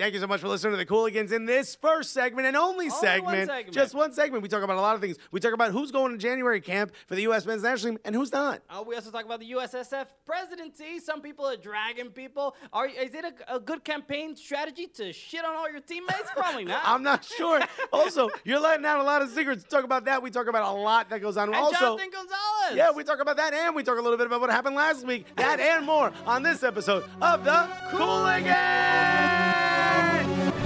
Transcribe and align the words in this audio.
Thank 0.00 0.14
you 0.14 0.20
so 0.20 0.26
much 0.26 0.40
for 0.40 0.48
listening 0.48 0.72
to 0.72 0.78
the 0.78 0.86
Cooligans 0.86 1.30
in 1.30 1.44
this 1.44 1.74
first 1.74 2.14
segment 2.14 2.46
and 2.46 2.56
only, 2.56 2.88
one 2.88 3.00
segment, 3.02 3.50
segment. 3.50 3.74
Just 3.74 3.94
one 3.94 4.14
segment. 4.14 4.42
We 4.42 4.48
talk 4.48 4.62
about 4.62 4.78
a 4.78 4.80
lot 4.80 4.94
of 4.94 5.02
things. 5.02 5.18
We 5.30 5.40
talk 5.40 5.52
about 5.52 5.72
who's 5.72 5.90
going 5.90 6.12
to 6.12 6.16
January 6.16 6.62
camp 6.62 6.92
for 7.06 7.16
the 7.16 7.20
U.S. 7.24 7.44
men's 7.44 7.62
national 7.62 7.92
team 7.92 8.00
and 8.06 8.14
who's 8.14 8.32
not. 8.32 8.62
Uh, 8.70 8.82
we 8.86 8.94
also 8.94 9.10
talk 9.10 9.26
about 9.26 9.40
the 9.40 9.50
USSF 9.50 10.06
presidency. 10.24 11.00
Some 11.00 11.20
people 11.20 11.44
are 11.44 11.58
dragging 11.58 12.08
people. 12.12 12.56
Are 12.72 12.86
is 12.86 13.12
it 13.12 13.26
a, 13.26 13.56
a 13.56 13.60
good 13.60 13.84
campaign 13.84 14.36
strategy 14.36 14.86
to 14.94 15.12
shit 15.12 15.44
on 15.44 15.54
all 15.54 15.70
your 15.70 15.82
teammates? 15.82 16.30
Probably 16.34 16.64
not. 16.64 16.80
I'm 16.86 17.02
not 17.02 17.22
sure. 17.22 17.60
also, 17.92 18.30
you're 18.42 18.58
letting 18.58 18.86
out 18.86 19.00
a 19.00 19.04
lot 19.04 19.20
of 19.20 19.28
secrets. 19.28 19.64
Talk 19.64 19.84
about 19.84 20.06
that. 20.06 20.22
We 20.22 20.30
talk 20.30 20.48
about 20.48 20.62
a 20.74 20.80
lot 20.80 21.10
that 21.10 21.20
goes 21.20 21.36
on. 21.36 21.48
and 21.48 21.56
also, 21.56 21.78
Jonathan 21.78 22.10
Gonzalez. 22.10 22.74
yeah, 22.74 22.90
we 22.90 23.04
talk 23.04 23.20
about 23.20 23.36
that 23.36 23.52
and 23.52 23.76
we 23.76 23.82
talk 23.82 23.98
a 23.98 24.02
little 24.02 24.16
bit 24.16 24.28
about 24.28 24.40
what 24.40 24.48
happened 24.48 24.76
last 24.76 25.06
week. 25.06 25.26
That 25.36 25.60
and 25.60 25.84
more 25.84 26.10
on 26.26 26.42
this 26.42 26.62
episode 26.62 27.04
of 27.20 27.44
the 27.44 27.68
Cooligans. 27.90 29.49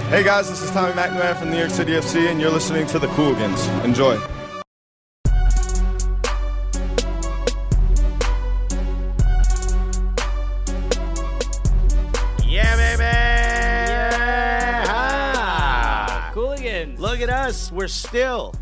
Hey 0.09 0.23
guys, 0.23 0.49
this 0.49 0.61
is 0.61 0.71
Tommy 0.71 0.93
McNamara 0.93 1.35
from 1.35 1.49
New 1.49 1.57
York 1.57 1.71
City 1.71 1.91
FC, 1.93 2.29
and 2.29 2.39
you're 2.39 2.51
listening 2.51 2.87
to 2.87 2.99
the 2.99 3.07
Cooligans. 3.07 3.67
Enjoy. 3.83 4.15
Yeah, 12.45 12.75
baby. 12.77 13.03
Cooligans. 16.33 16.99
Look 16.99 17.19
at 17.21 17.29
us. 17.29 17.71
We're 17.71 17.87
still 17.87 18.53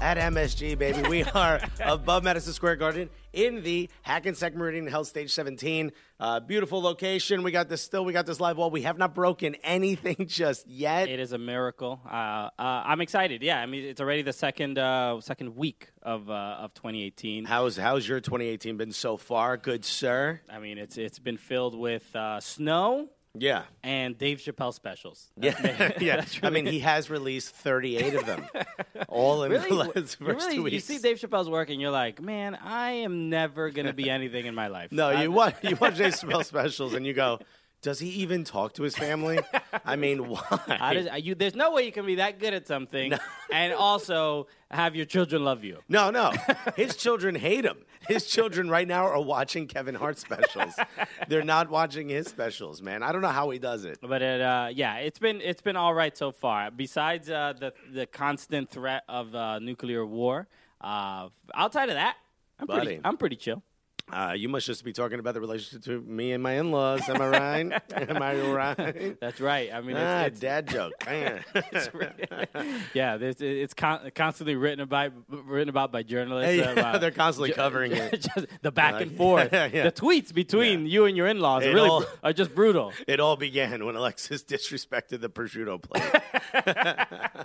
at 0.00 0.16
MSG, 0.18 0.76
baby. 0.78 1.08
We 1.08 1.24
are 1.24 1.60
above 1.80 2.24
Madison 2.24 2.52
Square 2.52 2.76
Garden 2.76 3.08
in 3.38 3.62
the 3.62 3.88
Hackensack 4.02 4.56
Meridian 4.56 4.88
Health 4.88 5.06
Stage 5.06 5.32
17. 5.32 5.92
Uh, 6.18 6.40
beautiful 6.40 6.82
location. 6.82 7.44
We 7.44 7.52
got 7.52 7.68
this 7.68 7.80
still. 7.80 8.04
We 8.04 8.12
got 8.12 8.26
this 8.26 8.40
live 8.40 8.56
wall. 8.56 8.70
We 8.70 8.82
have 8.82 8.98
not 8.98 9.14
broken 9.14 9.54
anything 9.62 10.26
just 10.26 10.66
yet. 10.66 11.08
It 11.08 11.20
is 11.20 11.32
a 11.32 11.38
miracle. 11.38 12.00
Uh, 12.04 12.14
uh, 12.14 12.50
I'm 12.58 13.00
excited. 13.00 13.42
Yeah, 13.42 13.60
I 13.60 13.66
mean 13.66 13.84
it's 13.84 14.00
already 14.00 14.22
the 14.22 14.32
second 14.32 14.76
uh, 14.78 15.20
second 15.20 15.54
week 15.56 15.90
of 16.02 16.28
uh, 16.28 16.32
of 16.32 16.74
2018. 16.74 17.44
How's 17.44 17.76
how's 17.76 18.08
your 18.08 18.20
2018 18.20 18.76
been 18.76 18.90
so 18.92 19.16
far, 19.16 19.56
good 19.56 19.84
sir? 19.84 20.40
I 20.50 20.58
mean 20.58 20.76
it's 20.76 20.98
it's 20.98 21.20
been 21.20 21.36
filled 21.36 21.78
with 21.78 22.14
uh, 22.16 22.40
snow 22.40 23.08
Yeah. 23.38 23.62
and 23.82 24.16
Dave 24.18 24.38
Chappelle 24.38 24.74
specials. 24.74 25.28
Yeah, 25.40 25.92
yeah. 26.00 26.24
I 26.42 26.50
mean, 26.50 26.66
he 26.66 26.80
has 26.80 27.08
released 27.10 27.54
38 27.54 28.14
of 28.14 28.26
them, 28.26 28.46
all 29.08 29.44
in 29.44 29.52
Really, 29.52 29.68
the 29.68 29.74
last 29.74 29.94
first 29.94 30.20
really 30.20 30.56
two 30.56 30.66
you 30.66 30.80
see 30.80 30.98
Dave 30.98 31.18
Chappelle's 31.18 31.48
work 31.48 31.70
and 31.70 31.80
you're 31.80 31.90
like, 31.90 32.20
man, 32.20 32.54
I 32.56 32.90
am 32.90 33.30
never 33.30 33.70
gonna 33.70 33.92
be 33.92 34.10
anything 34.10 34.46
in 34.46 34.54
my 34.54 34.66
life. 34.68 34.92
No, 34.92 35.08
I- 35.08 35.22
you 35.22 35.32
watch 35.32 35.56
you 35.62 35.76
watch 35.76 35.96
Dave 35.96 36.12
Chappelle 36.14 36.44
specials 36.44 36.94
and 36.94 37.06
you 37.06 37.14
go, 37.14 37.38
does 37.80 38.00
he 38.00 38.08
even 38.08 38.44
talk 38.44 38.72
to 38.74 38.82
his 38.82 38.96
family? 38.96 39.38
I 39.84 39.96
mean, 40.04 40.28
why? 40.28 40.40
How 40.66 40.92
does, 40.92 41.06
you, 41.22 41.34
there's 41.34 41.54
no 41.54 41.72
way 41.72 41.84
you 41.84 41.92
can 41.92 42.04
be 42.06 42.16
that 42.16 42.40
good 42.40 42.52
at 42.52 42.66
something 42.66 43.12
and 43.52 43.72
also 43.72 44.48
have 44.70 44.96
your 44.96 45.06
children 45.06 45.44
love 45.44 45.64
you. 45.64 45.78
no, 45.88 46.10
no. 46.10 46.32
His 46.76 46.96
children 46.96 47.34
hate 47.34 47.64
him. 47.64 47.78
His 48.06 48.26
children 48.26 48.68
right 48.68 48.86
now 48.86 49.06
are 49.06 49.20
watching 49.20 49.66
Kevin 49.66 49.94
Hart 49.94 50.18
specials. 50.18 50.74
They're 51.28 51.42
not 51.42 51.70
watching 51.70 52.08
his 52.08 52.26
specials, 52.28 52.80
man. 52.80 53.02
I 53.02 53.12
don't 53.12 53.22
know 53.22 53.28
how 53.28 53.50
he 53.50 53.58
does 53.58 53.84
it. 53.84 53.98
But 54.00 54.22
it, 54.22 54.40
uh, 54.40 54.68
yeah, 54.72 54.96
it's 54.96 55.18
been 55.18 55.40
it's 55.40 55.60
been 55.62 55.76
all 55.76 55.92
right 55.94 56.16
so 56.16 56.30
far. 56.30 56.70
Besides 56.70 57.28
uh, 57.28 57.54
the 57.58 57.72
the 57.92 58.06
constant 58.06 58.70
threat 58.70 59.02
of 59.08 59.34
uh, 59.34 59.58
nuclear 59.58 60.06
war, 60.06 60.46
uh, 60.80 61.28
outside 61.54 61.88
of 61.88 61.96
that, 61.96 62.16
I'm 62.60 62.66
Buddy. 62.66 62.84
pretty 62.86 63.00
I'm 63.04 63.16
pretty 63.16 63.36
chill. 63.36 63.62
Uh, 64.10 64.32
you 64.36 64.48
must 64.48 64.66
just 64.66 64.84
be 64.84 64.92
talking 64.92 65.18
about 65.18 65.34
the 65.34 65.40
relationship 65.40 65.82
to 65.84 66.00
me 66.00 66.32
and 66.32 66.42
my 66.42 66.54
in-laws. 66.54 67.06
Am 67.08 67.20
I 67.20 67.28
right? 67.28 67.82
Am 67.94 68.22
I 68.22 68.40
right? 68.40 69.20
That's 69.20 69.40
right. 69.40 69.70
I 69.72 69.80
mean, 69.82 69.96
ah, 69.98 70.22
it's, 70.22 70.40
dad 70.40 70.68
joke. 70.68 70.92
Man. 71.06 71.44
it's, 71.54 71.90
yeah, 72.94 73.16
there's, 73.18 73.40
it's 73.40 73.74
con- 73.74 74.10
constantly 74.14 74.56
written 74.56 74.80
about 74.80 75.12
written 75.28 75.68
about 75.68 75.92
by 75.92 76.02
journalists. 76.02 76.56
Yeah, 76.56 76.70
about- 76.70 77.00
they're 77.00 77.10
constantly 77.10 77.50
ju- 77.50 77.56
covering 77.56 77.92
it. 77.92 78.22
just 78.34 78.46
the 78.62 78.72
back 78.72 78.94
Like- 78.94 79.02
and 79.02 79.16
forth, 79.16 79.52
Yeah, 79.52 79.68
yeah. 79.72 79.82
the 79.84 79.92
tweets 79.92 80.32
between 80.32 80.86
you 80.86 81.04
and 81.04 81.16
your 81.16 81.26
in-laws 81.26 81.64
are 81.66 81.74
really 81.74 81.88
all- 81.90 82.00
br- 82.00 82.06
are 82.24 82.32
just 82.32 82.54
brutal. 82.54 82.92
It 83.06 83.20
all 83.20 83.36
began 83.36 83.84
when 83.84 83.94
Alexis 83.96 84.42
disrespected 84.42 85.20
the 85.20 85.28
prosciutto 85.28 85.82
plate. 85.82 87.38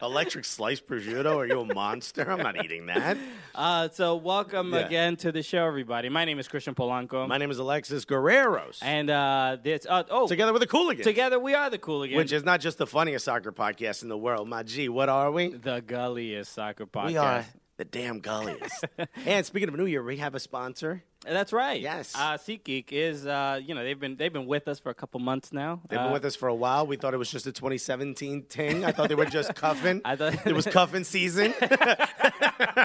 Electric 0.00 0.44
sliced 0.44 0.86
prosciutto? 0.86 1.36
Are 1.36 1.46
you 1.46 1.60
a 1.60 1.74
monster? 1.74 2.28
I'm 2.30 2.38
not 2.42 2.62
eating 2.64 2.86
that. 2.86 3.16
Uh, 3.54 3.88
so 3.92 4.16
welcome 4.16 4.74
again 4.74 5.16
to 5.16 5.32
the 5.32 5.42
show, 5.42 5.61
everybody. 5.66 6.08
My 6.08 6.24
name 6.24 6.38
is 6.38 6.48
Christian 6.48 6.74
Polanco, 6.74 7.26
My 7.28 7.38
name 7.38 7.50
is 7.50 7.58
Alexis 7.58 8.04
Guerreros. 8.04 8.78
and 8.82 9.10
uh, 9.10 9.56
this 9.62 9.86
uh, 9.88 10.02
oh 10.10 10.26
Together 10.26 10.52
with 10.52 10.62
the 10.62 10.68
Cooligans. 10.68 11.02
together 11.04 11.38
we 11.38 11.54
are 11.54 11.70
the 11.70 11.78
Cooligans. 11.78 12.16
Which 12.16 12.32
is 12.32 12.44
not 12.44 12.60
just 12.60 12.78
the 12.78 12.86
funniest 12.86 13.24
soccer 13.24 13.52
podcast 13.52 14.02
in 14.02 14.08
the 14.08 14.18
world. 14.18 14.48
My 14.48 14.62
G, 14.62 14.88
what 14.88 15.08
are 15.08 15.30
we? 15.30 15.48
the 15.48 15.82
gulliest 15.86 16.52
soccer 16.52 16.86
podcast. 16.86 17.06
We 17.06 17.16
are 17.16 17.46
the 17.76 17.84
damn 17.84 18.20
gulliest. 18.20 18.84
and 19.26 19.44
speaking 19.46 19.68
of 19.68 19.74
New 19.76 19.86
Year, 19.86 20.02
we 20.02 20.18
have 20.18 20.34
a 20.34 20.40
sponsor. 20.40 21.04
That's 21.24 21.52
right. 21.52 21.80
Yes. 21.80 22.12
Uh, 22.16 22.36
SeatGeek 22.36 22.86
is 22.90 23.26
uh, 23.26 23.60
you 23.64 23.74
know 23.74 23.84
they've 23.84 23.98
been 23.98 24.16
they've 24.16 24.32
been 24.32 24.46
with 24.46 24.66
us 24.68 24.80
for 24.80 24.90
a 24.90 24.94
couple 24.94 25.20
months 25.20 25.52
now. 25.52 25.80
They've 25.88 25.98
been 25.98 26.08
Uh, 26.08 26.12
with 26.12 26.24
us 26.24 26.34
for 26.34 26.48
a 26.48 26.54
while. 26.54 26.86
We 26.86 26.96
thought 26.96 27.14
it 27.14 27.18
was 27.18 27.30
just 27.30 27.46
a 27.46 27.52
2017 27.52 28.42
thing. 28.42 28.84
I 28.84 28.92
thought 28.92 29.08
they 29.08 29.14
were 29.14 29.24
just 29.26 29.54
cuffing. 29.64 30.00
I 30.04 30.16
thought- 30.16 30.46
it 30.46 30.54
was 30.54 30.66
cuffing 30.66 31.04
season. 31.04 31.54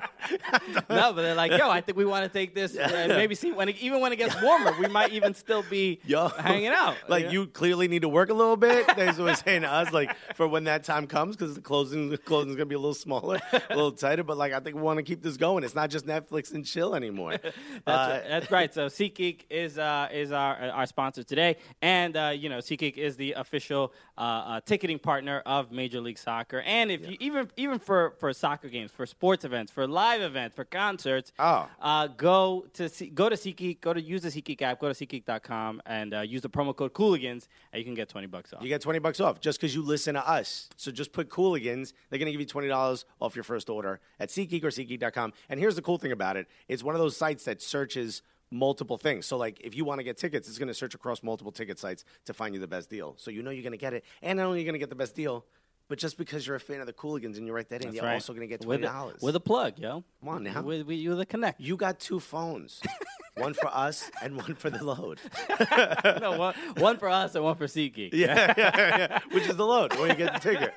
no, 0.89 1.13
but 1.13 1.15
they're 1.15 1.35
like, 1.35 1.51
yo, 1.51 1.69
I 1.69 1.81
think 1.81 1.97
we 1.97 2.05
want 2.05 2.23
to 2.25 2.29
take 2.29 2.53
this 2.53 2.75
and 2.75 3.09
maybe 3.13 3.35
see 3.35 3.51
when 3.51 3.69
it, 3.69 3.77
even 3.79 4.01
when 4.01 4.11
it 4.11 4.17
gets 4.17 4.39
warmer, 4.41 4.73
we 4.79 4.87
might 4.87 5.11
even 5.13 5.33
still 5.33 5.63
be 5.69 5.99
Yo. 6.05 6.27
hanging 6.29 6.67
out. 6.69 6.95
Like 7.07 7.25
know? 7.25 7.31
you 7.31 7.47
clearly 7.47 7.87
need 7.87 8.01
to 8.01 8.09
work 8.09 8.29
a 8.29 8.33
little 8.33 8.57
bit. 8.57 8.87
That's 8.87 9.17
what 9.17 9.25
we're 9.25 9.35
saying 9.35 9.61
to 9.61 9.71
us. 9.71 9.91
Like 9.93 10.15
for 10.35 10.47
when 10.47 10.65
that 10.65 10.83
time 10.83 11.07
comes, 11.07 11.35
because 11.35 11.55
the 11.55 11.61
closing 11.61 12.09
the 12.09 12.17
closing's 12.17 12.55
gonna 12.55 12.65
be 12.65 12.75
a 12.75 12.79
little 12.79 12.93
smaller, 12.93 13.39
a 13.51 13.61
little 13.75 13.91
tighter. 13.91 14.23
But 14.23 14.37
like 14.37 14.53
I 14.53 14.59
think 14.59 14.75
we 14.75 14.81
want 14.81 14.97
to 14.97 15.03
keep 15.03 15.21
this 15.21 15.37
going. 15.37 15.63
It's 15.63 15.75
not 15.75 15.89
just 15.89 16.05
Netflix 16.05 16.53
and 16.53 16.65
chill 16.65 16.95
anymore. 16.95 17.37
That's, 17.85 17.87
Uh, 17.87 18.21
that's 18.27 18.51
right. 18.51 18.73
So 18.73 18.87
SeatGeek 18.87 19.41
is 19.49 19.77
uh, 19.77 20.09
is 20.11 20.31
our 20.31 20.55
our 20.71 20.85
sponsor 20.85 21.23
today, 21.23 21.57
and 21.81 22.15
uh, 22.15 22.33
you 22.35 22.49
know 22.49 22.57
SeatGeek 22.57 22.97
is 22.97 23.15
the 23.15 23.33
official 23.33 23.93
uh, 24.17 24.21
uh, 24.21 24.61
ticketing 24.65 24.99
partner 24.99 25.41
of 25.45 25.71
Major 25.71 26.01
League 26.01 26.17
Soccer. 26.17 26.61
And 26.61 26.89
if 26.91 27.07
you 27.07 27.17
even 27.19 27.49
even 27.55 27.79
for 27.79 28.15
for 28.19 28.33
soccer 28.33 28.67
games, 28.69 28.91
for 28.91 29.05
sports 29.05 29.45
events, 29.45 29.71
for 29.71 29.87
live 29.87 30.21
events, 30.21 30.55
for 30.55 30.65
concerts, 30.65 31.31
Oh. 31.37 31.69
uh, 31.81 32.07
go 32.07 32.65
to 32.73 32.89
See- 32.89 33.07
go 33.09 33.29
to 33.29 33.35
SeatGeek, 33.35 33.81
go 33.81 33.93
to 33.93 34.01
use 34.01 34.21
the 34.23 34.29
SeatGeek 34.29 34.61
app, 34.61 34.79
go 34.79 34.91
to 34.91 35.05
SeatGeek.com, 35.05 35.81
and 35.85 36.13
uh, 36.13 36.21
use 36.21 36.41
the 36.41 36.49
promo 36.49 36.75
code 36.75 36.93
Cooligans, 36.93 37.47
and 37.71 37.79
you 37.79 37.83
can 37.83 37.93
get 37.93 38.09
twenty 38.09 38.27
bucks 38.27 38.53
off. 38.53 38.61
You 38.63 38.69
get 38.69 38.81
20 38.81 38.99
bucks 38.99 39.19
off 39.19 39.39
just 39.39 39.59
because 39.59 39.75
you 39.75 39.81
listen 39.83 40.15
to 40.15 40.27
us. 40.27 40.69
So 40.77 40.91
just 40.91 41.11
put 41.11 41.29
Cooligans. 41.29 41.93
They're 42.09 42.19
going 42.19 42.25
to 42.27 42.31
give 42.31 42.41
you 42.41 42.47
$20 42.47 43.05
off 43.21 43.35
your 43.35 43.43
first 43.43 43.69
order 43.69 43.99
at 44.19 44.29
SeatGeek 44.29 44.63
or 44.63 44.69
SeatGeek.com. 44.69 45.33
And 45.49 45.59
here's 45.59 45.75
the 45.75 45.81
cool 45.81 45.97
thing 45.97 46.11
about 46.11 46.37
it 46.37 46.47
it's 46.67 46.83
one 46.83 46.95
of 46.95 46.99
those 46.99 47.15
sites 47.15 47.43
that 47.45 47.61
searches 47.61 48.21
multiple 48.51 48.97
things. 48.97 49.25
So, 49.25 49.37
like, 49.37 49.59
if 49.61 49.75
you 49.75 49.85
want 49.85 49.99
to 49.99 50.03
get 50.03 50.17
tickets, 50.17 50.47
it's 50.47 50.57
going 50.57 50.67
to 50.67 50.73
search 50.73 50.95
across 50.95 51.23
multiple 51.23 51.51
ticket 51.51 51.79
sites 51.79 52.05
to 52.25 52.33
find 52.33 52.53
you 52.53 52.59
the 52.61 52.67
best 52.67 52.89
deal. 52.89 53.15
So, 53.17 53.31
you 53.31 53.43
know 53.43 53.51
you're 53.51 53.63
going 53.63 53.71
to 53.71 53.77
get 53.77 53.93
it. 53.93 54.03
And 54.21 54.37
not 54.37 54.45
only 54.45 54.57
are 54.57 54.61
you 54.61 54.65
going 54.65 54.73
to 54.73 54.79
get 54.79 54.89
the 54.89 54.95
best 54.95 55.15
deal, 55.15 55.45
but 55.87 55.99
just 55.99 56.17
because 56.17 56.45
you're 56.45 56.57
a 56.57 56.59
fan 56.59 56.81
of 56.81 56.87
the 56.87 56.93
Cooligans 56.93 57.37
and 57.37 57.47
you 57.47 57.53
write 57.53 57.69
that 57.69 57.81
in, 57.81 57.87
That's 57.87 57.95
you're 57.95 58.05
right. 58.05 58.13
also 58.15 58.33
going 58.33 58.47
to 58.47 58.57
get 58.57 58.61
$20. 58.61 59.21
with 59.21 59.35
a 59.35 59.39
plug, 59.39 59.79
yo. 59.79 60.03
Come 60.19 60.29
on 60.29 60.43
now. 60.43 60.61
With, 60.61 60.85
with 60.85 60.97
you 60.97 61.15
the 61.15 61.25
connect. 61.25 61.61
you 61.61 61.77
got 61.77 61.99
two 61.99 62.19
phones 62.19 62.81
one 63.37 63.53
for 63.53 63.67
us 63.67 64.09
and 64.21 64.35
one 64.35 64.55
for 64.55 64.69
the 64.69 64.83
load. 64.83 65.19
no, 66.21 66.37
one, 66.37 66.55
one 66.77 66.97
for 66.97 67.07
us 67.07 67.35
and 67.35 67.43
one 67.43 67.55
for 67.55 67.67
SeatGeek. 67.67 68.13
Yeah, 68.17 68.53
yeah, 68.57 68.97
yeah. 68.97 69.19
Which 69.31 69.47
is 69.47 69.55
the 69.55 69.65
load 69.65 69.95
when 69.97 70.09
you 70.09 70.15
get 70.15 70.33
the 70.33 70.39
ticket. 70.39 70.73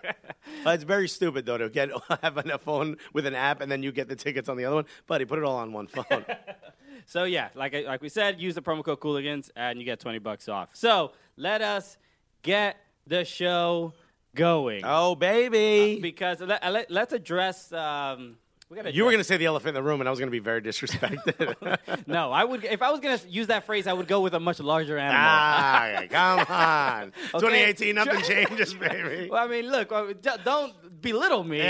Uh, 0.67 0.71
it's 0.71 0.85
very 0.85 1.09
stupid 1.09 1.47
though 1.47 1.59
to 1.59 1.69
get 1.71 1.91
have 2.23 2.37
a 2.37 2.59
phone 2.59 2.97
with 3.13 3.27
an 3.27 3.35
app 3.35 3.61
and 3.61 3.71
then 3.73 3.83
you 3.83 3.93
get 3.93 4.09
the 4.09 4.17
tickets 4.17 4.49
on 4.49 4.57
the 4.57 4.65
other 4.65 4.77
one. 4.77 4.85
Buddy, 5.07 5.25
put 5.25 5.39
it 5.39 5.45
all 5.45 5.57
on 5.57 5.73
one 5.73 5.87
phone. 5.87 6.25
So 7.11 7.25
yeah, 7.25 7.49
like 7.57 7.75
I- 7.75 7.81
like 7.81 8.03
we 8.03 8.09
said, 8.09 8.41
use 8.41 8.55
the 8.55 8.63
promo 8.63 8.85
code 8.85 9.01
Cooligans 9.01 9.51
and 9.57 9.81
you 9.81 9.85
get 9.85 9.99
twenty 9.99 10.21
bucks 10.21 10.49
off. 10.49 10.69
So 10.75 11.11
let 11.37 11.61
us 11.61 11.99
get 12.43 12.77
the 13.05 13.25
show 13.25 13.95
going 14.37 14.83
oh 14.85 15.17
baby! 15.17 15.99
because 16.01 16.41
let, 16.41 16.63
let, 16.71 16.89
us 17.09 17.13
address. 17.13 17.73
Um, 17.73 18.37
we 18.71 18.77
gotta 18.77 18.95
You 18.95 19.05
were 19.05 19.11
gonna 19.11 19.25
say 19.25 19.37
the 19.37 19.47
elephant 19.47 19.71
in 19.71 19.75
the 19.75 19.83
room, 19.83 20.01
and 20.01 20.09
I 20.09 20.11
was 20.11 20.19
gonna 20.21 20.31
be 20.31 20.39
very 20.39 20.63
disrespected. 20.63 22.07
no. 22.07 22.31
I 22.33 22.45
would 22.45 22.65
if 22.65 22.81
I 22.83 22.91
was 22.93 23.01
gonna 23.01 23.19
use 23.29 23.49
that 23.49 23.67
phrase, 23.67 23.87
I 23.89 23.93
would 23.93 24.07
go 24.09 24.21
with 24.21 24.33
a 24.35 24.41
much 24.41 24.61
larger 24.61 24.97
animal. 24.97 25.21
ah, 25.21 26.03
come 26.09 26.39
on! 26.49 27.13
Okay, 27.35 27.75
2018, 27.75 27.95
nothing 27.97 28.23
changes, 28.27 28.73
baby. 28.75 29.29
Well, 29.29 29.43
I 29.45 29.49
mean, 29.49 29.69
look, 29.71 29.91
uh, 29.91 30.13
don't 30.45 30.73
belittle 31.03 31.43
me 31.45 31.63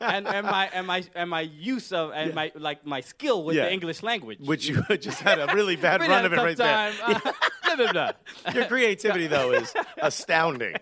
and, 0.00 0.26
and 0.26 0.46
my 0.46 0.70
and 0.72 0.86
my 0.86 1.04
and 1.14 1.28
my 1.28 1.40
use 1.42 1.92
of 1.92 2.12
and 2.14 2.32
my 2.34 2.50
like 2.54 2.86
my 2.86 3.00
skill 3.02 3.44
with 3.44 3.56
Yeah. 3.56 3.64
the 3.64 3.72
English 3.72 4.02
language. 4.02 4.38
Which 4.40 4.66
you 4.68 4.82
just 4.98 5.20
had 5.20 5.38
a 5.38 5.52
really 5.54 5.76
bad 5.76 6.00
run 6.00 6.24
of 6.24 6.32
it 6.32 6.36
right 6.36 6.56
there. 6.56 6.92
Uh, 7.04 7.18
blah, 7.64 7.76
blah, 7.76 7.92
blah. 7.92 8.12
Your 8.54 8.64
creativity 8.66 9.26
though 9.26 9.52
is 9.52 9.74
astounding. 9.98 10.76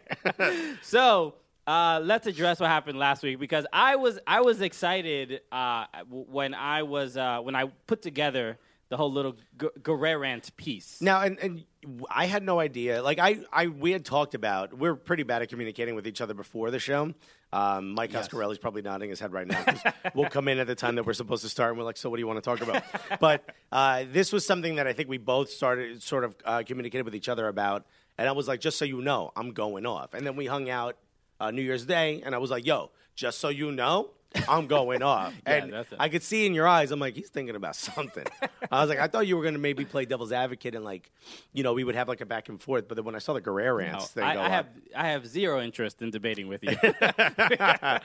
So, 0.83 1.35
uh, 1.71 2.01
let's 2.03 2.27
address 2.27 2.59
what 2.59 2.69
happened 2.69 2.99
last 2.99 3.23
week 3.23 3.39
because 3.39 3.65
I 3.73 3.95
was 3.95 4.19
I 4.27 4.41
was 4.41 4.61
excited 4.61 5.41
uh, 5.53 5.87
when 6.09 6.53
I 6.53 6.83
was 6.83 7.17
uh, 7.17 7.41
when 7.41 7.55
I 7.55 7.67
put 7.87 8.03
together 8.03 8.59
the 8.89 8.97
whole 8.97 9.13
little 9.13 9.37
G- 9.57 9.69
Guerrerant 9.81 10.51
piece. 10.57 11.01
Now, 11.01 11.21
and, 11.21 11.39
and 11.39 11.65
I 12.11 12.27
had 12.27 12.43
no 12.43 12.59
idea. 12.59 13.05
Like 13.05 13.21
I, 13.21 13.39
I, 13.53 13.69
we 13.69 13.93
had 13.93 14.05
talked 14.05 14.35
about. 14.35 14.77
We're 14.77 14.97
pretty 14.97 15.23
bad 15.23 15.43
at 15.43 15.49
communicating 15.49 15.95
with 15.95 16.09
each 16.09 16.21
other 16.21 16.35
before 16.35 16.73
the 16.73 16.81
show. 16.81 17.15
Um, 17.53 17.95
Mike 17.95 18.13
Yes. 18.13 18.29
Probably 18.29 18.83
nodding 18.83 19.11
his 19.11 19.21
head 19.21 19.33
right 19.33 19.47
now. 19.47 19.65
we'll 20.15 20.29
come 20.29 20.49
in 20.49 20.59
at 20.59 20.67
the 20.67 20.75
time 20.75 20.97
that 20.97 21.07
we're 21.07 21.13
supposed 21.13 21.45
to 21.45 21.49
start, 21.49 21.71
and 21.71 21.79
we're 21.79 21.85
like, 21.85 21.97
"So, 21.97 22.11
what 22.11 22.17
do 22.17 22.21
you 22.21 22.27
want 22.27 22.43
to 22.43 22.51
talk 22.51 22.61
about?" 22.63 22.83
but 23.21 23.45
uh, 23.71 24.05
this 24.11 24.33
was 24.33 24.45
something 24.45 24.75
that 24.75 24.89
I 24.89 24.93
think 24.93 25.09
we 25.09 25.19
both 25.19 25.51
started 25.51 26.03
sort 26.03 26.25
of 26.25 26.35
uh, 26.45 26.65
communicated 26.67 27.05
with 27.05 27.15
each 27.15 27.29
other 27.29 27.47
about, 27.47 27.87
and 28.19 28.29
I 28.29 28.33
was 28.33 28.49
like, 28.49 28.61
"Just 28.61 28.77
so 28.77 28.85
you 28.85 29.01
know, 29.01 29.31
I'm 29.37 29.53
going 29.53 29.87
off." 29.87 30.15
And 30.15 30.27
then 30.27 30.35
we 30.35 30.47
hung 30.47 30.69
out 30.69 30.97
uh, 31.41 31.51
New 31.51 31.63
Year's 31.63 31.87
Day, 31.87 32.23
and 32.25 32.35
I 32.35 32.39
was 32.39 32.51
like, 32.51 32.67
"Yo, 32.67 32.91
just 33.15 33.39
so 33.39 33.49
you 33.49 33.73
know." 33.73 34.11
I'm 34.49 34.67
going 34.69 35.03
off, 35.03 35.35
Yeah, 35.47 35.53
and 35.55 35.73
that's 35.73 35.91
it. 35.93 35.97
I 36.01 36.09
could 36.09 36.23
see 36.23 36.47
in 36.47 36.55
your 36.55 36.69
eyes. 36.69 36.91
I'm 36.93 37.01
like, 37.01 37.15
he's 37.15 37.29
thinking 37.31 37.57
about 37.57 37.75
something. 37.77 38.27
I 38.71 38.81
was 38.81 38.89
like, 38.89 39.01
I 39.01 39.09
thought 39.09 39.27
you 39.27 39.37
were 39.37 39.43
going 39.43 39.55
to 39.55 39.61
maybe 39.61 39.85
play 39.85 40.05
devil's 40.05 40.31
advocate 40.33 40.75
and 40.75 40.85
like, 40.85 41.11
you 41.53 41.63
know, 41.65 41.73
we 41.73 41.83
would 41.85 41.95
have 41.97 42.07
like 42.09 42.21
a 42.21 42.27
back 42.27 42.49
and 42.49 42.61
forth. 42.63 42.87
But 42.87 42.95
then 42.97 43.05
when 43.05 43.15
I 43.17 43.19
saw 43.19 43.33
the 43.33 43.41
Guerrero 43.41 43.91
No, 43.91 43.99
thing 43.99 44.23
I, 44.25 44.35
go 44.35 44.41
I 44.41 44.49
have 44.49 44.67
up, 44.67 44.73
I 44.97 45.09
have 45.09 45.27
zero 45.27 45.61
interest 45.61 46.01
in 46.03 46.11
debating 46.11 46.49
with 46.49 46.63
you. 46.63 46.77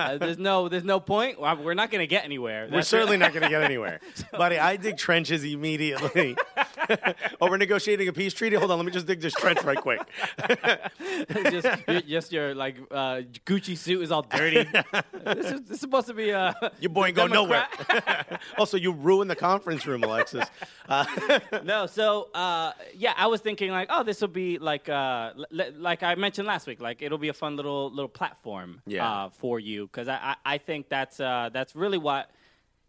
Uh, 0.00 0.16
there's 0.18 0.38
no 0.38 0.68
there's 0.68 0.84
no 0.84 1.00
point. 1.00 1.40
We're 1.40 1.74
not 1.74 1.90
going 1.90 2.00
to 2.02 2.06
get 2.06 2.24
anywhere. 2.24 2.64
we're 2.66 2.76
That's 2.78 2.88
certainly 2.88 3.16
not 3.16 3.32
going 3.32 3.42
to 3.42 3.48
get 3.48 3.62
anywhere, 3.62 4.00
buddy. 4.32 4.58
I 4.58 4.76
dig 4.76 4.96
trenches 4.96 5.44
immediately. 5.44 6.36
oh, 7.40 7.48
we're 7.48 7.56
negotiating 7.56 8.08
a 8.08 8.12
peace 8.12 8.32
treaty. 8.34 8.56
Hold 8.56 8.70
on, 8.70 8.78
let 8.78 8.86
me 8.86 8.92
just 8.92 9.06
dig 9.06 9.20
this 9.20 9.34
trench 9.34 9.62
right 9.62 9.78
quick. 9.80 10.00
just, 11.50 11.68
your- 11.88 12.00
just 12.02 12.32
your 12.32 12.54
like 12.54 12.76
uh, 12.90 13.22
Gucci 13.46 13.76
suit 13.76 14.02
is 14.02 14.10
all 14.10 14.22
dirty. 14.22 14.66
This, 15.34 15.46
is, 15.52 15.60
this 15.62 15.70
is 15.72 15.80
supposed 15.80 16.06
to 16.08 16.14
be 16.14 16.32
uh, 16.32 16.52
Your 16.80 16.90
boy 16.90 17.06
ain't 17.06 17.16
going 17.16 17.32
nowhere. 17.32 17.66
also, 18.58 18.76
you 18.76 18.92
ruined 18.92 19.30
the 19.30 19.36
conference 19.36 19.86
room, 19.86 20.02
Alexis. 20.04 20.46
Uh, 20.88 21.04
no, 21.64 21.86
so 21.86 22.28
uh, 22.34 22.72
yeah, 22.94 23.14
I 23.16 23.26
was 23.26 23.40
thinking 23.40 23.70
like, 23.70 23.88
oh, 23.90 24.02
this 24.02 24.20
will 24.20 24.28
be 24.28 24.58
like 24.58 24.88
uh, 24.88 25.32
l- 25.36 25.46
l- 25.60 25.72
like 25.76 26.02
I 26.02 26.14
mentioned 26.14 26.46
last 26.46 26.66
week, 26.66 26.80
like 26.80 27.02
it'll 27.02 27.18
be 27.18 27.28
a 27.28 27.34
fun 27.34 27.56
little 27.56 27.90
little 27.90 28.08
platform 28.08 28.82
Yeah. 28.86 29.08
uh, 29.10 29.28
for 29.30 29.58
you 29.60 29.86
because 29.86 30.08
I, 30.08 30.16
I 30.44 30.54
I 30.54 30.58
think 30.58 30.88
that's 30.88 31.20
uh, 31.20 31.50
that's 31.52 31.74
really 31.74 31.98
what. 31.98 32.30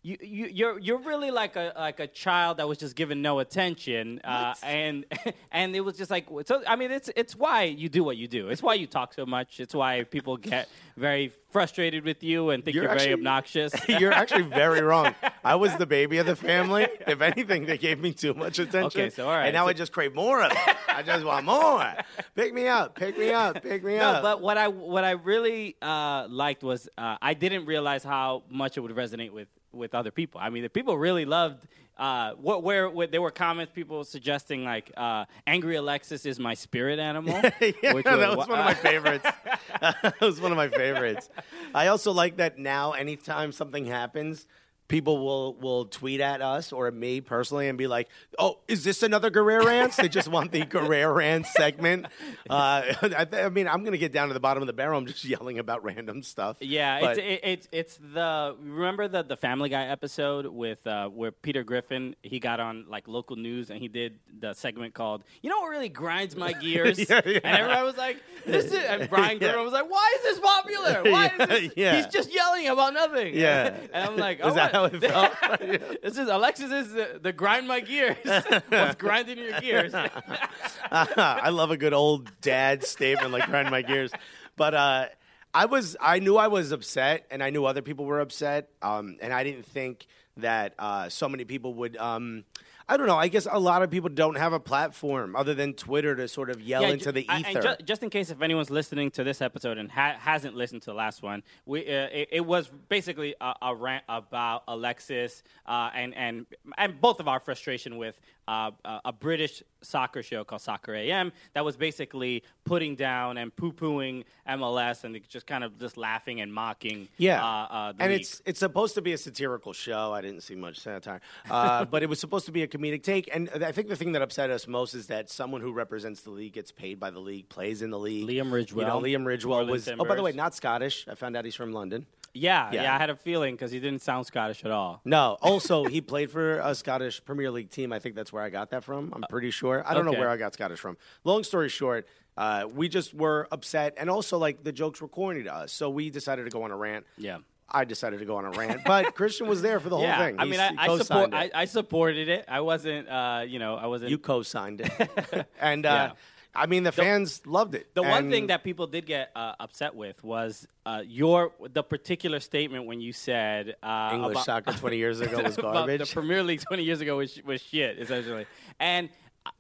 You, 0.03 0.17
you, 0.19 0.45
you're 0.47 0.79
you're 0.79 0.97
really 0.97 1.29
like 1.29 1.55
a 1.55 1.73
like 1.77 1.99
a 1.99 2.07
child 2.07 2.57
that 2.57 2.67
was 2.67 2.79
just 2.79 2.95
given 2.95 3.21
no 3.21 3.37
attention, 3.37 4.19
uh, 4.23 4.55
and 4.63 5.05
and 5.51 5.75
it 5.75 5.81
was 5.81 5.95
just 5.95 6.09
like 6.09 6.25
so. 6.47 6.63
I 6.67 6.75
mean, 6.75 6.89
it's 6.89 7.11
it's 7.15 7.35
why 7.35 7.65
you 7.65 7.87
do 7.87 8.03
what 8.03 8.17
you 8.17 8.27
do. 8.27 8.49
It's 8.49 8.63
why 8.63 8.73
you 8.73 8.87
talk 8.87 9.13
so 9.13 9.27
much. 9.27 9.59
It's 9.59 9.75
why 9.75 10.03
people 10.03 10.37
get 10.37 10.69
very 10.97 11.31
frustrated 11.51 12.03
with 12.03 12.23
you 12.23 12.49
and 12.49 12.65
think 12.65 12.73
You're 12.73 12.85
you're, 12.85 12.97
very 12.97 13.13
obnoxious. 13.13 13.73
You're 13.87 14.11
actually 14.11 14.43
very 14.43 14.81
wrong. 14.89 15.13
I 15.43 15.53
was 15.53 15.75
the 15.77 15.85
baby 15.85 16.17
of 16.17 16.25
the 16.25 16.35
family. 16.35 16.87
If 17.05 17.21
anything, 17.21 17.67
they 17.67 17.77
gave 17.77 17.99
me 17.99 18.11
too 18.11 18.33
much 18.33 18.57
attention. 18.57 19.01
Okay, 19.01 19.09
so 19.11 19.25
all 19.27 19.35
right. 19.35 19.45
And 19.45 19.53
now 19.53 19.65
So- 19.65 19.69
I 19.69 19.73
just 19.73 19.91
crave 19.91 20.15
more 20.15 20.41
of 20.41 20.51
it. 20.51 20.57
I 20.87 21.03
just 21.03 21.23
want 21.23 21.45
more. 21.45 21.93
Pick 22.35 22.55
me 22.55 22.67
up. 22.67 22.95
Pick 22.95 23.19
me 23.19 23.29
up. 23.31 23.61
Pick 23.61 23.83
me 23.83 23.97
No, 23.97 24.09
up. 24.13 24.23
but 24.23 24.41
what 24.41 24.57
I 24.57 24.67
what 24.67 25.03
I 25.03 25.11
really 25.11 25.75
uh, 25.79 26.25
liked 26.27 26.63
was 26.63 26.89
uh, 26.97 27.17
I 27.21 27.35
didn't 27.35 27.67
realize 27.67 28.03
how 28.03 28.43
much 28.49 28.77
it 28.77 28.79
would 28.79 28.95
resonate 28.95 29.31
with 29.31 29.47
with 29.73 29.95
other 29.95 30.11
people. 30.11 30.41
I 30.41 30.49
mean, 30.49 30.63
the 30.63 30.69
people 30.69 30.97
really 30.97 31.25
loved. 31.25 31.67
Uh, 31.97 32.33
what 32.33 32.63
where, 32.63 32.89
where 32.89 33.05
there 33.05 33.21
were 33.21 33.31
comments, 33.31 33.71
people 33.75 34.03
suggesting 34.03 34.63
like 34.63 34.91
uh, 34.97 35.25
"Angry 35.45 35.75
Alexis 35.75 36.25
is 36.25 36.39
my 36.39 36.53
spirit 36.53 36.99
animal." 36.99 37.33
yeah, 37.83 37.93
which 37.93 38.05
that 38.05 38.37
was 38.37 38.47
one 38.47 38.59
of 38.59 38.65
my 38.65 38.73
favorites. 38.89 39.27
that 39.81 40.19
was 40.19 40.41
one 40.41 40.51
of 40.51 40.57
my 40.57 40.69
favorites. 40.69 41.29
I 41.75 41.87
also 41.87 42.11
like 42.11 42.37
that 42.37 42.57
now. 42.57 42.93
Anytime 42.93 43.51
something 43.51 43.85
happens, 43.85 44.47
people 44.91 45.17
will 45.25 45.55
will 45.55 45.85
tweet 45.85 46.19
at 46.21 46.41
us 46.41 46.71
or 46.71 46.87
at 46.87 46.93
me 46.93 47.21
personally 47.21 47.67
and 47.69 47.77
be 47.77 47.87
like, 47.87 48.09
"Oh, 48.37 48.59
is 48.67 48.83
this 48.83 49.01
another 49.01 49.29
Guerrero 49.29 49.65
rants?" 49.65 49.95
they 49.95 50.09
just 50.09 50.27
want 50.27 50.51
the 50.51 50.65
Guerrero 50.65 51.13
rants 51.13 51.51
segment. 51.53 52.05
Uh, 52.49 52.83
I, 53.01 53.25
th- 53.25 53.33
I 53.45 53.49
mean, 53.49 53.67
I'm 53.67 53.83
gonna 53.83 53.97
get 53.97 54.11
down 54.11 54.27
to 54.27 54.33
the 54.33 54.39
bottom 54.39 54.61
of 54.61 54.67
the 54.67 54.73
barrel. 54.73 54.99
I'm 54.99 55.05
just 55.07 55.23
yelling 55.25 55.57
about 55.57 55.83
random 55.83 56.21
stuff. 56.21 56.57
Yeah, 56.59 56.99
But- 56.99 57.17
it's 57.17 57.19
it, 57.19 57.39
it's 57.43 57.67
it's 57.71 57.99
the 58.13 58.55
remember 58.61 59.07
the 59.07 59.23
the 59.23 59.37
Family 59.37 59.69
Guy 59.69 59.85
episode 59.85 60.45
with 60.45 60.85
uh, 60.85 61.07
where 61.07 61.31
Peter 61.31 61.63
Griffin 61.63 62.15
he 62.21 62.39
got 62.39 62.59
on 62.59 62.85
like 62.89 63.07
local 63.07 63.37
news 63.37 63.69
and 63.71 63.79
he 63.79 63.87
did 63.87 64.19
the 64.39 64.53
segment 64.53 64.93
called 64.93 65.23
you 65.41 65.49
know 65.49 65.59
what 65.61 65.69
really 65.69 65.87
grinds 65.89 66.35
my 66.35 66.51
gears 66.63 66.99
Yeah, 66.99 67.21
yeah. 67.25 67.39
and 67.43 67.57
everyone 67.57 67.85
was 67.85 67.97
like 67.97 68.17
this 68.45 68.65
is 68.65 68.73
and 68.73 69.09
Brian 69.09 69.37
Yeah. 69.39 69.49
Griffin 69.49 69.63
was 69.63 69.73
like 69.73 69.89
why 69.89 70.15
is 70.17 70.23
this 70.23 70.39
popular 70.39 71.03
why 71.11 71.27
is 71.39 71.73
this 71.75 71.95
he's 72.05 72.07
just 72.13 72.33
yelling 72.33 72.67
about 72.67 72.93
nothing 72.93 73.33
Yeah. 73.35 73.75
and 73.93 74.09
I'm 74.09 74.17
like 74.17 74.39
oh, 74.43 74.47
how 74.89 74.97
it 74.97 75.01
felt? 75.01 76.01
this 76.01 76.17
is 76.17 76.27
Alexis 76.27 76.71
is 76.71 76.93
the, 76.93 77.19
the 77.21 77.33
grind 77.33 77.67
my 77.67 77.79
gears 77.79 78.17
what's 78.69 78.95
grinding 78.95 79.37
your 79.37 79.59
gears 79.59 79.93
I 80.91 81.49
love 81.49 81.71
a 81.71 81.77
good 81.77 81.93
old 81.93 82.31
dad 82.41 82.83
statement 82.83 83.31
like 83.31 83.45
grind 83.47 83.69
my 83.69 83.81
gears. 83.81 84.11
But 84.57 84.73
uh, 84.73 85.05
I 85.53 85.65
was 85.65 85.95
I 85.99 86.19
knew 86.19 86.37
I 86.37 86.47
was 86.47 86.71
upset 86.71 87.25
and 87.31 87.43
I 87.43 87.49
knew 87.49 87.65
other 87.65 87.81
people 87.81 88.05
were 88.05 88.19
upset. 88.19 88.69
Um, 88.81 89.17
and 89.21 89.33
I 89.33 89.43
didn't 89.43 89.65
think 89.65 90.07
that 90.37 90.73
uh, 90.79 91.09
so 91.09 91.27
many 91.29 91.45
people 91.45 91.73
would 91.75 91.97
um, 91.97 92.43
I 92.89 92.97
don't 92.97 93.07
know. 93.07 93.17
I 93.17 93.27
guess 93.27 93.47
a 93.49 93.59
lot 93.59 93.83
of 93.83 93.91
people 93.91 94.09
don't 94.09 94.35
have 94.37 94.53
a 94.53 94.59
platform 94.59 95.35
other 95.35 95.53
than 95.53 95.73
Twitter 95.73 96.15
to 96.15 96.27
sort 96.27 96.49
of 96.49 96.59
yell 96.61 96.81
Yeah, 96.81 96.89
into 96.89 97.11
the 97.11 97.25
I- 97.29 97.37
and 97.37 97.47
ether. 97.57 97.61
ju- 97.77 97.83
just 97.85 98.03
in 98.03 98.09
case 98.09 98.29
if 98.29 98.41
anyone's 98.41 98.69
listening 98.69 99.11
to 99.11 99.23
this 99.23 99.41
episode 99.41 99.77
and 99.77 99.89
ha- 99.91 100.15
hasn't 100.19 100.55
listened 100.55 100.81
to 100.83 100.87
the 100.91 100.93
last 100.95 101.21
one, 101.23 101.43
we 101.65 101.81
uh, 101.81 102.07
it, 102.11 102.29
it 102.31 102.45
was 102.45 102.69
basically 102.89 103.35
a, 103.39 103.53
a 103.61 103.75
rant 103.75 104.03
about 104.09 104.63
Alexis 104.67 105.43
uh, 105.65 105.89
and 105.93 106.13
and 106.15 106.45
and 106.77 106.99
both 106.99 107.19
of 107.19 107.27
our 107.27 107.39
frustration 107.39 107.97
with 107.97 108.19
uh, 108.51 108.71
a 108.83 109.01
a 109.05 109.13
British 109.13 109.63
soccer 109.81 110.21
show 110.21 110.43
called 110.43 110.61
Soccer 110.61 110.93
AM 110.93 111.31
that 111.53 111.63
was 111.65 111.75
basically 111.77 112.43
putting 112.65 112.95
down 112.95 113.37
and 113.37 113.55
poo 113.55 113.71
pooing 113.71 114.23
MLS 114.47 115.03
and 115.03 115.19
just 115.27 115.47
kind 115.47 115.63
of 115.63 115.79
just 115.79 115.97
laughing 115.97 116.41
and 116.41 116.53
mocking. 116.53 117.07
Yeah, 117.17 117.43
uh, 117.43 117.47
uh, 117.47 117.91
the 117.93 118.03
and 118.03 118.11
league. 118.11 118.21
it's 118.21 118.41
it's 118.45 118.59
supposed 118.59 118.95
to 118.95 119.01
be 119.01 119.13
a 119.13 119.17
satirical 119.17 119.73
show. 119.73 120.13
I 120.13 120.21
didn't 120.21 120.41
see 120.41 120.55
much 120.55 120.79
satire, 120.79 121.21
uh, 121.49 121.85
but 121.93 122.03
it 122.03 122.09
was 122.09 122.19
supposed 122.19 122.45
to 122.47 122.51
be 122.51 122.63
a 122.63 122.67
comedic 122.67 123.03
take. 123.03 123.29
And 123.33 123.49
I 123.63 123.71
think 123.71 123.87
the 123.87 123.95
thing 123.95 124.11
that 124.11 124.21
upset 124.21 124.49
us 124.49 124.67
most 124.67 124.93
is 124.93 125.07
that 125.07 125.29
someone 125.29 125.61
who 125.61 125.71
represents 125.71 126.21
the 126.21 126.31
league 126.31 126.53
gets 126.53 126.71
paid 126.71 126.99
by 126.99 127.09
the 127.09 127.19
league, 127.19 127.47
plays 127.47 127.81
in 127.81 127.89
the 127.89 127.99
league. 127.99 128.27
Liam 128.27 128.51
You 128.69 128.83
know, 128.85 128.99
Ridgewell, 128.99 129.01
Liam 129.01 129.23
Ridgewell 129.25 129.69
was. 129.69 129.87
Oh, 129.87 130.05
by 130.05 130.15
the 130.15 130.23
way, 130.23 130.33
not 130.33 130.53
Scottish. 130.55 131.07
I 131.07 131.15
found 131.15 131.37
out 131.37 131.45
he's 131.45 131.55
from 131.55 131.71
London. 131.71 132.05
Yeah, 132.33 132.69
yeah. 132.71 132.83
yeah, 132.83 132.95
I 132.95 132.97
had 132.97 133.09
a 133.09 133.15
feeling 133.15 133.55
because 133.55 133.71
he 133.71 133.79
didn't 133.79 134.01
sound 134.01 134.25
Scottish 134.25 134.63
at 134.63 134.71
all. 134.71 135.01
No. 135.05 135.37
Also, 135.41 135.85
he 135.85 136.01
played 136.13 136.31
for 136.31 136.59
a 136.59 136.73
Scottish 136.75 137.23
Premier 137.23 137.51
League 137.51 137.69
team. 137.69 137.91
I 137.91 137.99
think 137.99 138.15
that's 138.15 138.31
where 138.31 138.43
I 138.43 138.49
got 138.49 138.69
that 138.71 138.83
from. 138.83 139.11
I'm 139.15 139.23
pretty 139.29 139.51
sure. 139.51 139.83
I 139.85 139.93
don't 139.93 140.05
know 140.05 140.11
where 140.11 140.29
I 140.29 140.37
got 140.37 140.53
Scottish 140.53 140.79
from. 140.79 140.97
Long 141.23 141.43
story 141.43 141.69
short, 141.69 142.07
uh, 142.37 142.67
we 142.73 142.87
just 142.87 143.13
were 143.13 143.47
upset, 143.51 143.95
and 143.97 144.09
also 144.09 144.37
like 144.37 144.63
the 144.63 144.71
jokes 144.71 145.01
were 145.01 145.07
corny 145.07 145.43
to 145.43 145.53
us, 145.53 145.71
so 145.71 145.89
we 145.89 146.09
decided 146.09 146.45
to 146.45 146.49
go 146.49 146.63
on 146.63 146.71
a 146.71 146.77
rant. 146.77 147.05
Yeah. 147.17 147.39
I 147.73 147.85
decided 147.85 148.19
to 148.19 148.25
go 148.25 148.35
on 148.35 148.45
a 148.45 148.51
rant, 148.51 148.81
but 148.85 149.15
Christian 149.15 149.47
was 149.47 149.61
there 149.61 149.79
for 149.79 149.87
the 149.87 149.95
whole 149.95 150.05
yeah, 150.05 150.17
thing. 150.19 150.35
I 150.39 150.45
mean, 150.45 150.59
I, 150.59 150.73
I 150.77 150.97
support. 150.97 151.33
I. 151.33 151.49
I 151.53 151.65
supported 151.65 152.27
it. 152.27 152.43
I 152.49 152.59
wasn't, 152.59 153.07
uh, 153.07 153.45
you 153.47 153.59
know, 153.59 153.75
I 153.75 153.87
wasn't. 153.87 154.11
you 154.11 154.17
co-signed 154.17 154.81
it, 154.81 155.47
and 155.61 155.85
uh, 155.85 155.89
Yeah. 155.89 156.11
I 156.53 156.65
mean 156.65 156.83
the 156.83 156.91
fans 156.91 157.41
loved 157.45 157.75
it. 157.75 157.93
The 157.95 158.03
one 158.03 158.29
thing 158.29 158.47
that 158.47 158.63
people 158.63 158.87
did 158.87 159.05
get 159.05 159.31
uh, 159.35 159.53
upset 159.59 159.95
with 159.95 160.21
was 160.23 160.67
uh, 160.85 161.01
your 161.05 161.51
the 161.71 161.83
particular 161.83 162.39
statement 162.39 162.85
when 162.85 162.99
you 162.99 163.13
said 163.13 163.75
uh, 163.81 164.11
English 164.13 164.31
about, 164.33 164.45
soccer 164.45 164.73
20 164.73 164.97
years 164.97 165.21
ago 165.21 165.41
was 165.41 165.57
about 165.57 165.87
the. 165.87 166.05
Premier 166.11 166.43
League 166.43 166.61
20 166.61 166.83
years 166.83 166.99
ago 167.01 167.17
was, 167.17 167.41
was 167.43 167.61
shit 167.61 167.99
essentially, 167.99 168.45
and. 168.79 169.09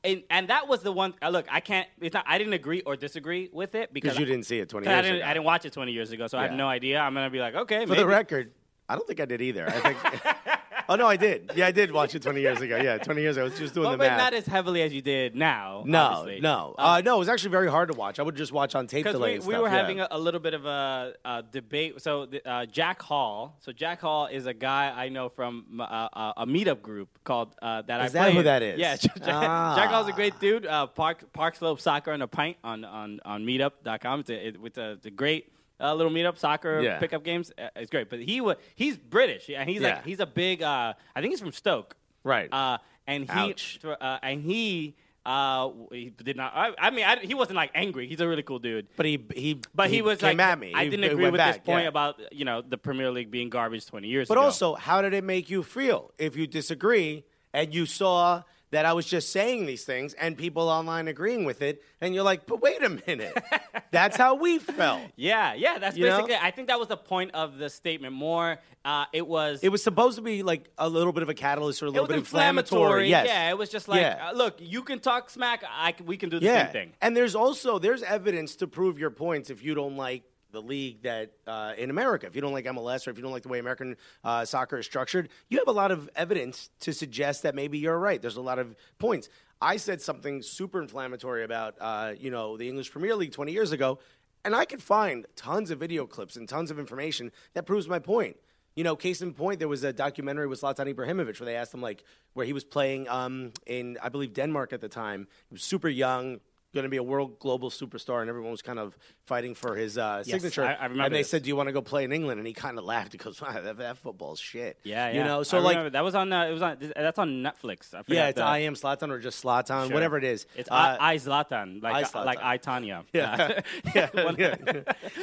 And, 0.03 0.21
and 0.29 0.47
that 0.49 0.67
was 0.67 0.83
the 0.83 0.91
one. 0.91 1.15
Look, 1.27 1.47
I 1.49 1.59
can't. 1.59 1.87
It's 1.99 2.13
not. 2.13 2.23
I 2.27 2.37
didn't 2.37 2.53
agree 2.53 2.81
or 2.81 2.95
disagree 2.95 3.49
with 3.51 3.73
it 3.73 3.91
because 3.91 4.15
you 4.19 4.25
didn't 4.25 4.45
see 4.45 4.59
it 4.59 4.69
20 4.69 4.85
'cause 4.85 4.91
I 4.91 4.95
years 4.97 5.05
didn't. 5.07 5.17
ago. 5.21 5.25
I 5.27 5.33
didn't 5.33 5.45
watch 5.45 5.65
it 5.65 5.73
20 5.73 5.91
years 5.91 6.11
ago, 6.11 6.27
so 6.27 6.37
I 6.37 6.43
have 6.43 6.51
no 6.51 6.67
idea. 6.67 6.99
I'm 6.99 7.15
gonna 7.15 7.31
be 7.31 7.39
like, 7.39 7.55
okay, 7.55 7.81
For 7.85 7.93
maybe. 7.93 8.01
the 8.01 8.05
record, 8.07 8.51
I 8.87 8.93
don't 8.95 9.07
think 9.07 9.19
I 9.19 9.25
did 9.25 9.41
either. 9.41 9.67
I 9.67 9.71
think. 9.71 9.97
oh 10.91 10.95
no, 10.95 11.07
I 11.07 11.15
did. 11.17 11.51
Yeah, 11.55 11.67
I 11.67 11.71
did 11.71 11.91
watch 11.91 12.13
it 12.15 12.21
20 12.21 12.41
years 12.41 12.59
ago. 12.61 12.77
Yeah, 12.77 12.97
20 12.97 13.21
years 13.21 13.37
ago. 13.37 13.45
I 13.45 13.49
was 13.49 13.57
just 13.57 13.73
doing 13.73 13.83
Well, 13.85 13.91
the 13.93 13.97
but 13.97 14.09
math. 14.09 14.17
not 14.19 14.33
as 14.33 14.45
heavily 14.45 14.81
as 14.81 14.93
you 14.93 15.01
did 15.01 15.35
now. 15.35 15.83
No, 15.85 15.99
obviously. 16.03 16.41
no, 16.41 16.75
Um, 16.77 16.85
uh, 16.87 17.01
no. 17.01 17.15
It 17.15 17.19
was 17.19 17.29
actually 17.29 17.51
very 17.51 17.69
hard 17.69 17.91
to 17.91 17.97
watch. 17.97 18.19
I 18.19 18.23
would 18.23 18.35
just 18.35 18.51
watch 18.51 18.75
on 18.75 18.87
tape 18.87 19.05
delay. 19.05 19.35
we, 19.35 19.41
stuff, 19.41 19.61
were 19.61 19.67
yeah. 19.67 19.75
having 19.75 19.99
a, 20.01 20.07
a 20.11 20.19
little 20.19 20.39
bit 20.39 20.53
of 20.53 20.65
a, 20.65 21.13
a 21.25 21.43
debate. 21.51 22.01
So 22.01 22.27
uh, 22.45 22.65
Jack 22.65 23.01
Hall. 23.01 23.57
So 23.61 23.71
Jack 23.71 24.01
Hall 24.01 24.27
is 24.27 24.45
a 24.45 24.53
guy 24.53 24.93
I 24.95 25.09
know 25.09 25.29
from 25.29 25.79
uh, 25.79 25.83
uh, 25.83 26.33
a 26.37 26.45
meetup 26.45 26.81
group 26.81 27.09
called 27.23 27.55
uh, 27.61 27.81
that 27.83 28.01
I 28.01 28.05
Is 28.05 28.11
that 28.13 28.23
play 28.27 28.33
who 28.35 28.43
that 28.43 28.61
is? 28.61 28.79
Yeah, 28.79 28.95
Jack, 28.97 29.17
Ah. 29.27 29.75
Jack 29.77 29.89
Hall's 29.89 30.07
a 30.07 30.13
great 30.13 30.39
dude. 30.39 30.65
Uh, 30.65 30.87
Park 30.87 31.31
Park 31.33 31.55
Slope 31.55 31.79
Soccer 31.79 32.11
and 32.11 32.21
a 32.23 32.27
Pint 32.27 32.57
on 32.63 32.83
on 32.83 33.19
on 33.25 33.43
Meetup.com. 33.45 34.19
It's 34.21 34.29
a, 34.29 34.47
it, 34.47 34.55
it's 34.63 34.77
a, 34.77 34.91
it's 34.91 35.05
a 35.05 35.11
great. 35.11 35.51
Uh, 35.81 35.93
little 35.95 36.11
meetup 36.11 36.37
soccer 36.37 36.79
Yeah. 36.81 36.99
pickup 36.99 37.23
games. 37.23 37.51
Uh, 37.57 37.69
it's 37.75 37.89
great, 37.89 38.09
but 38.09 38.19
he 38.19 38.39
wa 38.41 38.53
he's 38.75 38.97
British 38.97 39.49
and 39.49 39.69
he's 39.69 39.81
Yeah. 39.81 39.95
like 39.95 40.05
he's 40.05 40.19
a 40.19 40.25
big. 40.27 40.61
Uh, 40.61 40.93
I 41.15 41.21
think 41.21 41.31
he's 41.33 41.39
from 41.41 41.51
Stoke, 41.51 41.95
Right. 42.23 42.49
Uh, 42.53 42.77
and 43.07 43.29
he 43.29 43.55
uh, 43.83 44.19
and 44.21 44.43
he 44.43 44.95
Uh, 45.23 45.69
he 45.91 46.09
did 46.09 46.35
not. 46.35 46.51
I, 46.55 46.71
I 46.79 46.89
mean, 46.89 47.05
I, 47.05 47.17
he 47.17 47.35
wasn't 47.35 47.55
like 47.55 47.69
angry. 47.75 48.07
He's 48.07 48.21
a 48.21 48.27
really 48.27 48.41
cool 48.41 48.57
dude. 48.57 48.87
But 48.95 49.05
he 49.05 49.23
he 49.35 49.59
But 49.75 49.91
he, 49.91 50.01
was 50.01 50.17
came 50.19 50.37
like, 50.37 50.47
at 50.47 50.57
me. 50.59 50.73
I 50.73 50.85
didn't 50.85 51.03
he 51.03 51.09
agree 51.09 51.25
with 51.29 51.37
back, 51.37 51.55
this 51.57 51.63
point 51.63 51.83
yeah. 51.83 51.89
about 51.89 52.19
you 52.33 52.43
know 52.43 52.61
the 52.61 52.77
Premier 52.77 53.11
League 53.11 53.29
being 53.29 53.49
garbage 53.49 53.85
20 53.85 54.07
years 54.07 54.27
ago. 54.27 54.33
But 54.35 54.39
ago. 54.41 54.45
also, 54.45 54.73
how 54.75 55.01
did 55.03 55.13
it 55.13 55.23
make 55.23 55.47
you 55.49 55.61
feel 55.61 56.11
if 56.17 56.35
you 56.35 56.47
disagree 56.47 57.23
and 57.53 57.71
you 57.73 57.85
saw 57.85 58.41
that 58.71 58.85
I 58.85 58.93
was 58.93 59.05
just 59.05 59.31
saying 59.31 59.65
these 59.65 59.83
things 59.83 60.13
and 60.15 60.37
people 60.37 60.67
online 60.69 61.07
agreeing 61.07 61.45
with 61.45 61.61
it, 61.61 61.83
and 61.99 62.15
you're 62.15 62.23
like, 62.23 62.45
but 62.45 62.61
wait 62.61 62.81
a 62.83 62.89
minute, 62.89 63.37
that's 63.91 64.17
how 64.17 64.35
we 64.35 64.59
felt. 64.59 65.01
yeah, 65.15 65.53
yeah, 65.53 65.77
that's 65.77 65.95
You 65.97 66.05
know? 66.05 66.17
basically. 66.17 66.35
I 66.41 66.51
think 66.51 66.67
that 66.69 66.79
was 66.79 66.87
the 66.87 66.97
point 66.97 67.31
of 67.33 67.57
the 67.57 67.69
statement. 67.69 68.13
More, 68.13 68.59
uh, 68.83 69.05
it 69.13 69.27
was. 69.27 69.59
It 69.61 69.69
was 69.69 69.83
supposed 69.83 70.15
to 70.15 70.21
be 70.21 70.41
like 70.41 70.69
a 70.77 70.89
little 70.89 71.13
bit 71.13 71.21
of 71.23 71.29
a 71.29 71.33
catalyst 71.33 71.83
or 71.83 71.87
a 71.87 71.89
little 71.89 72.07
bit 72.07 72.17
inflammatory. 72.17 73.09
Yes. 73.09 73.27
Yeah, 73.27 73.49
it 73.49 73.57
was 73.57 73.69
just 73.69 73.87
like, 73.87 74.01
Yeah. 74.01 74.29
uh, 74.29 74.33
look, 74.33 74.55
you 74.59 74.81
can 74.83 74.99
talk 74.99 75.29
smack. 75.29 75.63
I 75.69 75.91
can, 75.91 76.05
we 76.05 76.17
can 76.17 76.29
do 76.29 76.39
the 76.39 76.45
yeah. 76.45 76.63
same 76.65 76.71
thing. 76.73 76.93
And 77.01 77.15
there's 77.15 77.35
also 77.35 77.77
there's 77.77 78.03
evidence 78.03 78.55
to 78.57 78.67
prove 78.67 78.97
your 78.97 79.11
points 79.11 79.49
if 79.49 79.63
you 79.63 79.75
don't 79.75 79.97
like 79.97 80.23
the 80.51 80.61
league 80.61 81.03
that 81.03 81.31
uh, 81.47 81.73
in 81.77 81.89
America, 81.89 82.27
if 82.27 82.35
you 82.35 82.41
don't 82.41 82.53
like 82.53 82.65
MLS 82.65 83.07
or 83.07 83.11
if 83.11 83.17
you 83.17 83.23
don't 83.23 83.31
like 83.31 83.43
the 83.43 83.49
way 83.49 83.59
American 83.59 83.97
uh, 84.23 84.45
soccer 84.45 84.77
is 84.77 84.85
structured, 84.85 85.29
you 85.49 85.57
have 85.59 85.67
a 85.67 85.73
lot 85.73 85.91
of 85.91 86.09
evidence 86.15 86.69
to 86.81 86.93
suggest 86.93 87.43
that 87.43 87.55
maybe 87.55 87.77
you're 87.77 87.97
right. 87.97 88.21
There's 88.21 88.37
a 88.37 88.41
lot 88.41 88.59
of 88.59 88.75
points. 88.99 89.29
I 89.61 89.77
said 89.77 90.01
something 90.01 90.41
super 90.41 90.81
inflammatory 90.81 91.43
about 91.43 91.75
uh, 91.79 92.13
you 92.19 92.31
know 92.31 92.57
the 92.57 92.67
English 92.67 92.91
Premier 92.91 93.15
League 93.15 93.31
20 93.31 93.51
years 93.51 93.71
ago, 93.71 93.99
and 94.43 94.55
I 94.55 94.65
could 94.65 94.81
find 94.81 95.25
tons 95.35 95.71
of 95.71 95.79
video 95.79 96.05
clips 96.07 96.35
and 96.35 96.49
tons 96.49 96.71
of 96.71 96.79
information 96.79 97.31
that 97.53 97.65
proves 97.65 97.87
my 97.87 97.99
point. 97.99 98.37
You 98.75 98.85
know, 98.85 98.95
case 98.95 99.21
in 99.21 99.33
point, 99.33 99.59
there 99.59 99.67
was 99.67 99.83
a 99.83 99.91
documentary 99.91 100.47
with 100.47 100.61
Zlatan 100.61 100.93
Ibrahimovic 100.93 101.39
where 101.39 101.45
they 101.45 101.55
asked 101.55 101.73
him 101.73 101.81
like 101.81 102.03
where 102.33 102.45
he 102.45 102.53
was 102.53 102.63
playing 102.63 103.07
um, 103.09 103.51
in 103.67 103.97
I 104.01 104.09
believe 104.09 104.33
Denmark 104.33 104.73
at 104.73 104.81
the 104.81 104.89
time. 104.89 105.27
He 105.49 105.53
was 105.53 105.63
super 105.63 105.89
young, 105.89 106.39
going 106.73 106.83
to 106.83 106.89
be 106.89 106.97
a 106.97 107.03
world 107.03 107.39
global 107.39 107.69
superstar, 107.69 108.21
and 108.21 108.29
everyone 108.29 108.51
was 108.51 108.61
kind 108.61 108.79
of 108.79 108.97
fighting 109.25 109.53
for 109.55 109.75
his 109.75 109.97
uh, 109.97 110.23
signature. 110.23 110.63
I- 110.63 110.73
I 110.73 110.83
remember 110.85 111.03
and 111.05 111.13
they 111.15 111.19
this. 111.19 111.29
said, 111.29 111.43
"Do 111.43 111.49
you 111.49 111.55
want 111.55 111.67
to 111.67 111.73
go 111.73 111.81
play 111.81 112.03
in 112.03 112.11
England?" 112.11 112.39
And 112.39 112.47
he 112.47 112.53
kind 112.53 112.77
of 112.77 112.85
laughed. 112.85 113.11
He 113.11 113.17
goes, 113.17 113.41
wow, 113.41 113.59
that, 113.61 113.77
"That 113.77 113.97
football's 113.97 114.39
shit." 114.39 114.77
Yeah, 114.83 115.09
yeah. 115.09 115.17
You 115.17 115.23
know, 115.23 115.43
so 115.43 115.57
I 115.57 115.61
like, 115.61 115.71
remember 115.75 115.89
that 115.91 116.03
was 116.03 116.15
on. 116.15 116.31
Uh, 116.31 116.45
it 116.45 116.51
was 116.51 116.61
on. 116.61 116.77
That's 116.95 117.19
on 117.19 117.29
Netflix. 117.43 117.93
I 117.93 118.01
yeah, 118.07 118.27
it's 118.29 118.37
the- 118.37 118.43
I 118.45 118.59
am 118.59 118.75
Zlatan 118.75 119.09
or 119.09 119.19
just 119.19 119.43
Slatan, 119.43 119.85
Sure. 119.87 119.93
whatever 119.93 120.17
it 120.17 120.23
is. 120.23 120.45
It's 120.55 120.69
Uh, 120.69 120.97
I, 120.99 121.13
I 121.13 121.15
Zlatan, 121.17 121.81
like 121.83 121.93
I 121.95 122.03
Zlatan. 122.03 122.25
like 122.25 122.39
I 122.41 122.57
Tanya. 122.57 123.03
Yeah, 123.13 123.61
yeah, 123.95 124.09
yeah. 124.37 124.55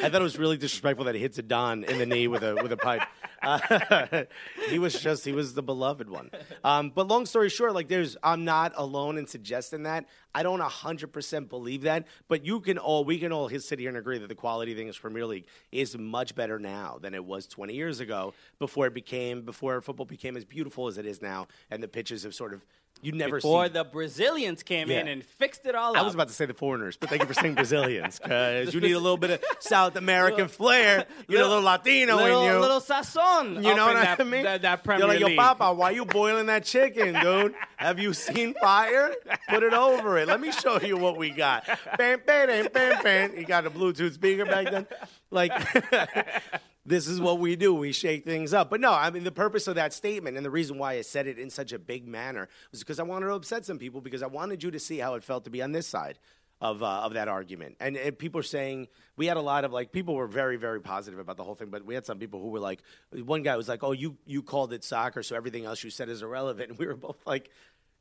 I 0.02 0.08
thought 0.10 0.20
it 0.20 0.22
was 0.22 0.38
really 0.38 0.56
disrespectful 0.58 1.06
that 1.06 1.14
he 1.14 1.20
hits 1.20 1.38
a 1.38 1.42
Don 1.42 1.84
in 1.84 1.98
the 1.98 2.06
knee 2.06 2.28
with 2.28 2.42
a 2.42 2.54
with 2.62 2.72
a 2.72 2.76
pipe. 2.76 3.02
He 4.68 4.78
was 4.78 5.00
just 5.00 5.24
he 5.24 5.32
was 5.32 5.54
the 5.54 5.62
beloved 5.62 6.08
one. 6.08 6.30
Um, 6.62 6.90
but 6.90 7.06
long 7.08 7.26
story 7.26 7.48
short, 7.48 7.74
like 7.74 7.88
there's 7.88 8.16
I'm 8.22 8.44
not 8.44 8.72
alone 8.76 9.18
in 9.18 9.26
suggesting 9.26 9.84
that. 9.84 10.06
I 10.34 10.42
don't 10.42 10.60
hundred 10.60 11.12
percent 11.12 11.48
believe 11.48 11.82
that, 11.82 12.06
but 12.28 12.44
you 12.44 12.60
can 12.60 12.78
all 12.78 13.04
we 13.04 13.18
can 13.18 13.32
all 13.32 13.48
sit 13.48 13.78
here 13.78 13.88
and 13.88 13.98
agree 13.98 14.18
that 14.18 14.28
the 14.28 14.34
quality 14.34 14.72
of 14.72 14.76
the 14.76 14.82
English 14.82 15.00
Premier 15.00 15.26
League 15.26 15.46
is 15.72 15.96
much 15.96 16.34
better 16.34 16.58
now 16.58 16.98
than 17.00 17.14
it 17.14 17.24
was 17.24 17.46
20 17.46 17.74
years 17.74 18.00
ago 18.00 18.34
before 18.58 18.86
it 18.86 18.94
became 18.94 19.42
before 19.42 19.80
football 19.80 20.06
became 20.06 20.36
as 20.36 20.44
beautiful 20.44 20.86
as 20.86 20.98
it 20.98 21.06
is 21.06 21.22
now, 21.22 21.46
and 21.70 21.82
the 21.82 21.88
pitches 21.88 22.24
have 22.24 22.34
sort 22.34 22.52
of 22.52 22.64
you 23.00 23.12
never 23.12 23.36
Before 23.36 23.66
see 23.66 23.72
the 23.72 23.84
Brazilians 23.84 24.62
came 24.62 24.90
in 24.90 25.08
and 25.08 25.24
fixed 25.24 25.66
it 25.66 25.74
all 25.74 25.90
up. 25.90 25.96
I 25.96 26.00
up. 26.00 26.06
was 26.06 26.14
about 26.14 26.28
to 26.28 26.34
say 26.34 26.46
the 26.46 26.54
foreigners, 26.54 26.96
but 26.96 27.08
thank 27.08 27.22
you 27.22 27.28
for 27.28 27.34
saying 27.34 27.54
Brazilians 27.54 28.18
because 28.18 28.74
you 28.74 28.80
need 28.80 28.92
a 28.92 28.98
little 28.98 29.16
bit 29.16 29.30
of 29.30 29.44
South 29.60 29.96
American 29.96 30.48
flair. 30.48 31.06
You 31.28 31.36
need 31.36 31.44
a 31.44 31.48
little 31.48 31.62
Latino 31.62 32.16
little, 32.16 32.42
in 32.42 32.52
you. 32.52 32.58
A 32.58 32.60
little 32.60 32.80
sazon. 32.80 33.56
you 33.56 33.74
know 33.74 33.86
what 33.86 33.94
that, 33.94 34.20
I 34.20 34.24
mean? 34.24 34.42
That, 34.42 34.62
that 34.62 34.84
Premier 34.84 35.06
You're 35.06 35.20
like, 35.20 35.36
yo, 35.36 35.36
Papa, 35.36 35.72
why 35.72 35.90
you 35.90 36.04
boiling 36.04 36.46
that 36.46 36.64
chicken, 36.64 37.14
dude? 37.20 37.54
Have 37.76 37.98
you 37.98 38.12
seen 38.12 38.54
fire? 38.54 39.14
Put 39.48 39.62
it 39.62 39.72
over 39.72 40.18
it. 40.18 40.28
Let 40.28 40.40
me 40.40 40.52
show 40.52 40.80
you 40.80 40.96
what 40.96 41.16
we 41.16 41.30
got. 41.30 41.66
Bam, 41.96 42.20
bam, 42.26 42.48
bam, 42.48 42.68
bam, 42.72 43.02
bam. 43.02 43.36
You 43.36 43.44
got 43.44 43.66
a 43.66 43.70
Bluetooth 43.70 44.14
speaker 44.14 44.44
back 44.44 44.70
then. 44.70 44.86
Like, 45.30 45.52
this 46.88 47.06
is 47.06 47.20
what 47.20 47.38
we 47.38 47.56
do. 47.56 47.74
We 47.74 47.92
shake 47.92 48.24
things 48.24 48.54
up. 48.54 48.70
But 48.70 48.80
no, 48.80 48.92
I 48.92 49.10
mean, 49.10 49.24
the 49.24 49.32
purpose 49.32 49.68
of 49.68 49.74
that 49.74 49.92
statement 49.92 50.36
and 50.36 50.44
the 50.44 50.50
reason 50.50 50.78
why 50.78 50.94
I 50.94 51.02
said 51.02 51.26
it 51.26 51.38
in 51.38 51.50
such 51.50 51.72
a 51.72 51.78
big 51.78 52.06
manner 52.06 52.48
was 52.70 52.80
because 52.80 52.98
I 52.98 53.02
wanted 53.02 53.26
to 53.26 53.34
upset 53.34 53.66
some 53.66 53.78
people 53.78 54.00
because 54.00 54.22
I 54.22 54.26
wanted 54.26 54.62
you 54.62 54.70
to 54.70 54.78
see 54.78 54.98
how 54.98 55.14
it 55.14 55.22
felt 55.22 55.44
to 55.44 55.50
be 55.50 55.62
on 55.62 55.72
this 55.72 55.86
side 55.86 56.18
of 56.60 56.82
uh, 56.82 56.86
of 56.86 57.14
that 57.14 57.28
argument. 57.28 57.76
And, 57.80 57.96
and 57.96 58.18
people 58.18 58.40
are 58.40 58.44
saying 58.44 58.88
we 59.16 59.26
had 59.26 59.36
a 59.36 59.42
lot 59.42 59.64
of 59.64 59.72
like 59.72 59.92
people 59.92 60.14
were 60.14 60.26
very 60.26 60.56
very 60.56 60.80
positive 60.80 61.20
about 61.20 61.36
the 61.36 61.44
whole 61.44 61.54
thing, 61.54 61.68
but 61.68 61.84
we 61.84 61.94
had 61.94 62.06
some 62.06 62.18
people 62.18 62.40
who 62.40 62.48
were 62.48 62.60
like, 62.60 62.82
one 63.12 63.42
guy 63.42 63.56
was 63.56 63.68
like, 63.68 63.84
"Oh, 63.84 63.92
you 63.92 64.16
you 64.26 64.42
called 64.42 64.72
it 64.72 64.82
soccer, 64.82 65.22
so 65.22 65.36
everything 65.36 65.64
else 65.64 65.84
you 65.84 65.90
said 65.90 66.08
is 66.08 66.22
irrelevant." 66.22 66.68
And 66.70 66.78
we 66.78 66.86
were 66.86 66.96
both 66.96 67.18
like. 67.26 67.50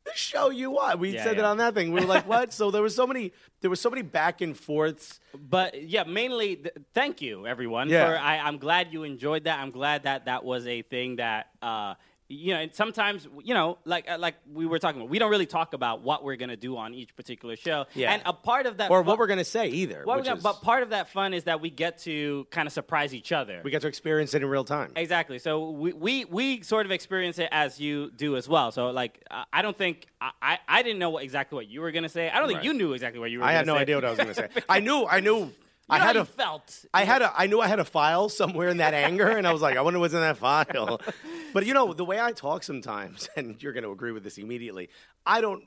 "The 0.07 0.17
Show 0.17 0.49
you 0.49 0.71
what 0.71 0.99
we 0.99 1.09
Yeah, 1.13 1.23
said 1.23 1.37
it 1.37 1.41
yeah. 1.41 1.49
on 1.51 1.57
that 1.57 1.73
thing. 1.75 1.91
We 1.91 2.01
were 2.01 2.07
like, 2.07 2.27
"What?" 2.33 2.53
so 2.53 2.71
there 2.71 2.81
was 2.81 2.95
so 2.95 3.05
many, 3.05 3.31
there 3.61 3.69
was 3.69 3.79
so 3.81 3.89
many 3.89 4.01
back 4.01 4.41
and 4.41 4.55
forths. 4.57 5.19
But 5.37 5.69
yeah, 5.83 6.03
mainly, 6.03 6.55
th- 6.57 6.75
thank 6.93 7.21
you, 7.21 7.45
everyone. 7.45 7.89
Yeah. 7.89 8.07
For 8.07 8.17
I, 8.17 8.37
I'm 8.39 8.57
glad 8.57 8.93
you 8.93 9.03
enjoyed 9.03 9.43
that. 9.45 9.59
I'm 9.59 9.71
glad 9.71 10.03
that 10.03 10.25
that 10.25 10.43
was 10.43 10.65
a 10.67 10.81
thing 10.81 11.17
that. 11.17 11.49
Uh, 11.61 11.93
you 12.29 12.53
know, 12.53 12.59
and 12.59 12.73
sometimes 12.73 13.27
you 13.43 13.53
know, 13.53 13.77
like 13.85 14.09
uh, 14.09 14.17
like 14.17 14.35
we 14.53 14.65
were 14.65 14.79
talking 14.79 14.99
about, 15.01 15.09
we 15.09 15.17
don't 15.19 15.31
really 15.31 15.45
talk 15.45 15.73
about 15.73 16.01
what 16.01 16.23
we're 16.23 16.35
gonna 16.35 16.57
do 16.57 16.75
on 16.75 16.93
each 16.93 17.15
particular 17.15 17.55
show. 17.55 17.85
Yeah. 17.93 18.11
and 18.11 18.21
a 18.25 18.33
part 18.33 18.65
of 18.65 18.77
that, 18.77 18.91
or 18.91 19.01
fu- 19.01 19.07
what 19.07 19.17
we're 19.17 19.27
gonna 19.27 19.45
say 19.45 19.67
either. 19.69 20.03
gonna- 20.05 20.35
is- 20.35 20.43
but 20.43 20.61
part 20.61 20.83
of 20.83 20.89
that 20.89 21.09
fun 21.09 21.33
is 21.33 21.45
that 21.45 21.61
we 21.61 21.69
get 21.69 21.99
to 21.99 22.45
kind 22.51 22.67
of 22.67 22.73
surprise 22.73 23.13
each 23.13 23.31
other. 23.31 23.61
we 23.63 23.71
get 23.71 23.81
to 23.81 23.87
experience 23.87 24.33
it 24.33 24.41
in 24.41 24.49
real 24.49 24.65
time. 24.65 24.91
Exactly. 24.95 25.39
So 25.39 25.69
we, 25.69 25.93
we 25.93 26.25
we 26.25 26.61
sort 26.63 26.85
of 26.85 26.91
experience 26.91 27.39
it 27.39 27.49
as 27.51 27.79
you 27.79 28.11
do 28.11 28.35
as 28.35 28.49
well. 28.49 28.71
So 28.71 28.89
like 28.91 29.23
I 29.31 29.45
I 29.53 29.61
don't 29.61 29.77
think 29.77 30.07
I, 30.19 30.59
I, 30.67 30.83
didn't 30.83 30.99
know 30.99 31.11
what, 31.11 31.23
exactly 31.23 31.55
what 31.55 31.67
you 31.67 31.81
were 31.81 31.91
gonna 31.91 32.09
say. 32.09 32.29
I 32.29 32.39
don't 32.39 32.47
think 32.47 32.57
Right. 32.57 32.65
you 32.65 32.73
knew 32.73 32.93
exactly 32.93 33.19
what 33.19 33.31
you 33.31 33.39
were. 33.39 33.45
I 33.45 33.53
gonna 33.53 33.53
say. 33.53 33.55
I 33.55 33.57
had 33.59 33.67
no 33.67 33.75
say. 33.75 33.81
idea 33.81 33.95
what 33.95 34.05
I 34.05 34.09
was 34.09 34.17
gonna 34.17 34.33
say. 34.33 34.47
I 34.69 34.79
knew, 34.79 35.05
I 35.05 35.19
knew, 35.19 35.51
You 35.89 35.99
know 35.99 36.03
had 36.03 36.15
how 36.17 36.21
a 36.23 36.25
felt. 36.25 36.85
I 36.93 37.05
had 37.05 37.21
a, 37.21 37.33
I 37.35 37.47
knew 37.47 37.61
I 37.61 37.67
had 37.67 37.79
a 37.79 37.85
file 37.85 38.27
somewhere 38.27 38.67
in 38.67 38.77
that 38.77 38.93
anger, 38.93 39.29
and 39.29 39.47
I 39.47 39.53
was 39.53 39.61
like, 39.61 39.77
I 39.77 39.81
wonder 39.81 39.99
what's 39.99 40.13
in 40.13 40.21
that 40.21 40.37
file. 40.37 41.01
But 41.53 41.65
you 41.65 41.73
know, 41.73 41.93
the 41.93 42.05
way 42.05 42.19
I 42.19 42.33
talk 42.33 42.61
sometimes, 42.61 43.29
and 43.37 43.61
you're 43.63 43.71
going 43.73 43.85
to 43.85 43.91
agree 43.91 44.11
with 44.11 44.23
this 44.23 44.37
immediately, 44.37 44.89
I 45.25 45.39
don't 45.41 45.63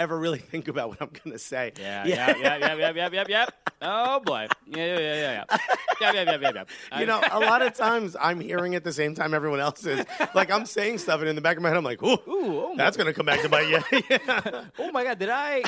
ever 0.00 0.18
really 0.18 0.38
think 0.52 0.68
about 0.68 0.88
what 0.88 1.00
I'm 1.00 1.10
going 1.10 1.32
to 1.32 1.38
say. 1.38 1.72
Yeah, 1.78 2.06
yeah, 2.06 2.36
yeah, 2.36 2.56
yeah, 2.56 2.74
yeah, 2.74 2.92
yeah, 2.92 3.08
yeah, 3.12 3.24
yeah. 3.28 3.46
Oh 3.82 4.20
boy. 4.20 4.48
Yeah, 4.66 4.76
yeah, 4.76 4.98
yeah, 4.98 5.14
yeah, 5.14 5.44
yeah. 5.50 5.58
Yeah, 6.00 6.12
yeah, 6.12 6.22
yeah, 6.22 6.38
yeah, 6.40 6.52
yeah. 6.54 6.64
You 7.00 7.06
know, 7.06 7.20
a 7.30 7.40
lot 7.40 7.62
of 7.62 7.74
times 7.74 8.16
I'm 8.20 8.40
hearing 8.40 8.74
at 8.74 8.84
the 8.84 8.92
same 8.92 9.14
time 9.14 9.32
everyone 9.34 9.60
else 9.60 9.86
is. 9.86 10.04
Like 10.34 10.50
I'm 10.50 10.66
saying 10.66 10.98
stuff, 10.98 11.20
and 11.20 11.28
in 11.28 11.36
the 11.36 11.42
back 11.42 11.56
of 11.56 11.62
my 11.62 11.68
head, 11.68 11.76
I'm 11.78 11.84
like, 11.84 12.02
"Ooh, 12.02 12.12
Ooh, 12.12 12.18
oh 12.28 12.74
that's 12.76 12.96
going 12.96 13.06
to 13.06 13.12
come 13.12 13.26
back 13.26 13.42
to 13.42 13.48
bite 13.48 13.68
you." 13.68 13.80
yeah. 14.10 14.64
Oh 14.78 14.90
my 14.92 15.04
god, 15.04 15.18
did 15.18 15.28
I? 15.28 15.62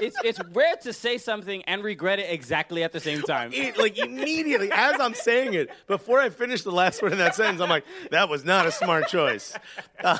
It's 0.00 0.16
it's 0.24 0.40
rare 0.52 0.76
to 0.82 0.92
say 0.92 1.18
something 1.18 1.62
and 1.64 1.82
regret 1.84 2.18
it 2.18 2.30
exactly 2.30 2.82
at 2.82 2.92
the 2.92 3.00
same 3.00 3.22
time. 3.22 3.52
It, 3.52 3.76
like 3.78 3.98
immediately 3.98 4.70
as 4.72 5.00
I'm 5.00 5.14
saying 5.14 5.54
it, 5.54 5.70
before 5.86 6.20
I 6.20 6.30
finish 6.30 6.62
the 6.62 6.72
last 6.72 7.02
word 7.02 7.12
in 7.12 7.18
that 7.18 7.34
sentence, 7.34 7.60
I'm 7.60 7.70
like, 7.70 7.84
"That 8.10 8.28
was 8.28 8.44
not 8.44 8.66
a 8.66 8.72
smart 8.72 9.08
choice." 9.08 9.54
Uh, 10.02 10.18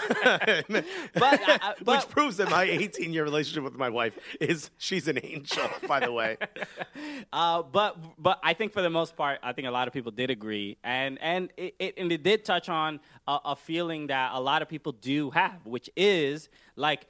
But, 1.15 1.49
uh, 1.49 1.59
uh, 1.63 1.73
which 1.85 2.09
proves 2.09 2.37
that 2.39 2.51
my 2.51 2.65
18 2.65 3.12
year 3.13 3.25
relationship 3.25 3.65
with 3.65 3.77
my 3.77 3.89
wife 3.89 4.19
is 4.41 4.71
she's 4.79 5.09
an 5.09 5.19
angel, 5.23 5.69
by 5.89 6.01
the 6.01 6.13
way. 6.13 6.37
Uh, 7.33 7.63
but 7.63 7.97
but 8.23 8.39
I 8.43 8.55
think 8.55 8.73
for 8.73 8.83
the 8.83 8.91
most 8.91 9.17
part, 9.17 9.39
I 9.43 9.53
think 9.53 9.67
a 9.69 9.71
lot 9.71 9.89
of 9.89 9.95
people 9.95 10.13
did 10.13 10.31
agree, 10.31 10.77
and 10.85 11.19
and 11.21 11.51
it, 11.57 11.75
it 11.79 11.95
and 11.99 12.11
it 12.13 12.23
did 12.23 12.45
touch 12.45 12.69
on 12.69 13.01
a, 13.27 13.39
a 13.47 13.57
feeling 13.57 14.09
that 14.09 14.33
a 14.35 14.41
lot 14.41 14.63
of 14.63 14.69
people 14.69 14.93
do 14.93 15.31
have, 15.31 15.65
which 15.67 15.89
is 15.97 16.49
like. 16.77 17.07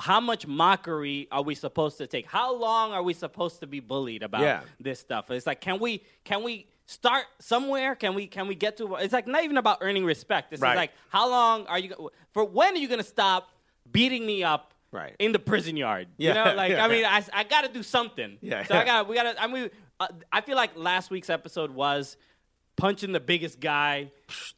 How 0.00 0.20
much 0.20 0.46
mockery 0.46 1.26
are 1.32 1.42
we 1.42 1.56
supposed 1.56 1.98
to 1.98 2.06
take? 2.06 2.26
How 2.26 2.54
long 2.54 2.92
are 2.92 3.02
we 3.02 3.12
supposed 3.12 3.58
to 3.58 3.66
be 3.66 3.80
bullied 3.80 4.22
about 4.22 4.42
Yeah. 4.42 4.60
this 4.78 5.00
stuff? 5.00 5.32
It's 5.32 5.48
like, 5.48 5.60
can 5.60 5.80
we 5.80 6.04
can 6.22 6.44
we 6.44 6.68
start 6.86 7.24
somewhere? 7.40 7.96
Can 7.96 8.14
we 8.14 8.28
can 8.28 8.46
we 8.46 8.54
get 8.54 8.76
to? 8.76 8.94
It's 8.96 9.12
like 9.12 9.26
not 9.26 9.42
even 9.42 9.56
about 9.56 9.78
earning 9.80 10.04
respect. 10.04 10.52
It's 10.52 10.62
Right. 10.62 10.76
like, 10.76 10.92
how 11.08 11.28
long 11.28 11.66
are 11.66 11.80
you 11.80 12.10
for? 12.32 12.44
When 12.44 12.74
are 12.74 12.76
you 12.78 12.86
going 12.86 13.00
to 13.00 13.04
stop 13.06 13.48
beating 13.90 14.24
me 14.24 14.44
up? 14.44 14.74
Right. 14.92 15.16
in 15.18 15.32
the 15.32 15.38
prison 15.38 15.76
yard, 15.76 16.08
you 16.18 16.32
know, 16.34 16.52
like 16.56 16.72
yeah. 16.72 16.84
I 16.84 16.88
mean, 16.88 17.04
I, 17.04 17.24
I 17.32 17.44
got 17.44 17.62
to 17.62 17.68
do 17.72 17.82
something. 17.82 18.36
Yeah, 18.42 18.64
So 18.64 18.74
I 18.74 18.78
yeah. 18.80 18.84
got 18.84 19.08
we 19.08 19.14
got 19.16 19.22
to. 19.24 19.42
I 19.42 19.46
mean, 19.46 19.70
uh, 19.98 20.08
I 20.30 20.42
feel 20.42 20.56
like 20.56 20.76
last 20.76 21.10
week's 21.10 21.30
episode 21.30 21.70
was 21.70 22.16
punching 22.76 23.12
the 23.12 23.20
biggest 23.20 23.58
guy 23.60 24.10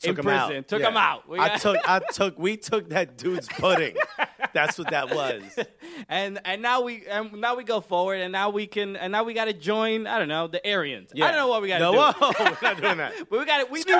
in 0.02 0.10
Took 0.10 0.18
him 0.18 0.24
prison. 0.24 0.56
out. 0.58 0.68
Took 0.68 0.80
Yeah. 0.82 0.88
him 0.88 0.96
out. 0.96 1.22
I 1.38 1.56
took, 1.58 1.76
I 1.88 2.00
took, 2.12 2.38
we 2.38 2.56
took 2.56 2.88
that 2.90 3.16
dude's 3.16 3.48
pudding. 3.48 3.96
That's 4.54 4.78
what 4.78 4.90
that 4.90 5.14
was. 5.14 5.42
and 6.08 6.40
and 6.44 6.62
now 6.62 6.82
we 6.82 7.06
and 7.06 7.32
now 7.34 7.56
we 7.56 7.64
go 7.64 7.80
forward, 7.80 8.20
and 8.20 8.32
now 8.32 8.50
we 8.50 8.66
can 8.66 8.96
and 8.96 9.12
now 9.12 9.24
we 9.24 9.34
got 9.34 9.46
to 9.46 9.52
join. 9.52 10.06
I 10.06 10.18
don't 10.18 10.28
know 10.28 10.46
the 10.46 10.66
Aryans. 10.66 11.10
I 11.14 11.18
don't 11.18 11.32
know 11.32 11.48
what 11.48 11.60
we 11.60 11.68
got 11.68 11.78
to 11.78 11.84
no, 11.84 11.92
do. 11.92 11.98
Whoa, 11.98 12.32
we're 12.38 12.56
not 12.62 12.80
doing 12.80 12.96
that. 12.98 13.12
But 13.30 13.38
we 13.40 13.44
got 13.46 13.66
to 13.66 13.72
we 13.72 13.80
need 13.80 13.96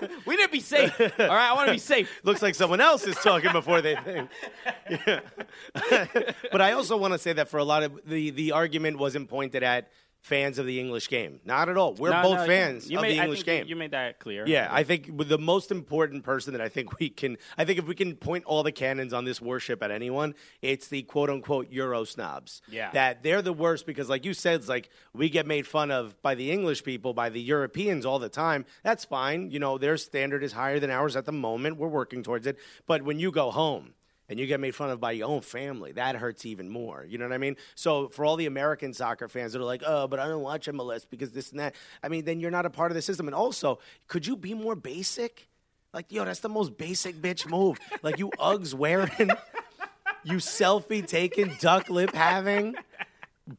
we, 0.00 0.08
we 0.26 0.36
need 0.36 0.44
to 0.44 0.48
be 0.50 0.60
safe. 0.60 1.00
All 1.00 1.06
right, 1.08 1.50
I 1.50 1.54
want 1.54 1.68
to 1.68 1.72
be 1.72 1.78
safe. 1.78 2.10
Looks 2.24 2.42
like 2.42 2.54
someone 2.54 2.80
else 2.80 3.06
is 3.06 3.16
talking 3.16 3.52
before 3.52 3.80
they 3.80 3.94
think. 3.96 4.30
Yeah. 4.90 5.20
but 6.50 6.60
I 6.60 6.72
also 6.72 6.96
want 6.96 7.14
to 7.14 7.18
say 7.18 7.32
that 7.34 7.48
for 7.48 7.58
a 7.58 7.64
lot 7.64 7.82
of 7.84 8.00
the 8.04 8.30
the 8.30 8.52
argument 8.52 8.98
wasn't 8.98 9.28
pointed 9.28 9.62
at 9.62 9.90
fans 10.20 10.58
of 10.58 10.66
the 10.66 10.78
English 10.80 11.08
game. 11.08 11.40
Not 11.44 11.68
at 11.68 11.76
all. 11.76 11.94
We're 11.94 12.10
No, 12.10 12.22
both 12.22 12.38
no, 12.38 12.46
fans 12.46 12.90
you 12.90 12.98
of 12.98 13.02
made, 13.02 13.18
the 13.18 13.22
English 13.22 13.44
game. 13.44 13.66
You 13.66 13.76
made 13.76 13.92
that 13.92 14.18
clear. 14.18 14.46
Yeah, 14.46 14.68
I 14.70 14.82
think 14.82 15.10
the 15.16 15.38
most 15.38 15.70
important 15.70 16.24
person 16.24 16.52
that 16.52 16.60
I 16.60 16.68
think 16.68 16.98
we 16.98 17.08
can, 17.08 17.38
I 17.56 17.64
think 17.64 17.78
if 17.78 17.86
we 17.86 17.94
can 17.94 18.16
point 18.16 18.44
all 18.44 18.62
the 18.62 18.72
cannons 18.72 19.12
on 19.12 19.24
this 19.24 19.40
worship 19.40 19.82
at 19.82 19.90
anyone, 19.90 20.34
it's 20.60 20.88
the 20.88 21.02
quote 21.02 21.30
unquote 21.30 21.70
Euro 21.70 22.04
snobs. 22.04 22.62
Yeah. 22.70 22.90
That 22.92 23.22
they're 23.22 23.42
the 23.42 23.52
worst 23.52 23.86
because, 23.86 24.08
like 24.08 24.24
you 24.24 24.34
said, 24.34 24.56
it's 24.56 24.68
like 24.68 24.90
we 25.12 25.30
get 25.30 25.46
made 25.46 25.66
fun 25.66 25.90
of 25.90 26.20
by 26.22 26.34
the 26.34 26.50
English 26.50 26.84
people, 26.84 27.14
by 27.14 27.28
the 27.28 27.40
Europeans 27.40 28.04
all 28.04 28.18
the 28.18 28.28
time. 28.28 28.64
That's 28.82 29.04
fine. 29.04 29.50
You 29.50 29.60
know, 29.60 29.78
their 29.78 29.96
standard 29.96 30.42
is 30.42 30.52
higher 30.52 30.80
than 30.80 30.90
ours 30.90 31.16
at 31.16 31.24
the 31.24 31.32
moment. 31.32 31.78
We're 31.78 31.88
working 31.88 32.22
towards 32.22 32.46
it. 32.46 32.58
But 32.86 33.02
when 33.02 33.18
you 33.18 33.30
go 33.30 33.50
home, 33.50 33.94
and 34.28 34.38
you 34.38 34.46
get 34.46 34.60
made 34.60 34.74
fun 34.74 34.90
of 34.90 35.00
by 35.00 35.12
your 35.12 35.28
own 35.28 35.40
family, 35.40 35.92
that 35.92 36.16
hurts 36.16 36.44
even 36.44 36.68
more. 36.68 37.04
You 37.08 37.18
know 37.18 37.24
what 37.24 37.34
I 37.34 37.38
mean? 37.38 37.56
So 37.74 38.08
for 38.08 38.24
all 38.24 38.36
the 38.36 38.46
American 38.46 38.92
soccer 38.92 39.28
fans 39.28 39.52
that 39.52 39.60
are 39.60 39.64
like, 39.64 39.82
oh, 39.86 40.06
but 40.06 40.18
I 40.18 40.28
don't 40.28 40.42
watch 40.42 40.66
MLS 40.66 41.06
because 41.08 41.30
this 41.30 41.50
and 41.50 41.60
that, 41.60 41.74
I 42.02 42.08
mean, 42.08 42.24
then 42.24 42.40
you're 42.40 42.50
not 42.50 42.66
a 42.66 42.70
part 42.70 42.90
of 42.90 42.94
the 42.94 43.02
system. 43.02 43.26
And 43.26 43.34
also, 43.34 43.78
could 44.06 44.26
you 44.26 44.36
be 44.36 44.54
more 44.54 44.74
basic? 44.74 45.48
Like, 45.94 46.12
yo, 46.12 46.24
that's 46.24 46.40
the 46.40 46.50
most 46.50 46.76
basic 46.76 47.16
bitch 47.16 47.48
move. 47.48 47.78
like 48.02 48.18
you 48.18 48.30
Uggs 48.38 48.74
wearing, 48.74 49.30
you 50.24 50.36
selfie 50.36 51.06
taking, 51.06 51.56
duck 51.60 51.88
lip 51.88 52.12
having, 52.12 52.74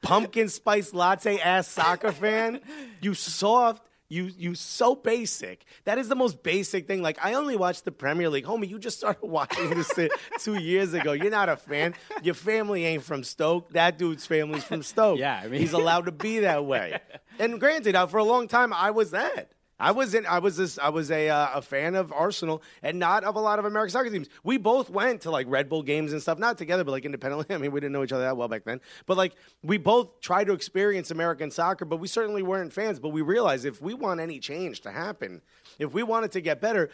pumpkin 0.01 0.49
spice 0.49 0.93
latte 0.93 1.39
ass 1.39 1.67
soccer 1.67 2.11
fan. 2.11 2.61
You 3.01 3.15
soft. 3.15 3.88
You 4.09 4.31
you 4.35 4.55
so 4.55 4.95
basic. 4.95 5.65
That 5.85 5.97
is 5.99 6.09
the 6.09 6.15
most 6.15 6.41
basic 6.43 6.87
thing. 6.87 7.01
Like 7.03 7.17
I 7.23 7.35
only 7.35 7.55
watch 7.55 7.83
the 7.83 7.91
Premier 7.91 8.27
League, 8.29 8.45
homie. 8.45 8.67
You 8.67 8.79
just 8.79 8.97
started 8.97 9.19
watching 9.27 9.69
this 9.69 9.91
two 10.39 10.55
years 10.55 10.93
ago. 10.93 11.11
You're 11.11 11.29
not 11.29 11.47
a 11.47 11.55
fan. 11.57 11.93
Your 12.23 12.33
family 12.33 12.85
ain't 12.85 13.03
from 13.03 13.23
Stoke. 13.23 13.71
That 13.73 13.97
dude's 13.99 14.25
family's 14.25 14.63
from 14.63 14.81
Stoke. 14.83 15.19
Yeah, 15.19 15.39
I 15.43 15.47
mean- 15.47 15.61
he's 15.61 15.73
allowed 15.73 16.05
to 16.07 16.11
be 16.11 16.39
that 16.39 16.65
way. 16.65 16.99
And 17.39 17.57
granted, 17.57 17.95
uh, 17.95 18.05
for 18.07 18.17
a 18.17 18.23
long 18.25 18.49
time, 18.49 18.73
I 18.73 18.91
was 18.91 19.11
that. 19.11 19.53
I 19.79 19.91
was 19.91 20.13
in, 20.13 20.25
I 20.25 20.39
was 20.39 20.57
this 20.57 20.77
I 20.77 20.89
was 20.89 21.09
a 21.09 21.29
uh, 21.29 21.49
a 21.55 21.61
fan 21.61 21.95
of 21.95 22.11
Arsenal 22.11 22.61
and 22.83 22.99
not 22.99 23.23
of 23.23 23.35
a 23.35 23.39
lot 23.39 23.59
of 23.59 23.65
American 23.65 23.91
soccer 23.91 24.09
teams. 24.09 24.27
We 24.43 24.57
both 24.57 24.89
went 24.89 25.21
to 25.21 25.31
like 25.31 25.47
Red 25.49 25.69
Bull 25.69 25.83
games 25.83 26.11
and 26.11 26.21
stuff, 26.21 26.37
not 26.37 26.57
together, 26.57 26.83
but 26.83 26.91
like 26.91 27.05
independently. 27.05 27.45
I 27.55 27.57
mean, 27.57 27.71
we 27.71 27.79
didn't 27.79 27.93
know 27.93 28.03
each 28.03 28.11
other 28.11 28.23
that 28.23 28.35
well 28.35 28.47
back 28.47 28.65
then. 28.65 28.81
But 29.05 29.17
like 29.17 29.35
we 29.63 29.77
both 29.77 30.19
tried 30.19 30.45
to 30.45 30.53
experience 30.53 31.11
American 31.11 31.49
soccer, 31.51 31.85
but 31.85 31.97
we 31.97 32.07
certainly 32.07 32.43
weren't 32.43 32.73
fans. 32.73 32.99
But 32.99 33.09
we 33.09 33.21
realized 33.21 33.65
if 33.65 33.81
we 33.81 33.93
want 33.93 34.19
any 34.19 34.39
change 34.39 34.81
to 34.81 34.91
happen, 34.91 35.41
if 35.77 35.93
we 35.93 36.03
want 36.03 36.25
it 36.25 36.31
to 36.33 36.41
get 36.41 36.59
better, 36.61 36.89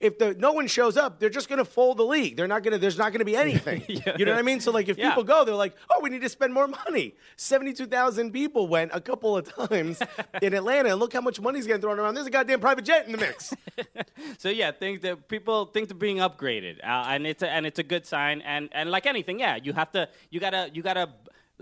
if, 0.00 0.18
the 0.18 0.34
no 0.38 0.52
one 0.52 0.66
shows 0.68 0.96
up, 0.96 1.18
they're 1.18 1.28
just 1.28 1.48
going 1.48 1.58
to 1.58 1.64
fold 1.64 1.98
the 1.98 2.04
league. 2.04 2.36
They're 2.36 2.46
not 2.48 2.62
going 2.62 2.72
to. 2.72 2.78
There's 2.78 2.96
not 2.98 3.10
going 3.12 3.18
to 3.18 3.24
be 3.24 3.36
anything. 3.36 3.82
You 4.18 4.24
know 4.26 4.32
what 4.32 4.38
I 4.38 4.42
mean? 4.42 4.60
So 4.60 4.70
like 4.70 4.88
if 4.88 4.98
Yeah. 4.98 5.08
people 5.10 5.24
go, 5.24 5.44
they're 5.44 5.54
like, 5.54 5.74
oh, 5.90 6.00
we 6.00 6.10
need 6.10 6.22
to 6.22 6.28
spend 6.28 6.52
more 6.54 6.68
money. 6.68 7.14
Seventy-two 7.36 7.86
thousand 7.86 8.32
people 8.32 8.68
went 8.68 8.90
a 8.94 9.00
couple 9.00 9.36
of 9.36 9.52
times 9.68 10.00
in 10.42 10.54
Atlanta, 10.54 10.90
and 10.90 11.00
look 11.00 11.12
how 11.12 11.20
much 11.20 11.40
money's 11.40 11.66
getting 11.66 11.82
thrown 11.82 11.98
around. 11.98 12.14
There's 12.14 12.26
a 12.26 12.30
goddamn 12.30 12.60
private 12.60 12.84
jet 12.84 13.06
in 13.06 13.12
the 13.12 13.18
mix. 13.18 13.52
So 14.38 14.48
yeah, 14.48 14.70
things 14.72 15.00
that 15.00 15.28
people 15.28 15.66
think 15.66 15.88
they're 15.88 15.96
being 15.96 16.18
upgraded, 16.18 16.78
uh, 16.84 17.06
and 17.08 17.26
it's 17.26 17.42
a, 17.42 17.48
and 17.50 17.66
it's 17.66 17.78
a 17.78 17.82
good 17.82 18.06
sign. 18.06 18.40
And 18.42 18.68
and 18.72 18.90
like 18.90 19.06
anything, 19.06 19.40
yeah, 19.40 19.56
you 19.56 19.72
have 19.72 19.90
to 19.92 20.08
you 20.30 20.40
gotta 20.40 20.70
you 20.72 20.82
gotta 20.82 21.08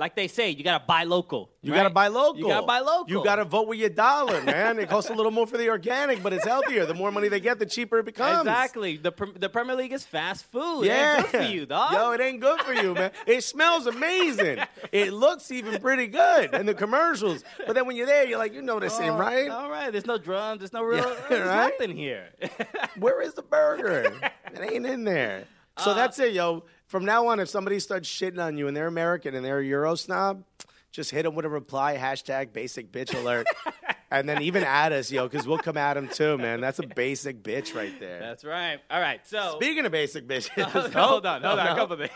like 0.00 0.16
they 0.16 0.28
say, 0.28 0.50
you 0.50 0.64
gotta 0.64 0.84
buy 0.84 1.04
local. 1.04 1.50
You 1.62 1.72
right? 1.72 1.80
got 1.80 1.84
to 1.84 1.90
buy 1.90 2.08
local. 2.08 2.40
You 2.40 2.48
gotta 2.48 2.66
buy 2.66 2.78
local. 2.80 3.10
You 3.10 3.22
got 3.22 3.36
to 3.36 3.44
vote 3.44 3.68
with 3.68 3.78
your 3.78 3.90
dollar, 3.90 4.40
man. 4.42 4.78
It 4.78 4.88
costs 4.88 5.10
a 5.10 5.14
little 5.14 5.30
more 5.30 5.46
for 5.46 5.58
the 5.58 5.68
organic, 5.68 6.22
but 6.22 6.32
it's 6.32 6.46
healthier. 6.46 6.86
The 6.86 6.94
more 6.94 7.12
money 7.12 7.28
they 7.28 7.38
get, 7.38 7.58
the 7.58 7.66
cheaper 7.66 7.98
it 7.98 8.06
becomes. 8.06 8.40
exactly. 8.40 8.96
The 8.96 9.12
the 9.36 9.50
Premier 9.50 9.76
League 9.76 9.92
is 9.92 10.04
fast 10.04 10.50
food. 10.50 10.86
Yeah. 10.86 11.18
Ain't 11.18 11.30
good 11.30 11.40
for 11.42 11.50
you, 11.52 11.66
dog. 11.66 11.92
Yo, 11.92 12.12
it 12.12 12.20
ain't 12.22 12.40
good 12.40 12.60
for 12.62 12.72
you, 12.72 12.94
man. 12.94 13.10
It 13.26 13.44
smells 13.44 13.86
amazing. 13.86 14.58
it 14.90 15.12
looks 15.12 15.50
even 15.50 15.78
pretty 15.80 16.06
good 16.06 16.54
in 16.54 16.64
the 16.64 16.74
commercials. 16.74 17.44
But 17.66 17.74
then 17.74 17.86
when 17.86 17.94
you're 17.94 18.06
there, 18.06 18.26
you're 18.26 18.38
like, 18.38 18.54
you 18.54 18.62
know 18.62 18.80
this 18.80 18.98
ain't 18.98 19.14
Oh, 19.14 19.18
right. 19.18 19.50
All 19.50 19.70
right. 19.70 19.92
There's 19.92 20.06
no 20.06 20.16
drums. 20.16 20.60
There's 20.60 20.72
no 20.72 20.82
real. 20.82 21.04
Yeah, 21.04 21.16
there's 21.28 21.48
right? 21.48 21.72
nothing 21.78 21.94
here. 21.94 22.30
Where 22.98 23.20
is 23.20 23.34
the 23.34 23.42
burger? 23.42 24.14
it 24.54 24.60
ain't 24.60 24.86
in 24.86 25.04
there. 25.04 25.44
Uh, 25.80 25.84
So 25.84 25.94
that's 25.94 26.18
it, 26.18 26.32
yo. 26.32 26.64
From 26.86 27.04
now 27.04 27.28
on, 27.28 27.38
if 27.40 27.48
somebody 27.48 27.78
starts 27.80 28.08
shitting 28.08 28.42
on 28.44 28.56
you 28.58 28.66
and 28.68 28.76
they're 28.76 28.86
American 28.88 29.34
and 29.34 29.44
they're 29.44 29.60
a 29.60 29.64
Euro 29.66 29.94
snob, 29.94 30.42
just 30.90 31.10
hit 31.12 31.22
them 31.22 31.34
with 31.36 31.44
a 31.44 31.48
reply 31.48 31.96
hashtag 31.96 32.52
basic 32.52 32.90
bitch 32.90 33.14
alert. 33.14 33.46
and 34.10 34.28
then 34.28 34.42
even 34.42 34.64
add 34.64 34.92
us, 34.92 35.12
yo, 35.12 35.28
because 35.28 35.46
we'll 35.46 35.58
come 35.58 35.76
at 35.76 35.94
them 35.94 36.08
too, 36.08 36.36
man. 36.36 36.60
That's 36.60 36.80
a 36.80 36.86
basic 36.86 37.44
bitch 37.44 37.76
right 37.76 37.98
there. 38.00 38.18
That's 38.18 38.44
right. 38.44 38.80
All 38.90 39.00
right. 39.00 39.20
So 39.24 39.52
Speaking 39.56 39.86
of 39.86 39.92
basic 39.92 40.26
bitches, 40.26 40.48
hold 40.92 41.24
on, 41.26 41.42
hold 41.42 41.58
Oh, 41.58 41.60
on, 41.60 41.66
no. 41.66 41.72
a 41.72 41.76
couple 41.76 41.96
things. 41.96 42.10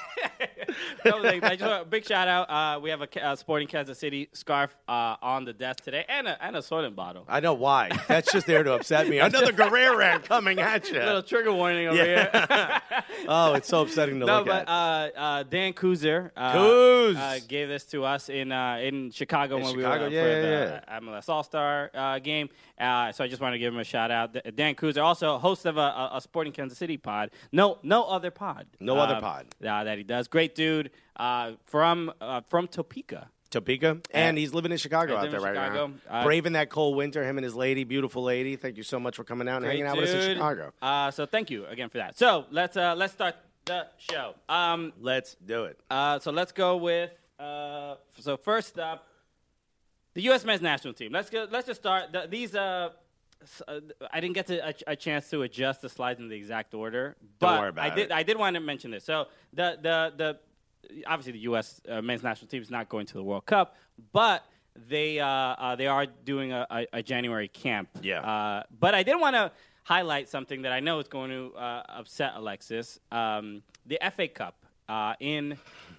Couple 1.02 1.22
things. 1.22 1.42
I 1.42 1.56
just 1.56 1.62
want 1.70 1.82
a 1.82 1.84
big 1.84 2.04
shout 2.06 2.28
out. 2.28 2.50
Uh, 2.50 2.80
we 2.80 2.90
have 2.90 3.02
a, 3.02 3.24
uh 3.24 3.36
Sporting 3.36 3.68
Kansas 3.68 3.98
City 3.98 4.28
scarf 4.32 4.74
uh, 4.88 5.16
on 5.22 5.44
the 5.44 5.52
desk 5.52 5.82
today, 5.84 6.04
and 6.08 6.26
a 6.28 6.42
and 6.44 6.56
a 6.56 6.62
soda 6.62 6.90
bottle. 6.90 7.24
I 7.28 7.40
know 7.40 7.54
why. 7.54 7.90
That's 8.08 8.32
just 8.32 8.46
there 8.46 8.62
to 8.62 8.74
upset 8.74 9.08
me. 9.08 9.18
Another 9.20 9.52
Guerrero 9.52 10.18
coming 10.20 10.58
at 10.60 10.88
you. 10.90 10.98
Little 10.98 11.22
trigger 11.22 11.52
warning 11.52 11.88
over 11.88 12.04
here. 12.04 12.30
Oh, 13.26 13.54
it's 13.54 13.68
so 13.68 13.82
upsetting 13.82 14.20
to 14.20 14.26
no, 14.26 14.38
look 14.38 14.46
but 14.46 14.62
at. 14.62 14.68
uh, 14.68 15.18
uh, 15.18 15.42
Dan 15.44 15.72
Kuzer 15.72 16.30
uh, 16.36 16.52
Kuz. 16.54 17.48
gave 17.48 17.68
this 17.68 17.84
to 17.86 18.04
us 18.04 18.28
in 18.28 18.52
uh, 18.52 18.78
in 18.82 19.10
Chicago 19.12 19.56
In 19.56 19.62
when 19.62 19.74
Chicago, 19.76 20.08
we 20.08 20.14
were 20.16 20.22
yeah, 20.22 20.22
for 20.42 20.90
yeah, 20.90 21.00
the 21.00 21.06
MLS 21.06 21.28
All 21.28 21.42
Star 21.42 21.90
uh, 21.94 22.18
game. 22.18 22.50
Uh, 22.78 23.12
so 23.12 23.24
I 23.24 23.28
just 23.28 23.40
want 23.40 23.54
to 23.54 23.58
give 23.58 23.72
him 23.72 23.78
a 23.80 23.84
shout 23.84 24.10
out. 24.10 24.36
Dan 24.56 24.74
Kuzer, 24.74 25.02
also 25.02 25.38
host 25.38 25.64
of 25.64 25.76
a, 25.76 25.80
a, 25.80 26.10
a 26.14 26.20
Sporting 26.20 26.52
Kansas 26.52 26.76
City 26.76 26.96
pod. 26.96 27.30
No, 27.52 27.78
no 27.82 28.02
other 28.04 28.30
pod. 28.30 28.66
No 28.80 28.96
other 28.98 29.20
pod. 29.20 29.46
uh, 29.66 29.84
that 29.84 29.96
he 29.96 30.04
does. 30.04 30.28
Great 30.28 30.54
dude 30.54 30.63
uh, 31.16 31.52
from 31.66 32.12
uh, 32.20 32.40
from 32.48 32.68
Topeka. 32.68 33.28
Topeka, 33.50 33.98
and 34.12 34.36
he's 34.36 34.52
living 34.52 34.72
in 34.72 34.78
Chicago 34.78 35.16
out 35.16 35.30
there 35.30 35.40
right 35.40 35.54
Chicago. 35.54 35.86
now, 35.86 35.94
Uh, 36.10 36.24
braving 36.24 36.54
that 36.54 36.70
cold 36.70 36.96
winter. 36.96 37.22
Him 37.22 37.38
and 37.38 37.44
his 37.44 37.54
lady, 37.54 37.84
beautiful 37.84 38.24
lady. 38.24 38.56
Thank 38.56 38.76
you 38.76 38.82
so 38.82 38.98
much 38.98 39.14
for 39.14 39.22
coming 39.22 39.48
out 39.48 39.58
and 39.58 39.66
Great 39.66 39.76
hanging 39.78 39.86
out 39.86 39.96
with 39.96 40.08
us 40.08 40.14
in 40.14 40.20
dude. 40.30 40.36
Chicago. 40.38 40.72
Uh, 40.82 41.10
so 41.12 41.24
thank 41.24 41.50
you 41.50 41.64
again 41.66 41.88
for 41.88 41.98
that. 41.98 42.18
So 42.18 42.46
let's 42.50 42.76
uh, 42.76 42.96
let's 42.96 43.12
start 43.12 43.36
the 43.64 43.86
show. 43.96 44.34
Um, 44.48 44.92
Let's 45.00 45.36
do 45.36 45.64
it. 45.66 45.78
Uh, 45.88 46.18
so 46.18 46.32
let's 46.32 46.50
go 46.52 46.76
with. 46.78 47.10
Uh, 47.38 47.94
so 48.18 48.36
first 48.36 48.76
up, 48.78 49.06
the 50.14 50.22
U.S. 50.22 50.44
men's 50.44 50.60
national 50.62 50.94
team. 50.94 51.12
Let's 51.12 51.30
go. 51.30 51.46
Let's 51.48 51.66
just 51.68 51.80
start. 51.80 52.10
The, 52.12 52.26
these. 52.28 52.56
Uh, 52.56 52.90
s- 53.42 53.62
uh, 53.68 53.80
I 54.12 54.18
didn't 54.20 54.34
get 54.34 54.48
to, 54.48 54.68
a, 54.68 54.74
a 54.88 54.96
chance 54.96 55.30
to 55.30 55.42
adjust 55.42 55.80
the 55.80 55.88
slides 55.88 56.18
in 56.18 56.28
the 56.28 56.36
exact 56.36 56.74
order, 56.74 57.16
but 57.38 57.60
worry 57.60 57.68
about 57.68 57.84
I 57.92 57.94
did. 57.94 58.04
it. 58.06 58.12
I 58.12 58.22
did 58.24 58.36
want 58.36 58.54
to 58.54 58.60
mention 58.60 58.90
this. 58.90 59.04
So 59.04 59.28
the 59.52 59.78
the 59.80 60.12
the 60.16 60.38
obviously 61.06 61.32
the 61.32 61.38
U.S. 61.40 61.80
Uh, 61.88 62.00
men's 62.02 62.22
national 62.22 62.48
team 62.48 62.62
is 62.62 62.70
not 62.70 62.88
going 62.88 63.06
to 63.06 63.14
the 63.14 63.22
World 63.22 63.46
Cup, 63.46 63.76
but 64.12 64.44
they 64.88 65.20
uh, 65.20 65.26
uh, 65.28 65.76
they 65.76 65.86
are 65.86 66.06
doing 66.06 66.52
a, 66.52 66.66
a, 66.70 66.86
a 66.94 67.02
January 67.02 67.48
camp. 67.48 67.88
Yeah. 68.02 68.20
Uh, 68.20 68.62
but 68.80 68.94
I 68.94 69.02
did 69.02 69.16
want 69.20 69.34
to 69.36 69.52
highlight 69.84 70.28
something 70.28 70.62
that 70.62 70.72
I 70.72 70.80
know 70.80 70.98
is 70.98 71.08
going 71.08 71.30
to 71.30 71.54
uh, 71.56 71.82
upset 71.88 72.32
Alexis. 72.36 72.98
Um, 73.12 73.62
the 73.86 73.98
FA 74.16 74.28
Cup 74.28 74.56
uh, 74.88 75.14
in 75.20 75.56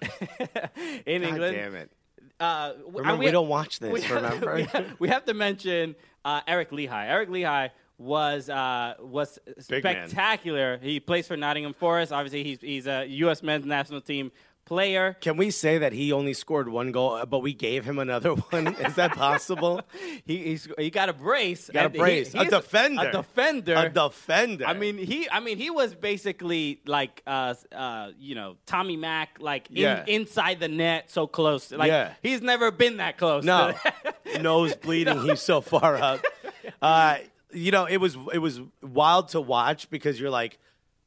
in 1.06 1.22
God 1.22 1.28
England. 1.28 1.56
damn 1.56 1.74
it. 1.74 1.90
Uh, 2.38 2.72
Remember, 2.88 3.16
we- 3.20 3.26
we 3.26 3.32
don't 3.32 3.48
watch 3.48 3.78
this, 3.78 3.90
we 3.92 4.00
have- 4.02 4.22
remember? 4.22 4.54
we 4.56 4.62
have, 4.64 4.86
we 4.98 5.08
have 5.08 5.24
to 5.24 5.34
mention 5.34 5.94
uh, 6.24 6.40
Eric 6.46 6.70
Lichaj. 6.70 7.08
Eric 7.08 7.30
Lichaj 7.30 7.70
was 7.98 8.50
uh, 8.50 8.94
was 9.00 9.38
Big 9.70 9.82
man. 9.84 10.08
spectacular. 10.08 10.78
He 10.82 11.00
plays 11.00 11.26
for 11.26 11.36
Nottingham 11.36 11.72
Forest. 11.72 12.12
Obviously, 12.12 12.44
he's 12.44 12.60
he's 12.60 12.86
a 12.86 13.06
U.S. 13.06 13.42
men's 13.42 13.64
national 13.64 14.02
team 14.02 14.32
player. 14.66 15.16
Can 15.22 15.38
we 15.38 15.50
say 15.50 15.78
that 15.78 15.92
he 15.94 16.12
only 16.12 16.34
scored 16.34 16.68
one 16.68 16.92
goal, 16.92 17.12
uh, 17.14 17.24
but 17.24 17.38
we 17.38 17.54
gave 17.54 17.84
him 17.84 17.98
another 17.98 18.30
one? 18.50 18.66
Is 18.74 18.96
that 18.96 19.12
possible? 19.12 19.80
He 20.26 20.38
he's, 20.38 20.68
he 20.78 20.90
got 20.90 21.08
a 21.08 21.12
brace. 21.12 21.70
Got 21.72 21.82
a 21.82 21.84
and 21.86 21.94
he- 21.94 21.98
brace. 22.00 22.34
A 22.34 22.44
defender. 22.44 23.08
A 23.08 23.12
defender. 23.12 23.74
A 23.76 23.88
defender. 23.88 24.66
I 24.66 24.72
mean, 24.74 24.98
he. 24.98 25.28
I 25.30 25.38
mean, 25.40 25.56
he 25.56 25.70
was 25.70 25.94
basically 25.94 26.80
like, 26.84 27.22
uh, 27.26 27.54
uh, 27.72 28.10
you 28.18 28.34
know, 28.34 28.56
Tommy 28.66 28.96
Mack, 28.96 29.38
like 29.40 29.70
in, 29.70 29.76
Yeah. 29.76 30.04
inside 30.06 30.58
the 30.60 30.68
net, 30.68 31.10
so 31.10 31.26
close. 31.28 31.70
Like, 31.70 31.88
Yeah. 31.88 32.12
he's 32.22 32.42
never 32.42 32.70
been 32.72 32.96
that 32.96 33.18
close. 33.18 33.44
no, 33.44 33.72
nose 34.40 34.74
bleeding. 34.74 35.22
He's 35.22 35.40
so 35.40 35.60
far 35.60 35.96
up. 35.96 36.24
Uh, 36.82 37.18
you 37.52 37.70
know, 37.70 37.84
it 37.86 37.98
was 37.98 38.16
it 38.32 38.38
was 38.38 38.60
wild 38.82 39.28
to 39.30 39.40
watch 39.40 39.88
because 39.90 40.18
you're 40.20 40.30
like. 40.30 40.58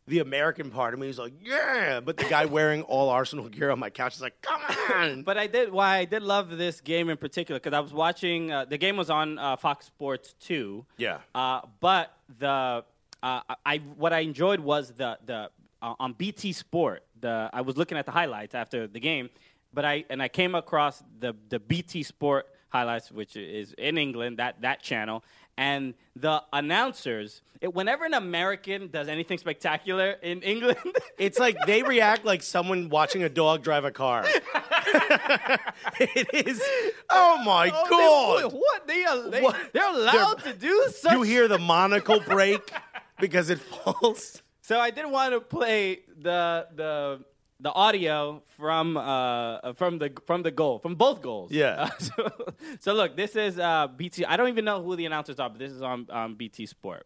The 0.10 0.20
American 0.20 0.72
part 0.72 0.96
of 0.96 1.00
me 1.00 1.08
is 1.08 1.20
like, 1.20 1.34
yeah, 1.40 2.00
but 2.00 2.18
the 2.18 2.26
guy 2.26 2.46
wearing 2.46 2.82
all 2.82 3.10
Arsenal 3.10 3.48
gear 3.48 3.70
on 3.70 3.78
my 3.78 3.92
couch 3.92 4.16
is 4.16 4.22
like, 4.22 4.42
come 4.42 4.60
on. 4.92 5.22
But 5.22 5.38
I 5.38 5.46
did. 5.46 5.72
Why 5.72 5.98
I 5.98 6.06
did 6.06 6.24
love 6.24 6.58
this 6.58 6.82
game 6.82 7.10
in 7.10 7.18
particular 7.18 7.60
because 7.60 7.74
I 7.74 7.80
was 7.80 7.94
watching. 7.94 8.52
Uh, 8.52 8.66
the 8.66 8.78
game 8.80 8.98
was 8.98 9.12
on 9.12 9.38
uh, 9.38 9.56
Fox 9.56 9.86
Sports 9.86 10.34
Two. 10.40 10.86
Yeah. 10.98 11.20
Uh, 11.36 11.62
but 11.80 12.12
the 12.40 12.84
uh, 13.22 13.42
I 13.66 13.78
what 13.98 14.12
I 14.12 14.20
enjoyed 14.20 14.60
was 14.60 14.92
the 14.92 15.20
the 15.26 15.52
uh, 15.82 15.94
on 16.00 16.14
BT 16.14 16.54
Sport. 16.54 17.04
The 17.22 17.50
I 17.54 17.62
was 17.62 17.78
looking 17.78 17.98
at 17.98 18.06
the 18.06 18.12
highlights 18.12 18.56
after 18.56 18.88
the 18.88 19.00
game, 19.00 19.30
but 19.74 19.86
I 19.86 20.06
and 20.10 20.24
I 20.24 20.28
came 20.28 20.56
across 20.56 21.04
the 21.20 21.36
the 21.50 21.60
BT 21.60 22.04
Sport 22.04 22.48
highlights, 22.70 23.12
which 23.12 23.36
is 23.36 23.74
in 23.74 23.98
England 23.98 24.40
that 24.40 24.62
that 24.62 24.82
channel. 24.82 25.24
And 25.60 25.94
the 26.16 26.42
announcers. 26.54 27.42
It, 27.60 27.74
whenever 27.74 28.06
an 28.06 28.14
American 28.14 28.88
does 28.90 29.10
anything 29.10 29.38
spectacular 29.38 30.12
in 30.24 30.42
England, 30.42 30.78
It's 31.18 31.38
like 31.38 31.58
they 31.68 31.84
react 31.84 32.24
like 32.24 32.42
someone 32.42 32.88
watching 32.88 33.24
a 33.24 33.30
dog 33.30 33.62
drive 33.64 33.84
a 33.84 33.92
car. 33.92 34.24
it 36.00 36.48
is. 36.48 36.62
Oh 37.10 37.42
my 37.44 37.70
Oh, 37.74 37.84
they- 37.84 38.44
god! 38.44 38.54
what 38.54 38.88
they 38.88 39.04
are 39.04 39.30
they, 39.30 39.42
What? 39.42 39.58
they're 39.74 39.90
allowed 39.94 40.40
They're- 40.44 40.54
to 40.54 40.60
do 40.60 40.88
such. 40.96 41.12
You 41.12 41.22
hear 41.24 41.48
the 41.50 41.60
monocle 41.60 42.20
break 42.22 42.72
because 43.20 43.50
it 43.50 43.60
falls. 43.60 44.42
So 44.62 44.80
I 44.80 44.92
did 44.92 45.08
want 45.10 45.34
to 45.34 45.42
play 45.42 46.02
the 46.22 46.68
the 46.76 47.24
the 47.60 47.72
audio 47.74 48.42
from 48.58 48.96
uh 48.96 49.74
from 49.74 50.00
the 50.00 50.12
from 50.26 50.44
the 50.44 50.52
goal 50.52 50.80
from 50.80 50.96
both 50.96 51.22
goals. 51.22 51.52
Yeah. 51.52 51.90
Uh, 51.90 51.90
so, 52.00 52.32
so 52.80 52.94
look, 52.94 53.16
this 53.16 53.36
is 53.36 53.60
uh 53.60 53.88
BT. 53.88 54.26
I 54.26 54.38
don't 54.38 54.50
even 54.50 54.66
know 54.66 54.82
who 54.82 54.96
the 54.96 55.06
announcers 55.06 55.40
are, 55.40 55.50
but 55.50 55.60
this 55.60 55.72
is 55.72 55.82
on 55.82 56.08
um, 56.10 56.36
BT 56.36 56.66
Sport. 56.66 57.06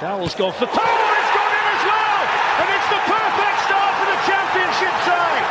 Dowell's 0.00 0.34
gone 0.34 0.52
for 0.52 0.66
power, 0.66 1.08
it's 1.16 1.32
gone 1.32 1.54
in 1.54 1.66
as 1.70 1.84
well! 1.86 2.20
And 2.60 2.66
it's 2.76 2.88
the 2.92 3.02
perfect 3.08 3.58
start 3.64 3.92
for 3.96 4.06
the 4.10 4.20
championship 4.26 4.94
side! 5.06 5.46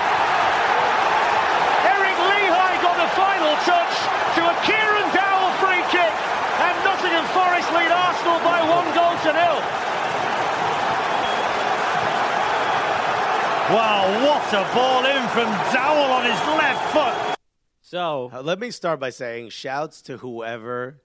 Eric 1.88 2.18
Lichaj 2.28 2.76
got 2.84 2.96
the 3.00 3.10
final 3.18 3.56
touch 3.64 3.96
to 4.36 4.42
a 4.44 4.56
Kieran 4.68 5.08
Dowell 5.16 5.54
free 5.64 5.82
kick, 5.90 6.14
and 6.60 6.76
Nottingham 6.84 7.26
Forest 7.32 7.72
lead 7.72 7.90
Arsenal 7.90 8.38
by 8.44 8.60
one 8.68 8.88
goal 8.94 9.16
to 9.26 9.32
nil. 9.32 9.93
Wow, 13.70 14.26
what 14.26 14.54
a 14.54 14.74
ball 14.76 15.06
in 15.06 15.28
from 15.30 15.46
Dowell 15.74 16.12
on 16.12 16.24
his 16.26 16.40
left 16.60 16.92
foot! 16.94 17.38
So 17.82 18.30
Uh, 18.34 18.42
let 18.42 18.60
me 18.60 18.72
start 18.72 19.00
by 19.00 19.10
saying 19.10 19.50
shouts 19.50 20.02
to 20.04 20.18
whoever 20.18 21.02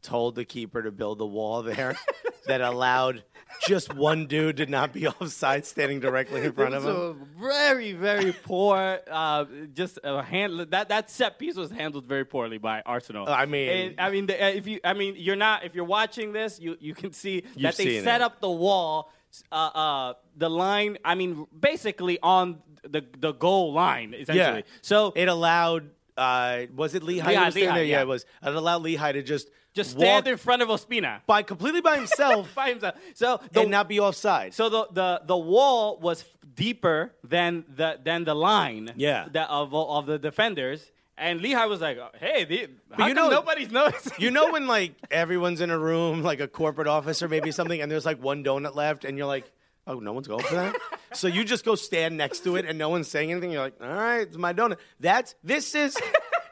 told 0.00 0.36
the 0.36 0.44
keeper 0.44 0.80
to 0.82 0.92
build 0.92 1.18
the 1.18 1.26
wall 1.26 1.62
there 1.62 1.96
that 2.46 2.60
allowed 2.60 3.24
just 3.66 3.92
one 3.94 4.26
dude 4.26 4.58
to 4.58 4.66
not 4.66 4.92
be 4.92 5.08
offside 5.20 5.66
standing 5.66 5.98
directly 5.98 6.42
in 6.44 6.52
front 6.52 6.74
of 6.74 6.84
him. 6.84 6.90
So 6.90 7.16
very, 7.40 7.92
very 7.94 8.32
poor. 8.32 9.00
Uh, 9.10 9.46
just 9.74 9.98
a 10.04 10.22
hand 10.22 10.60
that 10.70 10.90
that 10.90 11.10
set 11.10 11.36
piece 11.38 11.56
was 11.56 11.70
handled 11.72 12.06
very 12.06 12.24
poorly 12.24 12.58
by 12.58 12.80
Arsenal. 12.86 13.28
I 13.28 13.46
mean- 13.46 13.68
And, 13.70 14.00
I 14.00 14.10
mean, 14.10 14.26
the, 14.26 14.40
uh, 14.42 14.48
if 14.50 14.68
you, 14.68 14.78
I 14.84 14.92
mean, 14.92 15.14
you're 15.18 15.34
not. 15.36 15.64
If 15.64 15.74
you're 15.74 15.84
watching 15.84 16.32
this, 16.32 16.60
you 16.60 16.76
you 16.78 16.94
can 16.94 17.12
see 17.12 17.42
that 17.60 17.76
they 17.76 18.02
set 18.04 18.20
it. 18.20 18.24
up 18.24 18.40
the 18.40 18.50
wall, 18.50 19.10
uh, 19.52 19.54
uh, 19.54 20.14
the 20.36 20.48
line. 20.50 20.98
I 21.04 21.14
mean, 21.14 21.46
basically 21.58 22.18
on 22.22 22.58
the 22.82 23.04
the 23.18 23.32
goal 23.32 23.72
line, 23.72 24.14
essentially. 24.14 24.64
Yeah. 24.66 24.78
So 24.82 25.12
It 25.16 25.28
allowed. 25.28 25.90
Uh, 26.16 26.66
was 26.74 26.94
it 26.96 27.02
Lichaj? 27.04 27.22
Lichaj, 27.22 27.52
Lichaj, 27.52 27.74
there? 27.74 27.84
yeah. 27.84 28.00
it 28.02 28.08
was. 28.08 28.24
It 28.42 28.54
allowed 28.54 28.82
Lichaj 28.82 29.12
to 29.12 29.22
just 29.22 29.48
just 29.74 29.90
stand 29.92 30.26
in 30.26 30.36
front 30.36 30.62
of 30.62 30.68
Ospina 30.68 31.20
by 31.26 31.42
completely 31.42 31.80
by 31.80 31.96
himself 31.96 32.52
by 32.56 32.70
himself. 32.70 32.96
So 33.14 33.40
the, 33.52 33.60
and 33.60 33.70
not 33.70 33.88
be 33.88 34.00
offside. 34.00 34.52
So 34.54 34.68
the, 34.68 34.88
the, 34.90 35.20
the 35.24 35.36
wall 35.36 35.98
was 36.00 36.24
deeper 36.56 37.12
than 37.22 37.64
the 37.68 38.00
than 38.02 38.24
the 38.24 38.34
line 38.34 38.92
Yeah. 38.96 39.28
that 39.32 39.48
of 39.48 39.72
of 39.74 40.06
the 40.06 40.18
defenders. 40.18 40.90
And 41.18 41.40
Lichaj 41.40 41.68
was 41.68 41.80
like, 41.80 41.98
"Hey, 42.16 42.44
the, 42.44 42.68
you 43.06 43.14
know- 43.14 43.28
nobody's 43.30 43.70
noticing?" 43.70 44.12
You 44.18 44.30
know 44.30 44.50
when 44.52 44.66
like 44.66 44.94
everyone's 45.10 45.60
in 45.60 45.70
a 45.70 45.78
room, 45.78 46.22
like 46.22 46.40
a 46.40 46.48
corporate 46.48 46.86
office 46.86 47.22
or 47.22 47.28
maybe 47.28 47.50
something, 47.50 47.80
and 47.80 47.90
there's 47.90 48.06
like 48.06 48.22
one 48.22 48.44
donut 48.44 48.74
left, 48.74 49.04
and 49.04 49.18
you're 49.18 49.26
like, 49.26 49.50
"Oh, 49.86 49.98
no 49.98 50.12
one's 50.12 50.28
going 50.28 50.44
for 50.44 50.54
that." 50.54 50.76
so 51.12 51.26
you 51.26 51.44
just 51.44 51.64
go 51.64 51.74
stand 51.74 52.16
next 52.16 52.44
to 52.44 52.56
it, 52.56 52.64
and 52.66 52.78
no 52.78 52.88
one's 52.88 53.08
saying 53.08 53.30
anything. 53.32 53.50
You're 53.50 53.62
like, 53.62 53.74
"All 53.80 53.88
right, 53.88 54.22
it's 54.28 54.36
my 54.36 54.52
donut." 54.54 54.76
That's 55.00 55.34
this 55.42 55.74
is 55.74 55.96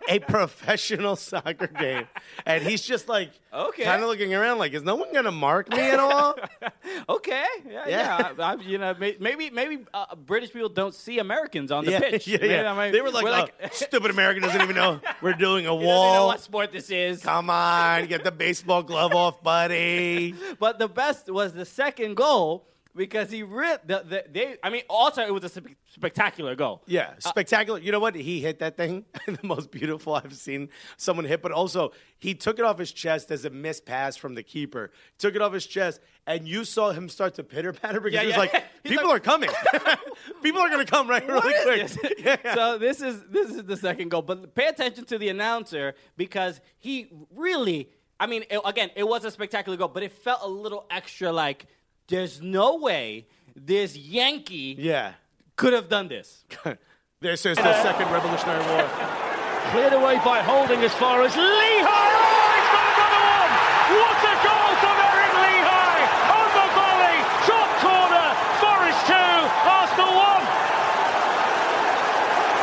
a 0.08 0.18
professional 0.20 1.16
soccer 1.30 1.66
game, 1.66 2.06
and 2.44 2.62
he's 2.62 2.82
just 2.82 3.08
like, 3.08 3.30
Okay. 3.52 3.84
kind 3.84 4.02
of 4.02 4.08
looking 4.08 4.34
around, 4.34 4.58
like, 4.58 4.74
"Is 4.74 4.82
no 4.82 4.96
one 4.96 5.12
gonna 5.12 5.32
mark 5.32 5.70
me 5.70 5.78
at 5.80 5.98
all?" 5.98 6.36
okay, 7.08 7.44
yeah, 7.68 7.88
Yeah. 7.88 8.32
yeah. 8.38 8.44
I, 8.44 8.52
I, 8.52 8.54
you 8.56 8.78
know, 8.78 8.94
maybe 8.98 9.50
maybe 9.50 9.84
uh, 9.94 10.14
British 10.14 10.52
people 10.52 10.68
don't 10.68 10.94
see 10.94 11.18
Americans 11.18 11.72
on 11.72 11.84
the 11.84 11.92
yeah, 11.92 12.00
pitch. 12.00 12.26
yeah, 12.28 12.38
Maybe 12.40 12.52
yeah. 12.54 12.72
Might- 12.74 12.90
they 12.92 13.00
were 13.00 13.10
like, 13.10 13.24
we're 13.24 13.48
"Oh, 13.64 13.68
"Stupid 13.72 14.10
American 14.10 14.42
doesn't 14.42 14.60
even 14.60 14.76
know 14.76 15.00
we're 15.22 15.32
doing 15.32 15.66
a 15.66 15.70
"He 15.70 15.76
doesn't 15.76 15.86
know 15.86 15.86
wall." 15.86 16.26
what 16.28 16.40
sport 16.40 16.72
this 16.72 16.90
is." 16.90 17.22
Come 17.22 17.48
on, 17.50 18.06
get 18.06 18.24
the 18.24 18.32
baseball 18.32 18.82
glove 18.82 19.14
off, 19.14 19.42
buddy. 19.42 20.34
But 20.58 20.78
the 20.78 20.88
best 20.88 21.30
was 21.30 21.52
the 21.54 21.64
second 21.64 22.16
goal 22.16 22.66
because 22.96 23.30
he 23.30 23.42
ripped 23.42 23.86
the, 23.88 24.02
the 24.08 24.24
they. 24.30 24.56
I 24.62 24.70
mean, 24.70 24.82
also 24.88 25.22
it 25.22 25.32
was 25.32 25.44
a 25.44 25.48
spe- 25.48 25.76
spectacular 25.92 26.54
goal. 26.56 26.82
Yeah, 26.86 27.10
uh, 27.24 27.28
spectacular. 27.28 27.78
you 27.78 27.92
know 27.92 28.00
what? 28.00 28.14
He 28.14 28.40
hit 28.40 28.58
that 28.60 28.76
thing, 28.76 29.04
the 29.26 29.38
most 29.42 29.70
beautiful 29.70 30.14
I've 30.14 30.34
seen 30.34 30.70
someone 30.96 31.24
hit. 31.26 31.42
But 31.42 31.52
also, 31.52 31.92
he 32.18 32.34
took 32.34 32.58
it 32.58 32.64
off 32.64 32.78
his 32.78 32.92
chest 32.92 33.30
as 33.30 33.44
a 33.44 33.50
missed 33.50 33.86
pass 33.86 34.16
from 34.16 34.34
the 34.34 34.42
keeper. 34.42 34.90
Took 35.18 35.34
it 35.36 35.42
off 35.42 35.52
his 35.52 35.66
chest, 35.66 36.00
and 36.26 36.48
you 36.48 36.64
saw 36.64 36.90
him 36.92 37.08
start 37.08 37.34
to 37.34 37.44
pitter 37.44 37.72
patter 37.72 38.00
because 38.00 38.14
Yeah, 38.14 38.20
he 38.22 38.26
was 38.28 38.34
yeah. 38.36 38.40
like, 38.40 38.64
"People 38.84 39.08
like- 39.08 39.16
are 39.16 39.20
coming. 39.20 39.50
People 40.42 40.60
are 40.60 40.68
going 40.68 40.84
to 40.84 40.90
come 40.90 41.08
right 41.08 41.26
really 41.26 41.54
quick." 41.62 41.88
this? 41.88 41.98
Yeah. 42.18 42.54
So 42.54 42.78
this 42.78 43.00
is 43.02 43.22
this 43.30 43.50
is 43.50 43.64
the 43.64 43.76
second 43.76 44.10
goal, 44.10 44.22
but 44.22 44.54
pay 44.54 44.66
attention 44.68 45.04
to 45.06 45.18
the 45.18 45.28
announcer 45.28 45.94
because 46.16 46.60
he 46.78 47.08
really. 47.34 47.90
I 48.18 48.26
mean, 48.26 48.44
it, 48.48 48.58
again, 48.64 48.88
it 48.96 49.06
was 49.06 49.26
a 49.26 49.30
spectacular 49.30 49.76
goal, 49.76 49.88
but 49.88 50.02
it 50.02 50.10
felt 50.10 50.40
a 50.42 50.48
little 50.48 50.86
extra. 50.90 51.30
Like 51.30 51.66
there's 52.08 52.40
no 52.40 52.76
way 52.76 53.26
this 53.54 53.96
Yankee 53.96 54.76
yeah. 54.78 55.14
could 55.56 55.72
have 55.72 55.88
done 55.88 56.08
this. 56.08 56.44
this 57.20 57.46
is 57.46 57.56
the 57.56 57.82
second 57.82 58.10
Revolutionary 58.12 58.64
War. 58.66 58.88
Cleared 59.72 59.94
away 59.94 60.16
by 60.22 60.42
Holding 60.42 60.80
as 60.84 60.94
far 60.94 61.22
as 61.22 61.32
Lichaj. 61.32 61.42
Oh, 61.42 62.54
he's 62.54 62.70
got 62.70 62.86
another 62.94 63.22
one! 63.26 63.50
What 63.98 64.18
a 64.22 64.34
goal 64.46 64.70
from 64.78 64.96
Eric 65.02 65.32
Lichaj! 65.42 66.00
On 66.30 66.48
the 66.54 66.66
volley, 66.78 67.18
top 67.50 67.70
corner, 67.82 68.26
Forest 68.62 69.00
2, 69.10 69.18
Arsenal 69.66 70.12
1. 70.14 70.46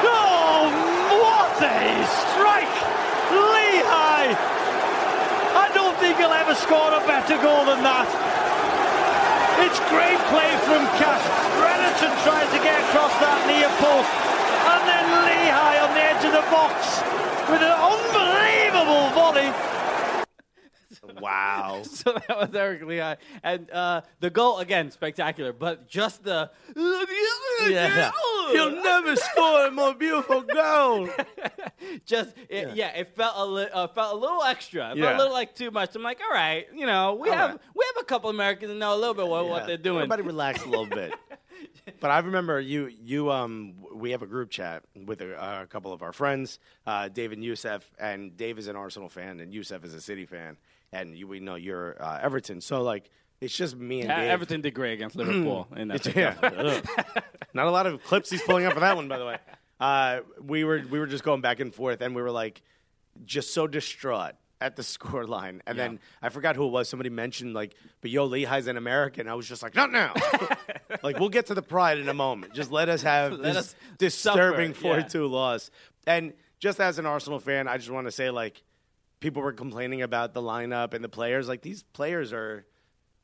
Oh, 0.07 0.71
what 1.27 1.59
a 1.59 1.83
strike! 2.07 2.75
Lichaj! 3.35 4.31
I 5.59 5.67
don't 5.73 5.97
think 5.97 6.15
he'll 6.17 6.31
ever 6.31 6.55
score 6.55 6.93
a 6.95 7.03
better 7.05 7.35
goal 7.43 7.65
than 7.65 7.83
that. 7.83 8.42
It's 9.63 9.79
great 9.87 10.19
play 10.27 10.51
from 10.67 10.83
Cash. 10.99 11.23
Brereton 11.55 12.11
tries 12.27 12.51
to 12.51 12.59
get 12.59 12.75
across 12.83 13.15
that 13.23 13.39
near 13.47 13.71
post. 13.79 14.11
And 14.67 14.81
then 14.83 15.05
Lichaj 15.23 15.75
on 15.87 15.91
the 15.95 16.03
edge 16.03 16.23
of 16.27 16.33
the 16.35 16.43
box 16.51 16.99
with 17.47 17.63
an 17.63 17.71
unbelievable 17.71 19.07
volley. 19.15 19.47
Wow. 21.19 21.83
So 21.93 22.13
that 22.13 22.37
was 22.37 22.55
Eric 22.55 22.81
Lichaj, 22.83 23.17
and 23.43 23.69
uh, 23.71 24.01
the 24.19 24.29
goal 24.29 24.59
again 24.59 24.91
spectacular, 24.91 25.53
but 25.53 25.87
just 25.87 26.23
the 26.23 26.49
Yeah. 27.69 28.11
You'll 28.51 28.83
never 28.83 29.15
score 29.15 29.67
a 29.67 29.71
more 29.71 29.93
beautiful 29.93 30.41
goal. 30.41 31.09
just 32.05 32.35
it, 32.49 32.75
yeah. 32.75 32.89
it 32.95 33.15
felt 33.15 33.33
a 33.37 33.45
li- 33.45 33.69
uh, 33.71 33.87
felt 33.87 34.13
a 34.15 34.17
little 34.17 34.43
extra. 34.43 34.91
It 34.91 34.99
felt 34.99 35.15
a 35.15 35.17
little 35.17 35.33
like 35.33 35.55
too 35.55 35.71
much. 35.71 35.95
I'm 35.95 36.03
like, 36.03 36.19
all 36.27 36.35
right, 36.35 36.67
you 36.73 36.85
know, 36.85 37.15
we 37.15 37.29
All 37.29 37.35
have 37.35 37.49
right. 37.51 37.59
we 37.75 37.85
have 37.95 38.01
a 38.03 38.05
couple 38.05 38.29
Americans 38.29 38.69
that 38.71 38.77
know 38.77 38.93
a 38.93 38.97
little 38.97 39.13
bit 39.13 39.27
what, 39.27 39.47
what 39.47 39.67
they're 39.67 39.77
doing. 39.77 39.97
Everybody 39.97 40.23
relax 40.23 40.63
a 40.63 40.67
little 40.67 40.87
bit. 40.87 41.13
But 41.99 42.11
I 42.11 42.19
remember 42.19 42.59
you, 42.59 42.89
you, 43.01 43.31
um, 43.31 43.75
we 43.93 44.11
have 44.11 44.21
a 44.21 44.25
group 44.25 44.49
chat 44.49 44.83
with 45.05 45.21
a, 45.21 45.61
a 45.61 45.67
couple 45.67 45.93
of 45.93 46.01
our 46.01 46.11
friends, 46.13 46.59
uh, 46.85 47.07
Dave 47.07 47.31
and 47.31 47.43
Youssef, 47.43 47.89
and 47.99 48.35
Dave 48.35 48.57
is 48.57 48.67
an 48.67 48.75
Arsenal 48.75 49.09
fan, 49.09 49.39
and 49.39 49.53
Youssef 49.53 49.83
is 49.85 49.93
a 49.93 50.01
City 50.01 50.25
fan, 50.25 50.57
and 50.93 51.17
you, 51.17 51.27
we 51.27 51.39
know 51.39 51.55
you're 51.55 52.01
uh, 52.01 52.19
Everton. 52.21 52.61
So 52.61 52.81
like, 52.81 53.09
it's 53.41 53.55
just 53.55 53.75
me 53.75 54.01
and 54.01 54.09
Dave. 54.09 54.29
Everton 54.29 54.61
did 54.61 54.73
great 54.73 54.93
against 54.93 55.15
Liverpool 55.15 55.67
in 55.75 55.89
that. 55.89 56.15
Yeah. 56.15 56.35
Not 57.53 57.67
a 57.67 57.71
lot 57.71 57.85
of 57.85 58.01
clips 58.03 58.29
he's 58.29 58.41
pulling 58.41 58.65
up 58.65 58.73
for 58.73 58.79
that 58.79 58.95
one, 58.95 59.07
by 59.07 59.17
the 59.17 59.25
way. 59.25 59.37
Uh, 59.79 60.21
we 60.41 60.63
were 60.63 60.81
we 60.89 60.99
were 60.99 61.07
just 61.07 61.23
going 61.23 61.41
back 61.41 61.59
and 61.59 61.73
forth, 61.73 62.01
and 62.01 62.15
we 62.15 62.21
were 62.21 62.31
like, 62.31 62.61
just 63.25 63.53
so 63.53 63.67
distraught 63.67 64.35
at 64.61 64.75
the 64.75 64.83
score 64.93 65.25
line. 65.25 65.61
And 65.67 65.77
then 65.77 65.99
I 66.21 66.29
forgot 66.29 66.55
who 66.55 66.65
it 66.65 66.71
was. 66.71 66.89
Somebody 66.89 67.09
mentioned 67.09 67.53
like, 67.53 67.75
but 68.01 68.09
yo, 68.09 68.29
Lichaj's 68.29 68.67
an 68.67 68.77
American. 68.77 69.27
I 69.27 69.33
was 69.33 69.47
just 69.47 69.61
like, 69.61 69.75
not 69.75 69.91
now. 69.91 70.13
like 71.03 71.19
we'll 71.19 71.29
get 71.29 71.47
to 71.47 71.53
the 71.53 71.61
pride 71.61 71.97
in 71.97 72.07
a 72.07 72.13
moment. 72.13 72.53
Just 72.53 72.71
let 72.71 72.87
us 72.87 73.01
have 73.01 73.33
Let 73.33 73.41
this 73.41 73.57
us 73.57 73.75
disturbing 73.97 74.73
four 74.73 75.01
two 75.01 75.27
loss. 75.27 75.69
And 76.07 76.33
just 76.59 76.79
as 76.79 76.97
an 76.97 77.05
Arsenal 77.05 77.39
fan, 77.39 77.67
I 77.67 77.77
just 77.77 77.91
want 77.91 78.07
to 78.07 78.11
say 78.11 78.29
like, 78.29 78.63
people 79.23 79.41
were 79.41 79.53
complaining 79.53 80.01
about 80.03 80.33
the 80.33 80.41
lineup 80.41 80.93
and 80.93 81.03
the 81.03 81.09
players. 81.09 81.47
Like 81.47 81.61
these 81.61 81.81
players 81.81 82.31
are 82.33 82.65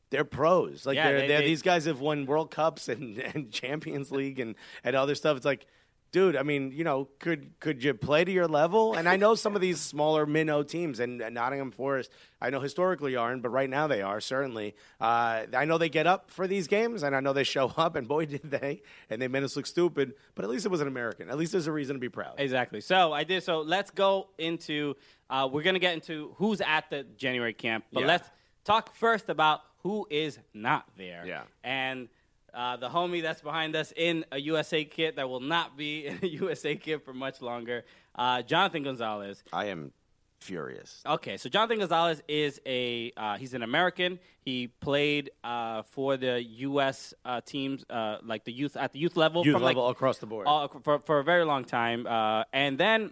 they're 0.10 0.24
pros. 0.24 0.86
Like 0.86 0.96
Yeah, 0.96 1.10
they're, 1.12 1.22
they- 1.22 1.28
they're, 1.28 1.40
they- 1.42 1.46
these 1.46 1.62
guys 1.62 1.86
have 1.86 2.00
won 2.00 2.26
World 2.26 2.50
Cups 2.50 2.90
and, 2.90 3.20
and 3.36 3.52
Champions 3.52 4.12
League 4.12 4.40
and, 4.40 4.56
and 4.84 4.96
other 4.96 5.14
stuff. 5.14 5.38
It's 5.38 5.46
like, 5.46 5.68
dude, 6.12 6.36
I 6.36 6.42
mean, 6.42 6.72
you 6.72 6.84
know, 6.84 7.08
could 7.20 7.60
could 7.60 7.84
you 7.84 7.94
play 7.94 8.24
to 8.26 8.32
your 8.32 8.48
level? 8.48 8.96
And 8.96 9.08
I 9.08 9.16
know 9.18 9.36
some 9.36 9.54
of 9.56 9.62
these 9.62 9.80
smaller 9.94 10.26
minnow 10.26 10.64
teams 10.64 11.00
and, 11.00 11.22
and 11.22 11.36
Nottingham 11.36 11.70
Forest, 11.70 12.10
I 12.42 12.50
know 12.50 12.60
historically 12.60 13.16
aren't, 13.16 13.44
but 13.44 13.50
right 13.50 13.70
now 13.70 13.86
they 13.86 14.02
are 14.02 14.20
certainly. 14.20 14.74
Uh, 15.00 15.46
I 15.56 15.66
know 15.66 15.78
they 15.78 15.90
get 15.90 16.08
up 16.08 16.32
for 16.32 16.48
these 16.48 16.68
games, 16.68 17.04
and 17.04 17.16
I 17.16 17.20
know 17.20 17.32
they 17.34 17.44
show 17.44 17.68
up, 17.78 17.96
and 17.96 18.08
boy 18.08 18.26
did 18.26 18.50
they, 18.50 18.82
and 19.12 19.22
they 19.22 19.28
made 19.28 19.44
us 19.44 19.56
look 19.56 19.68
stupid. 19.68 20.14
But 20.34 20.44
at 20.46 20.50
least 20.50 20.66
it 20.66 20.70
was 20.70 20.82
an 20.82 20.88
American. 20.88 21.30
At 21.30 21.38
least 21.38 21.52
there's 21.52 21.68
a 21.68 21.72
reason 21.72 21.98
to 21.98 22.00
be 22.00 22.10
proud. 22.10 22.34
Exactly. 22.40 22.82
So 22.82 23.14
I 23.14 23.24
did. 23.24 23.44
So 23.44 23.60
let's 23.62 23.92
go 23.92 24.30
into 24.40 24.96
Uh, 25.30 25.48
we're 25.52 25.62
gonna 25.64 25.80
get 25.80 25.94
into 25.94 26.34
who's 26.38 26.62
at 26.62 26.90
the 26.90 27.04
January 27.18 27.54
camp, 27.54 27.86
but 27.94 28.02
Yeah. 28.02 28.08
let's 28.08 28.30
talk 28.64 28.96
first 28.96 29.30
about 29.30 29.62
who 29.84 30.08
is 30.10 30.40
not 30.54 30.86
there. 30.98 31.24
Yeah. 31.26 31.44
And 31.64 32.10
uh, 32.54 32.78
the 32.78 32.90
homie 32.90 33.22
that's 33.22 33.42
behind 33.42 33.76
us 33.76 33.94
in 33.96 34.26
a 34.32 34.40
USA 34.40 34.84
kit 34.84 35.16
that 35.18 35.30
will 35.30 35.40
not 35.40 35.78
be 35.78 36.06
in 36.08 36.20
a 36.24 36.28
USA 36.28 36.76
kit 36.76 37.06
for 37.06 37.14
much 37.14 37.42
longer, 37.42 37.86
uh, 38.16 38.42
Jonathan 38.42 38.84
Gonzalez. 38.84 39.44
I 39.54 39.66
am 39.66 39.92
furious. 40.40 41.02
Okay, 41.06 41.38
so 41.38 41.50
Jonathan 41.50 41.80
Gonzalez 41.80 42.22
is 42.28 42.60
a 42.66 43.12
uh, 43.18 43.38
he's 43.38 43.54
an 43.54 43.62
American. 43.62 44.20
He 44.42 44.68
played 44.68 45.32
uh, 45.44 45.84
for 45.84 46.18
the 46.18 46.42
U.S. 46.44 47.14
Uh, 47.24 47.42
teams, 47.42 47.86
uh, 47.90 48.18
like 48.24 48.46
the 48.46 48.52
youth 48.54 48.76
at 48.78 48.94
the 48.94 49.00
youth 49.00 49.16
level, 49.18 49.46
Youth 49.46 49.54
from 49.54 49.64
level 49.64 49.86
like, 49.86 49.92
across 49.96 50.18
the 50.18 50.26
board. 50.26 50.48
all, 50.48 50.68
for 50.84 51.00
for 51.00 51.20
a 51.20 51.24
very 51.24 51.46
long 51.46 51.66
time, 51.66 52.08
uh, 52.08 52.44
and 52.52 52.78
then. 52.78 53.12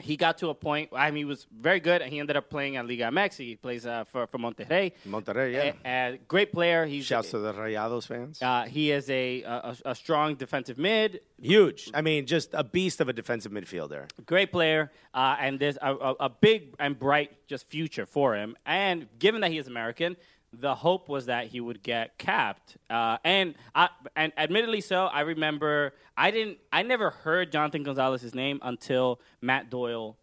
He 0.00 0.16
got 0.16 0.38
to 0.38 0.48
a 0.48 0.54
point. 0.54 0.90
I 0.94 1.10
mean, 1.10 1.18
he 1.18 1.24
was 1.24 1.46
very 1.54 1.78
good. 1.78 2.02
And 2.02 2.10
he 2.12 2.18
ended 2.18 2.36
up 2.36 2.48
playing 2.48 2.76
at 2.76 2.86
Liga 2.86 3.04
MX. 3.04 3.36
He 3.36 3.56
plays 3.56 3.86
uh, 3.86 4.04
for 4.04 4.26
for 4.26 4.38
Monterrey. 4.38 4.92
Monterrey, 5.06 5.52
yeah. 5.52 5.72
A, 5.84 6.14
a 6.14 6.18
great 6.28 6.50
player. 6.52 6.86
He's 6.86 7.04
Shouts 7.04 7.30
to 7.30 7.38
the 7.38 7.52
Rayados 7.52 8.06
fans. 8.06 8.40
uh, 8.42 8.64
he 8.64 8.90
is 8.90 9.08
a, 9.10 9.42
a 9.42 9.76
a 9.84 9.94
strong 9.94 10.34
defensive 10.34 10.78
mid. 10.78 11.20
Huge. 11.40 11.90
I 11.92 12.02
mean, 12.02 12.26
just 12.26 12.50
a 12.54 12.64
beast 12.64 13.00
of 13.00 13.08
a 13.08 13.12
defensive 13.12 13.52
midfielder. 13.52 14.08
great 14.26 14.50
player, 14.52 14.90
uh, 15.12 15.36
and 15.40 15.58
there's 15.58 15.76
a, 15.82 15.92
a, 15.94 16.14
a 16.20 16.28
big 16.30 16.74
and 16.78 16.98
bright 16.98 17.30
just 17.48 17.68
future 17.68 18.06
for 18.06 18.34
him. 18.36 18.56
And 18.64 19.08
given 19.18 19.40
that 19.42 19.50
he 19.50 19.58
is 19.58 19.66
American, 19.66 20.16
the 20.52 20.74
hope 20.74 21.08
was 21.08 21.26
that 21.26 21.46
he 21.46 21.60
would 21.60 21.82
get 21.82 22.18
capped. 22.18 22.76
Uh, 22.90 23.18
and 23.24 23.54
I, 23.74 23.88
and 24.14 24.32
admittedly 24.36 24.80
so, 24.80 25.06
I 25.06 25.20
remember 25.20 25.94
I 26.16 26.30
didn't, 26.30 26.58
I 26.72 26.82
never 26.82 27.10
heard 27.10 27.50
Jonathan 27.50 27.82
Gonzalez's 27.82 28.34
name 28.34 28.58
until 28.62 29.20
Matt 29.40 29.70
Doyle 29.70 30.18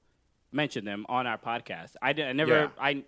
mentioned 0.52 0.88
him 0.88 1.06
on 1.10 1.26
our 1.28 1.38
podcast. 1.38 1.96
I 2.02 2.14
did, 2.14 2.28
I 2.28 2.34
never, 2.34 2.52
Yeah. 2.54 2.68
I 2.80 3.04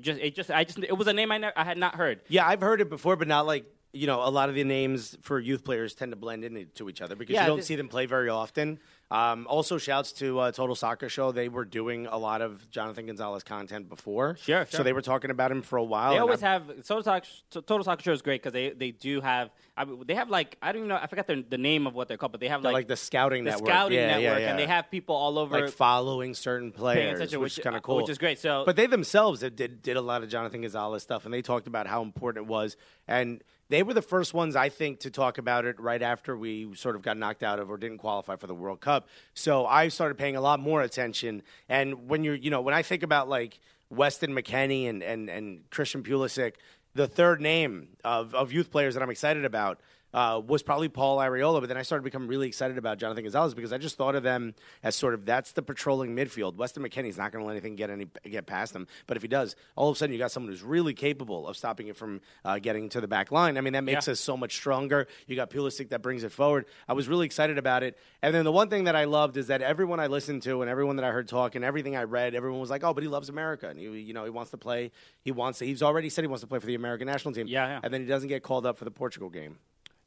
just, 0.00 0.20
it 0.20 0.34
just, 0.34 0.50
I 0.50 0.64
just, 0.64 0.78
it 0.78 0.96
was 0.96 1.06
a 1.08 1.12
name 1.12 1.30
I, 1.30 1.38
never, 1.38 1.52
I 1.56 1.64
had 1.64 1.76
not 1.76 1.94
heard. 1.96 2.20
Yeah, 2.28 2.46
I've 2.46 2.60
heard 2.60 2.80
it 2.80 2.88
before, 2.88 3.16
but 3.16 3.28
not 3.28 3.46
like 3.46 3.64
you 3.92 4.06
know. 4.06 4.22
A 4.26 4.30
lot 4.30 4.48
of 4.48 4.54
the 4.54 4.64
names 4.64 5.16
for 5.20 5.38
youth 5.38 5.64
players 5.64 5.94
tend 5.94 6.12
to 6.12 6.16
blend 6.16 6.44
into 6.44 6.88
each 6.88 7.00
other 7.02 7.14
because 7.16 7.34
Yeah, 7.34 7.42
you 7.42 7.46
don't 7.48 7.56
th- 7.58 7.66
see 7.66 7.76
them 7.76 7.88
play 7.88 8.06
very 8.06 8.28
often. 8.28 8.78
Um, 9.10 9.46
also, 9.46 9.76
shouts 9.76 10.12
to 10.12 10.38
uh, 10.38 10.52
Total 10.52 10.74
Soccer 10.74 11.10
Show. 11.10 11.32
They 11.32 11.50
were 11.50 11.66
doing 11.66 12.06
a 12.06 12.16
lot 12.16 12.40
of 12.40 12.70
Jonathan 12.70 13.04
Gonzalez 13.04 13.42
content 13.44 13.90
before. 13.90 14.36
Sure, 14.40 14.66
So 14.70 14.82
they 14.82 14.94
were 14.94 15.02
talking 15.02 15.30
about 15.30 15.50
him 15.50 15.60
for 15.60 15.76
a 15.76 15.84
while. 15.84 16.12
They 16.14 16.18
always 16.18 16.42
I've- 16.42 16.66
have 16.66 16.86
Total 16.86 17.02
Soccer. 17.02 17.26
Total 17.50 17.84
Soccer 17.84 18.02
Show 18.02 18.12
is 18.12 18.22
great 18.22 18.40
because 18.42 18.54
they, 18.54 18.70
they 18.70 18.90
do 18.90 19.20
have. 19.20 19.50
I 19.76 19.84
mean, 19.84 20.04
they 20.06 20.14
have 20.14 20.30
like 20.30 20.56
I 20.62 20.72
don't 20.72 20.80
even 20.80 20.88
know. 20.88 20.96
I 21.02 21.06
forgot 21.06 21.26
the, 21.26 21.44
the 21.46 21.58
name 21.58 21.86
of 21.86 21.94
what 21.94 22.08
they're 22.08 22.16
called, 22.16 22.32
but 22.32 22.40
they 22.40 22.48
have 22.48 22.62
like, 22.62 22.72
like 22.72 22.88
the 22.88 22.96
scouting 22.96 23.44
the 23.44 23.50
network. 23.50 23.68
scouting 23.68 23.98
Yeah, 23.98 24.16
yeah, 24.16 24.20
network, 24.28 24.40
yeah. 24.40 24.50
and 24.50 24.58
they 24.58 24.66
have 24.66 24.90
people 24.90 25.14
all 25.14 25.38
over. 25.38 25.60
like 25.60 25.70
following 25.70 26.32
certain 26.34 26.72
players, 26.72 27.16
attention, 27.18 27.40
which, 27.40 27.44
which- 27.52 27.58
is 27.58 27.64
kind 27.64 27.76
of 27.76 27.82
cool. 27.82 27.96
which 27.96 28.08
is 28.08 28.16
great. 28.16 28.38
So- 28.38 28.62
but 28.64 28.76
they 28.76 28.86
themselves 28.86 29.40
did, 29.40 29.56
did 29.56 29.82
did 29.82 29.98
a 29.98 30.00
lot 30.02 30.22
of 30.22 30.30
Jonathan 30.30 30.62
Gonzalez 30.62 31.02
stuff, 31.02 31.26
and 31.26 31.34
they 31.34 31.42
talked 31.42 31.66
about 31.66 31.86
how 31.86 32.00
important 32.02 32.46
it 32.46 32.48
was. 32.48 32.76
And 33.06 33.42
they 33.72 33.82
were 33.82 33.94
the 33.94 34.02
first 34.02 34.34
ones, 34.34 34.54
I 34.54 34.68
think, 34.68 35.00
to 35.00 35.10
talk 35.10 35.38
about 35.38 35.64
it 35.64 35.80
right 35.80 36.02
after 36.02 36.36
we 36.36 36.74
sort 36.74 36.94
of 36.94 37.00
got 37.00 37.16
knocked 37.16 37.42
out 37.42 37.58
of 37.58 37.70
or 37.70 37.78
didn't 37.78 37.98
qualify 37.98 38.36
for 38.36 38.46
the 38.46 38.54
World 38.54 38.82
Cup. 38.82 39.08
So 39.32 39.64
I 39.64 39.88
started 39.88 40.18
paying 40.18 40.36
a 40.36 40.42
lot 40.42 40.60
more 40.60 40.82
attention. 40.82 41.42
And 41.70 42.06
when 42.06 42.22
you're, 42.22 42.34
you 42.34 42.50
know, 42.50 42.60
when 42.60 42.74
I 42.74 42.82
think 42.82 43.02
about 43.02 43.30
like 43.30 43.60
Weston 43.88 44.34
McKennie 44.34 44.90
and 44.90 45.02
and 45.02 45.30
and 45.30 45.70
Christian 45.70 46.02
Pulisic, 46.02 46.56
the 46.94 47.08
third 47.08 47.40
name 47.40 47.88
of 48.04 48.34
of 48.34 48.52
youth 48.52 48.70
players 48.70 48.92
that 48.92 49.02
I'm 49.02 49.08
excited 49.08 49.46
about 49.46 49.80
uh, 50.14 50.40
was 50.46 50.62
probably 50.62 50.88
Paul 50.88 51.18
Arriola, 51.18 51.60
but 51.60 51.68
then 51.68 51.76
I 51.78 51.82
started 51.82 52.02
becoming 52.04 52.28
really 52.28 52.46
excited 52.46 52.78
about 52.78 52.98
Jonathan 52.98 53.24
Gonzalez 53.24 53.54
because 53.54 53.72
I 53.72 53.78
just 53.78 53.96
thought 53.96 54.14
of 54.14 54.22
them 54.22 54.54
as 54.82 54.94
sort 54.94 55.14
of 55.14 55.24
that's 55.24 55.52
the 55.52 55.62
patrolling 55.62 56.14
midfield. 56.14 56.56
Weston 56.56 56.82
McKennie's 56.82 57.16
not 57.16 57.32
going 57.32 57.42
to 57.42 57.46
let 57.46 57.52
anything 57.52 57.76
get 57.76 57.90
any 57.90 58.06
get 58.24 58.46
past 58.46 58.74
him, 58.74 58.86
but 59.06 59.16
if 59.16 59.22
he 59.22 59.28
does, 59.28 59.56
all 59.76 59.88
of 59.88 59.96
a 59.96 59.98
sudden 59.98 60.12
you 60.12 60.18
got 60.18 60.30
someone 60.30 60.52
who's 60.52 60.62
really 60.62 60.94
capable 60.94 61.46
of 61.48 61.56
stopping 61.56 61.88
it 61.88 61.96
from 61.96 62.20
uh, 62.44 62.58
getting 62.58 62.88
to 62.90 63.00
the 63.00 63.08
back 63.08 63.32
line. 63.32 63.56
I 63.56 63.60
mean, 63.62 63.72
that 63.72 63.84
makes 63.84 64.06
Yeah. 64.06 64.12
us 64.12 64.20
so 64.20 64.36
much 64.36 64.54
stronger. 64.54 65.06
You 65.26 65.36
got 65.36 65.50
Pulisic 65.50 65.88
that 65.90 66.02
brings 66.02 66.24
it 66.24 66.32
forward. 66.32 66.66
I 66.88 66.92
was 66.92 67.08
really 67.08 67.26
excited 67.26 67.58
about 67.58 67.82
it, 67.82 67.98
and 68.22 68.34
then 68.34 68.44
the 68.44 68.52
one 68.52 68.68
thing 68.68 68.84
that 68.84 68.96
I 68.96 69.04
loved 69.04 69.36
is 69.36 69.46
that 69.46 69.62
everyone 69.62 69.98
I 70.00 70.08
listened 70.08 70.42
to 70.42 70.60
and 70.62 70.70
everyone 70.70 70.96
that 70.96 71.04
I 71.04 71.10
heard 71.10 71.28
talk 71.28 71.54
and 71.54 71.64
everything 71.64 71.96
I 71.96 72.02
read, 72.04 72.34
everyone 72.34 72.60
was 72.60 72.70
like, 72.70 72.84
"Oh, 72.84 72.92
but 72.92 73.02
he 73.02 73.08
loves 73.08 73.28
America, 73.28 73.68
and 73.68 73.78
he, 73.78 73.86
you 73.86 74.12
know, 74.12 74.24
he 74.24 74.30
wants 74.30 74.50
to 74.50 74.56
play. 74.58 74.90
He 75.22 75.32
wants. 75.32 75.58
To, 75.60 75.64
he's 75.64 75.82
already 75.82 76.10
said 76.10 76.22
he 76.22 76.28
wants 76.28 76.42
to 76.42 76.46
play 76.46 76.58
for 76.58 76.66
the 76.66 76.74
American 76.74 77.06
national 77.06 77.32
team. 77.34 77.46
Yeah, 77.46 77.66
yeah. 77.66 77.80
and 77.82 77.92
then 77.94 78.00
he 78.02 78.06
doesn't 78.06 78.28
get 78.28 78.42
called 78.42 78.66
up 78.66 78.76
for 78.76 78.84
the 78.84 78.90
Portugal 78.90 79.30
game." 79.30 79.56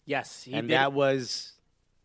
Yes, 0.06 0.44
he 0.44 0.54
and 0.54 0.68
did. 0.68 0.76
that 0.76 0.94
was 0.94 1.54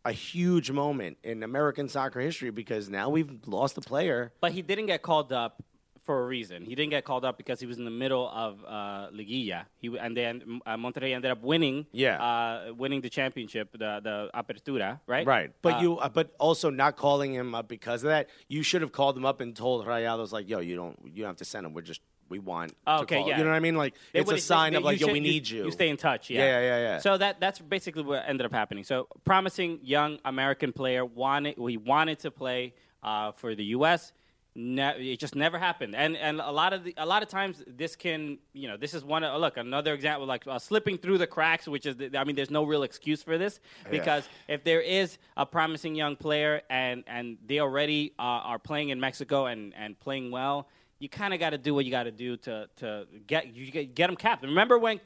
a 0.05 0.13
huge 0.13 0.71
moment 0.71 1.19
in 1.23 1.43
American 1.43 1.89
soccer 1.89 2.21
history 2.21 2.51
because 2.51 2.89
now 2.89 3.09
we've 3.11 3.31
lost 3.47 3.77
a 3.79 3.81
player. 3.83 4.33
but 4.41 4.53
he 4.53 4.63
didn't 4.63 4.87
get 4.87 5.03
called 5.03 5.33
up 5.33 5.63
for 6.07 6.23
a 6.25 6.27
reason. 6.27 6.65
He 6.65 6.75
didn't 6.75 6.91
get 6.91 7.05
called 7.05 7.25
up 7.27 7.37
because 7.37 7.61
he 7.61 7.67
was 7.67 7.77
in 7.77 7.85
the 7.85 7.91
middle 7.91 8.29
of 8.31 8.65
uh, 8.67 9.09
Liguilla. 9.13 9.67
He 9.77 9.95
and 9.99 10.17
then 10.17 10.61
uh, 10.67 10.77
Monterrey 10.77 11.15
ended 11.15 11.31
up 11.31 11.43
winning. 11.43 11.87
Yeah. 11.93 12.17
uh, 12.21 12.73
winning 12.73 13.03
the 13.03 13.11
championship, 13.11 13.73
the 13.73 14.01
the 14.03 14.31
Apertura, 14.35 15.01
right? 15.07 15.27
Right, 15.27 15.53
but 15.61 15.75
Uh, 15.75 15.81
you, 15.83 15.99
uh, 15.99 16.09
but 16.09 16.35
also 16.41 16.71
not 16.71 16.97
calling 16.97 17.35
him 17.35 17.55
up 17.55 17.69
because 17.69 18.03
of 18.03 18.09
that. 18.09 18.29
You 18.49 18.63
should 18.63 18.81
have 18.81 18.93
called 18.93 19.17
him 19.17 19.27
up 19.27 19.41
and 19.43 19.55
told 19.55 19.87
Rayados 19.87 20.33
like, 20.33 20.49
"Yo, 20.49 20.61
you 20.61 20.75
don't, 20.75 20.99
you 21.05 21.23
don't 21.23 21.29
have 21.29 21.37
to 21.37 21.45
send 21.45 21.67
him. 21.67 21.75
We're 21.75 21.83
just, 21.83 22.01
we 22.31 22.39
want." 22.39 22.75
Oh, 22.87 22.99
to 22.99 23.03
okay, 23.03 23.19
call." 23.19 23.29
yeah. 23.29 23.39
You 23.39 23.45
know 23.45 23.51
what 23.51 23.57
I 23.57 23.61
mean? 23.61 23.77
Like, 23.77 23.95
They 24.13 24.21
it's 24.21 24.31
a 24.33 24.39
sign 24.39 24.73
they- 24.73 24.79
of 24.79 24.85
like, 24.85 24.99
"Yo, 25.01 25.09
should- 25.09 25.13
we 25.13 25.21
need 25.21 25.49
you." 25.49 25.65
You 25.65 25.71
stay 25.71 25.89
in 25.89 25.97
touch. 25.99 26.31
Yeah. 26.31 26.41
Yeah, 26.41 26.47
yeah, 26.47 26.61
yeah, 26.61 26.79
yeah. 26.79 26.99
So 26.99 27.19
that 27.19 27.41
that's 27.41 27.59
basically 27.59 28.03
what 28.05 28.25
ended 28.27 28.47
up 28.47 28.53
happening. 28.53 28.85
So 28.85 29.09
promising 29.25 29.81
young 29.83 30.19
American 30.25 30.73
player 30.73 31.05
wanted 31.05 31.59
we 31.59 31.77
wanted 31.77 32.21
to 32.21 32.31
play 32.31 32.73
uh, 33.03 33.33
for 33.33 33.55
the 33.55 33.65
U.S. 33.77 34.13
Ne- 34.57 35.13
it 35.13 35.21
just 35.21 35.37
never 35.37 35.61
happened, 35.61 35.95
and 35.95 36.17
and 36.17 36.41
a 36.41 36.51
lot 36.51 36.73
of 36.73 36.83
the, 36.83 36.93
a 36.97 37.07
lot 37.07 37.23
of 37.23 37.29
times 37.29 37.63
this 37.69 37.95
can 37.95 38.37
you 38.53 38.67
know 38.67 38.77
this 38.77 38.95
is 38.95 39.05
one 39.05 39.23
of, 39.23 39.41
look 39.41 39.57
another 39.57 39.95
example 39.95 40.27
like 40.27 40.45
uh, 40.45 40.59
slipping 40.59 40.99
through 40.99 41.19
the 41.19 41.27
cracks, 41.27 41.69
which 41.69 41.87
is 41.87 41.95
the, 41.95 42.19
I 42.19 42.25
mean 42.25 42.35
there's 42.35 42.51
no 42.51 42.65
real 42.65 42.83
excuse 42.83 43.23
for 43.23 43.39
this 43.39 43.61
because 43.93 44.29
if 44.49 44.65
there 44.65 44.81
is 44.81 45.19
a 45.37 45.47
promising 45.47 45.95
young 45.95 46.17
player 46.17 46.63
and 46.69 47.05
and 47.07 47.39
they 47.47 47.61
already 47.61 48.13
uh, 48.19 48.23
are 48.23 48.59
playing 48.59 48.89
in 48.89 48.99
Mexico 48.99 49.47
and 49.47 49.73
and 49.77 49.99
playing 50.01 50.33
well, 50.33 50.67
you 51.01 51.09
kind 51.09 51.35
of 51.35 51.41
got 51.41 51.51
to 51.51 51.59
do 51.59 51.75
what 51.75 51.85
you 51.85 51.91
got 51.91 52.05
to 52.05 52.13
do 52.13 52.37
to 52.37 52.69
to 52.77 53.07
get 53.27 53.53
you 53.57 53.73
get, 53.73 53.95
get 53.97 54.07
them 54.07 54.17
capped. 54.17 54.45
Remember 54.45 54.79
when 54.79 54.99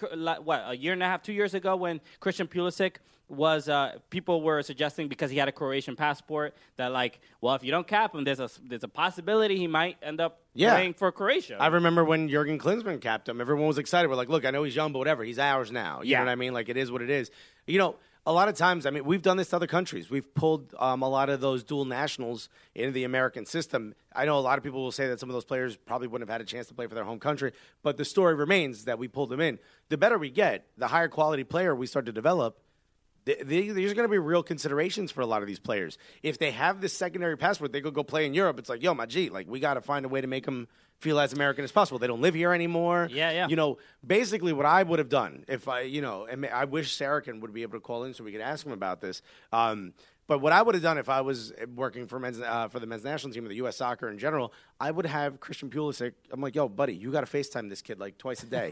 what 0.42 0.62
a 0.66 0.76
year 0.76 0.92
and 0.92 1.02
a 1.02 1.06
half, 1.06 1.22
two 1.22 1.32
years 1.32 1.54
ago, 1.54 1.74
when 1.76 2.00
Christian 2.20 2.46
Pulisic 2.46 2.96
was 3.28 3.70
uh, 3.70 3.96
people 4.10 4.42
were 4.42 4.60
suggesting 4.62 5.08
because 5.08 5.30
he 5.30 5.38
had 5.38 5.48
a 5.48 5.52
Croatian 5.52 5.96
passport 5.96 6.54
that 6.76 6.92
like, 6.92 7.20
well, 7.40 7.54
if 7.54 7.64
you 7.64 7.70
don't 7.70 7.86
cap 7.86 8.14
him, 8.14 8.22
there's 8.24 8.40
a 8.40 8.50
there's 8.68 8.84
a 8.84 8.88
possibility 8.88 9.56
he 9.56 9.66
might 9.66 9.96
end 10.02 10.20
up 10.20 10.40
Yeah. 10.52 10.74
playing 10.74 10.94
for 10.94 11.10
Croatia. 11.10 11.56
I 11.58 11.68
remember 11.68 12.04
when 12.04 12.28
Jurgen 12.28 12.58
Klinsmann 12.58 13.00
capped 13.00 13.28
him. 13.28 13.40
Everyone 13.40 13.66
was 13.66 13.78
excited. 13.78 14.08
We're 14.08 14.16
like, 14.16 14.28
"Look, 14.28 14.44
I 14.44 14.50
know 14.50 14.62
he's 14.64 14.76
young, 14.76 14.92
but 14.92 14.98
whatever. 14.98 15.24
He's 15.24 15.38
ours 15.38 15.72
now." 15.72 16.02
You 16.02 16.10
Yeah. 16.10 16.18
know 16.18 16.24
what 16.26 16.32
I 16.32 16.34
mean? 16.34 16.52
Like, 16.52 16.68
it 16.68 16.76
is 16.76 16.90
what 16.92 17.00
it 17.02 17.10
is. 17.10 17.30
You 17.66 17.78
know. 17.78 17.96
A 18.26 18.32
lot 18.32 18.48
of 18.48 18.56
times, 18.56 18.86
I 18.86 18.90
mean, 18.90 19.04
we've 19.04 19.20
done 19.20 19.36
this 19.36 19.50
to 19.50 19.56
other 19.56 19.66
countries. 19.66 20.08
We've 20.08 20.34
pulled 20.34 20.74
um, 20.78 21.02
a 21.02 21.08
lot 21.08 21.28
of 21.28 21.42
those 21.42 21.62
dual 21.62 21.84
nationals 21.84 22.48
into 22.74 22.92
the 22.92 23.04
American 23.04 23.44
system. 23.44 23.94
I 24.14 24.24
know 24.24 24.38
a 24.38 24.40
lot 24.40 24.56
of 24.56 24.64
people 24.64 24.82
will 24.82 24.92
say 24.92 25.08
that 25.08 25.20
some 25.20 25.28
of 25.28 25.34
those 25.34 25.44
players 25.44 25.76
probably 25.76 26.08
wouldn't 26.08 26.26
have 26.30 26.32
had 26.32 26.40
a 26.40 26.50
chance 26.50 26.66
to 26.68 26.74
play 26.74 26.86
for 26.86 26.94
their 26.94 27.04
home 27.04 27.20
country, 27.20 27.52
but 27.82 27.98
the 27.98 28.04
story 28.04 28.34
remains 28.34 28.86
that 28.86 28.98
we 28.98 29.08
pulled 29.08 29.28
them 29.28 29.40
in. 29.40 29.58
The 29.90 29.98
better 29.98 30.16
we 30.16 30.30
get, 30.30 30.66
the 30.78 30.86
higher 30.86 31.08
quality 31.08 31.44
player 31.44 31.74
we 31.74 31.86
start 31.86 32.06
to 32.06 32.12
develop, 32.12 32.58
th- 33.26 33.48
th- 33.48 33.72
There's 33.72 33.94
going 33.94 34.06
to 34.06 34.10
be 34.10 34.18
real 34.18 34.42
considerations 34.42 35.10
for 35.10 35.20
a 35.20 35.26
lot 35.26 35.42
of 35.42 35.48
these 35.48 35.58
players. 35.58 35.98
If 36.22 36.38
they 36.38 36.50
have 36.50 36.80
this 36.80 36.92
secondary 36.96 37.36
passport, 37.36 37.72
they 37.72 37.80
could 37.80 37.94
go 37.94 38.02
play 38.02 38.26
in 38.26 38.34
Europe. 38.34 38.58
It's 38.58 38.68
like, 38.68 38.82
yo, 38.82 38.94
my 38.94 39.06
G, 39.06 39.30
like 39.30 39.48
we 39.48 39.60
got 39.60 39.74
to 39.74 39.80
find 39.80 40.04
a 40.04 40.08
way 40.08 40.20
to 40.20 40.26
make 40.26 40.44
them 40.44 40.68
feel 41.00 41.18
as 41.18 41.32
American 41.32 41.64
as 41.64 41.72
possible. 41.72 41.98
They 41.98 42.06
don't 42.06 42.20
live 42.20 42.34
here 42.34 42.52
anymore. 42.52 43.08
Yeah, 43.10 43.30
yeah. 43.30 43.48
You 43.48 43.56
know, 43.56 43.78
basically 44.06 44.52
what 44.52 44.66
I 44.66 44.82
would 44.82 44.98
have 44.98 45.08
done 45.08 45.44
if 45.48 45.68
I, 45.68 45.82
you 45.82 46.00
know, 46.00 46.24
and 46.24 46.46
I 46.46 46.64
wish 46.64 46.96
Sarachan 46.96 47.40
would 47.40 47.52
be 47.52 47.62
able 47.62 47.74
to 47.74 47.80
call 47.80 48.04
in 48.04 48.14
so 48.14 48.24
we 48.24 48.32
could 48.32 48.40
ask 48.40 48.64
him 48.64 48.72
about 48.72 49.00
this. 49.00 49.20
Um, 49.52 49.92
but 50.26 50.40
what 50.40 50.52
I 50.52 50.62
would 50.62 50.74
have 50.74 50.82
done 50.82 50.98
if 50.98 51.08
I 51.08 51.20
was 51.20 51.52
working 51.74 52.06
for 52.06 52.18
men's 52.18 52.40
uh, 52.40 52.68
for 52.68 52.80
the 52.80 52.86
men's 52.86 53.04
national 53.04 53.32
team 53.32 53.44
of 53.44 53.50
the 53.50 53.56
U.S. 53.56 53.76
Soccer 53.76 54.08
in 54.08 54.18
general, 54.18 54.52
I 54.80 54.90
would 54.90 55.06
have 55.06 55.40
Christian 55.40 55.70
Pulisic. 55.70 56.12
I'm 56.30 56.40
like, 56.40 56.54
yo, 56.54 56.68
buddy, 56.68 56.94
you 56.94 57.12
got 57.12 57.26
to 57.26 57.36
FaceTime 57.38 57.68
this 57.68 57.82
kid 57.82 58.00
like 58.00 58.16
twice 58.16 58.42
a 58.42 58.46
day. 58.46 58.70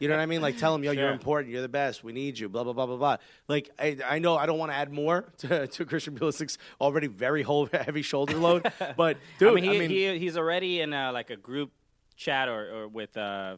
you 0.00 0.08
know 0.08 0.16
what 0.16 0.22
I 0.22 0.26
mean? 0.26 0.42
Like, 0.42 0.58
tell 0.58 0.74
him, 0.74 0.82
yo, 0.82 0.92
you're 0.92 1.12
important, 1.12 1.52
you're 1.52 1.62
the 1.62 1.68
best, 1.68 2.02
we 2.02 2.12
need 2.12 2.38
you, 2.38 2.48
blah 2.48 2.64
blah 2.64 2.72
blah 2.72 2.86
blah 2.86 2.96
blah. 2.96 3.16
Like, 3.46 3.70
I, 3.78 3.98
I 4.06 4.18
know 4.18 4.36
I 4.36 4.46
don't 4.46 4.58
want 4.58 4.72
to 4.72 4.76
add 4.76 4.92
more 4.92 5.32
to, 5.38 5.66
to 5.66 5.84
Christian 5.84 6.18
Pulisic's 6.18 6.58
already 6.80 7.06
very 7.06 7.42
whole, 7.42 7.66
heavy 7.66 8.02
shoulder 8.02 8.36
load, 8.36 8.70
but 8.96 9.18
dude, 9.38 9.50
I 9.50 9.54
mean, 9.54 9.90
he, 9.90 10.08
he 10.08 10.18
he's 10.18 10.36
already 10.36 10.80
in 10.80 10.92
uh, 10.92 11.12
like 11.12 11.30
a 11.30 11.36
group 11.36 11.70
chat 12.16 12.48
or, 12.48 12.74
or 12.74 12.88
with. 12.88 13.16
Uh, 13.16 13.56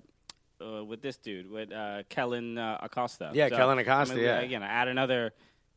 uh, 0.61 0.85
with 0.85 1.01
this 1.01 1.17
dude, 1.17 1.51
with 1.51 1.73
uh, 1.73 2.03
Kellyn 2.11 2.59
uh, 2.59 2.79
Acosta. 2.83 3.31
Yeah, 3.33 3.49
Kellyn 3.49 3.79
Acosta, 3.79 4.13
I 4.13 4.17
mean, 4.17 4.25
yeah. 4.25 4.41
Again, 4.41 4.63
add 4.63 4.89
another. 4.89 5.33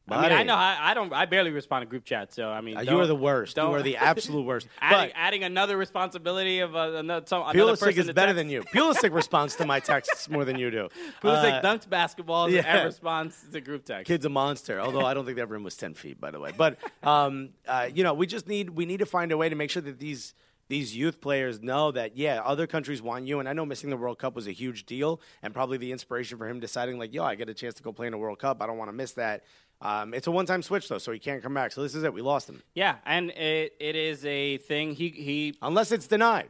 I 0.09 0.21
mean, 0.21 0.31
I 0.33 0.43
know 0.43 0.55
I, 0.55 0.77
I 0.81 0.93
don't. 0.93 1.13
I 1.13 1.25
barely 1.25 1.51
respond 1.51 1.83
to 1.83 1.85
group 1.85 2.03
chat, 2.03 2.33
so 2.33 2.49
I 2.49 2.59
mean, 2.59 2.75
Uh, 2.75 2.81
you 2.81 2.99
are 2.99 3.07
the 3.07 3.15
worst. 3.15 3.55
You 3.55 3.63
are 3.63 3.81
the 3.81 3.95
absolute 4.11 4.43
worst. 4.43 4.67
adding, 4.81 5.13
adding 5.15 5.43
another 5.45 5.77
responsibility 5.77 6.59
of 6.59 6.75
uh, 6.75 6.91
another, 6.95 7.25
some, 7.25 7.43
another 7.43 7.57
Pulisic 7.73 7.79
person 7.79 7.99
is 8.01 8.07
to 8.07 8.13
better 8.13 8.27
text. 8.33 8.37
than 8.37 8.49
you. 8.49 8.63
Pulisic 8.63 9.13
responds 9.13 9.55
to 9.55 9.65
my 9.65 9.79
texts 9.91 10.27
more 10.29 10.43
than 10.43 10.59
you 10.59 10.69
do. 10.71 10.89
Pulisic 11.21 11.59
Uh, 11.59 11.61
dunks 11.61 11.87
basketballs 11.87 12.51
yeah. 12.51 12.63
and 12.65 12.85
responds 12.85 13.45
to 13.51 13.61
group 13.61 13.85
text. 13.85 14.05
kid's 14.07 14.25
a 14.25 14.29
monster. 14.29 14.81
Although 14.81 15.05
I 15.05 15.13
don't 15.13 15.23
think 15.25 15.37
that 15.37 15.47
rim 15.47 15.63
was 15.63 15.77
ten 15.77 15.93
feet, 15.93 16.19
by 16.19 16.31
the 16.31 16.39
way. 16.39 16.51
But 16.55 16.77
um, 17.01 17.51
uh, 17.65 17.87
you 17.93 18.03
know, 18.03 18.13
we 18.13 18.27
just 18.27 18.45
need 18.47 18.71
we 18.71 18.85
need 18.85 18.99
to 18.99 19.05
find 19.05 19.31
a 19.31 19.37
way 19.37 19.47
to 19.47 19.55
make 19.55 19.69
sure 19.69 19.81
that 19.83 19.99
these 19.99 20.33
these 20.69 20.95
youth 20.95 21.21
players 21.21 21.61
know 21.61 21.91
that 21.91 22.17
yeah, 22.17 22.41
other 22.43 22.67
countries 22.67 23.01
want 23.01 23.25
you. 23.27 23.39
And 23.39 23.47
I 23.47 23.53
know 23.53 23.65
missing 23.65 23.89
the 23.89 23.97
World 23.97 24.17
Cup 24.17 24.35
was 24.35 24.47
a 24.47 24.51
huge 24.51 24.85
deal, 24.85 25.21
and 25.41 25.53
probably 25.53 25.77
the 25.77 25.91
inspiration 25.93 26.37
for 26.37 26.47
him 26.49 26.59
deciding 26.59 26.97
like, 26.99 27.13
yo, 27.13 27.23
I 27.23 27.35
get 27.35 27.47
a 27.49 27.53
chance 27.53 27.73
to 27.75 27.83
go 27.83 27.93
play 27.93 28.07
in 28.07 28.13
a 28.13 28.17
World 28.17 28.39
Cup. 28.39 28.61
I 28.61 28.67
don't 28.67 28.77
want 28.77 28.89
to 28.89 28.93
miss 28.93 29.13
that. 29.13 29.43
Um, 29.84 30.13
it's 30.13 30.28
a 30.28 30.32
one-time 30.32 30.62
switch 30.63 30.88
though, 30.88 30.98
so 30.98 31.12
he 31.12 31.19
can't 31.19 31.43
come 31.43 31.54
back. 31.54 31.72
So 31.74 31.84
this 31.84 31.93
is 31.93 32.04
it. 32.04 32.13
We 32.13 32.22
lost 32.22 32.48
him 32.50 32.63
Yeah, 32.74 32.96
and 33.06 33.30
it, 33.32 33.74
it 33.80 33.96
is 33.96 34.26
a 34.26 34.58
thing. 34.58 34.96
He 34.96 35.10
he. 35.10 35.56
unless 35.62 35.91
it's 35.91 36.08
denied. 36.08 36.50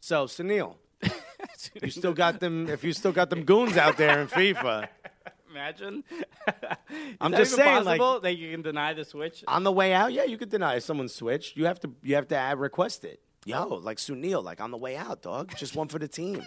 So 0.00 0.26
Sunil, 0.26 0.74
you 1.82 1.90
still 1.90 2.12
got 2.12 2.40
them. 2.40 2.68
If 2.68 2.84
you 2.84 2.92
still 2.92 3.12
got 3.12 3.30
them 3.30 3.44
goons 3.44 3.76
out 3.76 3.96
there 3.96 4.20
in 4.20 4.28
FIFA. 4.28 4.88
Imagine. 5.50 6.04
I'm 7.20 7.32
that 7.32 7.38
just 7.38 7.54
saying, 7.56 7.84
like- 7.84 8.22
that 8.22 8.36
you 8.36 8.50
can 8.52 8.62
deny 8.62 8.92
the 8.92 9.04
switch. 9.04 9.42
on 9.48 9.64
the 9.64 9.72
way 9.72 9.92
out, 9.94 10.12
yeah, 10.12 10.24
you 10.24 10.36
could 10.36 10.50
deny 10.50 10.76
if 10.76 10.82
someone 10.82 11.08
switched. 11.08 11.56
You 11.56 11.64
have 11.64 11.80
to 11.80 11.90
you 12.02 12.14
have 12.16 12.28
to 12.28 12.36
add, 12.36 12.58
request 12.60 13.04
it. 13.04 13.20
Yo, 13.46 13.66
like 13.66 13.96
Sunil, 13.96 14.44
like 14.44 14.60
on 14.60 14.70
the 14.70 14.76
way 14.76 14.94
out, 14.94 15.22
dog. 15.22 15.54
Just 15.56 15.74
one 15.74 15.88
for 15.88 15.98
the 15.98 16.08
team. 16.08 16.42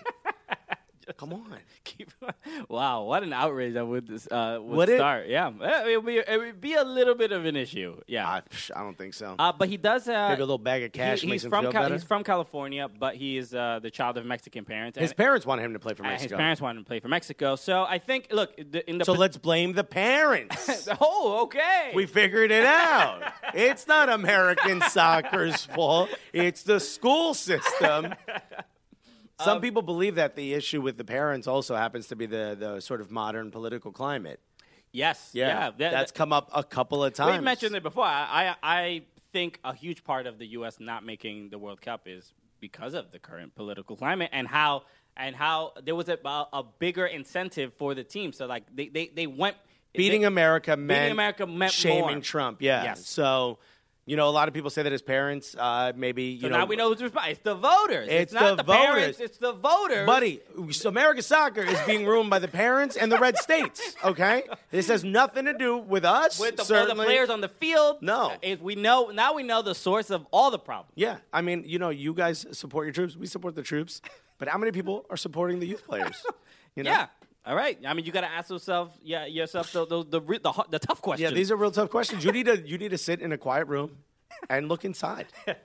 Come 1.17 1.33
on. 1.33 1.55
Keep- 1.83 2.11
wow, 2.69 3.03
what 3.03 3.23
an 3.23 3.33
outrage 3.33 3.73
that 3.73 3.85
would 3.85 4.09
uh, 4.31 4.59
would 4.61 4.77
Would 4.77 4.89
it? 4.89 4.97
start. 4.97 5.27
Yeah, 5.27 5.51
Eh, 5.61 5.89
it 5.91 5.97
would, 6.03 6.05
be, 6.05 6.17
it 6.17 6.37
would 6.37 6.61
be 6.61 6.73
a 6.75 6.83
little 6.83 7.15
bit 7.15 7.31
of 7.31 7.45
an 7.45 7.55
issue. 7.55 7.99
Yeah, 8.07 8.27
I, 8.27 8.41
I 8.75 8.83
don't 8.83 8.97
think 8.97 9.13
so. 9.13 9.35
uh, 9.39 9.51
but 9.51 9.69
he 9.69 9.77
does. 9.77 10.07
Uh, 10.07 10.29
Maybe 10.29 10.41
a 10.41 10.45
little 10.45 10.57
bag 10.57 10.83
of 10.83 10.91
cash 10.91 11.21
he- 11.21 11.27
makes 11.27 11.41
he's 11.41 11.45
him 11.45 11.49
from 11.51 11.63
feel 11.65 11.71
Cal- 11.71 11.83
better. 11.83 11.95
He's 11.95 12.03
from 12.03 12.23
California, 12.23 12.87
but 12.87 13.15
he 13.15 13.37
is 13.37 13.53
uh, 13.53 13.79
the 13.81 13.89
child 13.91 14.17
of 14.17 14.25
Mexican 14.25 14.65
parents. 14.65 14.97
his 14.97 15.13
parents 15.13 15.45
wanted 15.45 15.63
him 15.65 15.73
to 15.73 15.79
play 15.79 15.93
for 15.93 16.03
Mexico. 16.03 16.35
His 16.35 16.37
parents 16.39 16.61
wanted 16.61 16.79
him 16.79 16.83
to 16.85 16.87
play 16.87 16.99
for 16.99 17.07
Mexico. 17.07 17.55
So 17.55 17.83
I 17.83 17.97
think, 17.97 18.27
look, 18.31 18.55
the- 18.57 18.87
in 18.89 18.97
the 18.97 19.05
so 19.05 19.13
pos- 19.13 19.19
let's 19.19 19.37
blame 19.37 19.73
the 19.73 19.83
parents. 19.83 20.87
Oh, 20.99 21.43
okay. 21.43 21.91
we 21.95 22.05
figured 22.05 22.51
it 22.51 22.65
out. 22.65 23.23
It's 23.53 23.87
not 23.87 24.09
American 24.09 24.81
soccer's 24.81 25.65
fault. 25.65 26.09
It's 26.33 26.63
the 26.63 26.79
school 26.79 27.33
system. 27.33 28.13
Some 29.43 29.57
Um, 29.57 29.61
people 29.61 29.81
believe 29.81 30.15
that 30.15 30.35
the 30.35 30.53
issue 30.53 30.81
with 30.81 30.97
the 30.97 31.03
parents 31.05 31.47
also 31.47 31.75
happens 31.75 32.07
to 32.07 32.15
be 32.15 32.25
the, 32.25 32.55
the 32.59 32.79
sort 32.81 33.01
of 33.01 33.11
modern 33.11 33.51
political 33.51 33.91
climate. 33.91 34.39
yes, 34.91 35.29
Yeah, 35.33 35.47
yeah. 35.47 35.71
that- 35.77 35.91
that's 35.91 36.11
come 36.11 36.33
up 36.33 36.49
a 36.53 36.63
couple 36.63 37.03
of 37.03 37.13
times. 37.13 37.39
We 37.39 37.43
mentioned 37.45 37.75
it 37.75 37.83
before. 37.83 38.05
I, 38.05 38.55
I 38.61 38.77
I 38.79 39.01
think 39.31 39.59
a 39.63 39.73
huge 39.73 40.03
part 40.03 40.27
of 40.27 40.37
the 40.39 40.47
U.S. 40.57 40.79
not 40.79 41.05
making 41.05 41.49
the 41.49 41.57
World 41.57 41.79
Cup 41.81 42.01
is 42.07 42.33
because 42.59 42.93
of 42.93 43.11
the 43.11 43.19
current 43.19 43.55
political 43.55 43.95
climate 43.95 44.29
and 44.33 44.47
how 44.47 44.83
and 45.17 45.35
how 45.35 45.73
there 45.83 45.95
was 45.95 46.09
a, 46.09 46.17
a 46.25 46.63
bigger 46.79 47.05
incentive 47.05 47.73
for 47.73 47.93
the 47.95 48.03
team. 48.03 48.33
So 48.33 48.45
like 48.47 48.63
they 48.75 48.87
they, 48.89 49.07
they 49.07 49.27
went 49.27 49.55
beating 49.93 50.21
they, 50.21 50.27
America 50.27 50.75
meant 50.77 51.11
America 51.11 51.47
meant 51.47 51.71
shaming 51.71 52.01
more. 52.15 52.19
Trump. 52.21 52.61
Yeah. 52.61 52.83
Yes. 52.83 53.05
So, 53.07 53.59
you 54.05 54.17
know, 54.17 54.27
a 54.27 54.31
lot 54.31 54.47
of 54.47 54.53
people 54.53 54.69
say 54.69 54.81
that 54.83 54.91
his 54.91 55.01
parents, 55.01 55.55
uh, 55.57 55.93
maybe 55.95 56.23
you 56.23 56.41
So 56.41 56.47
know, 56.49 56.57
now 56.57 56.65
we 56.65 56.75
know 56.75 56.89
who's 56.89 57.01
responsible. 57.01 57.31
It's 57.31 57.41
the 57.41 57.55
voters. 57.55 58.07
It's 58.09 58.33
not 58.33 58.57
the 58.57 58.63
the, 58.63 58.71
parents. 58.71 59.17
voters. 59.17 59.19
It's 59.19 59.37
the 59.37 59.53
voters. 59.53 60.05
Buddy, 60.05 60.41
American 60.85 61.23
soccer 61.23 61.61
is 61.61 61.79
being 61.81 62.05
ruined 62.05 62.29
by 62.29 62.39
the 62.39 62.47
parents 62.47 62.95
and 62.97 63.11
the 63.11 63.19
red 63.19 63.37
states. 63.37 63.95
Okay, 64.03 64.43
this 64.71 64.87
has 64.87 65.03
nothing 65.03 65.45
to 65.45 65.53
do 65.53 65.77
with 65.77 66.03
us. 66.03 66.39
with 66.39 66.57
the, 66.57 66.63
the 66.63 66.95
players 66.95 67.29
on 67.29 67.41
the 67.41 67.49
field. 67.49 67.97
No. 68.01 68.33
If 68.41 68.59
we 68.61 68.75
know 68.75 69.11
now 69.13 69.33
we 69.33 69.43
know 69.43 69.61
the 69.61 69.75
source 69.75 70.09
of 70.09 70.25
all 70.31 70.49
the 70.51 70.59
problems. 70.59 70.93
Yeah, 70.95 71.17
I 71.31 71.41
mean, 71.41 71.63
you 71.67 71.77
know, 71.79 71.89
you 71.89 72.13
guys 72.13 72.45
support 72.51 72.85
your 72.87 72.93
troops. 72.93 73.15
We 73.15 73.27
support 73.27 73.55
the 73.55 73.63
troops, 73.63 74.01
but 74.39 74.47
how 74.47 74.57
many 74.57 74.71
people 74.71 75.05
are 75.09 75.17
supporting 75.17 75.59
the 75.59 75.67
youth 75.67 75.85
players? 75.85 76.25
You 76.73 76.83
know? 76.83 76.91
Yeah. 76.91 77.07
All 77.45 77.55
right. 77.55 77.77
I 77.85 77.93
mean, 77.93 78.05
you 78.05 78.11
got 78.11 78.21
to 78.21 78.31
ask 78.31 78.49
yourself, 78.51 78.91
yeah, 79.01 79.25
yourself 79.25 79.71
the 79.71 79.85
the 79.85 80.03
the, 80.03 80.19
the, 80.21 80.37
the, 80.39 80.65
the 80.71 80.79
tough 80.79 81.01
questions. 81.01 81.31
Yeah, 81.31 81.35
these 81.35 81.49
are 81.51 81.55
real 81.55 81.71
tough 81.71 81.89
questions. 81.89 82.23
You 82.23 82.31
need 82.31 82.45
to 82.45 82.59
you 82.67 82.77
need 82.77 82.91
to 82.91 82.97
sit 82.97 83.19
in 83.21 83.31
a 83.31 83.37
quiet 83.37 83.67
room 83.67 83.97
and 84.49 84.67
look 84.69 84.85
inside. 84.85 85.27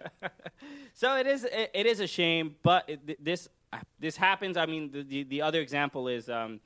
So 0.95 1.17
it 1.19 1.27
is 1.27 1.45
it, 1.45 1.71
it 1.75 1.85
is 1.87 2.01
a 2.01 2.07
shame, 2.07 2.57
but 2.63 2.89
it, 2.89 3.23
this 3.23 3.49
this 3.99 4.17
happens. 4.17 4.57
I 4.57 4.65
mean, 4.65 4.91
the 4.91 5.03
the, 5.03 5.23
the 5.25 5.43
other 5.43 5.61
example 5.61 6.09
is 6.09 6.31
um, 6.31 6.61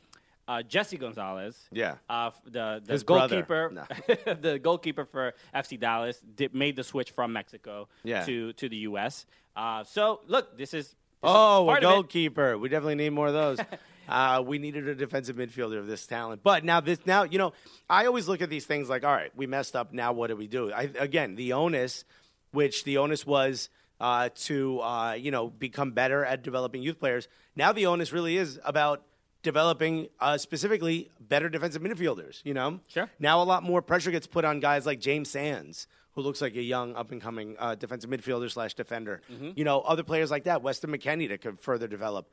uh, 0.47 0.63
Jesse 0.63 0.97
Gonzalez. 0.97 1.57
Yeah. 1.73 1.97
uh, 2.09 2.31
the 2.45 2.81
the 2.85 2.93
His 2.93 3.03
goalkeeper, 3.03 3.71
No. 3.75 3.83
the 4.35 4.61
goalkeeper 4.63 5.05
for 5.05 5.35
FC 5.53 5.81
Dallas, 5.81 6.21
did, 6.37 6.55
made 6.55 6.77
the 6.77 6.85
switch 6.85 7.11
from 7.11 7.33
Mexico 7.33 7.89
Yeah. 8.05 8.25
to 8.25 8.53
to 8.53 8.69
the 8.69 8.77
U.S. 8.91 9.27
Uh, 9.57 9.83
so 9.83 10.21
look, 10.29 10.57
this 10.57 10.75
is. 10.75 10.91
This 10.91 10.95
Oh, 11.23 11.65
a 11.65 11.67
part 11.67 11.83
of 11.85 11.91
it. 11.91 11.93
goalkeeper. 11.93 12.57
We 12.57 12.69
definitely 12.71 12.95
need 12.95 13.11
more 13.11 13.27
of 13.27 13.35
those. 13.35 13.59
uh, 14.11 14.43
we 14.45 14.59
needed 14.59 14.89
a 14.89 14.95
defensive 14.95 15.37
midfielder 15.37 15.79
of 15.79 15.87
this 15.87 16.07
talent. 16.07 16.43
But 16.43 16.65
now 16.65 16.81
this 16.81 16.99
now, 17.07 17.23
you 17.23 17.39
know, 17.39 17.53
I 17.89 18.07
always 18.07 18.29
look 18.29 18.43
at 18.43 18.51
these 18.51 18.67
things 18.67 18.89
like, 18.89 19.05
all 19.05 19.13
right, 19.13 19.31
we 19.37 19.47
messed 19.47 19.77
up. 19.77 19.93
Now 19.93 20.13
what 20.13 20.29
do 20.29 20.37
we 20.37 20.47
do? 20.47 20.73
I, 20.73 20.91
again, 20.99 21.35
the 21.37 21.53
onus, 21.53 22.05
which 22.53 22.85
the 22.85 22.99
onus 22.99 23.27
was 23.27 23.69
uh, 24.01 24.31
to 24.35 24.81
uh, 24.81 25.13
you 25.13 25.31
know 25.31 25.49
become 25.49 25.93
better 25.93 26.25
at 26.25 26.43
developing 26.43 26.83
youth 26.83 26.99
players. 26.99 27.29
Now 27.57 27.73
the 27.73 27.87
onus 27.87 28.13
really 28.13 28.37
is 28.37 28.59
about 28.65 29.03
developing 29.43 30.09
uh, 30.21 30.37
specifically 30.39 31.11
better 31.21 31.49
defensive 31.49 31.83
midfielders. 31.83 32.41
You 32.45 32.55
know, 32.55 32.81
Sure. 32.89 33.09
Now 33.19 33.43
a 33.43 33.45
lot 33.45 33.63
more 33.63 33.83
pressure 33.83 34.11
gets 34.11 34.27
put 34.27 34.45
on 34.45 34.61
guys 34.61 34.87
like 34.87 35.01
James 35.01 35.31
Sands, 35.31 35.87
who 36.15 36.23
looks 36.23 36.41
like 36.41 36.57
a 36.57 36.63
young 36.63 36.95
up 36.95 37.11
and 37.13 37.21
coming 37.21 37.57
uh, 37.59 37.75
defensive 37.75 38.11
midfielder 38.11 38.51
slash 38.51 38.75
defender. 38.75 39.21
You 39.55 39.65
know, 39.65 39.81
other 39.81 40.03
players 40.03 40.31
like 40.31 40.45
that, 40.45 40.63
Weston 40.63 40.91
McKennie, 40.91 41.29
that 41.29 41.41
could 41.41 41.61
further 41.61 41.87
develop. 41.89 42.29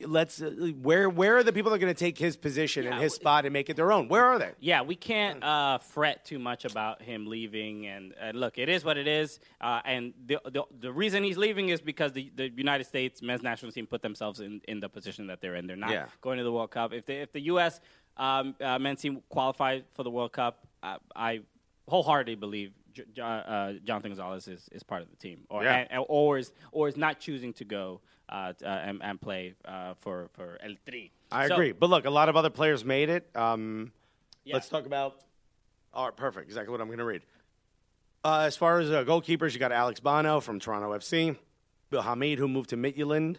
Let's 0.00 0.40
uh, 0.40 0.50
where 0.80 1.08
where 1.10 1.36
are 1.38 1.42
the 1.42 1.52
people 1.52 1.70
that 1.70 1.76
are 1.76 1.80
going 1.80 1.92
to 1.92 1.98
take 1.98 2.18
his 2.18 2.36
position 2.36 2.86
and 2.86 3.00
his 3.02 3.14
spot 3.14 3.44
and 3.46 3.52
make 3.52 3.68
it 3.68 3.74
their 3.74 3.90
own? 3.90 4.06
Where 4.06 4.24
are 4.24 4.38
they? 4.38 4.52
Yeah, 4.60 4.82
we 4.82 4.94
can't 4.94 5.42
uh, 5.42 5.78
fret 5.78 6.24
too 6.24 6.38
much 6.38 6.64
about 6.64 7.02
him 7.02 7.26
leaving. 7.26 7.86
And, 7.88 8.14
look, 8.34 8.58
it 8.58 8.68
is 8.68 8.84
what 8.84 8.96
it 8.96 9.08
is. 9.08 9.40
Uh, 9.60 9.80
and 9.84 10.14
the, 10.24 10.38
the 10.44 10.62
the 10.78 10.92
reason 10.92 11.24
he's 11.24 11.36
leaving 11.36 11.70
is 11.70 11.80
because 11.80 12.12
the, 12.12 12.30
the 12.36 12.48
United 12.50 12.84
States 12.84 13.22
men's 13.22 13.42
national 13.42 13.72
team 13.72 13.88
put 13.88 14.00
themselves 14.00 14.38
in, 14.38 14.60
in 14.68 14.78
the 14.78 14.88
position 14.88 15.26
that 15.26 15.40
they're 15.40 15.56
in. 15.56 15.66
They're 15.66 15.74
not 15.76 15.90
Yeah. 15.90 16.06
going 16.20 16.38
to 16.38 16.44
the 16.44 16.52
World 16.52 16.70
Cup. 16.70 16.92
If 16.92 17.04
the 17.06 17.14
if 17.14 17.32
the 17.32 17.40
U.S. 17.52 17.80
Um, 18.16 18.54
uh, 18.60 18.78
men's 18.78 19.00
team 19.00 19.20
qualified 19.28 19.84
for 19.94 20.04
the 20.04 20.10
World 20.10 20.30
Cup, 20.32 20.64
uh, 20.82 20.98
I 21.16 21.40
wholeheartedly 21.88 22.36
believe. 22.36 22.72
J- 22.92 23.04
J- 23.14 23.22
uh, 23.22 23.72
Jonathan 23.84 24.10
Gonzalez 24.10 24.48
is, 24.48 24.68
is 24.72 24.82
part 24.82 25.02
of 25.02 25.10
the 25.10 25.16
team, 25.16 25.40
or 25.50 25.62
Yeah. 25.64 25.86
and, 25.90 26.04
or 26.08 26.38
is 26.38 26.52
or 26.72 26.86
is 26.88 26.96
not 26.96 27.18
choosing 27.20 27.52
to 27.54 27.64
go 27.64 28.00
uh, 28.28 28.52
uh, 28.62 28.66
and, 28.66 29.02
and 29.02 29.20
play 29.20 29.54
uh, 29.64 29.94
for 30.00 30.28
for 30.34 30.58
El 30.62 30.74
Tri. 30.88 31.10
I 31.30 31.48
So- 31.48 31.54
agree. 31.54 31.72
But 31.72 31.90
look, 31.90 32.04
a 32.04 32.10
lot 32.10 32.28
of 32.28 32.36
other 32.36 32.50
players 32.50 32.84
made 32.84 33.08
it. 33.10 33.28
Um, 33.36 33.92
Yeah. 34.44 34.54
Let's 34.54 34.68
talk 34.68 34.86
about. 34.86 35.16
All 35.92 36.06
right, 36.06 36.16
perfect. 36.16 36.46
Exactly 36.46 36.70
what 36.72 36.80
I'm 36.80 36.86
going 36.88 36.98
to 36.98 37.04
read. 37.04 37.22
Uh, 38.24 38.40
as 38.46 38.56
far 38.56 38.78
as 38.78 38.90
uh, 38.90 39.04
goalkeepers, 39.04 39.52
you 39.52 39.58
got 39.58 39.72
Alex 39.72 40.00
Bono 40.00 40.40
from 40.40 40.58
Toronto 40.58 40.92
FC, 40.96 41.36
Bill 41.90 42.02
Hamid, 42.02 42.38
who 42.38 42.48
moved 42.48 42.70
to 42.70 42.76
Midtjylland. 42.76 43.36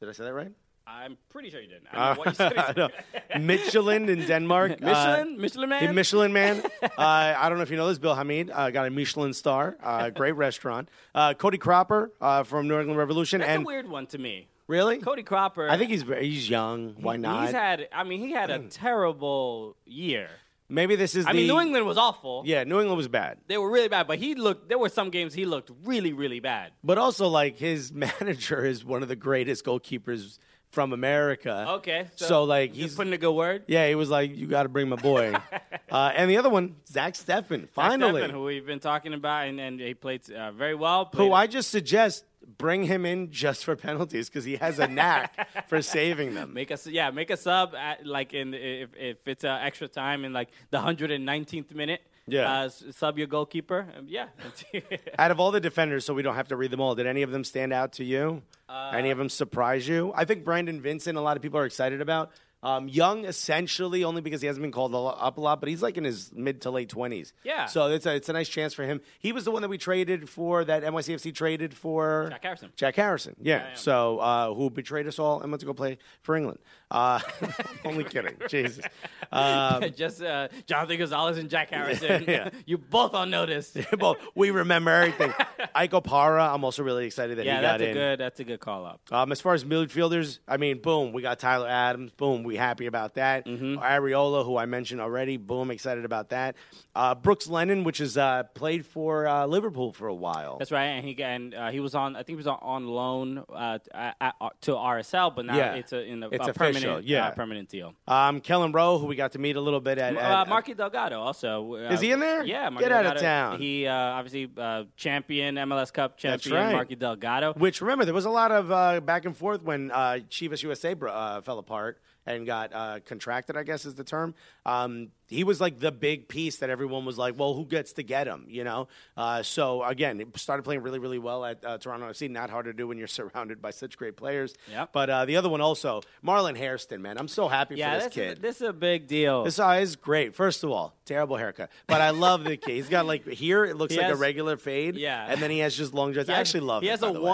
Did 0.00 0.08
I 0.08 0.12
say 0.12 0.24
that 0.24 0.34
right? 0.34 0.52
I'm 0.86 1.18
pretty 1.30 1.50
sure 1.50 1.60
you 1.60 1.68
didn't. 1.68 1.88
I 1.92 2.14
don't 2.14 2.16
know 2.16 2.18
what 2.20 2.28
you 2.28 2.34
said. 2.34 2.76
Know. 2.76 4.08
In 4.12 4.26
Denmark. 4.26 4.80
Michelin, 4.80 5.34
Uh, 5.36 5.40
Michelin 5.40 5.68
man. 5.68 5.94
Michelin 5.94 6.32
man. 6.32 6.62
uh, 6.82 6.88
I 6.96 7.48
don't 7.48 7.58
know 7.58 7.62
if 7.62 7.70
you 7.70 7.76
know 7.76 7.88
this. 7.88 7.98
Bill 7.98 8.14
Hamid 8.14 8.50
uh, 8.52 8.70
got 8.70 8.86
a 8.86 8.90
Michelin 8.90 9.32
star. 9.34 9.76
Uh, 9.82 10.10
great 10.10 10.32
restaurant. 10.32 10.88
Uh, 11.14 11.34
Cody 11.34 11.58
Cropper 11.58 12.12
uh, 12.20 12.44
from 12.44 12.68
New 12.68 12.78
England 12.78 12.98
Revolution. 12.98 13.40
That's 13.40 13.50
and 13.50 13.62
a 13.62 13.66
weird 13.66 13.88
one 13.88 14.06
to 14.08 14.18
me. 14.18 14.48
really, 14.68 14.98
Cody 14.98 15.22
Cropper. 15.22 15.68
I 15.68 15.76
think 15.76 15.90
he's 15.90 16.04
he's 16.20 16.48
young. 16.48 16.94
Why 17.00 17.16
not? 17.16 17.46
He's 17.46 17.52
had. 17.52 17.88
I 17.92 18.04
mean, 18.04 18.20
he 18.20 18.32
had 18.32 18.50
a 18.50 18.60
terrible 18.60 19.76
year. 19.84 20.28
Maybe 20.68 20.96
this 20.96 21.14
is. 21.14 21.26
I 21.26 21.32
the, 21.32 21.38
mean, 21.38 21.46
New 21.46 21.60
England 21.60 21.86
was 21.86 21.96
awful. 21.96 22.42
Yeah, 22.44 22.64
New 22.64 22.80
England 22.80 22.96
was 22.96 23.08
bad. 23.08 23.38
They 23.46 23.56
were 23.58 23.70
really 23.70 23.88
bad, 23.88 24.06
but 24.08 24.18
he 24.18 24.34
looked. 24.34 24.68
There 24.68 24.78
were 24.78 24.88
some 24.88 25.10
games 25.10 25.32
he 25.34 25.44
looked 25.44 25.70
really, 25.84 26.12
really 26.12 26.40
bad. 26.40 26.72
But 26.82 26.98
also, 26.98 27.28
like 27.28 27.56
his 27.56 27.92
manager 27.92 28.64
is 28.64 28.84
one 28.84 29.02
of 29.02 29.08
the 29.08 29.16
greatest 29.16 29.64
goalkeepers 29.64 30.38
from 30.76 30.92
America. 30.92 31.64
Okay, 31.76 32.06
So, 32.16 32.44
like 32.44 32.74
he's 32.74 32.94
putting 32.94 33.14
a 33.14 33.16
good 33.16 33.32
word. 33.32 33.64
yeah, 33.66 33.88
he 33.88 33.94
was 33.94 34.10
like, 34.10 34.36
you 34.36 34.46
got 34.46 34.64
to 34.64 34.68
bring 34.68 34.90
my 34.90 34.96
boy. 34.96 35.32
uh, 35.90 36.12
and 36.14 36.30
the 36.30 36.36
other 36.36 36.50
one, 36.50 36.76
Zach 36.86 37.14
Steffen, 37.14 37.62
Zach 37.62 37.70
finally, 37.72 38.20
Steffen, 38.20 38.30
who 38.30 38.42
we've 38.44 38.66
been 38.66 38.78
talking 38.78 39.14
about, 39.14 39.46
and, 39.48 39.58
and 39.58 39.80
he 39.80 39.94
played 39.94 40.30
uh, 40.30 40.52
very 40.52 40.74
well. 40.74 41.06
who 41.06 41.16
played- 41.16 41.32
I 41.32 41.46
just 41.46 41.70
suggest 41.70 42.26
bring 42.58 42.84
him 42.84 43.06
in 43.06 43.30
just 43.30 43.64
for 43.64 43.74
penalties 43.74 44.28
because 44.28 44.44
he 44.44 44.56
has 44.56 44.78
a 44.78 44.86
knack 44.86 45.66
for 45.66 45.80
saving 45.80 46.34
them. 46.34 46.52
Make 46.52 46.70
us, 46.70 46.86
yeah, 46.86 47.10
make 47.10 47.30
a 47.30 47.38
sub 47.38 47.74
at, 47.74 48.06
like 48.06 48.34
in 48.34 48.52
if, 48.52 48.90
if 48.98 49.16
it's 49.26 49.44
uh, 49.44 49.58
extra 49.62 49.88
time 49.88 50.26
in 50.26 50.34
like 50.34 50.50
the 50.68 50.78
119th 50.78 51.74
minute. 51.74 52.02
Yeah. 52.26 52.52
uh, 52.62 52.68
sub 52.68 53.18
your 53.18 53.26
goalkeeper. 53.26 53.86
Um, 53.96 54.06
yeah, 54.08 54.26
Out 55.18 55.30
of 55.30 55.38
all 55.40 55.50
the 55.52 55.60
defenders, 55.60 56.04
so 56.04 56.12
we 56.14 56.22
don't 56.22 56.34
have 56.34 56.48
to 56.48 56.56
read 56.56 56.70
them 56.70 56.80
all, 56.80 56.94
did 56.94 57.06
any 57.06 57.22
of 57.22 57.30
them 57.30 57.44
stand 57.44 57.72
out 57.72 57.92
to 57.94 58.04
you? 58.04 58.42
Uh, 58.68 58.92
any 58.94 59.10
of 59.10 59.18
them 59.18 59.28
surprise 59.28 59.86
you? 59.86 60.12
I 60.14 60.24
think 60.24 60.44
Brandon 60.44 60.80
Vincent, 60.80 61.16
a 61.16 61.20
lot 61.20 61.36
of 61.36 61.42
people 61.42 61.58
are 61.60 61.66
excited 61.66 62.00
about. 62.00 62.32
Um, 62.62 62.88
young, 62.88 63.26
essentially, 63.26 64.02
only 64.02 64.22
because 64.22 64.40
he 64.40 64.48
hasn't 64.48 64.62
been 64.62 64.72
called 64.72 64.92
up 64.92 65.36
a 65.36 65.40
lot, 65.40 65.60
but 65.60 65.68
he's 65.68 65.82
like 65.82 65.96
in 65.98 66.02
his 66.04 66.32
mid 66.34 66.62
to 66.62 66.70
late 66.70 66.88
twenties. 66.88 67.32
Yeah. 67.44 67.66
So 67.66 67.86
it's 67.88 68.06
a 68.06 68.16
it's 68.16 68.28
a 68.28 68.32
nice 68.32 68.48
chance 68.48 68.74
for 68.74 68.82
him. 68.82 69.02
He 69.20 69.30
was 69.30 69.44
the 69.44 69.52
one 69.52 69.62
that 69.62 69.68
we 69.68 69.78
traded 69.78 70.28
for 70.28 70.64
that 70.64 70.82
NYCFC 70.82 71.32
traded 71.32 71.74
for 71.74 72.28
Jack 72.30 72.42
Harrison. 72.42 72.72
Jack 72.74 72.96
Harrison. 72.96 73.36
Yeah. 73.40 73.58
yeah. 73.68 73.74
So 73.74 74.18
uh, 74.18 74.54
who 74.54 74.70
betrayed 74.70 75.06
us 75.06 75.20
all 75.20 75.42
and 75.42 75.52
went 75.52 75.60
to 75.60 75.66
go 75.66 75.74
play 75.74 75.98
for 76.22 76.34
England. 76.34 76.58
Uh, 76.90 77.20
only 77.84 78.04
kidding. 78.04 78.36
Jesus. 78.48 78.84
Um, 79.32 79.82
Just 79.96 80.22
uh, 80.22 80.46
Jonathan 80.66 80.98
Gonzalez 80.98 81.36
and 81.36 81.50
Jack 81.50 81.70
Harrison. 81.70 82.24
Yeah. 82.28 82.50
you 82.64 82.78
both 82.78 83.12
on 83.12 83.28
notice. 83.28 83.76
well, 83.98 84.16
we 84.36 84.52
remember 84.52 84.92
everything. 84.92 85.34
Ike 85.74 85.90
Opara, 85.90 86.54
I'm 86.54 86.62
also 86.64 86.84
really 86.84 87.06
excited 87.06 87.36
that 87.38 87.44
yeah, 87.44 87.56
he 87.56 87.62
got 87.62 87.78
that's 87.78 87.82
a 87.82 87.88
in. 87.88 87.94
good. 87.94 88.20
That's 88.20 88.40
a 88.40 88.44
good 88.44 88.60
call 88.60 88.86
up. 88.86 89.00
Um, 89.10 89.32
as 89.32 89.40
far 89.40 89.54
as 89.54 89.64
midfielders, 89.64 90.38
I 90.46 90.58
mean, 90.58 90.78
boom, 90.78 91.12
we 91.12 91.22
got 91.22 91.40
Tyler 91.40 91.66
Adams. 91.68 92.12
Boom, 92.12 92.44
we 92.44 92.56
happy 92.56 92.86
about 92.86 93.14
that. 93.14 93.46
Mm-hmm. 93.46 93.78
Arriola, 93.82 94.44
who 94.44 94.56
I 94.56 94.66
mentioned 94.66 95.00
already. 95.00 95.38
Boom, 95.38 95.72
excited 95.72 96.04
about 96.04 96.28
that. 96.30 96.54
Uh, 96.94 97.14
Brooks 97.16 97.48
Lennon, 97.48 97.82
which 97.82 98.00
is 98.00 98.16
uh, 98.16 98.44
played 98.54 98.86
for 98.86 99.26
uh, 99.26 99.44
Liverpool 99.46 99.92
for 99.92 100.06
a 100.06 100.14
while. 100.14 100.56
That's 100.58 100.72
right, 100.72 100.84
and 100.84 101.04
he 101.06 101.20
and 101.22 101.52
uh, 101.52 101.70
he 101.70 101.80
was 101.80 101.96
on. 101.96 102.14
I 102.14 102.20
think 102.20 102.28
he 102.30 102.36
was 102.36 102.46
on, 102.46 102.58
on 102.62 102.86
loan 102.86 103.44
uh, 103.52 103.80
at, 103.92 104.16
at, 104.20 104.34
to 104.62 104.70
RSL, 104.70 105.34
but 105.34 105.44
now 105.46 105.56
Yeah. 105.56 105.74
it's 105.74 105.92
a, 105.92 106.00
in 106.02 106.22
a, 106.22 106.28
It's 106.30 106.46
a 106.46 106.54
official, 106.76 107.00
yeah. 107.00 107.28
uh, 107.28 107.30
permanent 107.32 107.68
deal. 107.68 107.94
Um, 108.06 108.40
Kellyn 108.40 108.72
Rowe, 108.72 108.98
who 108.98 109.06
we 109.06 109.16
got 109.16 109.32
to 109.32 109.38
meet 109.38 109.56
a 109.56 109.60
little 109.60 109.80
bit 109.80 109.98
at. 109.98 110.16
at 110.16 110.32
Uh, 110.32 110.44
Marky 110.48 110.74
Delgado 110.74 111.20
also. 111.20 111.74
Uh, 111.74 111.92
Is 111.92 112.00
he 112.00 112.12
in 112.12 112.20
there? 112.20 112.44
Yeah, 112.44 112.68
Marky 112.68 112.88
Get 112.88 112.92
out 112.92 113.16
of 113.16 113.20
town. 113.22 113.60
He 113.60 113.86
uh, 113.86 113.94
obviously 113.94 114.50
uh, 114.56 114.84
champion 114.96 115.54
MLS 115.56 115.92
Cup 115.92 116.16
champion 116.16 116.54
right. 116.54 116.72
Marky 116.72 116.94
Delgado. 116.96 117.52
Which 117.54 117.80
remember, 117.80 118.04
there 118.04 118.14
was 118.14 118.24
a 118.24 118.30
lot 118.30 118.52
of 118.52 118.70
uh, 118.70 119.00
back 119.00 119.24
and 119.24 119.36
forth 119.36 119.62
when 119.62 119.90
uh, 119.90 120.20
Chivas 120.30 120.62
USA 120.62 120.94
bro- 120.94 121.12
uh, 121.12 121.40
fell 121.40 121.58
apart 121.58 122.00
and 122.26 122.46
got 122.46 122.72
uh, 122.74 123.00
contracted. 123.06 123.56
I 123.56 123.62
guess 123.62 123.84
is 123.86 123.94
the 123.94 124.04
term. 124.04 124.34
Um, 124.64 125.08
he 125.28 125.42
was 125.44 125.60
like 125.60 125.80
the 125.80 125.90
big 125.90 126.28
piece 126.28 126.56
that 126.58 126.70
everyone 126.70 127.04
was 127.04 127.18
like, 127.18 127.38
"Well, 127.38 127.54
who 127.54 127.64
gets 127.64 127.92
to 127.94 128.02
get 128.02 128.26
him?" 128.26 128.44
You 128.48 128.64
know. 128.64 128.88
Uh, 129.16 129.42
so 129.42 129.82
again, 129.82 130.18
he 130.18 130.26
started 130.36 130.62
playing 130.62 130.82
really, 130.82 130.98
really 130.98 131.18
well 131.18 131.44
at 131.44 131.64
uh, 131.64 131.78
Toronto 131.78 132.06
FC. 132.08 132.30
Not 132.30 132.50
hard 132.50 132.66
to 132.66 132.72
do 132.72 132.86
when 132.88 132.98
you're 132.98 133.06
surrounded 133.20 133.60
by 133.62 133.70
such 133.70 133.96
great 133.96 134.16
players. 134.16 134.54
Yep. 134.70 134.90
But 134.92 135.10
uh, 135.10 135.24
the 135.24 135.36
other 135.36 135.48
one 135.48 135.60
also, 135.60 136.02
Marlon 136.24 136.56
Hairston. 136.56 137.02
Man, 137.02 137.18
I'm 137.18 137.28
so 137.28 137.48
happy 137.48 137.76
yeah, 137.76 137.90
for 137.90 137.96
this 137.96 138.04
this, 138.04 138.14
kid. 138.14 138.32
Is, 138.38 138.42
this 138.42 138.56
is 138.60 138.68
a 138.68 138.72
big 138.72 139.06
deal. 139.06 139.44
This 139.44 139.58
eye 139.58 139.78
is 139.80 139.96
great. 139.96 140.34
First 140.34 140.64
of 140.64 140.70
all, 140.70 140.94
terrible 141.04 141.36
haircut, 141.36 141.70
but 141.86 142.00
I 142.00 142.10
love 142.10 142.44
the 142.44 142.56
kid. 142.56 142.74
He's 142.74 142.88
got 142.88 143.06
like 143.06 143.26
here 143.26 143.64
it 143.64 143.76
looks 143.76 143.94
He 143.94 144.00
like 144.00 144.12
a 144.12 144.16
regular 144.16 144.56
fade, 144.56 144.96
Yeah. 144.96 145.26
and 145.28 145.40
then 145.40 145.50
he 145.50 145.60
has 145.60 145.76
just 145.76 145.94
long 145.94 146.12
dreads. 146.12 146.28
I 146.28 146.34
actually 146.34 146.60
love. 146.60 146.82
He 146.82 146.88
it, 146.88 146.90
He 146.90 146.90
has 146.92 147.02
a 147.02 147.12
the 147.12 147.20
way. 147.20 147.30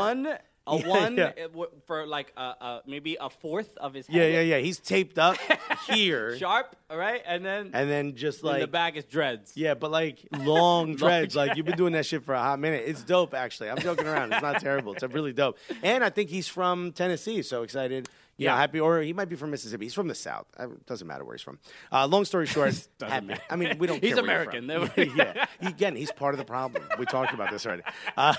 A 0.66 0.76
Yeah, 0.78 0.86
one 0.88 1.16
yeah. 1.16 1.32
w- 1.48 1.70
for 1.86 2.06
like 2.06 2.32
uh, 2.36 2.54
uh, 2.60 2.80
maybe 2.86 3.16
a 3.20 3.28
fourth 3.30 3.76
of 3.78 3.94
his 3.94 4.08
Yeah, 4.08 4.22
head. 4.22 4.32
yeah, 4.34 4.40
yeah. 4.40 4.58
He's 4.58 4.78
taped 4.78 5.18
up 5.18 5.36
here, 5.90 6.36
Sharp, 6.38 6.76
all 6.90 6.96
right, 6.96 7.20
and 7.26 7.44
then 7.44 7.70
and 7.72 7.90
then 7.90 8.14
just 8.14 8.44
like 8.44 8.56
in 8.56 8.60
the 8.60 8.66
back 8.68 8.96
is 8.96 9.04
dreads. 9.04 9.52
yeah, 9.56 9.74
but 9.74 9.90
like 9.90 10.18
long 10.38 10.94
dreads. 10.96 11.34
like 11.34 11.56
you've 11.56 11.66
been 11.66 11.76
doing 11.76 11.92
that 11.94 12.06
shit 12.06 12.22
for 12.22 12.34
a 12.34 12.40
hot 12.40 12.58
minute. 12.60 12.84
It's 12.86 13.02
dope, 13.02 13.34
actually. 13.34 13.70
I'm 13.70 13.78
joking 13.78 14.06
around. 14.06 14.32
It's 14.32 14.42
not 14.42 14.60
terrible. 14.60 14.92
It's 14.94 15.02
really 15.02 15.32
dope. 15.32 15.58
And 15.82 16.04
I 16.04 16.10
think 16.10 16.30
he's 16.30 16.48
from 16.48 16.92
Tennessee. 16.92 17.42
So 17.42 17.62
excited. 17.62 18.08
You 18.38 18.46
know, 18.46 18.52
Yeah. 18.54 18.58
happy, 18.58 18.80
or 18.80 19.00
he 19.02 19.12
might 19.12 19.28
be 19.28 19.36
from 19.36 19.50
Mississippi. 19.50 19.84
He's 19.84 19.94
from 19.94 20.08
the 20.08 20.14
South. 20.14 20.46
Uh, 20.56 20.68
Doesn't 20.86 21.06
matter 21.06 21.24
where 21.24 21.34
he's 21.34 21.42
from. 21.42 21.58
Uh, 21.92 22.06
long 22.06 22.24
story 22.24 22.46
short, 22.46 22.74
happy. 23.00 23.26
matter. 23.26 23.42
I 23.50 23.56
mean, 23.56 23.76
we 23.78 23.86
don't. 23.86 24.00
He's 24.02 24.14
care 24.14 24.22
where 24.24 24.42
you're 24.44 24.58
American. 24.70 25.12
yeah. 25.16 25.46
He- 25.60 25.66
Again, 25.68 25.96
he's 25.96 26.10
part 26.12 26.34
of 26.34 26.38
the 26.38 26.44
problem. 26.44 26.82
We 26.98 27.04
talked 27.06 27.32
about 27.34 27.50
this 27.50 27.66
already. 27.66 27.82
Uh, 28.16 28.34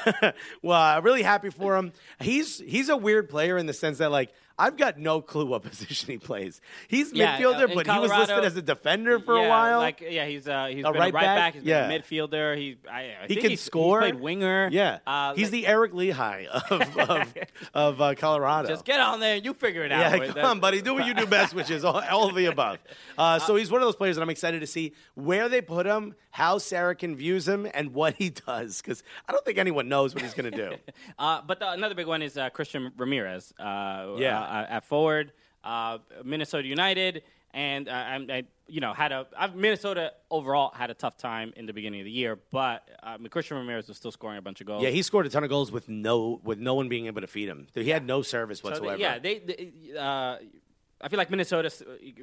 well, 0.62 0.98
uh, 0.98 1.02
really 1.02 1.22
happy 1.24 1.50
for 1.52 1.76
him. 1.78 1.94
He's 2.20 2.60
he's 2.60 2.90
a 2.90 2.98
weird 2.98 3.30
player 3.30 3.58
in 3.58 3.66
the 3.66 3.74
sense 3.74 4.00
that 4.00 4.12
like. 4.12 4.32
I've 4.60 4.78
got 4.78 5.00
no 5.00 5.20
clue 5.22 5.46
what 5.48 5.64
position 5.70 6.12
he 6.12 6.18
plays. 6.18 6.62
He's 6.88 7.12
Yeah, 7.12 7.38
midfielder, 7.40 7.72
uh, 7.72 7.76
but 7.76 7.88
he 7.88 8.00
was 8.00 8.12
listed 8.12 8.44
as 8.44 8.56
a 8.56 8.62
defender 8.62 9.20
for 9.20 9.38
yeah, 9.38 9.46
a 9.46 9.50
while. 9.50 9.80
Like 9.80 10.02
yeah, 10.02 10.26
he's 10.26 10.48
uh, 10.48 10.68
he's 10.68 10.86
A 10.86 10.92
been 10.92 11.00
right 11.02 11.12
a 11.12 11.14
right 11.16 11.24
back? 11.24 11.38
back. 11.38 11.54
He's 11.56 11.64
Yeah. 11.64 11.88
been 11.88 12.00
a 12.00 12.04
midfielder. 12.04 12.56
He 12.58 12.78
I, 12.90 13.00
I 13.02 13.16
he 13.28 13.36
think 13.36 13.48
can 13.48 13.58
score. 13.58 14.02
He's 14.02 14.12
played 14.12 14.22
winger. 14.22 14.70
Yeah, 14.72 15.00
uh, 15.08 15.34
he's 15.34 15.46
like, 15.46 15.52
the 15.54 15.68
Eric 15.68 15.94
Lichaj 15.94 16.46
of 16.72 16.98
of, 17.10 17.34
of 17.74 18.02
uh, 18.02 18.16
Colorado. 18.16 18.68
Just 18.70 18.86
get 18.86 19.00
on 19.00 19.20
there. 19.20 19.38
You 19.38 19.54
figure 19.56 19.84
it 19.84 19.92
out. 19.92 20.00
yeah, 20.20 20.28
come 20.28 20.46
on, 20.46 20.60
buddy. 20.60 20.82
Do 20.82 20.94
what 20.94 21.06
you 21.08 21.14
do 21.16 21.26
best, 21.26 21.54
which 21.56 21.72
is 21.72 21.84
all, 21.84 22.00
all 22.12 22.30
of 22.30 22.36
the 22.36 22.46
above. 22.46 22.78
Uh, 23.18 23.40
so 23.40 23.56
he's 23.56 23.72
one 23.72 23.82
of 23.82 23.88
those 23.88 23.96
players 23.96 24.16
that 24.18 24.22
I'm 24.22 24.30
excited 24.30 24.60
to 24.62 24.68
see 24.68 24.94
where 25.16 25.50
they 25.50 25.62
put 25.62 25.86
him, 25.86 26.14
how 26.32 26.58
Sarachan 26.58 27.16
views 27.16 27.48
him, 27.48 27.68
and 27.74 27.94
what 27.94 28.14
he 28.16 28.30
does. 28.30 28.82
Because 28.82 29.04
I 29.28 29.32
don't 29.32 29.44
think 29.46 29.58
anyone 29.58 29.90
knows 29.90 30.14
what 30.14 30.24
he's 30.24 30.34
going 30.36 30.52
to 30.52 30.58
do. 30.58 30.76
Uh, 31.18 31.42
but 31.46 31.60
the, 31.60 31.72
another 31.72 31.96
big 31.96 32.08
one 32.08 32.22
is 32.22 32.38
uh, 32.38 32.50
Christian 32.52 32.92
Ramirez. 32.98 33.52
Uh, 33.60 34.16
Yeah. 34.18 34.43
Uh, 34.44 34.66
at 34.70 34.86
forward, 34.86 35.32
uh, 35.64 35.98
Minnesota 36.24 36.68
United, 36.68 37.24
and 37.54 37.88
uh, 37.88 37.92
I, 37.92 38.16
I, 38.30 38.44
you 38.68 38.82
know, 38.82 38.94
had 38.94 39.12
a 39.12 39.28
I've, 39.38 39.56
Minnesota 39.56 40.14
overall 40.32 40.72
had 40.74 40.90
a 40.90 40.94
tough 40.94 41.18
time 41.18 41.54
in 41.56 41.66
the 41.66 41.74
beginning 41.74 42.02
of 42.02 42.06
the 42.06 42.12
year, 42.12 42.40
but 42.52 42.88
uh, 43.04 43.18
Christian 43.30 43.58
Ramirez 43.58 43.88
was 43.88 43.98
still 43.98 44.12
scoring 44.12 44.38
a 44.38 44.42
bunch 44.42 44.60
of 44.62 44.68
goals. 44.68 44.82
Yeah, 44.84 44.90
he 44.90 45.02
scored 45.04 45.26
a 45.26 45.30
ton 45.30 45.44
of 45.44 45.50
goals 45.50 45.72
with 45.72 45.88
no 45.90 46.40
with 46.44 46.58
no 46.60 46.74
one 46.74 46.90
being 46.90 47.06
able 47.08 47.22
to 47.22 47.28
feed 47.28 47.48
him. 47.50 47.68
He 47.74 47.90
had 47.90 48.06
no 48.06 48.22
service 48.22 48.60
So 48.60 48.70
they- 48.70 48.72
whatsoever. 48.72 48.98
yeah, 49.00 49.20
they. 49.20 49.40
they 49.40 49.98
uh, 49.98 50.38
I 51.04 51.10
feel 51.10 51.18
like 51.18 51.30
Minnesota 51.30 51.70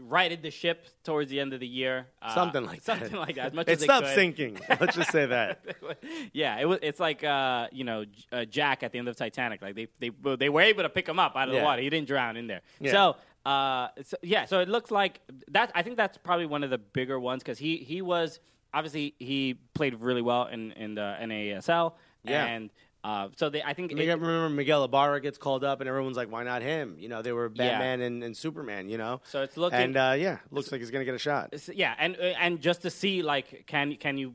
righted 0.00 0.42
the 0.42 0.50
ship 0.50 0.86
towards 1.04 1.30
the 1.30 1.38
end 1.38 1.52
of 1.52 1.60
the 1.60 1.66
year. 1.66 2.06
Uh, 2.22 2.34
something 2.34 2.64
like 2.64 2.82
that. 2.84 2.98
something 2.98 3.18
like 3.18 3.36
that. 3.36 3.46
As 3.48 3.52
much 3.58 3.68
it 3.68 3.72
as 3.72 3.82
stopped 3.82 4.06
could. 4.06 4.14
sinking. 4.14 4.58
Let's 4.80 4.96
just 4.96 5.12
say 5.12 5.26
that. 5.26 5.64
yeah, 6.32 6.58
it 6.58 6.64
was. 6.66 6.78
It's 6.82 6.98
like 6.98 7.22
uh, 7.22 7.68
you 7.72 7.84
know 7.84 8.04
uh, 8.32 8.46
Jack 8.46 8.82
at 8.82 8.92
the 8.92 8.98
end 8.98 9.08
of 9.08 9.16
Titanic. 9.16 9.60
Like 9.62 9.74
they 9.74 9.88
they 9.98 10.10
they 10.36 10.48
were 10.48 10.62
able 10.62 10.82
to 10.82 10.88
pick 10.88 11.06
him 11.08 11.18
up 11.18 11.36
out 11.36 11.48
of 11.48 11.54
Yeah. 11.54 11.60
the 11.60 11.64
water. 11.66 11.82
He 11.82 11.90
didn't 11.90 12.08
drown 12.08 12.36
in 12.36 12.46
there. 12.46 12.62
Yeah. 12.80 12.92
So. 12.92 13.16
Uh, 13.46 13.88
so, 14.02 14.18
yeah, 14.22 14.44
so 14.44 14.60
it 14.60 14.68
looks 14.68 14.90
like 14.90 15.18
that. 15.48 15.72
I 15.74 15.80
think 15.82 15.96
that's 15.96 16.18
probably 16.18 16.44
one 16.44 16.62
of 16.62 16.68
the 16.68 16.76
bigger 16.76 17.18
ones 17.18 17.42
because 17.42 17.58
he 17.58 17.78
he 17.78 18.02
was 18.02 18.38
obviously 18.74 19.14
he 19.18 19.54
played 19.72 19.94
really 20.00 20.20
well 20.20 20.44
in 20.46 20.72
in 20.72 20.94
the 20.94 21.16
NASL. 21.22 21.94
Yeah. 22.22 22.44
and 22.44 22.68
uh, 23.02 23.28
so 23.36 23.48
they 23.50 23.62
I 23.62 23.72
think 23.72 23.92
I 23.92 23.94
mean, 23.94 24.08
it- 24.08 24.12
remember 24.20 24.50
Miguel 24.50 24.84
Ibarra 24.84 25.20
gets 25.20 25.38
called 25.38 25.64
up, 25.64 25.80
and 25.80 25.88
everyone's 25.88 26.16
like, 26.16 26.30
"Why 26.30 26.44
not 26.44 26.60
him?" 26.62 26.96
You 26.98 27.08
know, 27.08 27.22
they 27.22 27.32
were 27.32 27.50
Yeah. 27.54 27.70
Batman 27.70 28.00
and, 28.02 28.22
and 28.22 28.36
Superman. 28.36 28.88
You 28.88 28.98
know, 28.98 29.20
So 29.24 29.42
it's 29.42 29.56
looking- 29.56 29.78
and 29.78 29.96
uh, 29.96 30.14
yeah, 30.18 30.38
looks 30.50 30.70
like 30.70 30.80
he's 30.80 30.90
gonna 30.90 31.04
get 31.04 31.14
a 31.14 31.18
shot. 31.18 31.54
Yeah, 31.74 31.94
and 31.98 32.16
uh, 32.16 32.22
and 32.40 32.60
just 32.60 32.82
to 32.82 32.90
see 32.90 33.22
like 33.22 33.64
can 33.66 33.96
can 33.96 34.18
you 34.18 34.34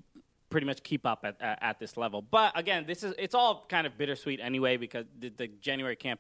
pretty 0.49 0.66
much 0.68 0.82
keep 0.84 1.05
up 1.05 1.20
at 1.24 1.39
at, 1.41 1.59
at 1.61 1.80
this 1.80 1.95
level? 1.97 2.22
But 2.24 2.57
again, 2.57 2.86
this 2.88 3.03
is 3.03 3.13
it's 3.20 3.36
all 3.36 3.66
kind 3.70 3.86
of 3.86 3.97
bittersweet 3.97 4.39
anyway 4.41 4.78
because 4.78 5.05
the, 5.20 5.30
the 5.30 5.47
January 5.47 5.95
camp 5.95 6.20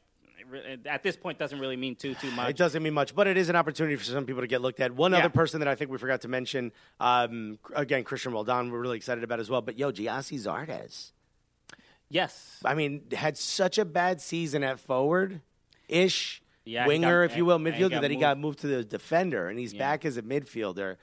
at 0.85 1.01
this 1.01 1.15
point 1.15 1.39
doesn't 1.39 1.59
really 1.59 1.75
mean 1.77 1.95
too 1.95 2.13
too 2.15 2.29
much. 2.37 2.49
It 2.51 2.57
doesn't 2.57 2.83
mean 2.83 2.93
much, 2.93 3.15
but 3.15 3.25
it 3.25 3.37
is 3.37 3.49
an 3.49 3.55
opportunity 3.55 3.95
for 3.95 4.03
some 4.03 4.25
people 4.25 4.41
to 4.41 4.47
get 4.47 4.61
looked 4.61 4.79
at. 4.79 4.91
One 4.93 5.11
Yeah. 5.11 5.19
other 5.19 5.29
person 5.29 5.59
that 5.61 5.67
I 5.67 5.73
think 5.75 5.89
we 5.89 5.97
forgot 5.97 6.21
to 6.21 6.27
mention, 6.27 6.71
um, 6.99 7.57
again, 7.75 8.03
Christian 8.03 8.31
Roldan, 8.33 8.69
we're 8.71 8.79
really 8.81 8.97
excited 8.97 9.23
about 9.23 9.39
as 9.39 9.49
well. 9.49 9.61
But 9.61 9.79
yo, 9.79 9.91
Gyasi 9.91 10.37
Zardes, 10.39 11.11
Yes. 12.09 12.59
I 12.63 12.75
mean, 12.75 13.03
had 13.11 13.37
such 13.37 13.77
a 13.77 13.85
bad 13.85 14.21
season 14.21 14.63
at 14.63 14.79
forward 14.79 15.41
ish. 15.87 16.41
Yeah, 16.67 16.87
winger, 16.87 17.23
got- 17.25 17.31
if 17.31 17.37
you 17.37 17.45
will, 17.45 17.57
and- 17.57 17.67
and 17.67 17.75
he 17.75 17.83
midfielder. 17.83 18.01
that 18.01 18.09
he 18.09 18.17
moved. 18.17 18.21
got 18.21 18.37
moved 18.39 18.59
to 18.59 18.67
the 18.67 18.83
defender, 18.83 19.49
and 19.49 19.59
he's 19.59 19.73
Yeah. 19.73 19.79
back 19.79 20.03
as 20.05 20.17
a 20.17 20.23
midfielder. 20.23 20.97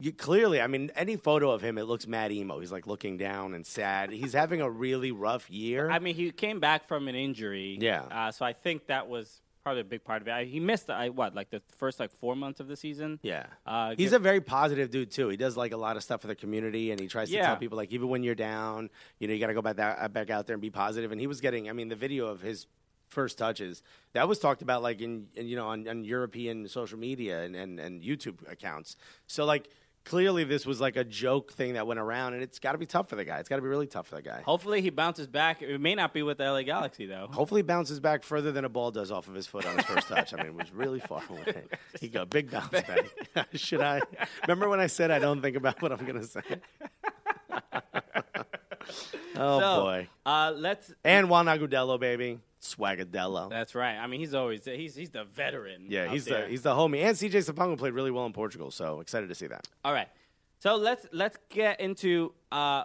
You, 0.00 0.10
clearly, 0.12 0.58
I 0.60 0.66
mean, 0.68 0.90
any 0.96 1.16
photo 1.16 1.50
of 1.50 1.60
him, 1.60 1.76
it 1.76 1.84
looks 1.84 2.06
mad 2.06 2.32
emo. 2.32 2.58
He's 2.60 2.72
like 2.72 2.86
looking 2.86 3.18
down 3.18 3.52
and 3.52 3.66
sad. 3.66 4.10
He's 4.10 4.32
having 4.32 4.62
a 4.62 4.70
really 4.70 5.12
rough 5.12 5.50
year. 5.50 5.90
I 5.90 5.98
mean, 5.98 6.14
he 6.14 6.30
came 6.32 6.60
back 6.60 6.88
from 6.88 7.08
an 7.08 7.14
injury. 7.14 7.76
Yeah. 7.78 8.02
Uh, 8.04 8.32
so 8.32 8.44
I 8.46 8.54
think 8.54 8.86
that 8.86 9.06
was 9.06 9.42
probably 9.62 9.80
a 9.80 9.84
big 9.84 10.04
part 10.04 10.22
of 10.22 10.28
it. 10.28 10.32
I, 10.32 10.44
he 10.44 10.60
missed 10.60 10.90
I, 10.90 11.08
what 11.08 11.34
like 11.34 11.50
the 11.50 11.62
first 11.76 12.00
like 12.00 12.10
four 12.10 12.34
months 12.36 12.60
of 12.60 12.68
the 12.68 12.76
season. 12.76 13.18
Yeah. 13.22 13.46
Uh, 13.66 13.94
He's 13.96 14.12
a 14.12 14.18
very 14.18 14.40
positive 14.40 14.90
dude 14.90 15.10
too. 15.10 15.28
He 15.28 15.36
does 15.36 15.56
like 15.56 15.72
a 15.72 15.76
lot 15.76 15.96
of 15.96 16.02
stuff 16.02 16.20
for 16.20 16.26
the 16.26 16.34
community, 16.34 16.90
and 16.90 17.00
he 17.00 17.06
tries 17.06 17.28
to 17.30 17.36
Yeah. 17.36 17.46
tell 17.46 17.56
people 17.56 17.76
like 17.76 17.92
even 17.92 18.08
when 18.08 18.22
you're 18.22 18.34
down, 18.34 18.90
you 19.18 19.28
know, 19.28 19.34
you 19.34 19.40
got 19.40 19.48
to 19.48 19.54
go 19.54 19.62
back 19.62 19.76
that, 19.76 20.12
back 20.12 20.30
out 20.30 20.46
there 20.46 20.54
and 20.54 20.60
be 20.62 20.70
positive. 20.70 21.12
And 21.12 21.20
he 21.20 21.26
was 21.26 21.40
getting, 21.40 21.68
I 21.68 21.72
mean, 21.72 21.88
the 21.88 21.96
video 21.96 22.26
of 22.26 22.40
his 22.40 22.66
first 23.08 23.36
touches 23.36 23.82
that 24.14 24.26
was 24.26 24.38
talked 24.38 24.62
about 24.62 24.82
like 24.82 25.02
in, 25.02 25.26
in 25.34 25.46
you 25.46 25.54
know 25.54 25.68
on, 25.68 25.86
on 25.86 26.02
European 26.02 26.66
social 26.66 26.98
media 26.98 27.42
and, 27.42 27.54
and 27.54 27.78
and 27.78 28.02
YouTube 28.02 28.38
accounts. 28.50 28.96
So 29.26 29.44
like 29.44 29.68
clearly 30.04 30.44
this 30.44 30.66
was 30.66 30.80
like 30.80 30.96
a 30.96 31.04
joke 31.04 31.52
thing 31.52 31.74
that 31.74 31.86
went 31.86 32.00
around, 32.00 32.34
and 32.34 32.42
it's 32.42 32.58
got 32.58 32.72
to 32.72 32.78
be 32.78 32.86
tough 32.86 33.08
for 33.08 33.16
the 33.16 33.24
guy. 33.24 33.38
It's 33.38 33.48
got 33.48 33.56
to 33.56 33.62
be 33.62 33.68
really 33.68 33.86
tough 33.86 34.08
for 34.08 34.16
the 34.16 34.22
guy. 34.22 34.42
Hopefully 34.42 34.80
he 34.82 34.90
bounces 34.90 35.26
back. 35.26 35.62
It 35.62 35.80
may 35.80 35.94
not 35.94 36.12
be 36.12 36.22
with 36.22 36.38
the 36.38 36.44
LA 36.50 36.62
Galaxy 36.62 37.06
though. 37.06 37.28
Hopefully, 37.30 37.60
he 37.60 37.62
bounces 37.62 38.00
back 38.00 38.22
further 38.22 38.52
than 38.52 38.64
a 38.64 38.68
ball 38.68 38.90
does 38.90 39.10
off 39.10 39.28
of 39.28 39.34
his 39.34 39.46
foot 39.46 39.66
on 39.66 39.76
his 39.76 39.86
first 39.86 40.08
touch. 40.08 40.32
I 40.34 40.38
mean, 40.38 40.46
it 40.46 40.54
was 40.54 40.72
really 40.72 41.00
far 41.00 41.22
away. 41.28 41.64
He 42.00 42.08
got 42.08 42.22
a 42.22 42.26
big 42.26 42.50
bounce 42.50 42.68
back. 42.68 43.46
Should 43.54 43.80
I? 43.80 44.00
Remember 44.46 44.68
when 44.68 44.80
I 44.80 44.86
said 44.86 45.10
I 45.10 45.18
don't 45.18 45.40
think 45.40 45.56
about 45.56 45.80
what 45.82 45.92
I'm 45.92 46.04
going 46.06 46.20
to 46.20 46.26
say? 46.26 46.40
oh, 49.36 49.60
So, 49.60 49.80
boy. 49.82 50.08
Uh, 50.24 50.52
let's. 50.56 50.92
And 51.04 51.28
Juan 51.30 51.46
Agudelo, 51.46 51.98
baby. 51.98 52.40
Swagadello. 52.62 53.50
That's 53.50 53.74
right. 53.74 53.96
I 53.96 54.06
mean, 54.06 54.20
he's 54.20 54.34
always 54.34 54.64
he's 54.64 54.94
he's 54.94 55.10
the 55.10 55.24
veteran. 55.24 55.86
Yeah, 55.88 56.08
he's 56.08 56.24
there. 56.24 56.42
the 56.42 56.48
he's 56.48 56.62
the 56.62 56.74
homie. 56.74 57.02
And 57.02 57.16
CJ 57.16 57.50
Sapong 57.52 57.76
played 57.76 57.92
really 57.92 58.10
well 58.10 58.26
in 58.26 58.32
Portugal, 58.32 58.70
so 58.70 59.00
excited 59.00 59.28
to 59.28 59.34
see 59.34 59.46
that. 59.48 59.66
All 59.84 59.92
right. 59.92 60.08
So 60.60 60.76
let's 60.76 61.06
let's 61.12 61.36
get 61.50 61.80
into 61.80 62.32
uh, 62.52 62.84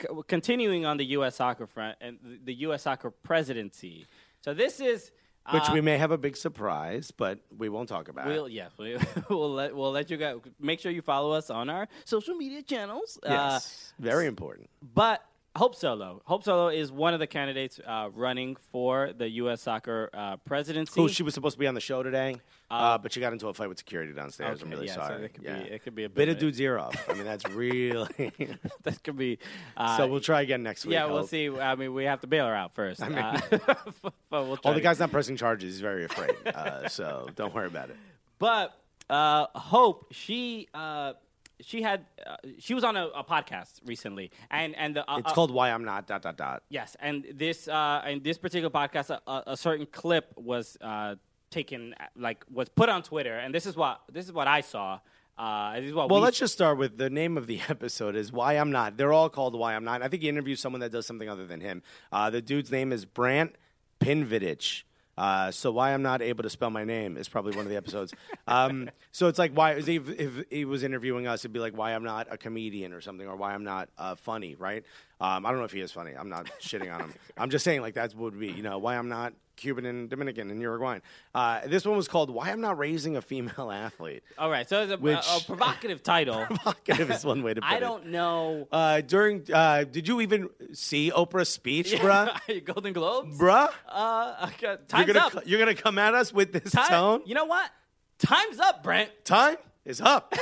c- 0.00 0.06
continuing 0.26 0.84
on 0.86 0.96
the 0.96 1.04
U.S. 1.18 1.36
soccer 1.36 1.66
front 1.66 1.96
and 2.00 2.18
the- 2.44 2.54
U.S. 2.66 2.82
soccer 2.82 3.10
presidency. 3.10 4.06
So 4.40 4.54
this 4.54 4.80
is 4.80 5.10
Which 5.52 5.68
we 5.72 5.80
may 5.80 5.96
have 5.98 6.10
a 6.10 6.18
big 6.18 6.36
surprise, 6.36 7.10
but 7.10 7.38
we 7.56 7.68
won't 7.68 7.88
talk 7.88 8.08
about 8.08 8.26
We'll 8.26 8.46
it. 8.46 8.52
yes, 8.52 8.72
we, 8.78 8.96
we'll 9.30 9.52
let 9.52 9.74
we'll 9.76 9.92
let 9.92 10.10
you 10.10 10.16
guys 10.16 10.36
make 10.58 10.80
sure 10.80 10.90
you 10.90 11.02
follow 11.02 11.30
us 11.32 11.48
on 11.48 11.70
our 11.70 11.86
social 12.04 12.34
media 12.34 12.62
channels. 12.62 13.18
Uh, 13.22 13.28
Yes, 13.30 13.92
very 14.00 14.26
important. 14.26 14.68
but 14.94 15.22
Hope 15.56 15.76
Solo, 15.76 16.20
Hope 16.24 16.42
Solo 16.42 16.66
is 16.68 16.90
one 16.90 17.14
of 17.14 17.20
the 17.20 17.28
candidates 17.28 17.78
uh, 17.86 18.08
running 18.12 18.56
for 18.72 19.12
the 19.16 19.28
U.S. 19.30 19.62
Soccer 19.62 20.10
uh, 20.12 20.36
presidency. 20.38 21.00
Who 21.00 21.08
she 21.08 21.22
was 21.22 21.32
supposed 21.32 21.54
to 21.54 21.60
be 21.60 21.68
on 21.68 21.74
the 21.74 21.80
show 21.80 22.02
today, 22.02 22.40
uh, 22.72 22.98
but 22.98 23.12
she 23.12 23.20
got 23.20 23.32
into 23.32 23.46
a 23.46 23.54
fight 23.54 23.68
with 23.68 23.78
security 23.78 24.12
downstairs. 24.12 24.62
I'm 24.62 24.70
really 24.70 24.88
yeah, 24.88 24.94
so 24.94 25.00
sorry. 25.02 25.24
it 25.26 25.34
could 25.34 25.42
be- 25.44 25.48
yeah. 25.48 25.56
it 25.58 25.84
could 25.84 25.94
be 25.94 26.04
a 26.04 26.08
bit 26.08 26.16
bit 26.16 26.28
of 26.28 26.38
dude's 26.38 26.60
ear 26.60 26.76
off. 26.76 27.08
I 27.08 27.14
mean, 27.14 27.24
that's 27.24 27.48
really. 27.50 28.08
that 28.82 29.02
could 29.04 29.16
be. 29.16 29.38
Uh, 29.76 29.96
so 29.96 30.08
we'll 30.08 30.18
try 30.20 30.40
again 30.40 30.64
next 30.64 30.86
week. 30.86 30.94
yeah, 30.94 31.06
we'll 31.06 31.18
Hope. 31.18 31.28
see. 31.28 31.48
I 31.48 31.76
mean, 31.76 31.94
we 31.94 32.04
have 32.04 32.20
to 32.22 32.26
bail 32.26 32.46
her 32.46 32.54
out 32.54 32.74
first. 32.74 33.00
I 33.00 33.08
mean- 33.08 33.18
uh, 33.18 33.40
but 34.30 34.46
we'll 34.46 34.56
try 34.56 34.72
Oh, 34.72 34.74
the 34.74 34.80
guy's 34.80 34.98
not 34.98 35.12
pressing 35.12 35.36
charges. 35.36 35.74
He's 35.74 35.80
very 35.80 36.04
afraid. 36.04 36.34
Uh, 36.46 36.88
so 36.88 37.28
don't 37.36 37.54
worry 37.54 37.68
about 37.68 37.90
it. 37.90 37.96
But 38.40 38.76
uh, 39.08 39.46
Hope, 39.54 40.08
she 40.10 40.66
uh, 40.74 41.12
she 41.60 41.82
had 41.82 42.04
uh, 42.26 42.36
she 42.58 42.74
was 42.74 42.84
on 42.84 42.96
a, 42.96 43.06
a 43.08 43.24
podcast 43.24 43.80
recently, 43.86 44.30
and 44.50 44.74
and 44.76 44.96
the, 44.96 45.08
uh, 45.10 45.18
It's 45.18 45.30
uh, 45.30 45.34
called 45.34 45.50
Why 45.50 45.70
I'm 45.70 45.84
Not 45.84 46.06
dot 46.06 46.22
dot 46.22 46.36
dot. 46.36 46.62
yes, 46.68 46.96
and 47.00 47.24
this 47.34 47.68
uh, 47.68 48.02
in 48.06 48.22
this 48.22 48.38
particular 48.38 48.70
podcast, 48.70 49.10
a- 49.10 49.22
a, 49.30 49.42
a 49.48 49.56
certain 49.56 49.86
clip 49.86 50.32
was 50.36 50.76
uh, 50.80 51.14
taken, 51.50 51.94
like 52.16 52.44
was 52.52 52.68
put 52.68 52.88
on 52.88 53.02
Twitter, 53.02 53.36
and 53.38 53.54
this 53.54 53.66
is 53.66 53.76
what 53.76 54.00
this 54.12 54.26
is 54.26 54.32
what 54.32 54.48
I 54.48 54.60
saw. 54.60 54.98
Uh, 55.36 55.74
this 55.80 55.86
is 55.88 55.94
what 55.94 56.08
Well, 56.10 56.20
we 56.20 56.24
let's 56.26 56.38
just 56.38 56.54
start 56.54 56.78
with 56.78 56.96
the 56.96 57.10
name 57.10 57.36
of 57.36 57.46
the 57.48 57.60
episode 57.68 58.14
is 58.14 58.30
Why 58.32 58.52
I'm 58.54 58.70
Not. 58.70 58.96
They're 58.96 59.12
all 59.12 59.28
called 59.28 59.58
Why 59.58 59.74
I'm 59.74 59.82
Not. 59.84 60.00
I 60.02 60.08
think 60.08 60.22
he 60.22 60.28
interviews 60.28 60.60
someone 60.60 60.80
that 60.80 60.92
does 60.92 61.06
something 61.06 61.28
other 61.28 61.44
than 61.46 61.60
him. 61.60 61.82
Uh, 62.12 62.30
the 62.30 62.40
dude's 62.40 62.70
name 62.70 62.92
is 62.92 63.04
Brant 63.04 63.56
Pinvidic. 64.00 64.82
Uh, 65.16 65.50
so 65.50 65.70
why 65.70 65.94
I'm 65.94 66.02
not 66.02 66.22
able 66.22 66.42
to 66.42 66.50
spell 66.50 66.70
my 66.70 66.84
name 66.84 67.16
is 67.16 67.28
probably 67.28 67.56
one 67.56 67.64
of 67.64 67.70
the 67.70 67.76
episodes. 67.76 68.12
um, 68.48 68.90
so 69.12 69.28
it's 69.28 69.38
like 69.38 69.52
why 69.52 69.72
if, 69.72 69.88
if 69.88 70.44
he 70.50 70.64
was 70.64 70.82
interviewing 70.82 71.26
us, 71.26 71.40
it'd 71.42 71.52
be 71.52 71.60
like 71.60 71.76
why 71.76 71.94
I'm 71.94 72.04
not 72.04 72.28
a 72.30 72.36
comedian 72.36 72.92
or 72.92 73.00
something, 73.00 73.26
or 73.26 73.36
why 73.36 73.54
I'm 73.54 73.64
not 73.64 73.88
uh, 73.98 74.14
funny, 74.16 74.54
right? 74.54 74.84
Um, 75.20 75.46
I 75.46 75.50
don't 75.50 75.58
know 75.58 75.64
if 75.64 75.72
he 75.72 75.80
is 75.80 75.92
funny. 75.92 76.12
I'm 76.12 76.28
not 76.28 76.46
shitting 76.60 76.92
on 76.92 77.00
him. 77.00 77.14
I'm 77.38 77.50
just 77.50 77.64
saying 77.64 77.80
like 77.80 77.94
that 77.94 78.14
would 78.14 78.38
be 78.38 78.48
you 78.48 78.62
know 78.62 78.78
why 78.78 78.96
I'm 78.96 79.08
not 79.08 79.32
Cuban 79.56 79.86
and 79.86 80.10
Dominican 80.10 80.50
and 80.50 80.60
Uruguayan. 80.60 81.00
Uh, 81.32 81.60
this 81.66 81.84
one 81.84 81.96
was 81.96 82.08
called 82.08 82.28
Why 82.28 82.50
I'm 82.50 82.60
Not 82.60 82.76
Raising 82.76 83.16
a 83.16 83.22
Female 83.22 83.70
Athlete. 83.72 84.24
all 84.36 84.50
right. 84.50 84.68
So 84.68 84.82
it's 84.82 84.92
a, 84.92 84.96
Which- 84.96 85.16
a, 85.16 85.36
a 85.36 85.40
provocative 85.46 86.02
title. 86.02 86.44
Provocative 86.46 87.08
is 87.12 87.24
one 87.24 87.44
way 87.44 87.54
to 87.54 87.60
put 87.60 87.70
I 87.70 87.76
it. 87.76 87.80
don't 87.80 88.06
know. 88.08 88.66
Uh, 88.72 89.00
during, 89.02 89.44
uh, 89.52 89.84
did 89.84 90.08
you 90.08 90.20
even 90.22 90.48
see 90.72 91.12
Oprah's 91.12 91.48
speech, 91.50 91.92
bruh? 91.92 92.64
Golden 92.64 92.92
Globes. 92.92 93.38
bruh, 93.38 93.70
Uh, 93.88 94.48
okay, 94.48 94.66
you're 94.66 94.76
time's 94.88 95.06
gonna 95.06 95.18
up. 95.20 95.42
you're 95.46 95.60
gonna 95.60 95.76
come 95.76 95.98
at 95.98 96.14
us 96.14 96.32
with 96.32 96.52
this 96.52 96.72
Time- 96.72 96.88
tone. 96.88 97.22
You 97.24 97.34
know 97.36 97.44
what? 97.44 97.70
Time's 98.18 98.58
up, 98.58 98.82
Brent. 98.82 99.10
Time 99.24 99.56
is 99.84 100.00
up. 100.00 100.34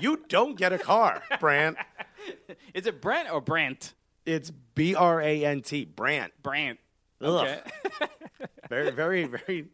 you 0.00 0.22
don't 0.28 0.56
get 0.56 0.72
a 0.72 0.78
car, 0.78 1.22
Brant. 1.40 1.76
Is 2.74 2.86
it 2.86 3.00
Brent 3.00 3.30
or 3.30 3.40
Brant? 3.40 3.94
It's 4.24 4.50
B 4.74 4.94
R 4.94 5.20
A 5.20 5.44
N 5.44 5.62
T, 5.62 5.84
Brant. 5.84 6.32
Brant. 6.42 6.78
Ugh. 7.20 7.46
Okay. 7.46 7.60
Very, 8.68 8.90
very, 8.90 9.24
very 9.26 9.68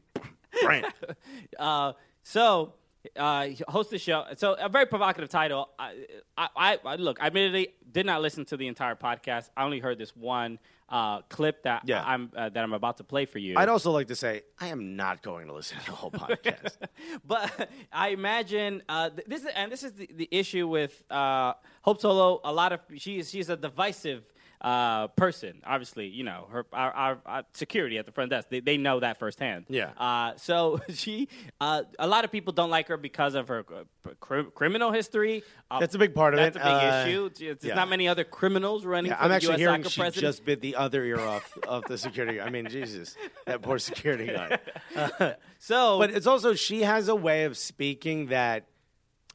Brant. 0.62 0.86
uh, 1.58 1.92
so, 2.22 2.74
uh, 3.16 3.48
host 3.66 3.90
the 3.90 3.98
show. 3.98 4.24
So, 4.36 4.52
a 4.52 4.68
very 4.68 4.84
provocative 4.84 5.30
title. 5.30 5.70
I, 5.78 6.04
I, 6.36 6.78
I 6.84 6.96
look. 6.96 7.18
I 7.20 7.26
admittedly 7.26 7.68
did 7.90 8.04
not 8.06 8.20
listen 8.20 8.44
to 8.46 8.56
the 8.56 8.66
entire 8.66 8.94
podcast. 8.94 9.48
I 9.56 9.64
only 9.64 9.80
heard 9.80 9.98
this 9.98 10.14
one 10.14 10.58
uh, 10.88 11.22
clip 11.22 11.62
that 11.62 11.82
Yeah. 11.86 12.02
I'm 12.04 12.30
uh, 12.36 12.48
that 12.50 12.62
I'm 12.62 12.72
about 12.72 12.98
to 12.98 13.04
play 13.04 13.24
for 13.24 13.38
you. 13.38 13.54
I'd 13.56 13.68
also 13.68 13.90
like 13.90 14.08
to 14.08 14.16
say 14.16 14.42
I 14.60 14.68
am 14.68 14.96
not 14.96 15.22
going 15.22 15.46
to 15.46 15.54
listen 15.54 15.78
to 15.80 15.86
the 15.86 15.92
whole 15.92 16.10
podcast. 16.10 16.76
but 17.24 17.70
I 17.92 18.08
imagine 18.08 18.82
uh, 18.88 19.10
this 19.26 19.42
is, 19.42 19.48
and 19.54 19.70
this 19.72 19.82
is 19.82 19.92
the, 19.92 20.08
the 20.14 20.28
issue 20.30 20.68
with 20.68 21.02
uh, 21.10 21.54
Hope 21.82 22.00
Solo. 22.00 22.40
A 22.44 22.52
lot 22.52 22.72
of 22.72 22.80
she's 22.96 23.30
she's 23.30 23.48
a 23.48 23.56
divisive 23.56 24.24
uh, 24.62 25.08
person. 25.08 25.60
Obviously, 25.66 26.06
you 26.06 26.22
know 26.24 26.46
her 26.52 26.64
our, 26.72 26.92
our, 26.92 27.18
our 27.26 27.42
security 27.52 27.98
at 27.98 28.06
the 28.06 28.12
front 28.12 28.30
desk. 28.30 28.48
They, 28.48 28.60
they 28.60 28.76
know 28.76 29.00
that 29.00 29.18
firsthand. 29.18 29.66
Yeah. 29.68 29.90
Uh, 29.98 30.32
so 30.36 30.80
she 30.94 31.28
uh, 31.60 31.82
a 31.98 32.06
lot 32.06 32.24
of 32.24 32.30
people 32.32 32.52
don't 32.52 32.70
like 32.70 32.86
her 32.88 32.96
because 32.96 33.34
of 33.34 33.48
her 33.48 33.64
uh, 33.74 34.10
cr- 34.20 34.42
criminal 34.54 34.92
history. 34.92 35.42
Uh, 35.70 35.80
That's 35.80 35.94
a 35.94 35.98
big 35.98 36.14
part 36.14 36.34
of 36.34 36.38
that's 36.38 36.56
it. 36.56 36.60
That's 36.60 36.66
a 36.66 36.78
big 36.78 36.92
Uh, 36.92 37.08
issue. 37.36 37.54
There's 37.58 37.64
yeah. 37.64 37.74
not 37.74 37.88
many 37.88 38.06
other 38.06 38.22
criminals 38.24 38.84
running 38.84 39.10
Yeah, 39.10 39.16
for 39.16 39.24
I'm 39.24 39.28
the 39.30 39.34
actually 39.36 39.48
U.S. 39.54 39.58
hearing 39.60 39.82
she 39.84 40.00
president. 40.00 40.32
just 40.32 40.44
bit 40.44 40.60
the 40.60 40.76
other 40.76 41.04
ear 41.04 41.18
off 41.32 41.58
of 41.66 41.84
the 41.86 41.98
security. 41.98 42.40
I 42.40 42.48
mean, 42.50 42.68
Jesus, 42.68 43.16
that 43.46 43.62
poor 43.62 43.78
security 43.80 44.26
guard. 44.28 44.60
so, 45.58 45.98
But 45.98 46.10
it's 46.10 46.26
also 46.28 46.54
she 46.54 46.82
has 46.82 47.08
a 47.08 47.16
way 47.16 47.44
of 47.44 47.56
speaking 47.58 48.26
that 48.28 48.66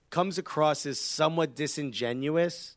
comes 0.10 0.38
across 0.38 0.86
as 0.86 1.02
somewhat 1.02 1.54
disingenuous. 1.56 2.77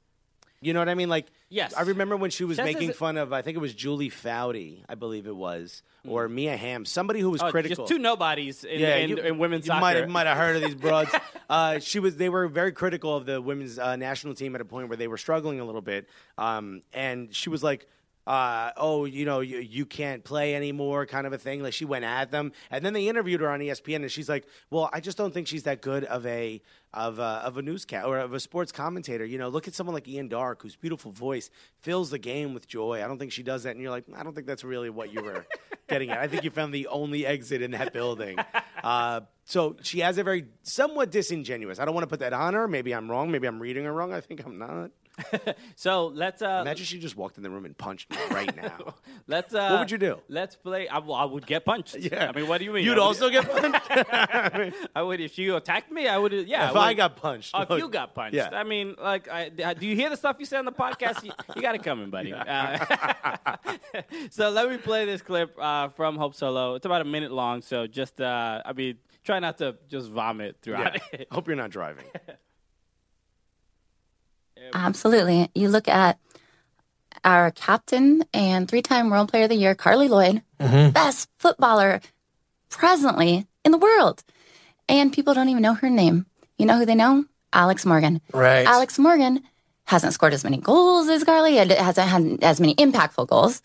You 0.62 0.74
know 0.74 0.80
what 0.80 0.90
I 0.90 0.94
mean? 0.94 1.08
Like, 1.08 1.26
Yes. 1.48 1.74
I 1.74 1.82
remember 1.82 2.16
when 2.16 2.30
she 2.30 2.44
was 2.44 2.58
as 2.58 2.64
making 2.64 2.92
fun 2.92 3.16
of, 3.16 3.32
I 3.32 3.42
think 3.42 3.56
it 3.56 3.61
was 3.61 3.74
Julie 3.74 4.11
Foudy, 4.11 4.84
I 4.88 4.94
believe 4.94 5.26
it 5.26 5.34
was, 5.34 5.82
or 6.06 6.28
Mia 6.28 6.56
Hamm, 6.56 6.84
somebody 6.84 7.20
who 7.20 7.30
was 7.30 7.42
oh, 7.42 7.50
critical. 7.50 7.86
just 7.86 7.88
two 7.92 7.98
nobodies 7.98 8.62
in, 8.62 8.80
in, 8.80 9.11
you- 9.11 9.16
in 9.16 9.38
women's 9.38 9.64
you 9.64 9.70
soccer. 9.70 9.80
Might 9.80 9.96
have, 9.96 10.08
might 10.08 10.26
have 10.26 10.36
heard 10.36 10.56
of 10.56 10.62
these 10.62 10.74
broads. 10.74 11.11
uh, 11.50 11.78
she 11.78 11.98
was. 11.98 12.16
They 12.16 12.28
were 12.28 12.46
very 12.46 12.72
critical 12.72 13.16
of 13.16 13.26
the 13.26 13.40
women's 13.40 13.78
uh, 13.78 13.96
national 13.96 14.34
team 14.34 14.54
at 14.54 14.61
a 14.61 14.64
point 14.64 14.88
where 14.88 14.96
they 14.96 15.08
were 15.08 15.18
struggling 15.18 15.61
a 15.61 15.64
little 15.64 15.80
bit. 15.80 16.08
Um, 16.38 16.82
and 16.92 17.34
she 17.34 17.48
was 17.48 17.64
like, 17.64 17.88
uh, 18.26 18.70
"Oh, 18.76 19.04
you 19.04 19.24
know, 19.24 19.40
you, 19.40 19.58
you 19.58 19.86
can't 19.86 20.22
play 20.24 20.54
anymore," 20.54 21.06
kind 21.06 21.26
of 21.26 21.32
a 21.32 21.38
thing. 21.38 21.62
Like 21.62 21.72
she 21.72 21.84
went 21.84 22.04
at 22.04 22.30
them, 22.30 22.52
and 22.70 22.84
then 22.84 22.92
they 22.92 23.08
interviewed 23.08 23.40
her 23.40 23.48
on 23.48 23.60
ESPN, 23.60 23.96
and 23.96 24.10
she's 24.10 24.28
like, 24.28 24.46
"Well, 24.70 24.90
I 24.92 25.00
just 25.00 25.16
don't 25.16 25.32
think 25.32 25.46
she's 25.46 25.64
that 25.64 25.82
good 25.82 26.04
of 26.04 26.26
a 26.26 26.60
of 26.92 27.18
a, 27.18 27.22
of 27.44 27.56
a 27.56 27.62
newscast 27.62 28.06
or 28.06 28.18
of 28.18 28.32
a 28.34 28.40
sports 28.40 28.72
commentator. 28.72 29.24
You 29.24 29.38
know, 29.38 29.48
look 29.48 29.68
at 29.68 29.74
someone 29.74 29.94
like 29.94 30.08
Ian 30.08 30.28
Darke, 30.28 30.62
whose 30.62 30.76
beautiful 30.76 31.12
voice 31.12 31.50
fills 31.80 32.10
the 32.10 32.18
game 32.18 32.52
with 32.54 32.66
joy. 32.66 33.02
I 33.02 33.08
don't 33.08 33.18
think 33.18 33.32
she 33.32 33.42
does 33.42 33.62
that." 33.64 33.70
And 33.70 33.80
you're 33.80 33.90
like, 33.90 34.04
"I 34.14 34.22
don't 34.22 34.34
think 34.34 34.46
that's 34.46 34.64
really 34.64 34.90
what 34.90 35.12
you 35.12 35.22
were 35.22 35.46
getting 35.88 36.10
at. 36.10 36.18
I 36.18 36.28
think 36.28 36.44
you 36.44 36.50
found 36.50 36.74
the 36.74 36.86
only 36.88 37.26
exit 37.26 37.62
in 37.62 37.72
that 37.72 37.92
building." 37.92 38.38
Uh, 38.82 39.20
so 39.44 39.76
she 39.82 39.98
has 40.00 40.16
a 40.16 40.24
very 40.24 40.46
somewhat 40.62 41.10
disingenuous. 41.10 41.78
I 41.78 41.84
don't 41.84 41.92
want 41.92 42.04
to 42.04 42.08
put 42.08 42.20
that 42.20 42.32
on 42.32 42.54
her. 42.54 42.66
Maybe 42.66 42.94
I'm 42.94 43.10
wrong. 43.10 43.30
Maybe 43.30 43.46
I'm 43.46 43.60
reading 43.60 43.84
her 43.84 43.92
wrong. 43.92 44.10
I 44.10 44.22
think 44.22 44.42
I'm 44.46 44.58
not. 44.58 44.90
so 45.76 46.06
let's 46.06 46.40
uh, 46.40 46.61
Imagine 46.62 46.84
she 46.86 46.98
just 46.98 47.16
walked 47.16 47.36
in 47.36 47.42
the 47.42 47.50
room 47.50 47.64
and 47.64 47.76
punched 47.76 48.11
me 48.11 48.16
right 48.30 48.54
now. 48.56 48.94
Let's. 49.26 49.54
Uh, 49.54 49.68
What 49.70 49.78
would 49.80 49.90
you 49.90 49.98
do? 49.98 50.18
Let's 50.28 50.56
play. 50.56 50.88
I, 50.88 50.98
I 50.98 51.24
would 51.24 51.46
get 51.46 51.64
punched. 51.64 51.96
Yeah. 51.96 52.30
I 52.30 52.32
mean, 52.36 52.48
what 52.48 52.58
do 52.58 52.64
you 52.64 52.72
mean? 52.72 52.84
You'd 52.84 52.92
I 52.92 53.00
would- 53.00 53.06
also 53.06 53.28
get 53.28 53.50
punched 53.50 53.86
I 54.94 55.02
would 55.02 55.20
if 55.20 55.36
you 55.38 55.56
attacked 55.56 55.90
me. 55.92 56.08
I 56.08 56.16
would. 56.16 56.32
Yeah. 56.32 56.70
if 56.70 56.76
I, 56.76 56.88
I 56.88 56.94
got 56.94 57.16
punched. 57.16 57.50
Oh, 57.54 57.62
if 57.62 57.70
you 57.78 57.88
got 57.88 58.14
punched. 58.14 58.34
Yeah. 58.34 58.48
I 58.52 58.64
mean, 58.64 58.96
like, 59.00 59.28
I, 59.28 59.48
do 59.50 59.86
you 59.86 59.94
hear 59.94 60.08
the 60.11 60.16
stuff 60.16 60.36
you 60.38 60.46
say 60.46 60.56
on 60.56 60.64
the 60.64 60.72
podcast? 60.72 61.22
you, 61.24 61.32
you 61.54 61.61
got 61.62 61.74
it 61.74 61.82
coming, 61.82 62.08
buddy. 62.11 62.32
Uh, 62.32 63.56
so 64.30 64.50
let 64.50 64.70
me 64.70 64.78
play 64.78 65.04
this 65.04 65.22
clip 65.22 65.54
uh, 65.61 65.88
from 65.88 66.16
Hope 66.16 66.34
Solo. 66.34 66.74
It's 66.76 66.86
about 66.86 67.02
a 67.02 67.04
minute 67.04 67.30
long, 67.32 67.62
so 67.62 67.86
just, 67.86 68.20
uh, 68.20 68.62
I 68.64 68.72
mean, 68.72 68.96
try 69.24 69.38
not 69.38 69.58
to 69.58 69.76
just 69.88 70.08
vomit 70.11 70.56
throughout 70.62 70.94
Yeah. 71.12 71.20
it. 71.20 71.28
Hope 71.30 71.46
you're 71.46 71.56
not 71.56 71.70
driving. 71.70 72.04
Absolutely. 74.74 75.50
You 75.54 75.68
look 75.68 75.88
at 75.88 76.18
our 77.24 77.50
captain 77.50 78.24
and 78.32 78.68
three 78.68 78.82
time 78.82 79.11
World 79.11 79.30
Player 79.30 79.44
of 79.44 79.50
the 79.50 79.56
Year, 79.56 79.74
Carli 79.74 80.08
Lloyd, 80.08 80.42
mm-hmm. 80.58 80.90
best 80.90 81.28
footballer 81.38 82.00
presently 82.68 83.46
in 83.64 83.72
the 83.72 83.78
world. 83.78 84.22
And 84.88 85.12
people 85.12 85.34
don't 85.34 85.48
even 85.48 85.62
know 85.62 85.74
her 85.74 85.90
name. 85.90 86.26
You 86.58 86.66
know 86.66 86.78
who 86.78 86.86
they 86.86 86.94
know? 86.94 87.24
Alex 87.52 87.84
Morgan. 87.84 88.20
Right. 88.32 88.66
Alex 88.66 88.98
Morgan 88.98 89.42
hasn't 89.84 90.12
scored 90.12 90.32
as 90.32 90.44
many 90.44 90.56
goals 90.56 91.08
as 91.08 91.24
Carli, 91.24 91.56
and 91.56 91.70
hasn't 91.70 92.08
had 92.08 92.44
as 92.44 92.61
many 92.61 92.74
impactful 92.76 93.28
goals, 93.28 93.61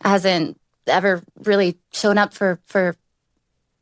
hasn't 0.00 0.58
ever 0.86 1.22
really 1.44 1.78
shown 1.92 2.18
up 2.18 2.34
for, 2.34 2.58
for 2.66 2.96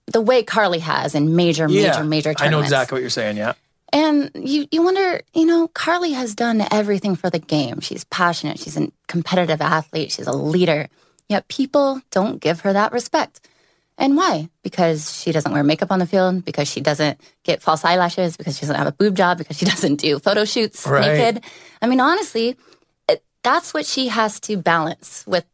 the 0.06 0.20
way 0.20 0.42
Carli 0.42 0.80
has 0.80 1.14
in 1.14 1.36
major, 1.36 1.68
yeah. 1.68 1.88
major, 1.88 2.04
major 2.04 2.34
tournaments. 2.34 2.42
I 2.42 2.48
know 2.48 2.60
exactly 2.60 2.96
what 2.96 3.00
you're 3.00 3.10
saying. 3.10 3.38
Yeah. 3.38 3.54
And 3.92 4.30
you, 4.34 4.66
you 4.70 4.82
wonder, 4.82 5.20
you 5.34 5.46
know, 5.46 5.68
Carli 5.68 6.12
has 6.14 6.34
done 6.34 6.66
everything 6.70 7.14
for 7.14 7.30
the 7.30 7.38
game. 7.38 7.80
She's 7.80 8.04
passionate. 8.04 8.58
She's 8.58 8.76
a 8.76 8.90
competitive 9.06 9.60
athlete. 9.60 10.12
She's 10.12 10.26
a 10.26 10.32
leader. 10.36 10.88
Yet 11.28 11.48
people 11.48 12.00
don't 12.10 12.40
give 12.40 12.60
her 12.60 12.72
that 12.72 12.92
respect. 12.92 13.48
And 13.98 14.16
why? 14.16 14.50
Because 14.62 15.18
she 15.22 15.32
doesn't 15.32 15.52
wear 15.52 15.64
makeup 15.64 15.90
on 15.90 15.98
the 16.00 16.06
field, 16.06 16.44
because 16.44 16.68
she 16.68 16.80
doesn't 16.80 17.18
get 17.44 17.62
false 17.62 17.84
eyelashes, 17.84 18.36
because 18.36 18.56
she 18.56 18.62
doesn't 18.62 18.76
have 18.76 18.86
a 18.86 18.92
boob 18.92 19.16
job, 19.16 19.38
because 19.38 19.56
she 19.56 19.64
doesn't 19.74 19.96
do 19.96 20.18
photo 20.18 20.44
shoots 20.44 20.86
Right. 20.86 21.16
naked. 21.16 21.44
I 21.80 21.86
mean, 21.86 22.00
honestly, 22.00 22.56
it, 23.08 23.24
that's 23.42 23.72
what 23.72 23.86
she 23.86 24.08
has 24.08 24.38
to 24.40 24.56
balance 24.58 25.24
with 25.26 25.46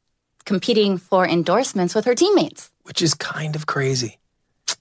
competing 0.44 0.98
for 0.98 1.26
endorsements 1.26 1.94
with 1.94 2.04
her 2.06 2.14
teammates. 2.16 2.70
Which 2.82 3.00
is 3.00 3.14
kind 3.14 3.54
of 3.54 3.66
crazy 3.66 4.18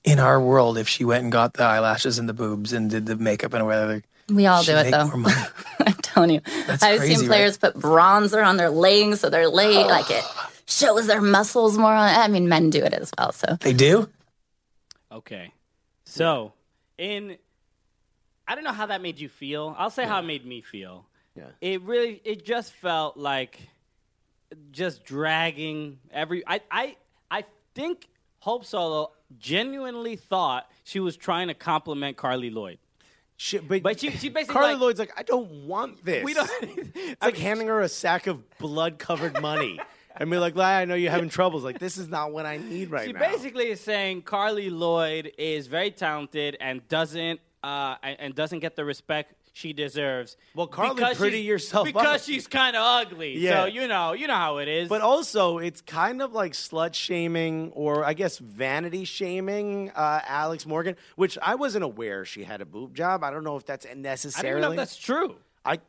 in 0.04 0.20
our 0.20 0.40
world 0.42 0.78
if 0.78 0.88
she 0.88 1.04
went 1.06 1.24
and 1.24 1.32
got 1.32 1.54
the 1.54 1.64
eyelashes 1.64 2.20
and 2.20 2.28
the 2.28 2.34
boobs 2.34 2.74
and 2.74 2.90
did 2.90 3.06
the 3.06 3.16
makeup 3.16 3.54
and 3.54 3.66
whatever. 3.66 4.04
We 4.30 4.46
all 4.46 4.64
she'd 4.64 4.72
do 4.72 4.78
it 4.78 4.84
make 4.84 4.92
though. 4.92 5.08
more 5.08 5.18
money. 5.18 5.36
I'm 5.80 5.94
telling 5.96 6.30
you. 6.32 6.42
That's 6.68 6.84
I've 6.84 7.00
crazy, 7.00 7.16
seen 7.16 7.30
right? 7.30 7.36
players 7.36 7.58
put 7.58 7.76
bronzer 7.76 8.46
on 8.46 8.58
their 8.58 8.70
legs 8.70 9.20
so 9.20 9.30
they're 9.30 9.48
lay 9.50 9.84
like 9.84 10.10
it 10.10 10.24
shows 10.66 11.08
their 11.08 11.22
muscles 11.22 11.78
more. 11.78 11.94
On, 11.94 12.08
I 12.10 12.28
mean, 12.28 12.48
men 12.48 12.70
do 12.70 12.84
it 12.84 12.94
as 12.94 13.12
well. 13.18 13.32
So 13.32 13.58
They 13.60 13.74
do? 13.74 14.10
Okay. 15.12 15.54
So, 16.06 16.54
in 16.98 17.38
I 18.48 18.56
don't 18.56 18.64
know 18.64 18.74
how 18.74 18.86
that 18.88 19.02
made 19.02 19.20
you 19.20 19.30
feel. 19.30 19.76
I'll 19.78 19.90
say 19.90 20.06
how 20.06 20.20
it 20.20 20.24
made 20.26 20.46
me 20.46 20.62
feel. 20.62 21.06
Yeah. 21.36 21.48
It 21.62 21.82
really 21.84 22.22
it 22.26 22.46
just 22.46 22.74
felt 22.74 23.18
like 23.18 23.60
just 24.72 25.04
dragging 25.06 26.00
every 26.12 26.44
I 26.46 26.62
I 26.70 26.96
I 27.30 27.46
think 27.76 28.08
Hope 28.40 28.66
Solo 28.66 29.12
genuinely 29.40 30.16
thought 30.16 30.70
she 30.84 31.00
was 31.00 31.18
trying 31.18 31.48
to 31.48 31.54
compliment 31.54 32.18
Carli 32.18 32.50
Lloyd. 32.54 32.78
She, 33.38 33.58
but, 33.58 33.82
But 33.82 34.00
she- 34.00 34.12
she 34.12 34.30
basically 34.30 34.54
Carli 34.54 34.74
like- 34.74 34.80
Lloyd's 34.82 35.00
like, 35.00 35.14
I 35.18 35.24
don't 35.24 35.66
want 35.66 36.04
this. 36.06 36.24
We 36.24 36.34
don't 36.34 36.50
It's 36.62 37.22
like 37.22 37.38
handing 37.38 37.68
her 37.68 37.82
a 37.82 37.90
sack 37.90 38.28
of 38.28 38.44
blood 38.60 39.00
covered 39.00 39.42
money 39.42 39.80
and 40.16 40.30
be 40.30 40.38
like, 40.38 40.56
"Lai, 40.56 40.82
I 40.82 40.86
know 40.86 40.94
you're 40.94 41.10
having 41.12 41.30
troubles. 41.30 41.64
Like, 41.64 41.80
this 41.80 41.98
is 41.98 42.08
not 42.08 42.32
what 42.32 42.46
I 42.46 42.58
need 42.58 42.92
right 42.92 43.08
She 43.08 43.14
now. 43.14 43.20
She 43.20 43.32
basically 43.32 43.70
is 43.72 43.80
saying 43.82 44.24
Carli 44.24 44.70
Lloyd 44.70 45.32
is 45.40 45.66
very 45.68 45.90
talented 45.90 46.56
and 46.62 46.88
doesn't 46.88 47.40
uh, 47.64 47.96
and 48.04 48.36
doesn't 48.36 48.60
get 48.60 48.76
the 48.76 48.86
respect 48.86 49.34
she 49.54 49.74
deserves. 49.74 50.38
Well, 50.56 50.68
Carli, 50.68 50.96
because 50.96 51.18
pretty 51.18 51.42
yourself 51.42 51.86
because 51.86 52.06
up. 52.06 52.22
she's 52.22 52.48
kind 52.48 52.76
of 52.76 52.84
ugly. 52.84 53.38
Yeah. 53.38 53.64
So 53.64 53.66
you 53.66 53.88
know, 53.88 54.14
you 54.14 54.28
know 54.28 54.36
how 54.36 54.58
it 54.58 54.68
is. 54.68 54.90
But 54.90 55.02
also, 55.02 55.58
it's 55.58 55.82
kind 55.82 56.22
of 56.22 56.34
like 56.34 56.54
slut 56.54 56.94
shaming 56.94 57.72
or 57.74 58.06
I 58.06 58.14
guess 58.14 58.38
vanity 58.38 59.06
shaming 59.06 59.92
uh, 59.92 60.22
Alex 60.26 60.66
Morgan, 60.66 60.96
which 61.16 61.38
I 61.42 61.56
wasn't 61.56 61.84
aware 61.84 62.26
she 62.26 62.44
had 62.44 62.62
a 62.62 62.66
boob 62.66 62.96
job. 62.96 63.24
I 63.24 63.32
don't 63.32 63.44
know 63.44 63.58
if 63.58 63.66
that's 63.66 63.86
I 63.86 63.90
don't 63.90 64.02
necessarily. 64.02 64.62
know 64.62 64.72
if 64.72 64.78
that's 64.78 64.96
true. 64.96 65.36
I 65.66 65.80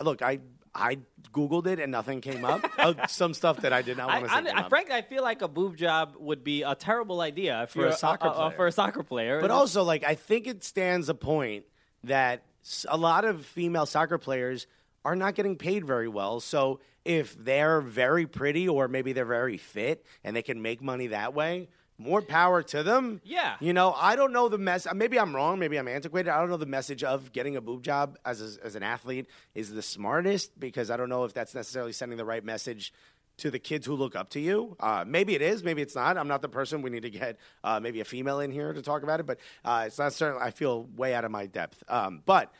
look, 0.00 0.22
I 0.22 0.40
I 0.74 0.98
googled 1.32 1.66
it 1.66 1.78
and 1.78 1.92
nothing 1.92 2.20
came 2.20 2.44
up. 2.44 2.64
uh, 2.78 3.06
some 3.08 3.34
stuff 3.34 3.58
that 3.62 3.72
I 3.72 3.82
did 3.82 3.96
not 3.96 4.08
want 4.08 4.24
to 4.24 4.30
say. 4.30 4.50
I, 4.52 4.66
I, 4.66 4.68
frankly, 4.68 4.94
I 4.94 5.02
feel 5.02 5.22
like 5.22 5.42
a 5.42 5.48
boob 5.48 5.76
job 5.76 6.14
would 6.18 6.42
be 6.42 6.62
a 6.62 6.74
terrible 6.74 7.20
idea 7.20 7.66
for 7.70 7.80
You're 7.80 7.88
a 7.88 7.96
soccer 7.96 8.28
uh, 8.28 8.32
player. 8.32 8.50
for 8.52 8.66
a 8.66 8.72
soccer 8.72 9.02
player. 9.02 9.40
But 9.40 9.50
also, 9.50 9.84
like, 9.84 10.04
I 10.04 10.14
think 10.14 10.46
it 10.46 10.64
stands 10.64 11.08
a 11.08 11.14
point 11.14 11.64
that 12.04 12.42
a 12.88 12.96
lot 12.96 13.24
of 13.24 13.44
female 13.44 13.86
soccer 13.86 14.18
players 14.18 14.66
are 15.04 15.16
not 15.16 15.34
getting 15.34 15.56
paid 15.56 15.84
very 15.84 16.08
well. 16.08 16.40
So 16.40 16.80
if 17.04 17.36
they're 17.42 17.80
very 17.80 18.26
pretty 18.26 18.68
or 18.68 18.88
maybe 18.88 19.12
they're 19.12 19.24
very 19.24 19.58
fit 19.58 20.04
and 20.22 20.34
they 20.34 20.42
can 20.42 20.62
make 20.62 20.82
money 20.82 21.08
that 21.08 21.34
way, 21.34 21.68
more 21.98 22.22
power 22.22 22.62
to 22.62 22.82
them. 22.82 23.20
Yeah. 23.24 23.56
You 23.60 23.72
know, 23.72 23.92
I 23.92 24.16
don't 24.16 24.32
know 24.32 24.48
the 24.48 24.58
mess. 24.58 24.86
Uh, 24.86 24.94
maybe 24.94 25.18
I'm 25.18 25.34
wrong. 25.34 25.58
Maybe 25.58 25.76
I'm 25.76 25.86
antiquated. 25.86 26.30
I 26.30 26.40
don't 26.40 26.50
know 26.50 26.56
the 26.56 26.66
message 26.66 27.04
of 27.04 27.32
getting 27.32 27.56
a 27.56 27.60
boob 27.60 27.82
job 27.82 28.18
as 28.24 28.40
a, 28.40 28.64
as 28.64 28.74
an 28.74 28.82
athlete 28.82 29.26
is 29.54 29.70
the 29.70 29.82
smartest 29.82 30.58
because 30.58 30.90
I 30.90 30.96
don't 30.96 31.08
know 31.08 31.24
if 31.24 31.34
that's 31.34 31.54
necessarily 31.54 31.92
sending 31.92 32.18
the 32.18 32.24
right 32.24 32.44
message 32.44 32.92
to 33.38 33.50
the 33.50 33.58
kids 33.58 33.86
who 33.86 33.94
look 33.94 34.14
up 34.14 34.30
to 34.30 34.40
you. 34.40 34.76
Uh, 34.80 35.04
maybe 35.06 35.34
it 35.34 35.42
is. 35.42 35.62
Maybe 35.64 35.82
it's 35.82 35.94
not. 35.94 36.16
I'm 36.16 36.28
not 36.28 36.40
the 36.42 36.48
person. 36.48 36.82
We 36.82 36.90
need 36.90 37.02
to 37.02 37.10
get 37.10 37.36
uh, 37.62 37.80
maybe 37.80 38.00
a 38.00 38.04
female 38.04 38.40
in 38.40 38.50
here 38.52 38.72
to 38.72 38.82
talk 38.82 39.02
about 39.02 39.20
it. 39.20 39.26
But 39.26 39.38
uh, 39.64 39.84
it's 39.86 39.98
not 39.98 40.12
certain. 40.12 40.40
I 40.40 40.50
feel 40.50 40.84
way 40.96 41.14
out 41.14 41.24
of 41.24 41.30
my 41.30 41.46
depth. 41.46 41.82
Um, 41.88 42.22
but. 42.24 42.52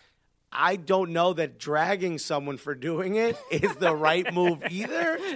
I 0.56 0.76
don't 0.76 1.10
know 1.10 1.32
that 1.32 1.58
dragging 1.58 2.16
someone 2.18 2.58
for 2.58 2.76
doing 2.76 3.16
it 3.16 3.36
is 3.50 3.74
the 3.74 3.92
right 3.92 4.32
move 4.32 4.62
either. 4.70 5.18
I 5.18 5.28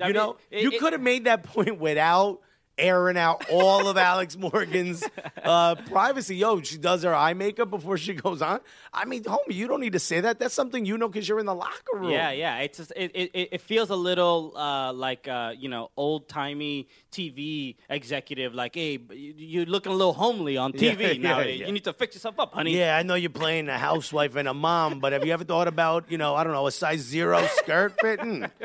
you 0.00 0.04
mean, 0.04 0.12
know, 0.12 0.36
it- 0.50 0.64
you 0.64 0.78
could 0.78 0.92
have 0.92 1.00
made 1.00 1.24
that 1.24 1.44
point 1.44 1.78
without 1.80 2.42
airing 2.80 3.16
out 3.18 3.44
all 3.50 3.86
of 3.88 3.96
Alex 3.96 4.36
Morgan's 4.36 5.04
uh, 5.44 5.74
privacy. 5.74 6.36
Yo, 6.36 6.60
she 6.62 6.78
does 6.78 7.02
her 7.02 7.14
eye 7.14 7.34
makeup 7.34 7.70
before 7.70 7.98
she 7.98 8.14
goes 8.14 8.40
on. 8.42 8.60
I 8.92 9.04
mean, 9.04 9.22
homie, 9.24 9.52
you 9.54 9.68
don't 9.68 9.80
need 9.80 9.92
to 9.92 9.98
say 10.00 10.20
that. 10.20 10.38
That's 10.40 10.54
something 10.54 10.84
you 10.86 10.98
know 10.98 11.08
because 11.08 11.28
you're 11.28 11.38
in 11.38 11.46
the 11.46 11.54
locker 11.54 11.94
room. 11.94 12.10
Yeah, 12.10 12.30
yeah. 12.30 12.58
It's 12.58 12.78
just, 12.78 12.92
it, 12.96 13.12
it 13.14 13.30
it 13.52 13.60
feels 13.60 13.90
a 13.90 13.96
little 13.96 14.52
uh, 14.56 14.92
like 14.92 15.28
uh, 15.28 15.52
you 15.56 15.68
know 15.68 15.90
old 15.96 16.28
timey 16.28 16.88
TV 17.12 17.76
executive. 17.88 18.54
Like, 18.54 18.74
hey, 18.74 18.98
you- 19.10 19.34
you're 19.36 19.66
looking 19.66 19.92
a 19.92 19.94
little 19.94 20.12
homely 20.14 20.56
on 20.56 20.72
TV 20.72 21.00
yeah, 21.20 21.22
now. 21.22 21.40
yeah. 21.40 21.66
You 21.66 21.72
need 21.72 21.84
to 21.84 21.92
fix 21.92 22.14
yourself 22.14 22.38
up, 22.40 22.54
honey. 22.54 22.76
Yeah, 22.76 22.96
I 22.96 23.02
know 23.02 23.14
you're 23.14 23.30
playing 23.30 23.68
a 23.68 23.76
housewife 23.78 24.36
and 24.36 24.48
a 24.48 24.54
mom, 24.54 25.00
but 25.00 25.12
have 25.12 25.24
you 25.26 25.32
ever 25.32 25.44
thought 25.44 25.68
about, 25.68 26.10
you 26.10 26.18
know, 26.18 26.34
I 26.34 26.44
don't 26.44 26.52
know, 26.52 26.66
a 26.66 26.72
size 26.72 27.00
zero 27.00 27.46
skirt 27.56 27.94
fitting? 28.00 28.46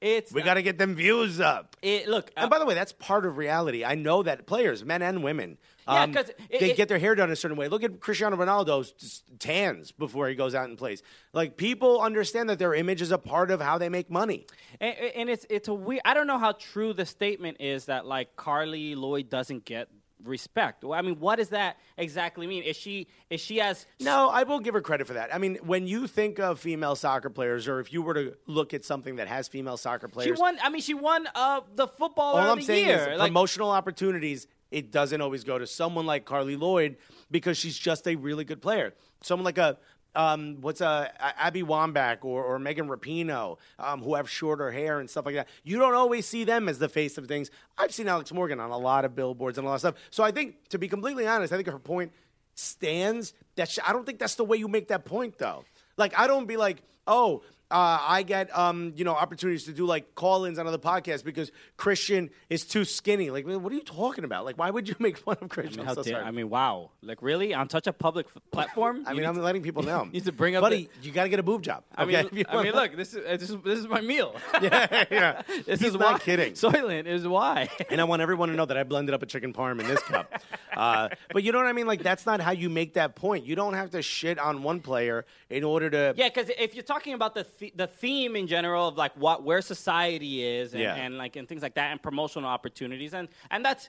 It's 0.00 0.32
We 0.32 0.42
got 0.42 0.54
to 0.54 0.62
get 0.62 0.78
them 0.78 0.94
views 0.94 1.40
up. 1.40 1.76
it. 1.82 2.08
Look, 2.08 2.30
uh, 2.36 2.40
And 2.42 2.50
by 2.50 2.58
the 2.58 2.64
way, 2.64 2.74
that's 2.74 2.92
part 2.92 3.26
of 3.26 3.36
reality. 3.36 3.57
I 3.84 3.94
know 3.94 4.22
that 4.22 4.46
players, 4.46 4.84
men 4.84 5.02
and 5.02 5.22
women, 5.22 5.58
Yeah, 5.86 6.02
um, 6.02 6.16
it- 6.16 6.38
they 6.50 6.70
it- 6.70 6.76
get 6.76 6.88
their 6.88 6.98
hair 6.98 7.14
done 7.14 7.30
a 7.30 7.36
certain 7.36 7.56
way. 7.56 7.68
Look 7.68 7.82
at 7.82 8.00
Cristiano 8.00 8.36
Ronaldo's 8.36 9.22
tans 9.38 9.92
before 9.92 10.28
he 10.28 10.34
goes 10.34 10.54
out 10.54 10.68
and 10.68 10.76
plays. 10.78 11.02
Like 11.32 11.56
people 11.56 12.00
understand 12.00 12.50
that 12.50 12.58
their 12.58 12.74
image 12.74 13.00
is 13.02 13.10
a 13.10 13.18
part 13.18 13.50
of 13.50 13.60
how 13.60 13.78
they 13.78 13.88
make 13.88 14.10
money. 14.10 14.46
And, 14.80 14.94
and 15.16 15.30
it's 15.30 15.46
it's 15.50 15.68
a 15.68 15.74
weird. 15.74 16.02
I 16.04 16.14
don't 16.14 16.26
know 16.26 16.38
how 16.38 16.52
true 16.52 16.92
the 16.92 17.06
statement 17.06 17.58
is 17.60 17.86
that 17.86 18.06
like 18.06 18.36
Carli 18.36 18.94
Lloyd 18.96 19.28
doesn't 19.30 19.64
get 19.64 19.88
respect. 20.24 20.84
Well, 20.84 20.98
I 20.98 21.02
mean, 21.02 21.18
what 21.20 21.36
does 21.36 21.50
that 21.50 21.76
exactly 21.96 22.46
mean? 22.46 22.62
Is 22.62 22.76
she 22.76 23.08
is 23.30 23.40
she 23.40 23.60
as 23.60 23.86
No, 24.00 24.28
I 24.28 24.42
will 24.42 24.60
give 24.60 24.74
her 24.74 24.80
credit 24.80 25.06
for 25.06 25.14
that. 25.14 25.34
I 25.34 25.38
mean, 25.38 25.56
when 25.62 25.86
you 25.86 26.06
think 26.06 26.38
of 26.38 26.58
female 26.60 26.96
soccer 26.96 27.30
players, 27.30 27.68
or 27.68 27.80
if 27.80 27.92
you 27.92 28.02
were 28.02 28.14
to 28.14 28.34
look 28.46 28.74
at 28.74 28.84
something 28.84 29.16
that 29.16 29.28
has 29.28 29.48
female 29.48 29.76
soccer 29.76 30.08
players 30.08 30.36
she 30.36 30.40
won? 30.40 30.58
I 30.62 30.68
mean, 30.70 30.82
she 30.82 30.94
won 30.94 31.28
uh, 31.34 31.60
the 31.74 31.86
football 31.86 32.34
all 32.34 32.38
of 32.38 32.50
I'm 32.50 32.58
the 32.58 32.64
saying 32.64 32.86
year. 32.86 33.10
is 33.12 33.18
Like, 33.18 33.30
promotional 33.30 33.70
opportunities. 33.70 34.46
It 34.70 34.90
doesn't 34.90 35.20
always 35.20 35.44
go 35.44 35.58
to 35.58 35.66
someone 35.66 36.04
like 36.04 36.26
Carli 36.26 36.58
Lloyd 36.58 36.96
because 37.30 37.56
she's 37.56 37.78
just 37.78 38.06
a 38.06 38.16
really 38.16 38.44
good 38.44 38.60
player. 38.60 38.92
Someone 39.22 39.44
like 39.44 39.58
a 39.58 39.78
um, 40.14 40.58
what's 40.60 40.80
a 40.80 41.12
Abby 41.38 41.62
Wambach 41.62 42.24
or, 42.24 42.42
or 42.44 42.58
Megan 42.58 42.88
Rapinoe, 42.88 43.58
um, 43.78 44.02
who 44.02 44.14
have 44.14 44.28
shorter 44.28 44.70
hair 44.70 45.00
and 45.00 45.08
stuff 45.08 45.26
like 45.26 45.34
that. 45.34 45.48
You 45.64 45.78
don't 45.78 45.94
always 45.94 46.26
see 46.26 46.44
them 46.44 46.68
as 46.68 46.78
the 46.78 46.88
face 46.88 47.18
of 47.18 47.26
things. 47.26 47.50
I've 47.76 47.92
seen 47.92 48.08
Alex 48.08 48.32
Morgan 48.32 48.60
on 48.60 48.70
a 48.70 48.78
lot 48.78 49.04
of 49.04 49.14
billboards 49.14 49.58
and 49.58 49.66
a 49.66 49.68
lot 49.68 49.74
of 49.74 49.80
stuff. 49.80 49.94
So 50.10 50.24
I 50.24 50.30
think, 50.30 50.68
to 50.70 50.78
be 50.78 50.88
completely 50.88 51.26
honest, 51.26 51.52
I 51.52 51.56
think 51.56 51.68
her 51.68 51.78
point 51.78 52.12
stands. 52.54 53.34
That 53.56 53.70
sh- 53.70 53.78
I 53.86 53.92
don't 53.92 54.04
think 54.06 54.18
that's 54.18 54.34
the 54.34 54.44
way 54.44 54.56
you 54.56 54.68
make 54.68 54.88
that 54.88 55.04
point, 55.04 55.38
though. 55.38 55.64
Like 55.96 56.18
I 56.18 56.26
don't 56.26 56.46
be 56.46 56.56
like, 56.56 56.82
oh, 57.06 57.42
uh, 57.70 57.98
I 58.00 58.22
get 58.22 58.56
um, 58.56 58.92
you 58.96 59.04
know 59.04 59.14
opportunities 59.14 59.64
to 59.64 59.72
do 59.72 59.84
like 59.84 60.14
call-ins 60.14 60.58
on 60.58 60.66
other 60.66 60.78
podcasts 60.78 61.22
because 61.22 61.52
Christian 61.76 62.30
is 62.48 62.64
too 62.64 62.84
skinny. 62.84 63.30
Like, 63.30 63.46
what 63.46 63.70
are 63.70 63.74
you 63.74 63.82
talking 63.82 64.24
about? 64.24 64.44
Like, 64.44 64.56
why 64.58 64.70
would 64.70 64.88
you 64.88 64.94
make 65.00 65.18
fun 65.18 65.36
of 65.40 65.48
Christian? 65.50 65.84
how 65.84 65.90
I'm 65.90 65.96
so 65.96 66.02
dare- 66.02 66.24
I 66.24 66.30
mean, 66.30 66.48
wow! 66.48 66.90
Like 67.02 67.20
really 67.22 67.52
on 67.54 67.68
such 67.68 67.86
a 67.86 67.92
public 67.92 68.26
f- 68.34 68.42
platform? 68.50 69.04
I 69.06 69.12
mean, 69.12 69.26
I'm 69.26 69.34
to- 69.34 69.42
letting 69.42 69.62
people 69.62 69.82
know. 69.92 70.04
You 70.04 70.10
need 70.12 70.24
to 70.24 70.32
bring 70.32 70.56
up 70.56 70.62
buddy. 70.62 70.88
you 71.02 71.12
got 71.12 71.24
to 71.24 71.28
get 71.28 71.38
a 71.40 71.42
boob 71.42 71.62
job. 71.62 71.84
I 71.94 72.04
okay? 72.04 72.28
mean, 72.32 72.44
I 72.48 72.62
mean, 72.62 72.72
look, 72.72 72.96
this 72.96 73.12
is 73.14 73.24
this 73.40 73.50
is 73.50 73.56
this 73.64 73.78
is 73.78 73.86
my 73.88 74.00
meal. 74.00 74.34
yeah, 74.62 75.04
yeah. 75.10 75.42
this 75.66 75.80
He's 75.80 75.90
is 75.90 75.94
not 75.94 76.14
why. 76.14 76.18
kidding. 76.20 76.52
Soylent 76.54 77.06
is 77.06 77.26
why. 77.28 77.68
and 77.90 78.00
I 78.00 78.04
want 78.04 78.22
everyone 78.22 78.48
to 78.48 78.54
know 78.54 78.64
that 78.66 78.76
I 78.76 78.82
blended 78.84 79.14
up 79.14 79.22
a 79.22 79.26
chicken 79.26 79.52
parm 79.52 79.78
in 79.80 79.86
this 79.86 80.02
cup. 80.04 80.40
Uh, 80.74 81.08
but 81.32 81.42
you 81.42 81.52
know 81.52 81.58
what 81.58 81.66
I 81.66 81.72
mean? 81.72 81.86
Like 81.86 82.02
that's 82.02 82.24
not 82.24 82.40
how 82.40 82.52
you 82.52 82.70
make 82.70 82.94
that 82.94 83.14
point. 83.14 83.44
You 83.44 83.56
don't 83.56 83.74
have 83.74 83.90
to 83.90 84.00
shit 84.02 84.38
on 84.38 84.62
one 84.62 84.80
player 84.80 85.26
in 85.50 85.64
order 85.64 85.90
to. 85.90 86.14
Yeah, 86.16 86.28
because 86.28 86.50
if 86.58 86.74
you're 86.74 86.82
talking 86.84 87.14
about 87.14 87.34
the 87.34 87.44
th- 87.58 87.72
the 87.76 87.86
theme 87.86 88.36
in 88.36 88.46
general 88.46 88.88
of 88.88 88.96
like 88.96 89.12
what 89.16 89.42
where 89.44 89.60
society 89.62 90.44
is 90.44 90.72
and, 90.74 90.82
Yeah. 90.82 90.94
and 90.94 91.18
like 91.18 91.36
and 91.36 91.48
things 91.48 91.62
like 91.62 91.74
that 91.74 91.90
and 91.92 92.02
promotional 92.02 92.48
opportunities 92.48 93.14
and 93.14 93.28
and 93.50 93.64
that's 93.64 93.88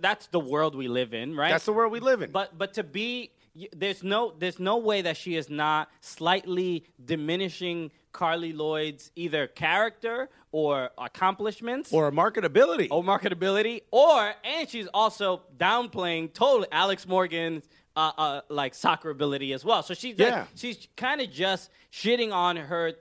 that's 0.00 0.26
the 0.28 0.40
world 0.40 0.74
we 0.74 0.88
live 0.88 1.14
in, 1.14 1.36
right? 1.36 1.50
That's 1.50 1.64
the 1.64 1.72
world 1.72 1.92
we 1.92 2.00
live 2.00 2.22
in. 2.22 2.30
But 2.32 2.58
but 2.58 2.74
to 2.74 2.82
be 2.82 3.30
there's 3.74 4.02
no 4.02 4.32
there's 4.38 4.58
no 4.58 4.78
way 4.78 5.02
that 5.02 5.16
she 5.16 5.36
is 5.36 5.48
not 5.48 5.88
slightly 6.00 6.84
diminishing 7.04 7.90
Carli 8.12 8.52
Lloyd's 8.52 9.12
either 9.14 9.46
character 9.46 10.28
or 10.50 10.90
accomplishments 10.98 11.92
or 11.92 12.10
marketability. 12.10 12.88
or 12.90 13.04
marketability, 13.04 13.82
or 13.92 14.32
and 14.44 14.68
she's 14.68 14.88
also 14.92 15.42
downplaying 15.56 16.32
totally 16.32 16.66
Alex 16.72 17.06
Morgan's 17.06 17.64
uh, 17.96 18.12
uh, 18.16 18.40
like 18.48 18.74
soccer 18.74 19.10
ability 19.10 19.52
as 19.52 19.64
well. 19.64 19.82
So 19.82 19.94
she's 19.94 20.18
like, 20.18 20.46
she's 20.54 20.88
kind 20.96 21.20
of 21.20 21.30
just 21.30 21.70
shitting 21.92 22.32
on 22.32 22.56
her, 22.56 22.92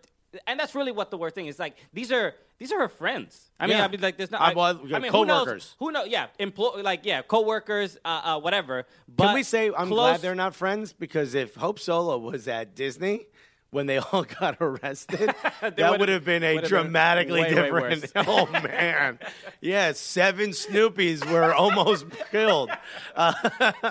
and 0.47 0.59
that's 0.59 0.75
really 0.75 0.91
what 0.91 1.11
the 1.11 1.17
worst 1.17 1.35
thing 1.35 1.47
is. 1.47 1.59
Like 1.59 1.75
these 1.93 2.11
are 2.11 2.33
these 2.57 2.71
are 2.73 2.79
her 2.79 2.89
friends. 2.89 3.51
I 3.59 3.67
mean, 3.67 3.77
Yeah. 3.77 3.85
I 3.85 3.87
mean, 3.87 4.01
like 4.01 4.17
there's 4.17 4.31
no. 4.31 4.37
Uh, 4.37 4.41
I, 4.41 4.53
well, 4.53 4.79
I 4.93 4.99
mean, 4.99 5.11
who 5.11 5.25
knows? 5.25 5.39
coworkers. 5.45 5.75
Who 5.79 5.91
knows? 5.91 6.07
Yeah, 6.09 6.27
employ 6.39 6.81
like 6.81 7.01
yeah, 7.05 7.21
coworkers, 7.21 7.97
uh, 8.03 8.21
uh, 8.23 8.39
whatever. 8.39 8.85
But 9.07 9.27
Can 9.27 9.35
we 9.35 9.43
say 9.43 9.67
I'm 9.67 9.87
close- 9.87 9.89
glad 10.17 10.21
they're 10.21 10.35
not 10.35 10.55
friends? 10.55 10.91
Because 10.91 11.35
if 11.35 11.55
Hope 11.55 11.79
Solo 11.79 12.17
was 12.17 12.47
at 12.47 12.75
Disney 12.75 13.27
when 13.71 13.85
they 13.85 13.97
all 13.97 14.23
got 14.39 14.57
arrested, 14.59 15.33
that 15.61 15.99
would've- 15.99 16.25
been 16.25 16.43
a 16.43 16.55
would've 16.55 16.69
been 16.69 16.69
dramatically 16.69 17.41
way, 17.41 17.53
way 17.53 17.61
different. 17.61 18.01
worse. 18.01 18.11
oh 18.27 18.47
man, 18.51 19.19
yeah, 19.61 19.91
seven 19.93 20.51
Snoopies 20.51 21.29
were 21.29 21.53
almost 21.53 22.05
killed. 22.31 22.71
Uh, 23.15 23.33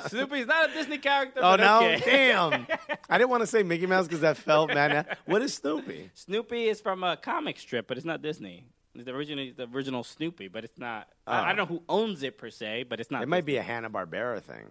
Snoopy's 0.09 0.47
not 0.47 0.71
a 0.71 0.73
Disney 0.73 0.99
character. 0.99 1.41
Oh 1.43 1.57
no, 1.57 1.79
okay. 1.79 2.31
damn! 2.33 2.67
I 3.09 3.19
didn't 3.19 3.31
want 3.31 3.43
to 3.43 3.47
say 3.47 3.63
Mickey 3.63 3.87
Mouse 3.87 4.07
because 4.07 4.21
that 4.21 4.37
felt 4.37 4.69
man. 4.75 5.07
What 5.27 5.43
is 5.43 5.55
Snoopy? 5.55 6.11
Snoopy 6.15 6.69
is 6.69 6.81
from 6.81 7.05
a 7.05 7.17
comic 7.17 7.59
strip, 7.59 7.87
but 7.89 7.97
it's 7.97 8.07
not 8.07 8.23
Disney. 8.23 8.67
It's 8.95 9.05
the 9.05 9.15
original, 9.15 9.49
the 9.57 9.69
original 9.73 10.03
Snoopy, 10.03 10.49
but 10.49 10.65
it's 10.65 10.79
not. 10.79 11.09
I, 11.27 11.39
I 11.39 11.43
oh. 11.43 11.47
don't 11.47 11.57
know 11.57 11.67
who 11.67 11.83
owns 11.89 12.23
it 12.23 12.37
per 12.37 12.51
se, 12.51 12.87
but 12.89 13.01
it's 13.01 13.11
not. 13.11 13.23
It 13.23 13.29
might 13.29 13.45
be 13.45 13.57
a 13.57 13.63
Hanna 13.63 13.91
Barbera 13.91 14.43
thing. 14.43 14.71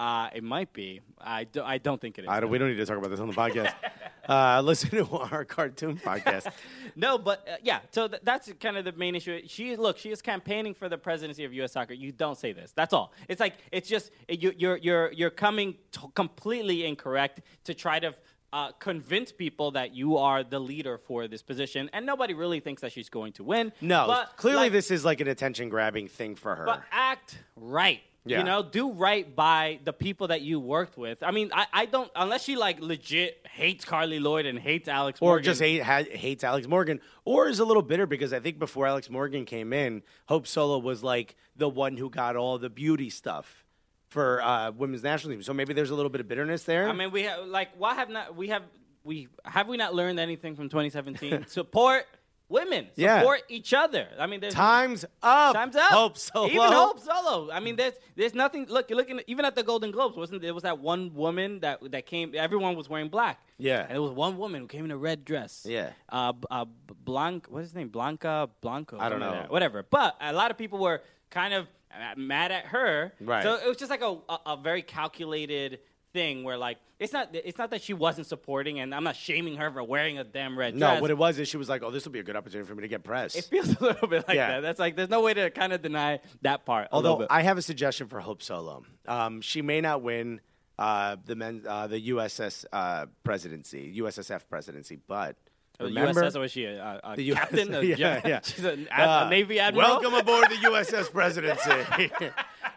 Uh, 0.00 0.30
it 0.34 0.42
might 0.42 0.72
be. 0.72 1.02
I, 1.20 1.44
do, 1.44 1.62
I 1.62 1.76
don't 1.76 2.00
think 2.00 2.18
it 2.18 2.22
is. 2.22 2.28
I 2.30 2.40
don't, 2.40 2.48
we 2.48 2.56
don't 2.56 2.68
need 2.68 2.76
to 2.76 2.86
talk 2.86 2.96
about 2.96 3.10
this 3.10 3.20
on 3.20 3.28
the 3.28 3.34
podcast. 3.34 3.74
uh, 4.28 4.62
listen 4.62 4.88
to 4.92 5.06
our 5.10 5.44
cartoon 5.44 5.98
podcast. 5.98 6.50
No, 6.96 7.18
but 7.18 7.46
uh, 7.48 7.56
yeah. 7.62 7.80
So 7.92 8.08
th- 8.08 8.22
that's 8.24 8.52
kind 8.58 8.76
of 8.76 8.84
the 8.84 8.92
main 8.92 9.14
issue. 9.14 9.42
She 9.46 9.76
look, 9.76 9.96
she 9.96 10.10
is 10.10 10.20
campaigning 10.20 10.74
for 10.74 10.88
the 10.88 10.98
presidency 10.98 11.44
of 11.44 11.52
U.S. 11.54 11.72
Soccer. 11.72 11.94
You 11.94 12.10
don't 12.10 12.36
say 12.36 12.52
this. 12.52 12.72
That's 12.74 12.92
all. 12.92 13.12
It's 13.28 13.38
like 13.38 13.54
it's 13.70 13.88
just 13.88 14.10
you, 14.28 14.52
you're 14.56 14.76
you're 14.78 15.12
you're 15.12 15.30
coming 15.30 15.76
t- 15.92 16.00
completely 16.14 16.84
incorrect 16.86 17.42
to 17.64 17.74
try 17.74 18.00
to. 18.00 18.14
Uh, 18.52 18.72
convince 18.80 19.30
people 19.30 19.70
that 19.70 19.94
you 19.94 20.16
are 20.16 20.42
the 20.42 20.58
leader 20.58 20.98
for 20.98 21.28
this 21.28 21.40
position, 21.40 21.88
and 21.92 22.04
nobody 22.04 22.34
really 22.34 22.58
thinks 22.58 22.82
that 22.82 22.90
she's 22.90 23.08
going 23.08 23.32
to 23.32 23.44
win. 23.44 23.72
No, 23.80 24.08
but 24.08 24.36
clearly 24.36 24.62
like, 24.62 24.72
this 24.72 24.90
is 24.90 25.04
like 25.04 25.20
an 25.20 25.28
attention 25.28 25.68
grabbing 25.68 26.08
thing 26.08 26.34
for 26.34 26.56
her. 26.56 26.64
But 26.64 26.82
act 26.90 27.38
right. 27.54 28.00
Yeah. 28.24 28.38
You 28.40 28.44
know, 28.44 28.62
do 28.62 28.92
right 28.92 29.34
by 29.34 29.80
the 29.84 29.94
people 29.94 30.28
that 30.28 30.42
you 30.42 30.60
worked 30.60 30.98
with. 30.98 31.22
I 31.22 31.30
mean, 31.30 31.50
I, 31.54 31.66
I 31.72 31.86
don't 31.86 32.10
unless 32.14 32.44
she 32.44 32.54
like 32.54 32.78
legit 32.80 33.46
hates 33.50 33.84
Carli 33.84 34.20
Lloyd 34.20 34.44
and 34.44 34.58
hates 34.58 34.88
Alex 34.88 35.20
or 35.22 35.30
Morgan. 35.30 35.44
just 35.44 35.60
hate, 35.60 35.82
ha- 35.82 36.04
hates 36.10 36.44
Alex 36.44 36.66
Morgan, 36.66 37.00
or 37.24 37.48
is 37.48 37.60
a 37.60 37.64
little 37.64 37.82
bitter 37.82 38.06
because 38.06 38.32
I 38.34 38.40
think 38.40 38.58
before 38.58 38.86
Alex 38.86 39.08
Morgan 39.08 39.46
came 39.46 39.72
in, 39.72 40.02
Hope 40.26 40.46
Solo 40.46 40.78
was 40.78 41.02
like 41.02 41.34
the 41.56 41.68
one 41.68 41.96
who 41.96 42.10
got 42.10 42.36
all 42.36 42.58
the 42.58 42.68
beauty 42.68 43.08
stuff 43.08 43.64
for 44.08 44.42
uh, 44.42 44.70
women's 44.70 45.02
national 45.02 45.32
team. 45.32 45.42
So 45.42 45.54
maybe 45.54 45.72
there's 45.72 45.90
a 45.90 45.94
little 45.94 46.10
bit 46.10 46.20
of 46.20 46.28
bitterness 46.28 46.64
there. 46.64 46.88
I 46.88 46.92
mean, 46.92 47.12
we 47.12 47.22
have 47.22 47.46
like 47.46 47.70
why 47.78 47.94
have 47.94 48.10
not 48.10 48.36
we 48.36 48.48
have 48.48 48.64
we 49.02 49.28
have 49.46 49.66
we 49.66 49.78
not 49.78 49.94
learned 49.94 50.20
anything 50.20 50.56
from 50.56 50.68
2017? 50.68 51.46
Support 51.48 52.06
women. 52.50 52.88
Yeah. 52.96 53.20
Support 53.20 53.42
each 53.48 53.72
other. 53.72 54.08
I 54.18 54.26
mean, 54.26 54.40
there's 54.40 54.54
times 54.54 55.04
up. 55.22 55.54
Time's 55.54 55.76
up. 55.76 55.90
Hope 55.90 56.18
Solo. 56.18 56.48
Even 56.48 56.72
Hope 56.72 57.00
Solo. 57.00 57.50
I 57.50 57.60
mean, 57.60 57.76
there's 57.76 57.94
there's 58.16 58.34
nothing. 58.34 58.66
Look, 58.68 58.90
you're 58.90 58.96
looking 58.96 59.20
even 59.26 59.44
at 59.44 59.54
the 59.54 59.62
Golden 59.62 59.90
Globes. 59.90 60.16
Wasn't 60.16 60.42
there 60.42 60.52
was 60.52 60.64
that 60.64 60.80
one 60.80 61.14
woman 61.14 61.60
that 61.60 61.78
that 61.92 62.06
came? 62.06 62.34
Everyone 62.34 62.76
was 62.76 62.88
wearing 62.88 63.08
black. 63.08 63.40
Yeah. 63.56 63.82
and 63.82 63.90
there 63.90 64.02
was 64.02 64.12
one 64.12 64.36
woman 64.36 64.62
who 64.62 64.66
came 64.66 64.84
in 64.84 64.90
a 64.90 64.96
red 64.96 65.24
dress. 65.24 65.64
Yeah. 65.68 65.90
uh, 66.08 66.32
uh 66.50 66.64
Blanc. 67.04 67.46
What's 67.48 67.68
his 67.68 67.74
name? 67.74 67.88
Blanca 67.88 68.50
Blanco. 68.60 68.98
I 68.98 69.08
don't 69.08 69.20
know. 69.20 69.32
that. 69.32 69.50
Whatever. 69.50 69.84
But 69.88 70.16
a 70.20 70.32
lot 70.32 70.50
of 70.50 70.58
people 70.58 70.78
were 70.78 71.02
kind 71.30 71.54
of 71.54 71.66
uh, 71.92 72.14
mad 72.16 72.52
at 72.52 72.66
her. 72.66 73.12
Right. 73.20 73.42
So 73.42 73.54
it 73.54 73.66
was 73.68 73.76
just 73.76 73.90
like 73.90 74.02
a 74.02 74.16
a, 74.28 74.38
a 74.46 74.56
very 74.56 74.82
calculated 74.82 75.80
thing 76.12 76.44
where 76.44 76.56
like 76.56 76.78
it's 76.98 77.12
not 77.12 77.28
it's 77.32 77.58
not 77.58 77.70
that 77.70 77.82
she 77.82 77.94
wasn't 77.94 78.26
supporting 78.26 78.80
and 78.80 78.94
I'm 78.94 79.04
not 79.04 79.16
shaming 79.16 79.56
her 79.56 79.70
for 79.70 79.82
wearing 79.82 80.18
a 80.18 80.24
damn 80.24 80.58
red 80.58 80.76
dress. 80.76 80.96
No, 80.96 81.00
what 81.00 81.10
it 81.10 81.18
was 81.18 81.38
is 81.38 81.48
she 81.48 81.56
was 81.56 81.68
like, 81.68 81.82
"Oh, 81.82 81.90
this 81.90 82.04
will 82.04 82.12
be 82.12 82.18
a 82.18 82.22
good 82.22 82.36
opportunity 82.36 82.68
for 82.68 82.74
me 82.74 82.82
to 82.82 82.88
get 82.88 83.02
press." 83.04 83.34
it 83.36 83.44
feels 83.44 83.68
a 83.80 83.82
little 83.82 84.08
bit 84.08 84.26
like 84.28 84.36
Yeah. 84.36 84.52
that. 84.52 84.60
That's 84.60 84.78
like 84.80 84.96
there's 84.96 85.08
no 85.08 85.22
way 85.22 85.34
to 85.34 85.50
kind 85.50 85.72
of 85.72 85.82
deny 85.82 86.20
that 86.42 86.64
part. 86.64 86.88
Although. 86.92 87.26
I 87.30 87.42
have 87.42 87.58
a 87.58 87.62
suggestion 87.62 88.06
for 88.08 88.20
Hope 88.20 88.42
Solo. 88.42 88.84
Um, 89.06 89.40
she 89.40 89.62
may 89.62 89.80
not 89.80 90.02
win 90.02 90.40
uh, 90.78 91.16
the 91.24 91.36
men, 91.36 91.62
uh, 91.66 91.86
the 91.86 92.08
USS 92.10 92.64
uh, 92.72 93.06
presidency, 93.24 93.98
USSF 94.00 94.48
presidency, 94.48 94.98
but 95.06 95.36
remember 95.84 96.22
USS, 96.22 96.36
or 96.36 96.40
was 96.40 96.52
she 96.52 96.64
a, 96.64 97.00
a 97.04 97.16
The 97.16 97.22
US 97.32 97.38
captain? 97.38 97.74
A- 97.74 97.82
yeah, 97.82 98.20
yeah. 98.24 98.40
She's 98.44 98.64
a, 98.64 98.78
a 98.90 99.00
Uh, 99.24 99.28
Navy 99.30 99.58
admiral. 99.58 99.88
Welcome 99.88 100.14
aboard 100.14 100.50
the 100.50 100.56
USS 100.56 101.10
presidency. 101.12 102.10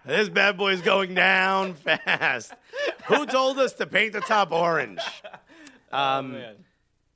this 0.06 0.30
bad 0.30 0.58
boy 0.58 0.74
is 0.74 0.82
going 0.82 1.14
down 1.14 1.74
fast. 1.76 2.54
Who 3.08 3.26
told 3.26 3.60
us 3.60 3.74
to 3.74 3.86
paint 3.88 4.14
the 4.14 4.22
top 4.22 4.52
orange? 4.52 5.02
Oh. 5.92 6.54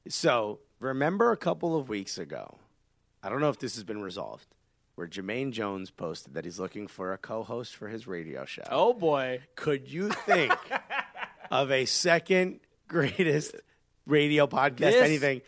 So 0.07 0.59
remember 0.79 1.31
a 1.31 1.37
couple 1.37 1.77
of 1.77 1.89
weeks 1.89 2.17
ago, 2.17 2.57
I 3.23 3.29
don't 3.29 3.41
know 3.41 3.49
if 3.49 3.59
this 3.59 3.75
has 3.75 3.83
been 3.83 4.01
resolved, 4.01 4.45
where 4.95 5.07
Jermaine 5.07 5.51
Jones 5.51 5.89
posted 5.91 6.33
that 6.35 6.45
he's 6.45 6.59
looking 6.59 6.87
for 6.87 7.13
a 7.13 7.17
co-host 7.17 7.75
for 7.75 7.87
his 7.87 8.07
radio 8.07 8.45
show. 8.45 8.63
Oh 8.71 8.93
boy. 8.93 9.41
Could 9.55 9.89
you 9.91 10.09
think 10.09 10.53
of 11.51 11.71
a 11.71 11.85
second 11.85 12.59
greatest 12.87 13.55
radio 14.05 14.47
podcast, 14.47 14.77
This- 14.77 15.03
anything? 15.03 15.41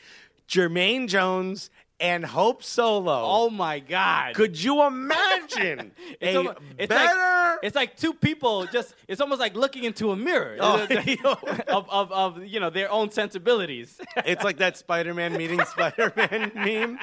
Jermaine 0.49 1.07
Jones 1.07 1.69
and 2.01 2.25
Hope 2.25 2.63
Solo. 2.63 3.21
Oh 3.25 3.49
my 3.49 3.79
God. 3.79 4.33
Could 4.33 4.61
you 4.61 4.83
imagine 4.85 5.91
It's, 6.21 6.33
a 6.33 6.37
almo- 6.37 6.55
it's 6.77 6.87
better? 6.89 7.15
like 7.19 7.57
it's 7.61 7.75
like 7.75 7.97
two 7.97 8.13
people 8.13 8.65
just 8.67 8.95
it's 9.07 9.19
almost 9.19 9.41
like 9.41 9.55
looking 9.55 9.83
into 9.83 10.11
a 10.11 10.15
mirror 10.15 10.55
Oh, 10.61 10.87
of, 11.67 11.89
of, 11.89 12.11
of 12.11 12.45
you 12.45 12.59
know 12.61 12.69
their 12.69 12.89
own 12.91 13.11
sensibilities. 13.11 13.99
it's 14.25 14.43
like 14.45 14.57
that 14.57 14.77
Spider-Man 14.77 15.33
meeting 15.37 15.63
Spider-Man 15.65 16.51
meme. 16.55 16.99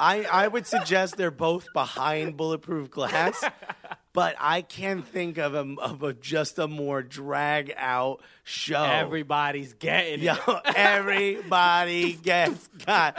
I, 0.00 0.22
I 0.24 0.48
would 0.48 0.66
suggest 0.66 1.16
they're 1.16 1.30
both 1.30 1.66
behind 1.74 2.36
bulletproof 2.36 2.90
glass, 2.90 3.44
but 4.12 4.34
I 4.40 4.62
can't 4.62 5.06
think 5.06 5.36
of 5.38 5.54
a, 5.54 5.74
of 5.80 6.02
a 6.02 6.14
just 6.14 6.58
a 6.58 6.66
more 6.66 7.02
drag 7.02 7.74
out 7.76 8.22
show. 8.42 8.82
Everybody's 8.82 9.74
getting 9.74 10.20
Yo, 10.20 10.32
it. 10.32 10.62
everybody 10.74 12.14
gets 12.14 12.66
got. 12.86 13.16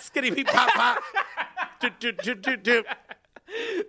Skitty 0.00 0.44
pop 0.46 0.70
pop. 0.74 1.02
Do, 1.80 1.90
do, 1.98 2.12
do, 2.12 2.34
do, 2.34 2.56
do. 2.56 2.84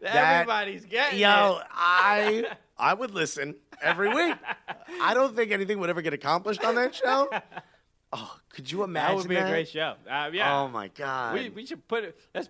that- 0.02 0.34
Everybody's 0.42 0.86
getting 0.86 1.20
Yo, 1.20 1.58
it. 1.62 1.68
I 1.72 2.46
I 2.78 2.94
would 2.94 3.12
listen 3.12 3.56
every 3.82 4.10
week. 4.10 4.36
I 5.02 5.14
don't 5.14 5.36
think 5.36 5.52
anything 5.52 5.80
would 5.80 5.90
ever 5.90 6.02
get 6.02 6.14
accomplished 6.14 6.64
on 6.64 6.76
that 6.76 6.96
show. 6.96 7.30
Oh, 8.14 8.38
could 8.50 8.72
you 8.72 8.84
imagine 8.84 9.16
That 9.18 9.22
would 9.22 9.30
be 9.30 9.36
a 9.36 9.48
great 9.48 9.70
show. 9.70 9.96
Uh, 10.10 10.30
yeah. 10.34 10.60
Oh 10.60 10.68
my 10.68 10.90
god. 10.90 11.34
We, 11.34 11.50
we 11.50 11.66
should 11.66 11.88
put 11.88 12.04
it. 12.04 12.18
Let's 12.36 12.50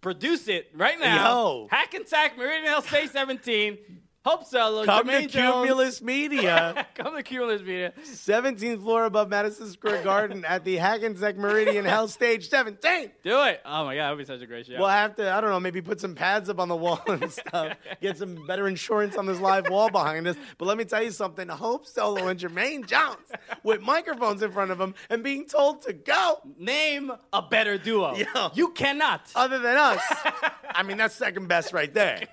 produce 0.00 0.48
it 0.48 0.70
right 0.74 0.98
now. 0.98 1.32
Yo. 1.42 1.68
Hackensack 1.70 2.38
Meridian 2.38 2.64
Health 2.66 2.88
Stage 2.88 3.10
17. 3.10 3.78
Hope 4.24 4.44
Solo. 4.44 4.84
Come 4.84 5.08
Jermaine 5.08 5.22
to 5.22 5.28
Jones. 5.28 5.54
Cumulus 5.66 6.02
Media, 6.02 6.86
Come 6.94 7.16
to 7.16 7.22
Cumulus 7.22 7.62
Media. 7.62 7.94
17th 8.04 8.82
floor 8.82 9.04
above 9.06 9.30
Madison 9.30 9.66
Square 9.68 10.04
Garden 10.04 10.44
at 10.44 10.62
the 10.62 10.76
Hackensack 10.76 11.36
Meridian 11.38 11.86
Health 11.86 12.10
Stage 12.10 12.48
17. 12.50 13.10
Do 13.24 13.42
it. 13.44 13.62
Oh 13.64 13.86
my 13.86 13.94
God, 13.96 14.02
that 14.04 14.10
would 14.10 14.18
be 14.18 14.24
such 14.26 14.42
a 14.42 14.46
great 14.46 14.66
show. 14.66 14.74
We'll 14.78 14.88
have 14.88 15.14
to, 15.16 15.32
I 15.32 15.40
don't 15.40 15.48
know, 15.48 15.58
maybe 15.58 15.80
put 15.80 16.00
some 16.02 16.14
pads 16.14 16.50
up 16.50 16.58
on 16.60 16.68
the 16.68 16.76
wall 16.76 17.00
and 17.06 17.32
stuff. 17.32 17.76
Get 18.02 18.18
some 18.18 18.46
better 18.46 18.68
insurance 18.68 19.16
on 19.16 19.24
this 19.24 19.40
live 19.40 19.70
wall 19.70 19.88
behind 19.90 20.26
us. 20.28 20.36
But 20.58 20.66
let 20.66 20.76
me 20.76 20.84
tell 20.84 21.02
you 21.02 21.12
something. 21.12 21.48
Hope 21.48 21.86
Solo 21.86 22.28
and 22.28 22.38
Jermaine 22.38 22.86
Jones 22.86 23.16
with 23.62 23.80
microphones 23.80 24.42
in 24.42 24.52
front 24.52 24.70
of 24.70 24.76
them 24.76 24.94
and 25.08 25.22
being 25.24 25.46
told 25.46 25.82
to 25.82 25.94
go 25.94 26.40
Name 26.58 27.10
a 27.32 27.40
better 27.40 27.78
duo. 27.78 28.14
Yo. 28.14 28.50
You 28.54 28.68
cannot. 28.72 29.30
other 29.34 29.58
than 29.58 29.76
us. 29.78 30.02
I 30.74 30.82
mean, 30.82 30.98
that's 30.98 31.14
second 31.14 31.48
best 31.48 31.72
right 31.72 31.92
there. 31.94 32.28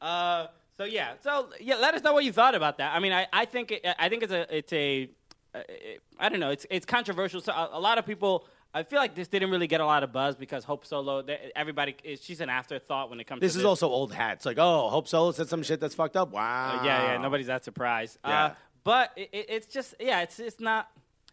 Uh, 0.00 0.46
so 0.76 0.84
yeah, 0.84 1.14
so 1.22 1.48
yeah, 1.60 1.76
let 1.76 1.94
us 1.94 2.02
know 2.02 2.12
what 2.12 2.24
you 2.24 2.32
thought 2.32 2.54
about 2.54 2.78
that. 2.78 2.94
I 2.94 2.98
mean, 2.98 3.12
I, 3.12 3.26
I 3.32 3.44
think 3.44 3.70
it, 3.70 3.86
I 3.98 4.08
think 4.08 4.22
it's 4.22 4.32
a 4.32 4.56
it's 4.56 4.72
a 4.72 5.10
uh, 5.54 5.60
I 6.18 6.28
don't 6.28 6.40
know, 6.40 6.50
it's 6.50 6.66
it's 6.70 6.86
controversial. 6.86 7.40
So 7.40 7.52
a, 7.52 7.70
a 7.72 7.80
lot 7.80 7.98
of 7.98 8.06
people. 8.06 8.46
I 8.74 8.84
feel 8.84 8.98
like 8.98 9.14
this 9.14 9.28
didn't 9.28 9.50
really 9.50 9.66
get 9.66 9.82
a 9.82 9.84
lot 9.84 10.02
of 10.02 10.14
buzz 10.14 10.34
because 10.34 10.64
Hope 10.64 10.86
Solo, 10.86 11.22
everybody, 11.54 11.94
she's 12.22 12.40
an 12.40 12.48
afterthought 12.48 13.10
when 13.10 13.20
it 13.20 13.24
comes 13.24 13.42
This 13.42 13.52
to 13.52 13.58
This 13.58 13.60
is 13.60 13.66
also 13.66 13.86
old 13.86 14.14
hat. 14.14 14.36
It's 14.36 14.46
like, 14.46 14.56
oh, 14.58 14.88
Hope 14.88 15.06
Solo 15.06 15.30
said 15.32 15.50
some 15.50 15.62
shit 15.62 15.78
that's 15.78 15.94
fucked 15.94 16.16
up. 16.16 16.32
Wow. 16.32 16.80
Uh, 16.80 16.82
yeah, 16.82 17.12
yeah, 17.12 17.18
nobody's 17.18 17.48
that 17.48 17.64
surprised. 17.64 18.16
Yeah. 18.24 18.44
Uh, 18.44 18.54
but 18.82 19.10
it, 19.14 19.28
it, 19.30 19.46
it's 19.50 19.66
just, 19.66 19.94
yeah, 20.00 20.22
it's 20.22 20.40
it's 20.40 20.58
not, 20.58 20.88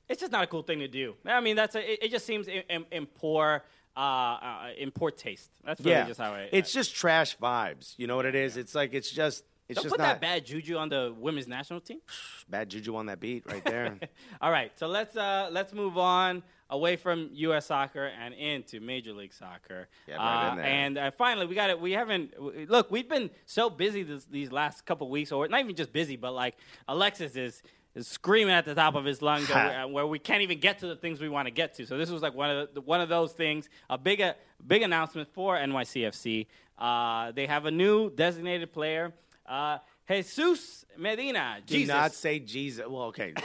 it's 0.10 0.20
just 0.20 0.34
not 0.34 0.44
a 0.44 0.48
cool 0.48 0.64
thing 0.64 0.80
to 0.80 0.90
do. 0.90 1.16
I 1.26 1.40
mean, 1.40 1.56
that's 1.56 1.76
a, 1.76 1.94
it, 1.94 2.00
it 2.04 2.12
just 2.12 2.26
seems 2.26 2.50
in, 2.50 2.64
in, 2.70 2.86
in 2.92 3.06
poor, 3.06 3.64
uh, 4.00 4.02
uh, 4.02 4.68
in 4.78 4.92
poor 4.92 5.12
taste. 5.12 5.50
That's 5.66 5.80
really 5.82 5.92
Yeah. 5.92 6.08
just 6.08 6.20
how 6.20 6.34
I. 6.34 6.50
it's 6.52 6.72
just 6.72 6.96
trash 6.96 7.38
vibes. 7.38 7.96
You 7.98 8.08
know 8.08 8.16
what 8.16 8.26
it 8.26 8.36
is? 8.36 8.56
It's 8.58 8.74
like, 8.74 8.94
it's 8.94 9.12
just, 9.12 9.44
it's 9.68 9.76
don't 9.76 9.84
just 9.84 9.94
put 9.94 10.00
not 10.00 10.20
that 10.20 10.22
bad 10.22 10.46
juju 10.46 10.78
on 10.78 10.90
the 10.90 11.14
women's 11.18 11.48
national 11.48 11.82
team. 11.82 12.00
bad 12.50 12.70
juju 12.70 12.96
on 12.96 13.08
that 13.08 13.20
beat 13.20 13.44
right 13.46 13.64
there. 13.64 13.98
All 14.42 14.52
right, 14.52 14.72
so 14.80 14.88
let's 14.88 15.16
uh, 15.18 15.50
let's 15.52 15.74
move 15.74 15.98
on 15.98 16.42
away 16.72 16.96
from 16.96 17.30
U.S. 17.34 17.66
soccer 17.66 18.06
and 18.06 18.34
into 18.36 18.80
Major 18.80 19.12
League 19.12 19.34
Soccer. 19.34 19.88
Get 20.08 20.18
right 20.18 20.48
Uh, 20.48 20.52
in 20.52 20.58
there. 20.58 20.66
And 20.66 20.98
uh, 21.00 21.12
finally, 21.12 21.46
we 21.48 21.56
got 21.56 21.70
it. 21.72 21.80
We 21.80 21.92
haven't 21.94 22.32
w- 22.36 22.66
look. 22.70 22.90
We've 22.92 23.10
been 23.10 23.30
so 23.48 23.70
busy 23.72 24.04
this, 24.04 24.26
these 24.26 24.52
last 24.52 24.86
couple 24.86 25.10
weeks, 25.10 25.32
or 25.32 25.48
not 25.48 25.60
even 25.62 25.76
just 25.76 25.92
busy, 25.92 26.16
but 26.16 26.32
like 26.34 26.56
Alexis 26.88 27.36
is. 27.36 27.62
Is 28.00 28.08
screaming 28.08 28.54
at 28.54 28.64
the 28.64 28.74
top 28.74 28.96
of 28.96 29.04
his 29.04 29.22
lungs 29.22 29.50
where, 29.50 29.88
where 29.88 30.08
we 30.08 30.20
can't 30.20 30.42
even 30.42 30.60
get 30.60 30.80
to 30.80 30.88
the 30.88 30.96
things 30.96 31.20
we 31.20 31.28
want 31.28 31.48
to 31.48 31.52
get 31.52 31.76
to. 31.76 31.86
So 31.86 31.98
this 31.98 32.10
was 32.10 32.22
like 32.22 32.34
one 32.34 32.50
of 32.50 32.74
the, 32.74 32.82
one 32.82 33.02
of 33.02 33.10
those 33.10 33.34
things. 33.34 33.68
A 33.90 33.98
big 33.98 34.22
uh, 34.22 34.34
big 34.66 34.84
announcement 34.84 35.28
for 35.34 35.58
NYCFC. 35.58 36.48
Uh, 36.78 37.34
they 37.34 37.46
have 37.46 37.66
a 37.66 37.72
new 37.72 38.10
designated 38.10 38.72
player, 38.72 39.14
uh, 39.46 39.80
Jesus 40.08 40.86
Medina. 40.98 41.58
Do 41.66 41.74
Jesus. 41.76 41.88
not 41.90 42.14
say 42.14 42.40
Jesus. 42.40 42.86
Well, 42.88 43.04
okay. 43.04 43.34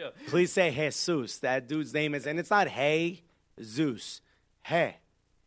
Uh, 0.00 0.10
please 0.28 0.50
say 0.50 0.70
Jesus. 0.70 1.38
That 1.40 1.68
dude's 1.68 1.92
name 1.92 2.14
is, 2.14 2.26
and 2.26 2.38
it's 2.38 2.48
not 2.48 2.68
Hey 2.68 3.22
Zeus. 3.62 4.22
Hey 4.62 4.96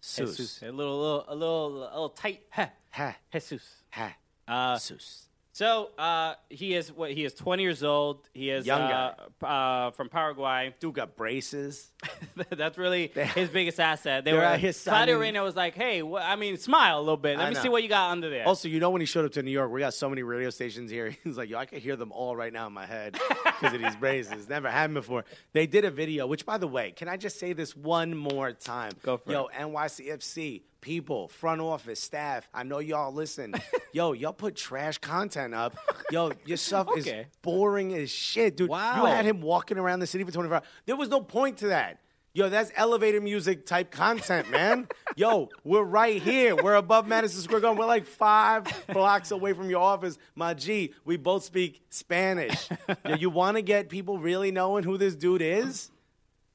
Zeus. 0.04 0.38
Jesus. 0.38 0.62
A 0.62 0.72
little, 0.72 1.00
little, 1.00 1.26
a 1.28 1.36
little, 1.36 1.78
a 1.78 1.94
little 1.94 2.10
tight. 2.10 2.42
Heh. 2.50 2.68
Ha. 2.92 3.16
Jesus. 3.32 3.64
Ha. 3.92 4.16
Uh, 4.48 4.78
Zeus. 4.78 5.28
So 5.56 5.92
uh, 6.00 6.34
he 6.50 6.74
is 6.74 6.92
what 6.92 7.12
he 7.12 7.24
is 7.24 7.36
20 7.36 7.62
years 7.62 7.84
old. 7.84 8.28
He 8.34 8.50
is 8.50 8.66
Young 8.66 8.82
uh, 8.82 9.46
uh, 9.46 9.92
from 9.92 10.10
Paraguay. 10.10 10.74
Dude 10.80 10.96
got 10.96 11.16
braces. 11.16 11.92
That's 12.50 12.76
really 12.76 13.12
his 13.36 13.50
biggest 13.50 13.80
asset. 13.80 14.26
They 14.26 14.32
They're 14.32 14.40
were 14.40 14.46
at 14.46 14.60
his 14.60 14.82
Claudio 14.82 15.14
signing. 15.14 15.22
Reyna 15.22 15.44
was 15.44 15.56
like, 15.56 15.76
"Hey, 15.76 16.00
wh- 16.00 16.16
I 16.20 16.38
mean, 16.38 16.58
smile 16.58 16.98
a 16.98 17.02
little 17.02 17.18
bit. 17.18 17.38
Let 17.38 17.46
I 17.46 17.50
me 17.50 17.56
know. 17.56 17.62
see 17.62 17.70
what 17.70 17.84
you 17.84 17.90
got 17.90 18.10
under 18.10 18.32
there." 18.32 18.48
Also, 18.48 18.68
you 18.68 18.80
know 18.80 18.90
when 18.90 19.00
he 19.02 19.06
showed 19.06 19.26
up 19.26 19.32
to 19.34 19.44
New 19.44 19.52
York, 19.52 19.72
we 19.72 19.80
got 19.80 19.94
so 19.94 20.10
many 20.10 20.24
radio 20.24 20.50
stations 20.50 20.90
here. 20.90 21.16
He's 21.24 21.38
like, 21.38 21.52
yo, 21.52 21.60
I 21.60 21.66
can 21.66 21.80
hear 21.80 21.96
them 21.98 22.12
all 22.12 22.36
right 22.36 22.52
now 22.52 22.66
in 22.66 22.74
my 22.74 22.88
head 22.88 23.14
because 23.44 23.76
of 23.76 23.80
these 23.80 23.96
braces. 23.98 24.50
Never 24.50 24.72
happened 24.72 24.96
before. 24.96 25.24
They 25.52 25.68
did 25.68 25.86
a 25.86 25.92
video, 25.92 26.26
which, 26.26 26.48
by 26.48 26.58
the 26.58 26.68
way, 26.68 26.94
can 26.94 27.08
I 27.08 27.16
just 27.18 27.38
say 27.40 27.54
this 27.54 27.76
one 27.78 28.18
more 28.18 28.54
time? 28.54 28.94
Go 29.04 29.18
for 29.18 29.30
it. 29.30 29.34
yo, 29.34 29.50
NYCFC 29.56 30.64
people, 30.84 31.30
front 31.30 31.62
office, 31.62 32.00
staff. 32.00 32.48
I 32.54 32.64
know 32.64 32.80
y'all 32.80 33.14
listen. 33.14 33.56
yo, 33.94 34.12
y'all 34.12 34.34
put 34.34 34.56
trash 34.56 34.98
content 34.98 35.56
up. 35.56 35.76
Yo, 36.12 36.34
your 36.46 36.58
stuff 36.68 36.90
is 36.98 37.10
boring 37.42 37.94
as 37.94 38.12
shit, 38.12 38.58
dude. 38.58 38.70
Wow. 38.70 38.98
You 38.98 39.06
had 39.06 39.26
him 39.26 39.42
walking 39.42 39.78
around 39.78 40.02
the 40.02 40.08
city 40.08 40.26
for 40.26 40.32
24 40.32 40.58
hours. 40.58 40.66
There 40.86 40.98
was 40.98 41.08
no 41.08 41.22
point 41.22 41.60
to 41.60 41.68
that. 41.68 42.00
Yo, 42.34 42.50
that's 42.50 42.72
elevator 42.76 43.22
music 43.22 43.66
type 43.66 43.92
content, 43.92 44.50
man. 44.50 44.88
Yo, 45.16 45.50
we're 45.64 45.84
right 45.84 46.22
here. 46.22 46.56
We're 46.56 46.74
above 46.74 47.08
Madison 47.08 47.42
Square 47.42 47.62
Garden. 47.62 47.78
We're 47.78 47.86
like 47.86 48.06
five 48.06 48.66
blocks 48.92 49.32
away 49.32 49.54
from 49.54 49.70
your 49.70 49.82
office. 49.82 50.18
My 50.36 50.54
G, 50.54 50.94
we 51.06 51.16
both 51.16 51.44
speak 51.44 51.82
Spanish. 51.92 52.68
Yo, 53.08 53.16
you 53.16 53.30
want 53.30 53.56
to 53.58 53.62
get 53.62 53.88
people 53.88 54.18
really 54.18 54.52
knowing 54.52 54.84
who 54.84 54.98
this 54.98 55.16
dude 55.16 55.44
is? 55.44 55.92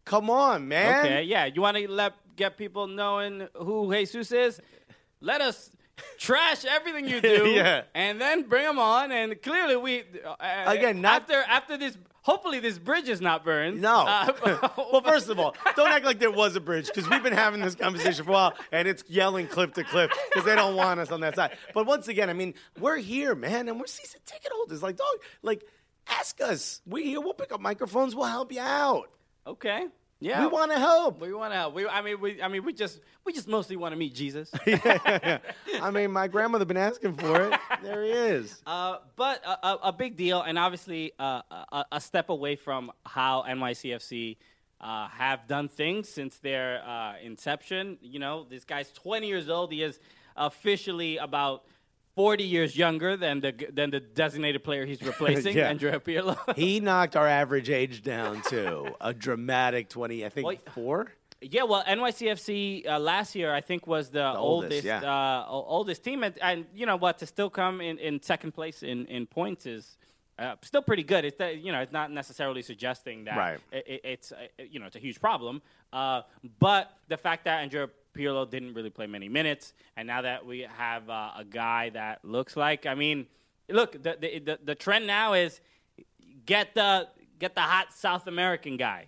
Come 0.04 0.28
on, 0.28 0.66
man. 0.66 1.06
okay, 1.06 1.22
yeah. 1.22 1.46
You 1.46 1.62
want 1.62 1.76
to 1.76 1.88
let 1.88 2.14
get 2.38 2.56
people 2.56 2.86
knowing 2.86 3.48
who 3.54 3.92
Jesus 3.92 4.32
is? 4.32 4.60
Let 5.20 5.40
us 5.42 5.70
trash 6.18 6.64
everything 6.64 7.06
you 7.08 7.20
do, 7.34 7.48
Yeah. 7.48 7.82
and 7.94 8.20
then 8.20 8.42
bring 8.48 8.64
them 8.64 8.78
on. 8.78 9.12
And 9.12 9.40
clearly, 9.42 9.76
we 9.76 10.04
uh, 10.24 10.64
Again, 10.66 11.00
not- 11.02 11.22
after 11.22 11.34
after 11.42 11.76
this. 11.76 11.98
Hopefully, 12.22 12.60
this 12.60 12.78
bridge 12.78 13.08
is 13.08 13.22
not 13.22 13.42
burned. 13.42 13.80
No. 13.80 14.04
Uh, 14.06 14.32
well, 14.92 15.00
first 15.00 15.30
of 15.30 15.38
all, 15.38 15.56
don't 15.76 15.88
act 15.90 16.04
like 16.04 16.18
there 16.18 16.30
was 16.30 16.56
a 16.56 16.60
bridge 16.60 16.86
because 16.86 17.08
we've 17.08 17.22
been 17.22 17.32
having 17.32 17.62
this 17.62 17.74
conversation 17.74 18.22
for 18.24 18.30
a 18.32 18.34
while 18.34 18.54
and 18.70 18.86
it's 18.86 19.02
yelling 19.08 19.46
clip 19.46 19.72
to 19.74 19.84
clip 19.84 20.10
because 20.28 20.44
they 20.44 20.54
don't 20.54 20.76
want 20.76 21.00
us 21.00 21.10
on 21.10 21.20
that 21.20 21.36
side. 21.36 21.56
But 21.72 21.86
once 21.86 22.06
again, 22.08 22.28
I 22.28 22.34
mean, 22.34 22.52
we're 22.78 22.98
here, 22.98 23.34
man, 23.34 23.66
and 23.68 23.80
we're 23.80 23.86
season 23.86 24.20
ticket 24.26 24.52
holders. 24.52 24.82
Like, 24.82 24.96
dog, 24.98 25.06
like, 25.42 25.64
ask 26.06 26.38
us. 26.42 26.82
We're 26.86 27.04
here. 27.04 27.20
We'll 27.20 27.32
pick 27.32 27.50
up 27.50 27.62
microphones. 27.62 28.14
We'll 28.14 28.26
help 28.26 28.52
you 28.52 28.60
out. 28.60 29.08
okay, 29.46 29.86
yeah. 30.20 30.40
We 30.40 30.46
want 30.48 30.72
to 30.72 30.78
help. 30.78 31.20
We 31.20 31.32
want 31.32 31.52
to 31.52 31.56
help. 31.56 31.74
We, 31.74 31.86
I 31.86 32.02
mean, 32.02 32.20
we, 32.20 32.42
I 32.42 32.48
mean, 32.48 32.64
we 32.64 32.72
just, 32.72 33.00
we 33.24 33.32
just 33.32 33.48
mostly 33.48 33.76
want 33.76 33.92
to 33.92 33.96
meet 33.96 34.14
Jesus. 34.14 34.50
Yeah, 34.66 35.38
I 35.82 35.90
mean, 35.90 36.10
my 36.10 36.28
grandmother 36.28 36.64
been 36.64 36.76
asking 36.76 37.14
for 37.14 37.42
it. 37.48 37.60
There 37.82 38.04
he 38.04 38.10
is. 38.10 38.62
Uh, 38.66 38.98
but 39.16 39.44
a, 39.44 39.66
a, 39.66 39.78
a 39.84 39.92
big 39.92 40.16
deal, 40.16 40.42
and 40.42 40.58
obviously 40.58 41.12
uh, 41.18 41.42
a, 41.72 41.84
a 41.92 42.00
step 42.00 42.28
away 42.28 42.56
from 42.56 42.90
how 43.06 43.44
NYCFC 43.48 44.36
uh, 44.80 45.08
have 45.08 45.46
done 45.46 45.68
things 45.68 46.08
since 46.08 46.38
their 46.38 46.82
uh, 46.86 47.14
inception. 47.22 47.98
You 48.02 48.18
know, 48.18 48.46
this 48.48 48.64
guy's 48.64 48.92
20 48.92 49.26
years 49.26 49.48
old. 49.48 49.72
He 49.72 49.82
is 49.82 49.98
officially 50.36 51.16
about 51.16 51.64
40 52.18 52.42
years 52.42 52.76
younger 52.76 53.16
than 53.16 53.38
the 53.40 53.52
than 53.72 53.90
the 53.90 54.00
designated 54.00 54.64
player 54.64 54.84
he's 54.84 55.00
replacing, 55.12 55.56
Yeah. 55.56 55.68
Andrea 55.70 56.00
Pirlo. 56.00 56.36
He 56.56 56.80
knocked 56.80 57.14
our 57.14 57.28
average 57.28 57.70
age 57.70 58.02
down 58.02 58.42
to 58.50 58.92
a 59.00 59.14
dramatic 59.14 59.88
20, 59.88 60.26
I 60.26 60.28
think, 60.28 60.44
Well, 60.46 60.56
four. 60.74 61.12
Yeah, 61.40 61.62
well, 61.62 61.84
NYCFC 61.84 62.88
uh, 62.88 62.98
last 62.98 63.36
year 63.36 63.54
I 63.54 63.60
think 63.60 63.86
was 63.86 64.10
the, 64.10 64.26
oldest, 64.34 64.84
oldest 64.84 64.84
yeah. 64.84 65.02
uh, 65.02 65.46
oldest 65.48 66.02
team, 66.02 66.24
and, 66.24 66.34
and 66.42 66.66
you 66.74 66.86
know 66.86 66.96
what? 66.96 67.18
To 67.18 67.26
still 67.26 67.50
come 67.50 67.80
in, 67.80 67.96
in 67.98 68.20
second 68.20 68.50
place 68.52 68.82
in, 68.82 69.06
in 69.06 69.24
points 69.26 69.64
is 69.64 69.96
uh, 70.40 70.56
still 70.62 70.82
pretty 70.82 71.04
good. 71.04 71.24
It's 71.24 71.36
that, 71.38 71.58
you 71.64 71.70
know 71.70 71.80
it's 71.84 71.92
not 71.92 72.10
necessarily 72.10 72.62
suggesting 72.62 73.24
that 73.26 73.36
Right. 73.36 73.60
it, 73.70 73.84
it- 73.86 74.00
it's 74.14 74.32
uh, 74.32 74.36
you 74.72 74.80
know 74.80 74.86
it's 74.86 74.96
a 74.96 75.04
huge 75.08 75.20
problem, 75.20 75.62
uh, 75.92 76.22
but 76.58 76.84
the 77.06 77.16
fact 77.16 77.44
that 77.44 77.56
Andrea 77.62 77.86
Pirlo 78.18 78.50
didn't 78.50 78.74
really 78.74 78.90
play 78.90 79.06
many 79.06 79.28
minutes, 79.28 79.74
and 79.96 80.06
now 80.08 80.22
that 80.22 80.44
we 80.44 80.66
have 80.76 81.08
uh, 81.08 81.30
a 81.36 81.44
guy 81.44 81.90
that 81.90 82.24
looks 82.24 82.56
like, 82.56 82.84
I 82.84 82.94
mean, 82.94 83.26
look, 83.68 83.92
the 83.92 84.16
the, 84.20 84.38
the, 84.40 84.58
the 84.64 84.74
trend 84.74 85.06
now 85.06 85.34
is 85.34 85.60
get 86.44 86.74
the 86.74 87.08
get 87.38 87.54
the 87.54 87.60
hot 87.60 87.92
South 87.92 88.26
American 88.26 88.76
guy. 88.76 89.06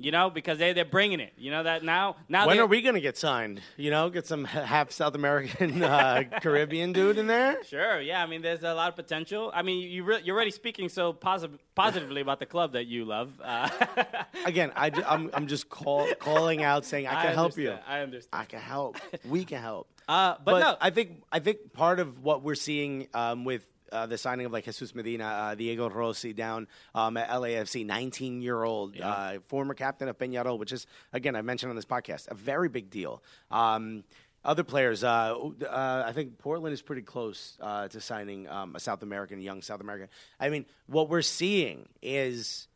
You 0.00 0.12
know, 0.12 0.30
because 0.30 0.58
they 0.58 0.72
they're 0.72 0.84
bringing 0.84 1.18
it. 1.18 1.32
You 1.36 1.50
know 1.50 1.64
that 1.64 1.82
now. 1.82 2.16
Now 2.28 2.46
When 2.46 2.56
they're- 2.56 2.66
we 2.66 2.82
going 2.82 2.94
to 2.94 3.00
get 3.00 3.16
signed? 3.16 3.60
You 3.76 3.90
know, 3.90 4.10
get 4.10 4.26
some 4.26 4.44
half 4.44 4.92
South 4.92 5.16
American 5.16 5.82
uh, 5.82 6.22
Caribbean 6.40 6.92
dude 6.92 7.18
in 7.18 7.26
there? 7.26 7.62
Sure. 7.64 8.00
Yeah. 8.00 8.22
I 8.22 8.26
mean, 8.26 8.40
there's 8.40 8.62
a 8.62 8.74
lot 8.74 8.90
of 8.90 8.96
potential. 8.96 9.50
I 9.52 9.62
mean, 9.62 9.90
you 9.90 10.04
re- 10.04 10.20
you're 10.22 10.36
already 10.36 10.52
speaking 10.52 10.88
so 10.88 11.12
posi- 11.12 11.58
positively 11.74 12.20
about 12.20 12.38
the 12.38 12.46
club 12.46 12.74
that 12.74 12.86
you 12.86 13.04
love. 13.04 13.32
Uh, 13.42 13.68
Again, 14.46 14.70
I, 14.76 14.92
am 15.06 15.30
I'm 15.34 15.48
just 15.48 15.68
call, 15.68 16.08
calling 16.20 16.62
out 16.62 16.84
saying 16.84 17.08
I 17.08 17.22
can 17.24 17.34
help 17.34 17.56
you. 17.56 17.74
I 17.86 18.00
understand. 18.00 18.40
I 18.40 18.44
can 18.44 18.60
help. 18.60 18.96
We 19.24 19.44
can 19.44 19.60
help. 19.60 19.88
Uh, 20.08 20.36
but, 20.42 20.60
no, 20.60 20.74
I 20.80 20.88
think 20.88 21.22
I 21.30 21.38
think 21.38 21.74
part 21.74 22.00
of 22.00 22.24
what 22.24 22.42
we're 22.42 22.54
seeing 22.54 23.08
um, 23.12 23.44
with 23.44 23.68
uh, 23.92 24.06
the 24.06 24.18
signing 24.18 24.46
of 24.46 24.52
like 24.52 24.64
Jesus 24.64 24.94
Medina, 24.94 25.24
uh, 25.24 25.54
Diego 25.54 25.88
Rossi 25.88 26.32
down 26.32 26.68
um, 26.94 27.16
at 27.16 27.28
LAFC, 27.30 27.84
19 27.84 28.42
year 28.42 28.62
old 28.62 29.00
uh, 29.00 29.38
former 29.46 29.74
captain 29.74 30.08
of 30.08 30.18
Peñarol, 30.18 30.58
which 30.58 30.72
is 30.72 30.86
again 31.12 31.36
I 31.36 31.42
mentioned 31.42 31.70
on 31.70 31.76
this 31.76 31.84
podcast, 31.84 32.28
a 32.28 32.34
very 32.34 32.68
big 32.68 32.90
deal. 32.90 33.22
Um, 33.50 34.04
other 34.44 34.64
players, 34.64 35.02
uh, 35.02 35.36
uh, 35.68 36.04
I 36.06 36.12
think 36.12 36.38
Portland 36.38 36.72
is 36.72 36.80
pretty 36.80 37.02
close 37.02 37.58
uh, 37.60 37.88
to 37.88 38.00
signing 38.00 38.48
um, 38.48 38.76
a 38.76 38.80
South 38.80 39.02
American, 39.02 39.40
young 39.40 39.62
South 39.62 39.80
American. 39.80 40.08
I 40.38 40.48
mean, 40.48 40.64
what 40.86 41.08
we're 41.08 41.22
seeing 41.22 41.88
is 42.00 42.68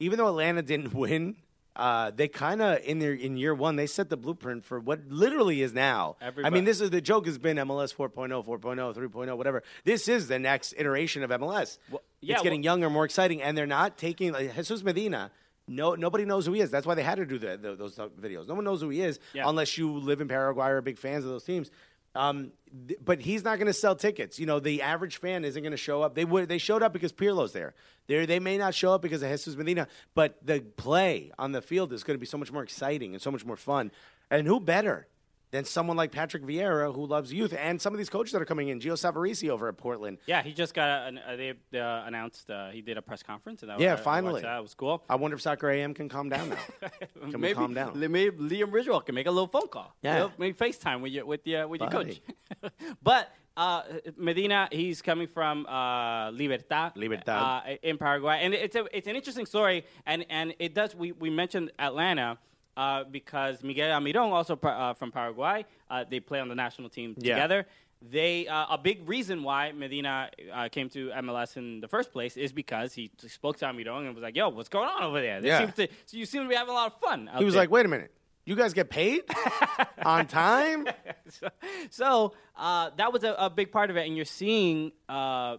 even 0.00 0.18
though 0.18 0.28
Atlanta 0.28 0.62
didn't 0.62 0.94
win, 0.94 1.36
uh, 1.74 2.10
they 2.14 2.28
kind 2.28 2.60
of 2.60 2.80
in 2.84 2.98
their 2.98 3.12
in 3.14 3.36
year 3.36 3.54
one 3.54 3.76
they 3.76 3.86
set 3.86 4.10
the 4.10 4.16
blueprint 4.16 4.64
for 4.64 4.78
what 4.78 5.00
literally 5.08 5.62
is 5.62 5.72
now. 5.72 6.16
I 6.20 6.50
mean, 6.50 6.64
this 6.64 6.80
is 6.80 6.90
the 6.90 7.00
joke 7.00 7.26
has 7.26 7.38
been 7.38 7.56
MLS 7.56 7.94
4.0, 7.94 8.44
4.0, 8.46 8.94
3.0, 8.94 9.36
whatever. 9.36 9.62
This 9.84 10.08
is 10.08 10.28
the 10.28 10.38
next 10.38 10.74
iteration 10.76 11.22
of 11.22 11.30
MLS. 11.30 11.78
yeah, 12.20 12.34
it's 12.34 12.42
getting 12.42 12.60
well- 12.60 12.64
younger, 12.64 12.90
more 12.90 13.04
exciting, 13.04 13.40
and 13.42 13.56
they're 13.56 13.66
not 13.66 13.96
taking 13.96 14.32
like, 14.32 14.54
Jesus 14.54 14.82
Medina. 14.82 15.30
No, 15.68 15.94
nobody 15.94 16.24
knows 16.24 16.44
who 16.44 16.52
he 16.54 16.60
is. 16.60 16.70
That's 16.72 16.86
why 16.86 16.96
they 16.96 17.04
had 17.04 17.14
to 17.16 17.24
do 17.24 17.38
the, 17.38 17.56
the, 17.56 17.76
those 17.76 17.94
videos. 18.20 18.48
No 18.48 18.54
one 18.54 18.64
knows 18.64 18.80
who 18.80 18.88
he 18.90 19.00
is 19.00 19.20
Yeah. 19.32 19.48
unless 19.48 19.78
you 19.78 19.92
live 19.92 20.20
in 20.20 20.26
Paraguay 20.26 20.70
or 20.70 20.82
big 20.82 20.98
fans 20.98 21.24
of 21.24 21.30
those 21.30 21.44
teams. 21.44 21.70
Um, 22.14 22.52
th- 22.88 23.00
but 23.04 23.20
he's 23.20 23.42
not 23.42 23.58
going 23.58 23.66
to 23.66 23.72
sell 23.72 23.96
tickets. 23.96 24.38
You 24.38 24.46
know, 24.46 24.60
the 24.60 24.82
average 24.82 25.18
fan 25.18 25.44
isn't 25.44 25.62
going 25.62 25.72
to 25.72 25.76
show 25.76 26.02
up. 26.02 26.14
They 26.14 26.24
would. 26.24 26.48
They 26.48 26.58
showed 26.58 26.82
up 26.82 26.92
because 26.92 27.12
Pirlo's 27.12 27.52
there. 27.52 27.74
They 28.06 28.26
they 28.26 28.40
may 28.40 28.58
not 28.58 28.74
show 28.74 28.92
up 28.92 29.02
because 29.02 29.22
of 29.22 29.30
Jesus 29.30 29.56
Medina, 29.56 29.88
but 30.14 30.36
the 30.44 30.60
play 30.60 31.32
on 31.38 31.52
the 31.52 31.62
field 31.62 31.92
is 31.92 32.04
going 32.04 32.16
to 32.16 32.20
be 32.20 32.26
so 32.26 32.38
much 32.38 32.52
more 32.52 32.62
exciting 32.62 33.14
and 33.14 33.22
so 33.22 33.30
much 33.30 33.44
more 33.44 33.56
fun. 33.56 33.90
And 34.30 34.46
who 34.46 34.60
better 34.60 35.06
than 35.52 35.64
someone 35.64 35.96
like 35.96 36.10
Patrick 36.10 36.42
Vieira 36.42 36.92
who 36.94 37.06
loves 37.06 37.32
youth 37.32 37.54
and 37.56 37.80
some 37.80 37.92
of 37.94 37.98
these 37.98 38.10
coaches 38.10 38.32
that 38.32 38.42
are 38.42 38.46
coming 38.46 38.68
in? 38.68 38.80
Gio 38.80 38.94
Savarese 38.94 39.48
over 39.48 39.68
at 39.68 39.76
Portland. 39.76 40.18
yeah, 40.26 40.42
he 40.42 40.52
just 40.52 40.74
got 40.74 41.06
an, 41.08 41.18
uh, 41.18 41.36
they 41.36 41.50
uh, 41.78 42.02
announced 42.06 42.50
uh, 42.50 42.70
he 42.70 42.80
did 42.80 42.96
a 42.98 43.02
press 43.02 43.22
conference. 43.22 43.62
And 43.62 43.70
that 43.70 43.78
Yeah, 43.78 43.92
was, 43.92 44.00
finally. 44.00 44.32
watched 44.32 44.44
That 44.44 44.58
It 44.58 44.62
was 44.62 44.74
cool. 44.74 45.04
I 45.08 45.14
wonder 45.14 45.36
if 45.36 45.42
Soccer 45.42 45.70
AM 45.70 45.94
can 45.94 46.08
calm 46.08 46.28
down 46.28 46.48
now. 46.48 46.56
Can 47.20 47.32
we 47.32 47.36
maybe, 47.38 47.54
calm 47.54 47.74
down? 47.74 47.92
Maybe 47.98 48.30
Liam 48.36 48.72
Ridgewell 48.72 49.04
can 49.04 49.14
make 49.14 49.26
a 49.26 49.30
little 49.30 49.46
phone 49.46 49.68
call. 49.68 49.94
Yeah. 50.02 50.14
You 50.14 50.20
know, 50.20 50.32
maybe 50.38 50.56
FaceTime 50.56 51.00
with 51.02 51.12
your 51.12 51.24
with 51.26 51.46
your 51.46 51.68
with 51.68 51.80
your 51.80 51.90
coach. 51.90 52.20
but 53.02 53.30
uh, 53.56 53.82
Medina, 54.16 54.68
he's 54.72 55.02
coming 55.02 55.26
from 55.26 55.66
uh, 55.66 56.30
Libertad, 56.30 56.96
Libertad. 56.96 57.28
uh, 57.28 57.76
in 57.82 57.98
Paraguay, 57.98 58.40
and 58.42 58.54
it's 58.54 58.74
a 58.74 58.86
it's 58.96 59.06
an 59.06 59.14
interesting 59.16 59.46
story, 59.46 59.84
and 60.06 60.24
and 60.30 60.54
it 60.58 60.74
does. 60.74 60.94
We 60.94 61.12
we 61.12 61.28
mentioned 61.30 61.70
Atlanta. 61.78 62.38
Uh, 62.76 63.04
because 63.04 63.62
Miguel 63.62 63.90
Almiron, 64.00 64.30
also 64.32 64.56
uh, 64.62 64.94
from 64.94 65.12
Paraguay, 65.12 65.64
uh, 65.90 66.04
they 66.08 66.20
play 66.20 66.40
on 66.40 66.48
the 66.48 66.54
national 66.54 66.88
team 66.88 67.14
Yeah. 67.18 67.34
together. 67.34 67.66
They 68.10 68.48
uh, 68.48 68.66
a 68.70 68.78
big 68.78 69.08
reason 69.08 69.42
why 69.44 69.70
Medina 69.72 70.30
uh, 70.52 70.68
came 70.70 70.88
to 70.90 71.10
MLS 71.10 71.56
in 71.56 71.80
the 71.80 71.86
first 71.86 72.12
place 72.12 72.36
is 72.36 72.50
because 72.52 72.94
he 72.94 73.10
spoke 73.28 73.58
to 73.58 73.66
Almiron 73.66 74.06
and 74.06 74.14
was 74.14 74.22
like, 74.22 74.34
"Yo, 74.34 74.48
what's 74.48 74.68
going 74.68 74.88
on 74.88 75.02
over 75.04 75.20
there? 75.20 75.40
They 75.40 75.48
Yeah. 75.48 75.66
to, 75.70 75.88
so 76.06 76.16
you 76.16 76.26
seem 76.26 76.42
to 76.42 76.48
be 76.48 76.54
having 76.56 76.70
a 76.72 76.74
lot 76.74 76.92
of 76.92 76.98
fun." 77.00 77.30
He 77.38 77.44
was 77.44 77.54
there." 77.54 77.62
like, 77.62 77.70
"Wait 77.70 77.86
a 77.86 77.88
minute, 77.88 78.10
you 78.44 78.56
guys 78.56 78.72
get 78.72 78.90
paid 78.90 79.22
on 80.04 80.26
time?" 80.26 80.88
so, 81.28 81.48
so 81.90 82.32
uh, 82.56 82.90
that 82.96 83.12
was 83.12 83.22
a, 83.22 83.34
a 83.38 83.50
big 83.50 83.70
part 83.70 83.88
of 83.90 83.96
it, 83.96 84.06
and 84.06 84.16
you're 84.16 84.24
seeing 84.24 84.90
uh, 85.08 85.58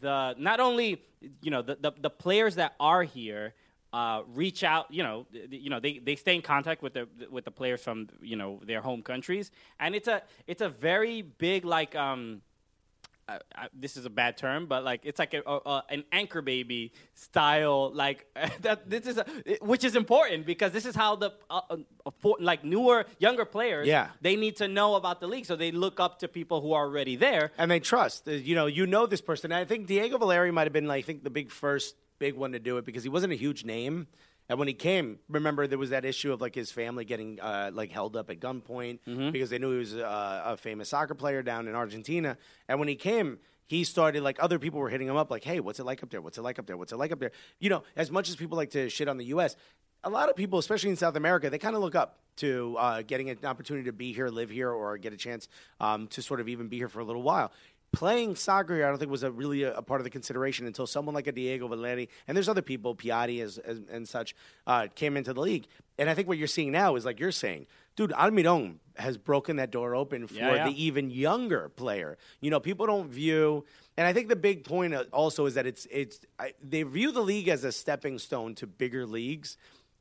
the 0.00 0.34
not 0.38 0.60
only 0.60 1.02
you 1.42 1.50
know 1.50 1.62
the, 1.62 1.76
the, 1.80 1.92
the 2.00 2.10
players 2.10 2.54
that 2.56 2.74
are 2.78 3.02
here 3.02 3.54
uh, 3.92 4.22
reach 4.34 4.64
out. 4.64 4.86
You 4.90 5.02
know, 5.02 5.26
you 5.50 5.70
know 5.70 5.80
they, 5.80 5.98
they 5.98 6.16
stay 6.16 6.34
in 6.34 6.42
contact 6.42 6.82
with 6.82 6.94
the 6.94 7.08
with 7.30 7.44
the 7.44 7.50
players 7.50 7.82
from 7.82 8.08
you 8.22 8.36
know 8.36 8.60
their 8.64 8.80
home 8.80 9.02
countries, 9.02 9.50
and 9.78 9.94
it's 9.94 10.08
a 10.08 10.22
it's 10.46 10.62
a 10.62 10.68
very 10.68 11.22
big 11.22 11.64
like. 11.64 11.94
Um, 11.96 12.42
I, 13.28 13.38
I, 13.54 13.68
this 13.72 13.96
is 13.96 14.04
a 14.04 14.10
bad 14.10 14.36
term, 14.36 14.66
but 14.66 14.82
like 14.82 15.02
it's 15.04 15.20
like 15.20 15.32
a, 15.32 15.42
a, 15.46 15.56
a, 15.64 15.84
an 15.90 16.02
anchor 16.10 16.42
baby 16.42 16.92
style, 17.14 17.92
like 17.94 18.26
that. 18.62 18.90
This 18.90 19.06
is 19.06 19.20
which 19.60 19.84
is 19.84 19.94
important 19.94 20.44
because 20.44 20.72
this 20.72 20.84
is 20.84 20.96
how 20.96 21.14
the 21.16 21.30
uh, 21.48 21.60
uh, 21.70 21.76
for, 22.18 22.36
like 22.40 22.64
newer, 22.64 23.06
younger 23.20 23.44
players, 23.44 23.86
Yeah. 23.86 24.08
they 24.20 24.34
need 24.34 24.56
to 24.56 24.66
know 24.66 24.96
about 24.96 25.20
the 25.20 25.28
league, 25.28 25.46
so 25.46 25.54
they 25.54 25.70
look 25.70 26.00
up 26.00 26.18
to 26.18 26.28
people 26.28 26.60
who 26.60 26.72
are 26.72 26.84
already 26.84 27.14
there. 27.14 27.52
and 27.58 27.70
they 27.70 27.78
trust. 27.80 28.26
Uh, 28.26 28.32
You 28.32 28.56
know, 28.56 28.66
you 28.66 28.86
know 28.88 29.06
this 29.06 29.20
person. 29.20 29.52
I 29.52 29.64
think 29.66 29.86
Diego 29.86 30.18
Valeri 30.18 30.50
might 30.50 30.64
have 30.64 30.72
been, 30.72 30.88
like, 30.88 31.04
I 31.04 31.06
think, 31.06 31.22
the 31.22 31.30
big 31.30 31.50
first 31.52 31.94
big 32.22 32.34
one 32.36 32.52
to 32.52 32.60
do 32.60 32.76
it 32.78 32.84
because 32.84 33.02
he 33.02 33.08
wasn't 33.08 33.32
a 33.32 33.40
huge 33.46 33.64
name. 33.64 34.06
And 34.48 34.56
when 34.58 34.68
he 34.68 34.74
came, 34.74 35.18
remember 35.28 35.66
there 35.66 35.78
was 35.86 35.90
that 35.90 36.04
issue 36.04 36.32
of 36.32 36.40
like 36.40 36.54
his 36.54 36.70
family 36.70 37.04
getting 37.04 37.40
uh, 37.40 37.70
like 37.72 37.90
held 37.90 38.16
up 38.16 38.30
at 38.30 38.38
gunpoint 38.38 39.00
because 39.32 39.50
they 39.50 39.58
knew 39.58 39.72
he 39.72 39.78
was 39.78 39.94
uh, 39.96 40.42
a 40.52 40.56
famous 40.56 40.88
soccer 40.90 41.14
player 41.14 41.42
down 41.42 41.66
in 41.68 41.74
Argentina. 41.74 42.36
And 42.68 42.78
when 42.78 42.86
he 42.88 42.94
came, 42.94 43.38
he 43.66 43.82
started 43.84 44.22
like 44.22 44.36
other 44.40 44.58
people 44.58 44.78
were 44.78 44.90
hitting 44.90 45.08
him 45.08 45.16
up 45.16 45.30
like, 45.30 45.44
"Hey, 45.44 45.58
what's 45.58 45.80
it 45.80 45.86
like 45.86 46.02
up 46.04 46.10
there? 46.10 46.20
What's 46.20 46.38
it 46.38 46.42
like 46.42 46.58
up 46.60 46.66
there? 46.66 46.76
What's 46.76 46.92
it 46.92 46.96
like 46.96 47.10
up 47.10 47.18
there?" 47.18 47.32
You 47.58 47.70
know, 47.70 47.82
as 47.96 48.10
much 48.10 48.28
as 48.28 48.36
people 48.36 48.56
like 48.56 48.70
to 48.70 48.88
shit 48.88 49.08
on 49.08 49.16
the 49.16 49.26
U.S., 49.36 49.56
a 50.04 50.10
lot 50.10 50.28
of 50.28 50.36
people, 50.36 50.58
especially 50.58 50.90
in 50.90 50.96
South 50.96 51.16
America, 51.16 51.48
they 51.48 51.58
kind 51.58 51.74
of 51.76 51.82
look 51.82 51.94
up 51.94 52.18
to 52.36 52.76
uh, 52.78 53.02
getting 53.02 53.30
an 53.30 53.38
opportunity 53.44 53.86
to 53.86 53.92
be 53.92 54.12
here, 54.12 54.28
live 54.28 54.50
here, 54.50 54.70
or 54.70 54.98
get 54.98 55.12
a 55.12 55.16
chance 55.16 55.48
um, 55.80 56.06
to 56.08 56.22
sort 56.22 56.40
of 56.40 56.48
even 56.48 56.68
be 56.68 56.76
here 56.76 56.88
for 56.88 57.00
a 57.00 57.04
little 57.04 57.22
while. 57.22 57.52
Playing 57.92 58.36
soccer 58.36 58.74
here, 58.74 58.86
I 58.86 58.88
don't 58.88 58.98
think 58.98 59.10
was 59.10 59.22
a 59.22 59.30
really 59.30 59.64
a, 59.64 59.74
a 59.74 59.82
part 59.82 60.00
of 60.00 60.04
the 60.04 60.10
consideration 60.10 60.66
until 60.66 60.86
someone 60.86 61.14
like 61.14 61.26
a 61.26 61.32
Diego 61.32 61.68
Valeri 61.68 62.08
and 62.26 62.36
there's 62.36 62.48
other 62.48 62.62
people, 62.62 62.94
Piatti 62.96 63.42
as, 63.42 63.58
as, 63.58 63.80
and 63.90 64.08
such, 64.08 64.34
uh, 64.66 64.86
came 64.94 65.16
into 65.16 65.34
the 65.34 65.40
league. 65.40 65.66
And 65.98 66.08
I 66.08 66.14
think 66.14 66.26
what 66.26 66.38
you're 66.38 66.46
seeing 66.48 66.72
now 66.72 66.96
is 66.96 67.04
like 67.04 67.20
you're 67.20 67.30
saying, 67.30 67.66
dude, 67.94 68.10
Almiron 68.12 68.76
has 68.96 69.18
broken 69.18 69.56
that 69.56 69.70
door 69.70 69.94
open 69.94 70.26
for 70.26 70.34
Yeah, 70.34 70.54
yeah. 70.54 70.68
the 70.68 70.82
even 70.82 71.10
younger 71.10 71.68
player. 71.68 72.16
You 72.40 72.50
know, 72.50 72.60
people 72.60 72.86
don't 72.86 73.08
view, 73.10 73.64
and 73.96 74.06
I 74.06 74.12
think 74.14 74.28
the 74.28 74.36
big 74.36 74.64
point 74.64 74.94
uh, 74.94 75.04
also 75.12 75.44
is 75.46 75.54
that 75.54 75.66
it's 75.66 75.86
it's 75.90 76.20
I, 76.38 76.54
they 76.62 76.82
view 76.82 77.12
the 77.12 77.20
league 77.20 77.48
as 77.48 77.62
a 77.64 77.72
stepping 77.72 78.18
stone 78.18 78.54
to 78.56 78.66
bigger 78.66 79.06
leagues. 79.06 79.58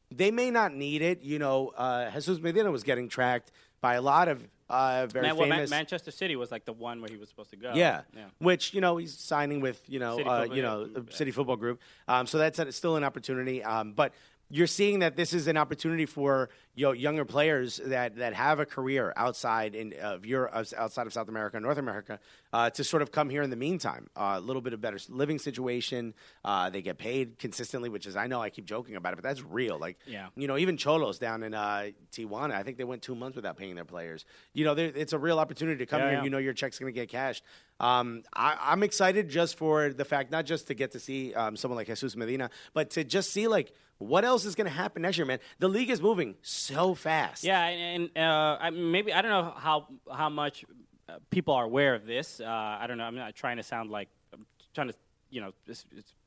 They 0.09 0.31
may 0.31 0.49
not 0.49 0.73
need 0.73 1.01
it. 1.01 1.23
You 1.23 1.39
know, 1.39 1.73
uh, 1.77 2.09
Jesus 2.11 2.39
Medina 2.39 2.71
was 2.71 2.83
getting 2.83 3.09
tracked 3.09 3.51
by 3.81 3.95
a 3.95 4.01
lot 4.01 4.27
of 4.27 4.47
uh, 4.71 5.07
very 5.07 5.27
Man, 5.27 5.37
well, 5.37 5.47
Man- 5.47 5.59
famous. 5.59 5.69
Manchester 5.69 6.11
City 6.11 6.35
was 6.35 6.51
like 6.51 6.65
the 6.65 6.73
one 6.73 7.01
where 7.01 7.09
he 7.09 7.17
was 7.17 7.29
supposed 7.29 7.49
to 7.51 7.55
go. 7.57 7.73
Yeah. 7.75 8.01
yeah. 8.15 8.25
which 8.39 8.73
you 8.73 8.81
know 8.81 8.97
he's 8.97 9.17
signing 9.17 9.59
with 9.59 9.81
you 9.87 9.99
know 9.99 10.17
City 10.17 10.29
uh, 10.29 10.39
Football 10.41 10.57
you 10.57 10.63
know 10.63 10.85
Group, 10.85 11.09
the 11.09 11.15
City 11.15 11.31
Football 11.31 11.57
Group. 11.57 11.81
Um, 12.07 12.27
so 12.27 12.37
that's 12.37 12.59
a, 12.59 12.71
still 12.71 12.95
an 12.95 13.03
opportunity. 13.03 13.63
Um, 13.63 13.93
but 13.93 14.13
you're 14.51 14.67
seeing 14.67 14.99
that 14.99 15.15
this 15.15 15.33
is 15.33 15.47
an 15.47 15.57
opportunity 15.57 16.05
for 16.05 16.49
you 16.75 16.85
know, 16.85 16.91
younger 16.91 17.25
players 17.25 17.81
that, 17.85 18.15
that 18.17 18.33
have 18.33 18.59
a 18.59 18.65
career 18.65 19.13
outside 19.17 19.75
in 19.75 19.93
of 20.01 20.25
Europe, 20.25 20.51
outside 20.77 21.05
of 21.07 21.13
South 21.13 21.27
America, 21.27 21.59
North 21.59 21.77
America, 21.77 22.19
uh, 22.53 22.69
to 22.69 22.83
sort 22.83 23.01
of 23.01 23.11
come 23.11 23.29
here 23.29 23.41
in 23.43 23.49
the 23.49 23.55
meantime. 23.55 24.07
Uh, 24.15 24.35
a 24.37 24.39
little 24.39 24.61
bit 24.61 24.73
of 24.73 24.79
better 24.81 24.97
living 25.09 25.37
situation. 25.39 26.13
Uh, 26.45 26.69
they 26.69 26.81
get 26.81 26.97
paid 26.97 27.37
consistently, 27.39 27.89
which 27.89 28.05
is 28.05 28.15
I 28.15 28.27
know 28.27 28.41
I 28.41 28.49
keep 28.49 28.65
joking 28.65 28.95
about 28.95 29.13
it, 29.13 29.15
but 29.17 29.23
that's 29.23 29.41
real. 29.43 29.77
Like 29.79 29.97
Yeah. 30.05 30.27
you 30.35 30.47
know, 30.47 30.57
even 30.57 30.77
Xolos 30.77 31.19
down 31.19 31.43
in 31.43 31.53
uh, 31.53 31.87
Tijuana, 32.11 32.51
I 32.53 32.63
think 32.63 32.77
they 32.77 32.83
went 32.85 33.01
two 33.01 33.15
months 33.15 33.35
without 33.35 33.57
paying 33.57 33.75
their 33.75 33.85
players. 33.85 34.25
You 34.53 34.65
know, 34.65 34.73
it's 34.73 35.13
a 35.13 35.19
real 35.19 35.39
opportunity 35.39 35.77
to 35.79 35.85
come 35.85 35.99
Yeah, 36.01 36.07
here. 36.09 36.17
yeah. 36.19 36.23
You 36.23 36.29
know, 36.29 36.37
your 36.37 36.53
check's 36.53 36.79
going 36.79 36.93
to 36.93 36.99
get 36.99 37.09
cashed. 37.09 37.43
Um, 37.79 38.23
I, 38.33 38.57
I'm 38.61 38.83
excited 38.83 39.27
just 39.29 39.57
for 39.57 39.91
the 39.91 40.05
fact, 40.05 40.31
not 40.31 40.45
just 40.45 40.67
to 40.67 40.73
get 40.73 40.91
to 40.91 40.99
see 40.99 41.33
um, 41.33 41.55
someone 41.57 41.77
like 41.77 41.87
Jesus 41.87 42.15
Medina, 42.15 42.49
but 42.73 42.91
to 42.91 43.03
just 43.03 43.31
see 43.31 43.47
like 43.47 43.73
what 44.01 44.25
else 44.25 44.45
is 44.45 44.55
going 44.55 44.65
to 44.65 44.73
happen 44.73 45.01
next 45.03 45.17
year, 45.17 45.25
man. 45.25 45.39
The 45.59 45.67
league 45.67 45.89
is 45.89 46.01
moving 46.01 46.35
so 46.41 46.95
fast. 46.95 47.43
Yeah, 47.43 47.63
and, 47.65 48.09
and 48.15 48.25
uh, 48.25 48.71
maybe 48.71 49.13
I 49.13 49.21
don't 49.21 49.31
know 49.31 49.53
how 49.55 49.87
how 50.11 50.29
much 50.29 50.65
uh, 51.07 51.17
people 51.29 51.53
are 51.53 51.65
aware 51.65 51.93
of 51.95 52.05
this. 52.05 52.39
Uh, 52.39 52.45
I 52.45 52.85
don't 52.87 52.97
know. 52.97 53.03
I'm 53.03 53.15
not 53.15 53.35
trying 53.35 53.57
to 53.57 53.63
sound 53.63 53.89
like 53.89 54.09
I'm 54.33 54.45
trying 54.73 54.87
to 54.89 54.95
you 55.29 55.41
know 55.41 55.53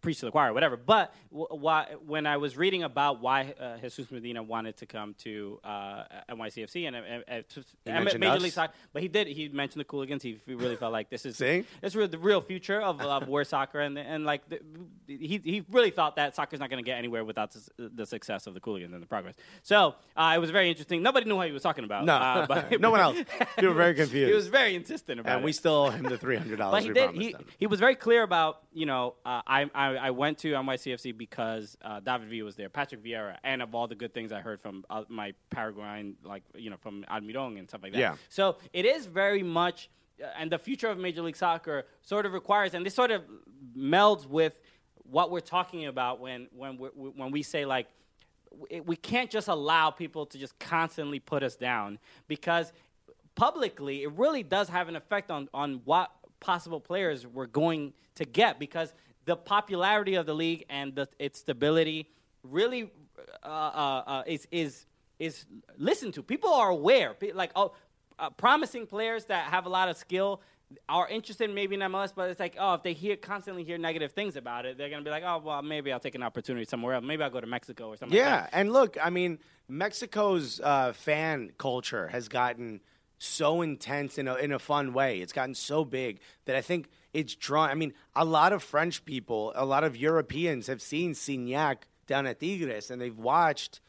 preach 0.05 0.21
to 0.21 0.27
the 0.27 0.31
choir 0.31 0.51
or 0.51 0.53
whatever. 0.53 0.77
But 0.77 1.13
why, 1.31 1.97
when 2.07 2.27
I 2.27 2.37
was 2.37 2.57
reading 2.57 2.83
about 2.85 3.21
why 3.21 3.55
uh, 3.59 3.79
Jesus 3.79 4.11
Medina 4.11 4.43
wanted 4.43 4.77
to 4.77 4.87
come 4.87 5.15
to 5.25 5.59
uh, 5.65 6.05
NYCFC 6.31 6.87
and, 6.87 6.97
and, 6.97 7.25
and, 7.27 7.45
and 7.87 8.21
Major 8.21 8.35
us. 8.35 8.43
League 8.43 8.53
Soccer, 8.53 8.75
but 8.93 9.03
he 9.03 9.09
did. 9.09 9.27
He 9.27 9.49
mentioned 9.49 9.81
the 9.81 9.85
Cooligans. 9.85 10.23
He, 10.23 10.39
really 10.47 10.77
felt 10.77 10.93
like 10.93 11.11
this 11.11 11.27
is 11.27 11.37
See? 11.37 11.65
this 11.81 11.95
is 11.95 12.11
the 12.11 12.19
real 12.19 12.41
future 12.41 12.81
of, 12.81 13.01
of 13.01 13.27
war 13.35 13.45
soccer, 13.45 13.81
and 13.81 13.99
and 13.99 14.25
like 14.25 14.49
the, 14.49 14.61
he 15.07 15.41
he 15.43 15.65
really 15.71 15.91
thought 15.91 16.17
that 16.17 16.37
soccer's 16.37 16.61
not 16.61 16.71
going 16.71 16.83
to 16.83 16.89
get 16.89 16.99
anywhere 16.99 17.25
without 17.25 17.53
the, 17.53 17.89
the 17.89 18.07
success 18.07 18.47
of 18.47 18.55
the 18.55 18.61
Cooligans 18.61 18.93
and 18.93 19.03
the 19.03 19.07
progress. 19.07 19.35
So 19.63 19.95
uh, 20.17 20.33
it 20.37 20.39
was 20.39 20.51
very 20.51 20.69
interesting. 20.69 21.03
Nobody 21.03 21.27
knew 21.27 21.37
what 21.37 21.47
he 21.47 21.53
was 21.53 21.63
talking 21.63 21.85
about. 21.85 22.05
No, 22.05 22.15
uh, 22.15 22.47
but- 22.47 22.81
no 22.81 22.91
one 22.91 23.01
else. 23.01 23.17
People 23.57 23.71
were 23.71 23.75
very 23.75 23.95
confused. 23.95 24.29
he 24.29 24.35
was 24.35 24.49
very 24.49 24.75
insistent 24.75 25.21
about 25.21 25.37
and 25.37 25.43
it. 25.43 25.45
we 25.45 25.53
still 25.53 25.73
owe 25.73 25.91
him 25.91 26.05
the 26.05 26.19
three 26.19 26.37
hundred 26.37 26.59
but 26.59 26.65
dollars 26.65 26.85
he 26.85 26.93
did. 26.93 27.11
He, 27.15 27.35
he 27.59 27.67
was 27.67 27.81
very 27.81 27.97
clear 27.97 28.23
about 28.23 28.63
you 28.73 28.87
know 28.87 29.15
uh, 29.25 29.43
I, 29.47 29.71
I 29.99 30.09
I 30.09 30.11
went 30.11 30.39
to 30.39 30.53
NYCFC 30.53 31.17
because 31.17 31.77
uh, 31.83 32.01
David 32.01 32.29
Villa 32.29 32.45
was 32.45 32.57
there, 32.57 32.69
Patrick 32.69 33.03
Vieira, 33.03 33.37
and 33.45 33.63
of 33.63 33.75
all 33.75 33.87
the 33.89 33.95
good 33.95 34.13
things 34.15 34.33
I 34.33 34.41
heard 34.41 34.61
from 34.61 34.85
uh, 34.91 35.05
my 35.09 35.35
Paraguayan 35.51 36.15
like 36.25 36.43
you 36.55 36.71
know 36.71 36.77
from 36.77 37.05
Almiron 37.11 37.59
and 37.59 37.69
stuff 37.69 37.83
like 37.83 37.93
that. 37.93 37.99
Yeah. 37.99 38.17
So 38.29 38.57
it 38.73 38.85
is 38.85 39.07
very 39.07 39.43
much, 39.43 39.91
uh, 40.23 40.27
and 40.39 40.51
the 40.51 40.59
future 40.59 40.89
of 40.89 40.99
Major 40.99 41.23
League 41.23 41.37
Soccer 41.37 41.87
sort 42.03 42.27
of 42.27 42.33
requires, 42.33 42.75
and 42.75 42.85
this 42.85 42.95
sort 42.95 43.11
of 43.11 43.23
melds 43.77 44.27
with 44.27 44.61
what 45.05 45.31
we're 45.31 45.41
talking 45.41 45.87
about 45.87 46.21
when 46.21 46.49
when 46.55 46.79
we 46.79 46.89
when 46.89 47.31
we 47.31 47.43
say 47.43 47.65
like 47.65 47.87
we- 48.71 48.81
we 48.81 48.97
can't 48.97 49.31
just 49.31 49.49
allow 49.49 49.91
people 49.91 50.27
to 50.27 50.39
just 50.39 50.59
constantly 50.59 51.19
put 51.21 51.43
us 51.43 51.57
down 51.57 51.99
because 52.29 52.73
publicly 53.35 54.03
it 54.05 54.13
really 54.13 54.43
does 54.43 54.69
have 54.69 54.89
an 54.89 54.97
effect 54.97 55.31
on, 55.31 55.49
on 55.53 55.81
what 55.85 56.11
possible 56.41 56.81
players 56.81 57.27
we're 57.27 57.47
going 57.47 57.93
to 58.15 58.25
get 58.25 58.59
because 58.59 58.93
the 59.25 59.37
popularity 59.37 60.15
of 60.15 60.27
the 60.27 60.35
league 60.35 60.65
and 60.69 60.95
the, 60.95 61.09
its 61.19 61.39
stability 61.41 62.09
really 62.43 62.91
uh, 63.43 63.47
uh, 63.47 64.03
uh, 64.07 64.23
is, 64.27 64.47
is, 64.51 64.87
is 65.19 65.47
listened 65.79 66.15
to. 66.15 66.23
People 66.23 66.53
are 66.53 66.71
aware. 66.71 67.15
Like, 67.35 67.53
oh, 67.57 67.73
uh, 68.19 68.31
promising 68.31 68.87
players 68.87 69.25
that 69.27 69.47
have 69.47 69.67
a 69.67 69.69
lot 69.69 69.89
of 69.89 69.97
skill 69.97 70.41
are 70.89 71.09
interested 71.09 71.53
maybe 71.55 71.75
in 71.75 71.81
MLS, 71.83 72.13
but 72.15 72.31
it's 72.31 72.41
like, 72.41 72.57
oh, 72.59 72.75
if 72.75 72.83
they 72.83 72.93
hear 72.93 73.17
constantly 73.17 73.65
hear 73.65 73.79
negative 73.79 74.13
things 74.13 74.37
about 74.37 74.67
it, 74.67 74.77
they're 74.77 74.91
gonna 74.91 75.03
be 75.05 75.11
like, 75.11 75.23
oh, 75.25 75.41
well, 75.45 75.63
maybe 75.63 75.93
I'll 75.93 76.01
take 76.01 76.15
an 76.15 76.23
opportunity 76.23 76.65
somewhere 76.65 76.95
else. 76.95 77.05
Maybe 77.05 77.23
I'll 77.23 77.31
go 77.31 77.41
to 77.41 77.47
Mexico 77.47 77.89
or 77.89 77.97
something. 77.97 78.17
like 78.19 78.25
Yeah, 78.25 78.41
that. 78.43 78.51
and 78.53 78.73
look, 78.73 78.97
I 79.03 79.11
mean, 79.11 79.39
Mexico's 79.69 80.61
uh, 80.61 80.93
fan 80.93 81.53
culture 81.59 82.09
has 82.09 82.29
gotten 82.29 82.81
so 83.25 83.63
intense 83.63 84.19
in 84.19 84.29
a 84.29 84.35
in 84.37 84.53
a 84.53 84.59
fun 84.59 84.93
way. 84.93 85.21
It's 85.21 85.33
gotten 85.33 85.55
so 85.55 85.85
big 85.85 86.21
that 86.47 86.57
I 86.57 86.61
think 86.61 86.89
it's 87.13 87.35
drawn. 87.35 87.71
I 87.71 87.75
mean, 87.75 87.93
a 88.15 88.25
lot 88.25 88.53
of 88.53 88.63
French 88.63 89.05
people, 89.05 89.53
a 89.55 89.65
lot 89.65 89.85
of 89.85 89.97
Europeans 89.97 90.67
have 90.67 90.83
seen 90.83 91.13
Gignac 91.15 91.79
down 92.07 92.27
at 92.27 92.41
Tigres, 92.41 92.91
and 92.91 93.01
they've 93.01 93.17
watched 93.17 93.81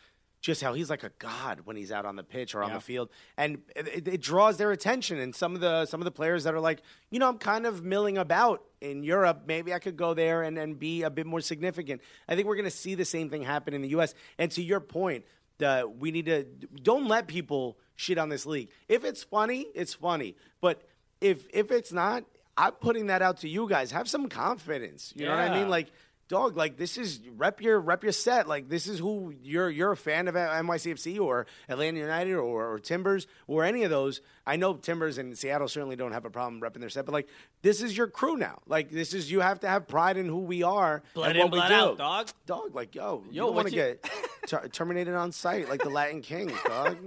just 0.42 0.62
how 0.62 0.74
he's 0.76 0.92
like 0.92 1.04
a 1.04 1.10
god 1.18 1.62
when 1.66 1.76
he's 1.76 1.92
out 1.92 2.06
on 2.06 2.16
the 2.16 2.24
pitch 2.24 2.54
or 2.54 2.62
on 2.62 2.70
Yeah. 2.70 2.76
the 2.76 2.82
field, 2.82 3.10
and 3.36 3.64
it, 3.76 4.08
it- 4.08 4.22
draws 4.22 4.58
their 4.58 4.72
attention. 4.72 5.18
And 5.18 5.36
some 5.36 5.56
of 5.56 5.62
the 5.62 5.86
some 5.88 6.00
of 6.02 6.06
the 6.06 6.12
players 6.12 6.44
that 6.44 6.54
are 6.54 6.60
like, 6.60 6.82
you 7.10 7.18
know, 7.18 7.28
I'm 7.28 7.40
kind 7.40 7.66
of 7.66 7.84
milling 7.84 8.18
about 8.20 8.64
in 8.80 9.04
Europe. 9.04 9.44
Maybe 9.48 9.74
I 9.74 9.80
could 9.80 9.98
go 9.98 10.14
there 10.14 10.44
and, 10.44 10.58
and 10.60 10.78
be 10.78 11.02
a 11.02 11.10
bit 11.10 11.26
more 11.26 11.42
significant. 11.42 12.02
I 12.30 12.36
think 12.36 12.48
we're 12.48 12.56
going 12.56 12.66
to 12.66 12.78
see 12.86 12.94
the 12.94 13.06
same 13.06 13.30
thing 13.32 13.42
happen 13.42 13.74
in 13.74 13.82
the 13.82 13.90
U.S. 13.90 14.14
And 14.38 14.52
to 14.52 14.62
your 14.62 14.80
point, 14.80 15.26
the 15.58 15.92
we 16.00 16.12
need 16.12 16.26
to 16.26 16.44
don't 16.82 17.08
let 17.08 17.28
people 17.28 17.78
shit 17.96 18.18
on 18.18 18.30
this 18.30 18.46
league. 18.46 18.70
If 18.88 19.04
it's 19.04 19.24
funny, 19.24 19.68
it's 19.74 19.94
funny. 19.94 20.36
But 20.62 20.84
if 21.22 21.48
if 21.54 21.72
it's 21.72 21.92
not, 21.92 22.24
I'm 22.58 22.74
putting 22.74 23.08
that 23.08 23.22
out 23.22 23.38
to 23.38 23.50
you 23.50 23.68
guys. 23.68 23.92
Have 23.92 24.10
some 24.10 24.30
confidence. 24.30 25.14
You 25.16 25.26
know 25.26 25.32
what 25.32 25.40
I 25.52 25.58
mean? 25.58 25.70
Like 25.70 25.92
dog, 26.28 26.58
like 26.58 26.78
this 26.78 26.98
is 26.98 27.20
rep 27.38 27.62
your 27.62 27.80
rep 27.80 28.04
your 28.04 28.12
set. 28.12 28.48
Like 28.48 28.70
this 28.70 28.88
is 28.88 29.00
who 29.00 29.34
you're 29.44 29.70
you're 29.70 29.92
a 29.92 29.98
fan 29.98 30.28
of 30.28 30.36
NYCFC 30.36 31.20
or 31.20 31.46
Atlanta 31.70 32.00
United 32.00 32.34
or, 32.36 32.74
or 32.74 32.80
Timbers 32.80 33.28
or 33.48 33.64
any 33.64 33.84
of 33.84 33.90
those. 33.90 34.22
I 34.46 34.56
know 34.58 34.74
Timbers 34.76 35.18
and 35.18 35.38
Seattle 35.38 35.68
certainly 35.68 35.96
don't 35.96 36.12
have 36.12 36.26
a 36.26 36.30
problem 36.30 36.62
repping 36.62 36.80
their 36.80 36.90
set, 36.90 37.06
but 37.06 37.14
like 37.14 37.28
this 37.62 37.82
is 37.82 37.96
your 37.98 38.08
crew 38.08 38.38
now. 38.38 38.60
Like 38.68 38.92
this 38.92 39.14
is 39.14 39.32
you 39.32 39.40
have 39.42 39.60
to 39.62 39.68
have 39.68 39.88
pride 39.88 40.18
in 40.18 40.26
who 40.28 40.40
we 40.40 40.64
are 40.64 41.04
Blood 41.14 41.30
and 41.32 41.38
in, 41.38 41.44
what 41.44 41.52
we 41.52 41.60
do. 41.68 41.74
out, 41.74 41.98
dog. 41.98 42.30
Dog, 42.46 42.76
like 42.76 42.96
yo, 42.96 43.24
you 43.30 43.38
Yo, 43.38 43.46
don't 43.48 43.56
want 43.56 43.68
to 43.70 43.74
you- 43.76 43.82
get 43.82 44.10
ter- 44.48 44.68
terminated 44.70 45.14
on 45.16 45.32
site 45.32 45.70
like 45.70 45.82
the 45.82 45.90
Latin 45.90 46.22
Kings, 46.22 46.54
dog. 46.66 46.98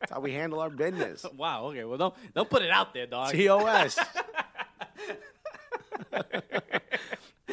That's 0.00 0.12
how 0.12 0.20
we 0.20 0.32
handle 0.32 0.60
our 0.60 0.70
business. 0.70 1.24
Wow. 1.36 1.66
Okay. 1.66 1.84
Well, 1.84 1.98
don't 1.98 2.14
don't 2.34 2.48
put 2.48 2.62
it 2.62 2.70
out 2.70 2.94
there, 2.94 3.06
dog. 3.06 3.32
TOS. 3.32 3.98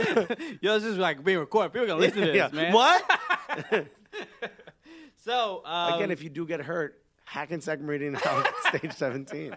Yo, 0.61 0.73
this 0.79 0.83
is 0.83 0.97
like 0.97 1.23
being 1.23 1.39
recorded. 1.39 1.73
People 1.73 1.87
gonna 1.87 1.99
listen 1.99 2.21
to 2.21 2.27
this, 2.27 2.35
Yeah. 2.35 2.49
man. 2.51 2.73
What? 2.73 3.19
So 5.17 5.61
um, 5.63 5.93
Again, 5.93 6.11
if 6.11 6.21
you 6.21 6.29
do 6.29 6.45
get 6.45 6.59
hurt, 6.59 7.01
Hackensack 7.23 7.79
Meridian 7.79 8.17
out 8.25 8.47
stage 8.67 8.91
17. 8.91 9.55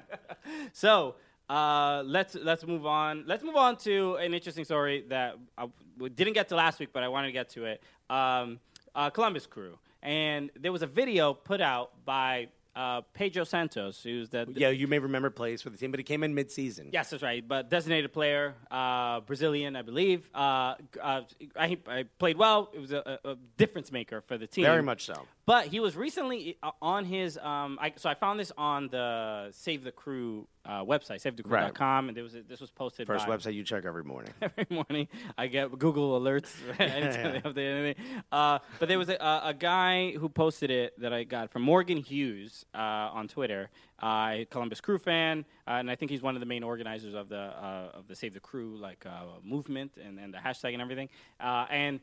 So 0.73 1.17
uh, 1.51 2.03
let's 2.07 2.37
let's 2.37 2.65
move 2.65 2.87
on. 2.87 3.25
Let's 3.27 3.43
move 3.43 3.57
on 3.57 3.77
to 3.79 4.15
an 4.17 4.33
interesting 4.33 4.65
story 4.65 5.05
that 5.09 5.37
I 5.59 5.67
we 5.99 6.09
didn't 6.09 6.35
get 6.35 6.49
to 6.51 6.57
last 6.57 6.79
week, 6.79 6.91
but 6.93 7.03
I 7.03 7.09
wanted 7.09 7.29
to 7.29 7.33
get 7.33 7.49
to 7.51 7.65
it. 7.65 7.83
Um, 8.09 8.61
uh, 8.95 9.11
Columbus 9.11 9.47
Crew, 9.47 9.77
and 10.03 10.51
there 10.59 10.71
was 10.71 10.83
a 10.83 10.87
video 10.87 11.35
put 11.35 11.61
out 11.61 11.91
by 12.05 12.49
uh, 12.77 13.01
Pedro 13.15 13.45
Santos, 13.45 14.03
who's 14.03 14.29
the 14.29 14.47
Yeah, 14.55 14.69
you 14.69 14.87
may 14.87 14.99
remember 14.99 15.31
plays 15.31 15.63
for 15.63 15.71
the 15.71 15.79
team, 15.79 15.91
but 15.91 15.99
he 15.99 16.05
came 16.05 16.23
in 16.23 16.35
mid-season. 16.35 16.91
Yes, 16.93 17.11
that's 17.11 17.23
right. 17.23 17.47
But 17.47 17.71
designated 17.71 18.13
player, 18.13 18.55
uh, 18.71 19.21
Brazilian, 19.21 19.75
I 19.75 19.83
believe. 19.83 20.29
Uh, 20.35 20.75
uh, 21.03 21.23
I, 21.59 21.79
I 21.89 22.05
played 22.19 22.37
well. 22.37 22.71
It 22.75 22.81
was 22.81 22.93
a, 22.93 23.19
a 23.25 23.37
difference 23.57 23.91
maker 23.91 24.21
for 24.21 24.37
the 24.37 24.47
team. 24.47 24.65
Very 24.65 24.83
much 24.83 25.07
so. 25.07 25.27
But 25.47 25.69
he 25.69 25.79
was 25.79 25.97
recently 25.97 26.59
uh, 26.61 26.73
on 26.83 27.05
his. 27.05 27.39
Um, 27.39 27.79
I, 27.81 27.93
so 27.97 28.11
I 28.11 28.15
found 28.15 28.41
this 28.41 28.51
on 28.59 28.89
the 28.89 29.49
Save 29.53 29.85
the 29.85 29.93
Crew 29.93 30.49
uh, 30.65 30.83
website, 30.85 31.23
savethecrew.com, 31.23 32.09
and 32.09 32.17
there 32.17 32.25
was 32.25 32.35
a, 32.35 32.43
this 32.43 32.61
was 32.61 32.73
posted. 32.73 33.07
First 33.07 33.29
by, 33.29 33.37
website 33.37 33.55
you 33.55 33.63
check 33.63 33.85
every 33.85 34.03
morning. 34.03 34.33
every 34.43 34.67
morning. 34.69 35.07
I 35.39 35.47
get 35.47 35.71
Google 35.79 36.21
alerts 36.21 36.51
update 36.79 37.59
anything. 37.59 38.05
Uh, 38.33 38.59
but 38.81 38.89
there 38.89 38.99
was 38.99 39.09
a, 39.09 39.15
a, 39.15 39.51
a 39.51 39.55
guy 39.55 40.11
who 40.13 40.29
posted 40.29 40.73
it 40.73 40.99
that 41.01 41.13
I 41.13 41.23
got 41.23 41.53
from 41.53 41.63
Morgan 41.63 41.99
Hughes 41.99 42.67
uh, 42.75 42.79
on 42.79 43.29
Twitter. 43.29 43.71
Uh, 43.99 44.45
Columbus 44.51 44.83
Crew 44.83 44.99
fan, 44.99 45.47
uh, 45.67 45.71
and 45.71 45.91
I 45.91 45.95
think 45.97 46.11
he's 46.11 46.21
one 46.21 46.37
of 46.37 46.41
the 46.41 46.47
main 46.47 46.63
organizers 46.63 47.15
of 47.15 47.31
the 47.31 47.39
uh, 47.39 47.93
of 47.95 48.09
the 48.09 48.15
Save 48.15 48.35
the 48.35 48.41
Crew 48.41 48.77
like 48.77 49.07
uh, 49.07 49.23
movement 49.43 49.93
and, 49.97 50.19
and 50.19 50.35
the 50.35 50.39
hashtag 50.39 50.75
and 50.75 50.83
everything. 50.83 51.09
Uh, 51.41 51.65
and 51.71 52.01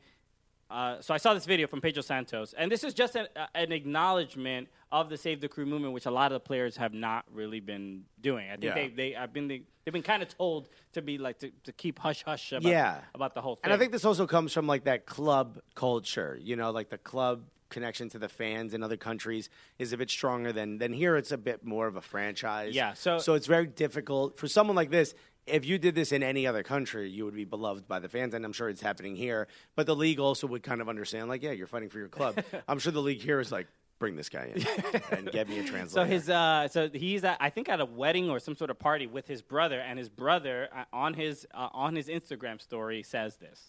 uh, 0.74 1.00
so 1.02 1.14
I 1.14 1.18
saw 1.18 1.34
this 1.36 1.46
video 1.46 1.68
from 1.68 1.80
Pedro 1.82 2.02
Santos, 2.02 2.54
and 2.58 2.72
this 2.72 2.84
is 2.84 2.94
just 2.96 3.16
an, 3.16 3.28
uh, 3.36 3.46
an 3.54 3.72
acknowledgement 3.72 4.68
of 4.92 5.10
the 5.10 5.18
Save 5.18 5.40
the 5.40 5.48
Crew 5.48 5.66
movement, 5.66 5.94
which 5.94 6.06
a 6.08 6.12
lot 6.12 6.32
of 6.32 6.36
the 6.36 6.40
players 6.48 6.76
have 6.78 6.94
not 6.94 7.26
really 7.32 7.60
been 7.60 8.06
doing. 8.22 8.48
I 8.48 8.54
think 8.54 8.64
Yeah. 8.64 8.74
they 8.74 8.88
they 8.90 9.12
have 9.12 9.32
been 9.34 9.48
they've 9.48 9.94
been 9.94 10.02
kind 10.04 10.24
of 10.24 10.30
told 10.36 10.70
to 10.94 11.02
be 11.02 11.18
like 11.18 11.38
to, 11.40 11.52
to 11.64 11.72
keep 11.72 12.00
hush 12.00 12.24
hush 12.24 12.52
about 12.52 12.64
Yeah. 12.70 13.02
about 13.14 13.34
the 13.36 13.42
whole 13.42 13.56
thing. 13.56 13.66
And 13.66 13.74
I 13.74 13.78
think 13.78 13.92
this 13.92 14.06
also 14.06 14.26
comes 14.28 14.52
from 14.52 14.66
like 14.68 14.84
that 14.86 15.06
club 15.06 15.60
culture, 15.76 16.40
you 16.42 16.56
know, 16.56 16.72
like 16.72 16.90
the 16.90 16.98
club 16.98 17.44
connection 17.70 18.08
to 18.08 18.20
the 18.20 18.30
fans 18.30 18.74
in 18.76 18.84
other 18.84 18.98
countries 18.98 19.50
is 19.80 19.94
a 19.94 19.98
bit 19.98 20.10
stronger 20.10 20.52
than 20.54 20.78
than 20.78 20.94
here. 20.94 21.18
It's 21.18 21.32
a 21.32 21.38
bit 21.38 21.64
more 21.66 21.88
of 21.88 21.96
a 21.96 22.02
franchise. 22.02 22.76
Yeah, 22.76 22.94
so- 22.94 23.18
so 23.20 23.34
it's 23.34 23.48
very 23.48 23.68
difficult 23.68 24.38
for 24.38 24.48
someone 24.48 24.76
like 24.76 24.92
this. 24.92 25.16
If 25.46 25.66
you 25.66 25.78
did 25.78 25.94
this 25.94 26.12
in 26.12 26.24
any 26.24 26.48
other 26.48 26.64
country, 26.64 27.10
you 27.10 27.26
would 27.26 27.36
be 27.36 27.44
beloved 27.44 27.88
by 27.88 28.00
the 28.00 28.08
fans, 28.08 28.34
and 28.34 28.46
I'm 28.46 28.54
sure 28.54 28.70
it's 28.70 28.82
happening 28.82 29.16
here. 29.16 29.48
But 29.76 29.88
the 29.88 29.96
league 29.96 30.20
also 30.20 30.48
would 30.48 30.64
kind 30.64 30.80
of 30.80 30.88
understand, 30.88 31.28
like, 31.28 31.44
yeah, 31.44 31.52
you're 31.52 31.68
fighting 31.68 31.90
for 31.90 32.00
your 32.00 32.08
club. 32.08 32.42
I'm 32.68 32.80
sure 32.80 32.94
the 32.94 33.02
league 33.02 33.22
here 33.22 33.40
is 33.42 33.52
like, 33.52 33.68
bring 34.00 34.16
this 34.18 34.28
guy 34.28 34.52
in 34.54 34.66
and 35.18 35.32
get 35.32 35.48
me 35.48 35.60
a 35.60 35.64
translator. 35.64 35.90
So 35.90 36.04
his, 36.04 36.30
uh, 36.30 36.68
so 36.68 36.90
he's 36.90 37.24
at, 37.24 37.38
I 37.40 37.50
think 37.50 37.70
at 37.70 37.80
a 37.80 37.86
wedding 37.86 38.30
or 38.30 38.40
some 38.40 38.56
sort 38.56 38.70
of 38.70 38.78
party 38.78 39.08
with 39.08 39.28
his 39.28 39.42
brother, 39.42 39.80
and 39.80 39.98
his 39.98 40.10
brother 40.10 40.68
uh, 40.76 40.84
on 40.92 41.14
his 41.14 41.48
uh, 41.54 41.70
on 41.74 41.96
his 41.96 42.08
Instagram 42.10 42.60
story 42.62 43.02
says 43.04 43.38
this. 43.38 43.60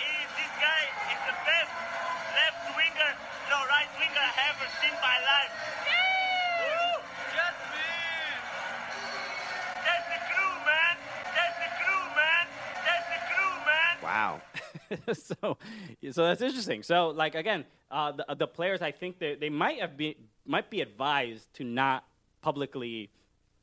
Is 0.00 0.28
this 0.40 0.52
guy 0.56 0.82
is 1.12 1.20
the 1.28 1.36
best 1.44 1.72
left 2.32 2.76
winger, 2.76 3.10
no 3.52 3.58
right 3.68 3.90
winger 4.00 4.24
I 4.24 4.32
ever 4.56 4.68
seen 4.80 4.88
in 4.88 5.00
my 5.04 5.18
life. 5.20 5.52
Woo! 6.64 7.04
Just 7.36 7.60
me. 7.76 7.92
Set 9.84 10.02
the 10.08 10.20
crew, 10.32 10.54
man. 10.64 10.96
Set 11.36 11.52
the 11.60 11.70
crew, 11.76 12.04
man. 12.16 12.44
Set 12.88 13.02
the 13.04 13.20
crew, 13.28 13.52
man. 13.68 13.94
Wow. 14.16 14.40
so, 15.12 15.58
so 16.10 16.24
that's 16.26 16.42
interesting. 16.42 16.82
So, 16.82 17.08
like 17.08 17.34
again, 17.34 17.64
uh, 17.90 18.12
the, 18.12 18.34
the 18.34 18.46
players, 18.46 18.82
I 18.82 18.90
think 18.92 19.18
they, 19.18 19.34
they 19.34 19.50
might 19.50 19.80
have 19.80 19.96
been 19.96 20.14
might 20.46 20.70
be 20.70 20.80
advised 20.80 21.52
to 21.54 21.64
not 21.64 22.04
publicly 22.40 23.10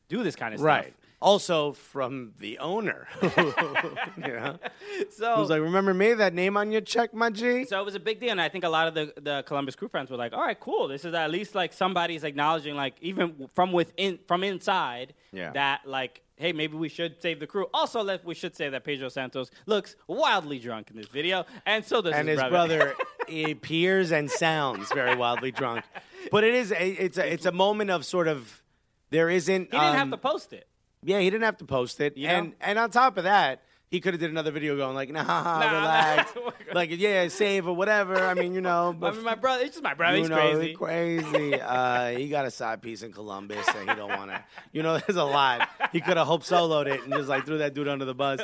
do 0.09 0.21
this 0.23 0.35
kind 0.35 0.53
of 0.53 0.61
Right. 0.61 0.83
stuff. 0.83 0.85
Right. 0.85 0.93
Also 1.21 1.71
from 1.71 2.33
the 2.39 2.59
owner. 2.59 3.07
you 3.21 4.33
know? 4.39 4.57
So, 5.09 5.35
Who's 5.37 5.49
like, 5.49 5.61
remember 5.61 5.93
me? 5.93 6.13
That 6.13 6.33
name 6.33 6.57
on 6.57 6.71
your 6.71 6.81
check, 6.81 7.13
my 7.13 7.29
G? 7.29 7.65
so 7.65 7.79
it 7.79 7.85
was 7.85 7.95
a 7.95 7.99
big 7.99 8.19
deal, 8.19 8.31
and 8.31 8.41
I 8.41 8.49
think 8.49 8.63
a 8.63 8.69
lot 8.69 8.87
of 8.89 8.93
the, 8.93 9.13
the 9.21 9.43
Columbus 9.47 9.75
Crew 9.75 9.87
friends 9.87 10.09
were 10.11 10.17
like, 10.17 10.33
"All 10.33 10.41
right, 10.41 10.59
cool. 10.59 10.87
This 10.87 11.05
is 11.05 11.13
at 11.13 11.29
least 11.31 11.55
like 11.55 11.71
somebody's 11.73 12.23
acknowledging, 12.23 12.75
like 12.75 12.95
even 13.01 13.47
from 13.55 13.71
within, 13.71 14.19
from 14.27 14.43
inside, 14.43 15.13
Yeah. 15.31 15.51
that 15.53 15.81
like." 15.87 16.21
Hey, 16.43 16.51
maybe 16.51 16.75
we 16.75 16.89
should 16.89 17.21
save 17.21 17.39
the 17.39 17.47
crew. 17.47 17.67
Also, 17.73 18.03
let, 18.03 18.25
we 18.25 18.35
should 18.35 18.53
say 18.53 18.67
that 18.67 18.83
Pedro 18.83 19.07
Santos 19.07 19.49
looks 19.65 19.95
wildly 20.07 20.59
drunk 20.59 20.89
in 20.91 20.97
this 20.97 21.07
video, 21.07 21.45
and 21.65 21.85
so 21.85 22.01
does 22.01 22.11
and 22.13 22.27
his, 22.27 22.37
his 22.37 22.49
brother 22.49 22.95
appears 23.29 24.11
and 24.11 24.29
sounds 24.29 24.91
very 24.91 25.15
wildly 25.15 25.51
drunk. 25.51 25.85
But 26.31 26.43
it 26.43 26.53
is 26.53 26.73
a, 26.73 26.85
it's 26.85 27.17
a 27.17 27.31
it's 27.31 27.45
a 27.45 27.53
moment 27.53 27.91
of 27.91 28.05
sort 28.05 28.27
of 28.27 28.61
there 29.09 29.29
isn't. 29.29 29.71
he 29.71 29.71
didn't 29.71 29.93
have 29.93 30.01
um, 30.01 30.11
to 30.11 30.17
post 30.17 30.51
it. 30.51 30.67
Yeah, 31.01 31.19
he 31.19 31.29
didn't 31.29 31.45
have 31.45 31.59
to 31.59 31.65
post 31.65 32.01
it. 32.01 32.17
You 32.17 32.27
and 32.27 32.49
know? 32.49 32.55
and 32.59 32.77
on 32.77 32.91
top 32.91 33.15
of 33.15 33.23
that, 33.23 33.63
he 33.93 34.01
could 34.01 34.15
have 34.15 34.21
did 34.21 34.31
another 34.31 34.49
video 34.49 34.75
going 34.75 34.95
like, 34.95 35.11
nah, 35.11 35.21
relax, 35.21 36.33
like 36.73 36.89
yeah, 36.97 37.27
save 37.27 37.67
or 37.67 37.75
whatever. 37.75 38.15
I 38.25 38.33
mean, 38.33 38.55
you 38.55 38.59
know, 38.69 38.89
I 38.89 38.91
but 38.93 39.13
mean, 39.13 39.23
my 39.23 39.35
brother, 39.35 39.63
it's 39.63 39.73
just 39.75 39.83
my 39.83 39.93
brother. 39.93 40.17
you 40.17 40.23
He's 40.23 40.31
know, 40.31 40.73
crazy. 40.73 40.73
crazy. 40.73 41.59
Uh, 41.73 42.09
he 42.09 42.27
got 42.27 42.45
a 42.45 42.51
side 42.51 42.81
piece 42.81 43.03
in 43.03 43.13
Columbus 43.13 43.67
and 43.75 43.87
he 43.87 43.95
don't 43.95 44.09
want 44.09 44.31
to. 44.31 44.43
You 44.71 44.81
know, 44.81 44.97
there's 44.97 45.15
a 45.15 45.23
lot. 45.23 45.69
He 45.91 46.01
could 46.01 46.17
have 46.17 46.25
hope 46.25 46.41
soloed 46.41 46.87
it 46.87 47.03
and 47.03 47.13
just 47.13 47.29
like 47.29 47.45
threw 47.45 47.59
that 47.59 47.75
dude 47.75 47.87
under 47.87 48.05
the 48.05 48.15
bus. 48.15 48.41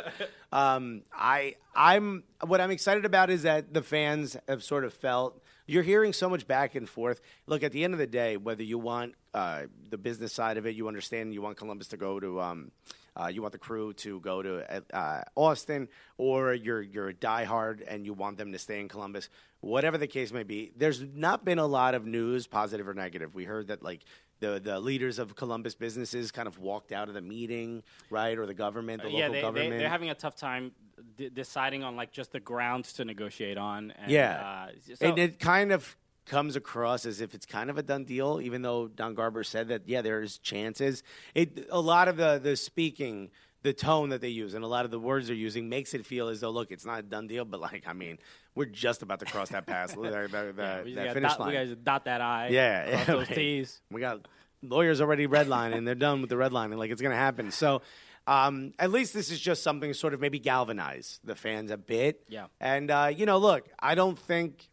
Um, 0.51 1.01
I, 1.11 1.55
I'm. 1.75 2.23
What 2.45 2.61
I'm 2.61 2.69
excited 2.69 3.05
about 3.05 3.31
is 3.31 3.41
that 3.43 3.73
the 3.73 3.81
fans 3.81 4.37
have 4.47 4.63
sort 4.63 4.85
of 4.85 4.93
felt. 4.93 5.41
You're 5.65 5.83
hearing 5.83 6.13
so 6.13 6.29
much 6.29 6.47
back 6.47 6.75
and 6.75 6.87
forth. 6.87 7.21
Look, 7.47 7.63
at 7.63 7.71
the 7.71 7.83
end 7.83 7.93
of 7.93 7.99
the 7.99 8.07
day, 8.07 8.37
whether 8.37 8.63
you 8.63 8.77
want 8.77 9.15
uh, 9.33 9.63
the 9.89 9.97
business 9.97 10.31
side 10.31 10.57
of 10.57 10.67
it, 10.67 10.75
you 10.75 10.87
understand 10.87 11.33
you 11.33 11.41
want 11.41 11.57
Columbus 11.57 11.87
to 11.89 11.97
go 11.97 12.19
to. 12.19 12.39
Um, 12.39 12.71
uh, 13.19 13.27
you 13.27 13.41
want 13.41 13.51
the 13.51 13.59
crew 13.59 13.93
to 13.93 14.19
go 14.21 14.41
to 14.41 14.83
uh, 14.93 15.21
Austin, 15.35 15.87
or 16.17 16.53
you're 16.53 16.81
you're 16.81 17.09
a 17.09 17.13
diehard 17.13 17.83
and 17.87 18.05
you 18.05 18.13
want 18.13 18.37
them 18.37 18.51
to 18.51 18.59
stay 18.59 18.79
in 18.79 18.87
Columbus. 18.87 19.29
Whatever 19.61 19.97
the 19.97 20.07
case 20.07 20.31
may 20.31 20.43
be, 20.43 20.71
there's 20.75 21.01
not 21.01 21.43
been 21.43 21.59
a 21.59 21.65
lot 21.65 21.95
of 21.95 22.05
news, 22.05 22.47
positive 22.47 22.87
or 22.87 22.93
negative. 22.93 23.35
We 23.35 23.43
heard 23.43 23.67
that 23.67 23.83
like 23.83 24.05
the 24.39 24.59
the 24.63 24.79
leaders 24.79 25.19
of 25.19 25.35
Columbus 25.35 25.75
businesses 25.75 26.31
kind 26.31 26.47
of 26.47 26.59
walked 26.59 26.91
out 26.91 27.09
of 27.09 27.13
the 27.13 27.21
meeting, 27.21 27.83
right, 28.09 28.37
or 28.37 28.45
the 28.45 28.53
government, 28.53 29.03
the 29.03 29.09
yeah, 29.09 29.27
local 29.27 29.33
they, 29.33 29.41
government. 29.41 29.69
They, 29.71 29.85
are 29.85 29.89
having 29.89 30.09
a 30.09 30.15
tough 30.15 30.35
time 30.35 30.71
d- 31.17 31.29
deciding 31.29 31.83
on 31.83 31.95
like 31.95 32.11
just 32.11 32.31
the 32.31 32.39
grounds 32.39 32.93
to 32.93 33.05
negotiate 33.05 33.57
on. 33.57 33.91
And, 33.91 34.11
Yeah. 34.11 34.67
uh, 34.69 34.95
so, 34.95 35.07
and 35.07 35.19
it 35.19 35.39
kind 35.39 35.71
of 35.71 35.97
comes 36.29 36.55
across 36.55 37.05
as 37.05 37.19
if 37.19 37.33
it's 37.33 37.45
kind 37.45 37.69
of 37.69 37.77
a 37.77 37.83
done 37.83 38.05
deal, 38.05 38.39
even 38.41 38.61
though 38.61 38.87
Don 38.87 39.15
Garber 39.15 39.43
said 39.43 39.67
that 39.69 39.83
yeah, 39.87 40.01
there's 40.01 40.37
chances. 40.37 41.03
It 41.35 41.67
a 41.69 41.81
lot 41.81 42.07
of 42.07 42.17
the 42.17 42.39
the 42.41 42.55
speaking, 42.55 43.31
the 43.63 43.73
tone 43.73 44.09
that 44.09 44.21
they 44.21 44.29
use, 44.29 44.53
and 44.53 44.63
a 44.63 44.67
lot 44.67 44.85
of 44.85 44.91
the 44.91 44.99
words 44.99 45.27
they're 45.27 45.35
using 45.35 45.67
makes 45.67 45.93
it 45.93 46.05
feel 46.05 46.29
as 46.29 46.39
though 46.39 46.51
look, 46.51 46.71
it's 46.71 46.85
not 46.85 46.99
a 46.99 47.03
done 47.03 47.27
deal, 47.27 47.43
but 47.43 47.59
like 47.59 47.83
I 47.87 47.93
mean, 47.93 48.19
we're 48.55 48.65
just 48.65 49.01
about 49.01 49.19
to 49.19 49.25
cross 49.25 49.49
that 49.49 49.65
pass, 49.65 49.93
the, 49.95 50.01
the, 50.01 50.53
yeah, 50.57 50.83
we 50.83 50.93
that 50.93 51.03
gotta 51.03 51.13
finish 51.13 51.31
dot, 51.31 51.39
line. 51.39 51.49
We 51.49 51.55
guys 51.55 51.75
dot 51.83 52.05
that 52.05 52.21
I. 52.21 52.47
Yeah, 52.49 52.83
cross 52.83 52.93
yeah, 52.93 53.03
those 53.05 53.27
right. 53.27 53.35
T's. 53.35 53.81
We 53.91 54.01
got 54.01 54.27
lawyers 54.61 55.01
already 55.01 55.27
redlining. 55.27 55.85
They're 55.85 55.95
done 55.95 56.21
with 56.21 56.29
the 56.29 56.35
redlining. 56.35 56.77
Like 56.77 56.91
it's 56.91 57.01
going 57.01 57.13
to 57.13 57.17
happen. 57.17 57.51
So 57.51 57.81
um, 58.27 58.73
at 58.77 58.91
least 58.91 59.13
this 59.13 59.31
is 59.31 59.39
just 59.39 59.63
something 59.63 59.89
to 59.89 59.93
sort 59.93 60.13
of 60.13 60.21
maybe 60.21 60.39
galvanize 60.39 61.19
the 61.23 61.35
fans 61.35 61.71
a 61.71 61.77
bit. 61.77 62.23
Yeah. 62.29 62.45
And 62.59 62.91
uh, 62.91 63.11
you 63.15 63.25
know, 63.25 63.37
look, 63.37 63.67
I 63.79 63.95
don't 63.95 64.17
think, 64.17 64.69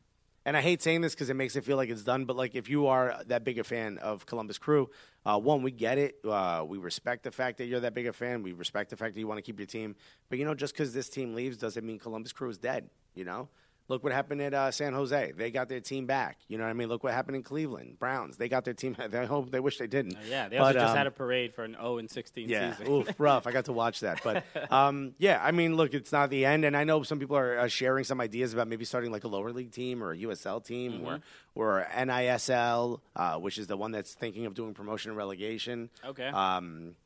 and 0.46 0.56
I 0.56 0.60
hate 0.60 0.80
saying 0.80 1.00
this 1.00 1.12
because 1.12 1.28
it 1.28 1.34
makes 1.34 1.56
it 1.56 1.64
feel 1.64 1.76
like 1.76 1.90
it's 1.90 2.04
done. 2.04 2.24
But 2.24 2.36
like, 2.36 2.54
if 2.54 2.70
you 2.70 2.86
are 2.86 3.20
that 3.26 3.42
big 3.42 3.58
a 3.58 3.64
fan 3.64 3.98
of 3.98 4.26
Columbus 4.26 4.58
Crew, 4.58 4.88
uh, 5.24 5.36
one, 5.40 5.60
we 5.60 5.72
get 5.72 5.98
it. 5.98 6.18
Uh, 6.24 6.64
we 6.64 6.78
respect 6.78 7.24
the 7.24 7.32
fact 7.32 7.58
that 7.58 7.66
you're 7.66 7.80
that 7.80 7.94
big 7.94 8.06
a 8.06 8.12
fan. 8.12 8.44
We 8.44 8.52
respect 8.52 8.90
the 8.90 8.96
fact 8.96 9.14
that 9.14 9.20
you 9.20 9.26
want 9.26 9.38
to 9.38 9.42
keep 9.42 9.58
your 9.58 9.66
team. 9.66 9.96
But 10.28 10.38
you 10.38 10.44
know, 10.44 10.54
just 10.54 10.72
because 10.72 10.94
this 10.94 11.08
team 11.08 11.34
leaves 11.34 11.56
doesn't 11.56 11.84
mean 11.84 11.98
Columbus 11.98 12.32
Crew 12.32 12.48
is 12.48 12.58
dead. 12.58 12.88
You 13.16 13.24
know. 13.24 13.48
Look 13.88 14.02
what 14.02 14.12
happened 14.12 14.40
at 14.42 14.52
uh, 14.52 14.70
San 14.72 14.92
Jose. 14.94 15.32
They 15.36 15.50
got 15.50 15.68
their 15.68 15.80
team 15.80 16.06
back. 16.06 16.38
You 16.48 16.58
know 16.58 16.64
what 16.64 16.70
I 16.70 16.72
mean? 16.72 16.88
Look 16.88 17.04
what 17.04 17.12
happened 17.12 17.36
in 17.36 17.42
Cleveland. 17.44 17.98
Browns. 18.00 18.36
They 18.36 18.48
got 18.48 18.64
their 18.64 18.74
team. 18.74 18.96
I 19.12 19.24
hope 19.26 19.50
they 19.50 19.60
wish 19.60 19.78
they 19.78 19.86
didn't. 19.86 20.16
Yeah, 20.28 20.48
they 20.48 20.58
also 20.58 20.72
just 20.74 20.90
um, 20.90 20.96
had 20.96 21.06
a 21.06 21.10
parade 21.12 21.54
for 21.54 21.62
an 21.64 21.74
0 21.74 21.98
and 21.98 22.10
16 22.10 22.48
yeah, 22.48 22.74
season. 22.76 22.92
oof, 22.92 23.14
rough. 23.18 23.46
I 23.46 23.52
got 23.52 23.66
to 23.66 23.72
watch 23.72 24.00
that, 24.00 24.20
but 24.24 24.44
um, 24.72 25.14
yeah, 25.18 25.40
I 25.42 25.52
mean, 25.52 25.76
look, 25.76 25.94
it's 25.94 26.10
not 26.12 26.30
the 26.30 26.44
end, 26.44 26.64
and 26.64 26.76
I 26.76 26.84
know 26.84 27.02
some 27.04 27.18
people 27.20 27.36
are 27.36 27.58
uh, 27.60 27.68
sharing 27.68 28.04
some 28.04 28.20
ideas 28.20 28.52
about 28.52 28.66
maybe 28.68 28.84
starting 28.84 29.12
like 29.12 29.24
a 29.24 29.28
lower 29.28 29.52
league 29.52 29.70
team 29.72 30.02
or 30.02 30.12
a 30.12 30.16
USL 30.16 30.64
team 30.64 30.86
Mm-hmm. 30.92 31.06
or 31.06 31.20
or 31.54 31.86
NISL, 31.94 33.00
uh, 33.14 33.36
which 33.36 33.56
is 33.58 33.66
the 33.66 33.76
one 33.76 33.90
that's 33.92 34.14
thinking 34.14 34.46
of 34.46 34.54
doing 34.54 34.74
promotion 34.74 35.10
and 35.10 35.16
relegation. 35.18 35.88
Okay. 36.04 36.26
Um, 36.28 36.96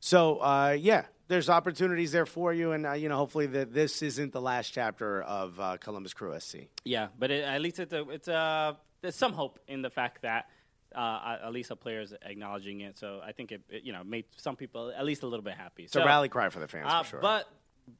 so 0.00 0.38
uh, 0.38 0.76
yeah, 0.78 1.04
there's 1.28 1.48
opportunities 1.48 2.12
there 2.12 2.26
for 2.26 2.52
you, 2.52 2.72
and 2.72 2.86
uh, 2.86 2.92
you 2.92 3.08
know, 3.08 3.16
hopefully 3.16 3.46
that 3.46 3.72
this 3.72 4.02
isn't 4.02 4.32
the 4.32 4.40
last 4.40 4.70
chapter 4.70 5.22
of 5.22 5.60
uh, 5.60 5.76
Columbus 5.78 6.14
Crew 6.14 6.38
SC. 6.40 6.56
Yeah, 6.84 7.08
but 7.18 7.30
it, 7.30 7.44
at 7.44 7.60
least 7.60 7.78
it's 7.78 7.92
a, 7.92 8.08
it's 8.08 8.28
a, 8.28 8.76
there's 9.02 9.14
some 9.14 9.32
hope 9.32 9.58
in 9.68 9.82
the 9.82 9.90
fact 9.90 10.22
that 10.22 10.46
uh, 10.94 11.36
at 11.44 11.52
least 11.52 11.70
a 11.70 11.76
player's 11.76 12.14
acknowledging 12.22 12.80
it. 12.80 12.98
So 12.98 13.20
I 13.24 13.32
think 13.32 13.52
it, 13.52 13.62
it, 13.68 13.82
you 13.84 13.92
know 13.92 14.02
made 14.04 14.24
some 14.36 14.56
people 14.56 14.92
at 14.96 15.04
least 15.04 15.22
a 15.22 15.26
little 15.26 15.44
bit 15.44 15.54
happy. 15.54 15.84
It's 15.84 15.96
a 15.96 16.04
rally 16.04 16.28
cry 16.28 16.48
for 16.48 16.60
the 16.60 16.68
fans 16.68 16.86
Uh, 16.88 17.02
for 17.02 17.10
sure. 17.10 17.20
But 17.20 17.48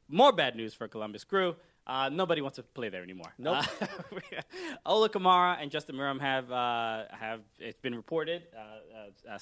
more 0.09 0.33
bad 0.33 0.57
news 0.57 0.75
for 0.75 0.89
Columbus 0.89 1.25
Crew. 1.25 1.55
Uh, 1.87 2.11
nobody 2.11 2.43
wants 2.43 2.57
to 2.57 2.63
play 2.63 2.91
there 2.91 3.03
anymore. 3.03 3.33
Nope. 3.39 3.65
Uh, 3.81 3.87
Ola 4.87 5.09
Kamara 5.09 5.57
and 5.61 5.71
Justin 5.71 5.97
Meram 5.97 6.21
have 6.21 6.53
uh, 6.53 7.05
have 7.11 7.41
it's 7.59 7.81
been 7.81 7.95
reported. 7.95 8.43
Uh, 8.55 9.31
uh, 9.31 9.39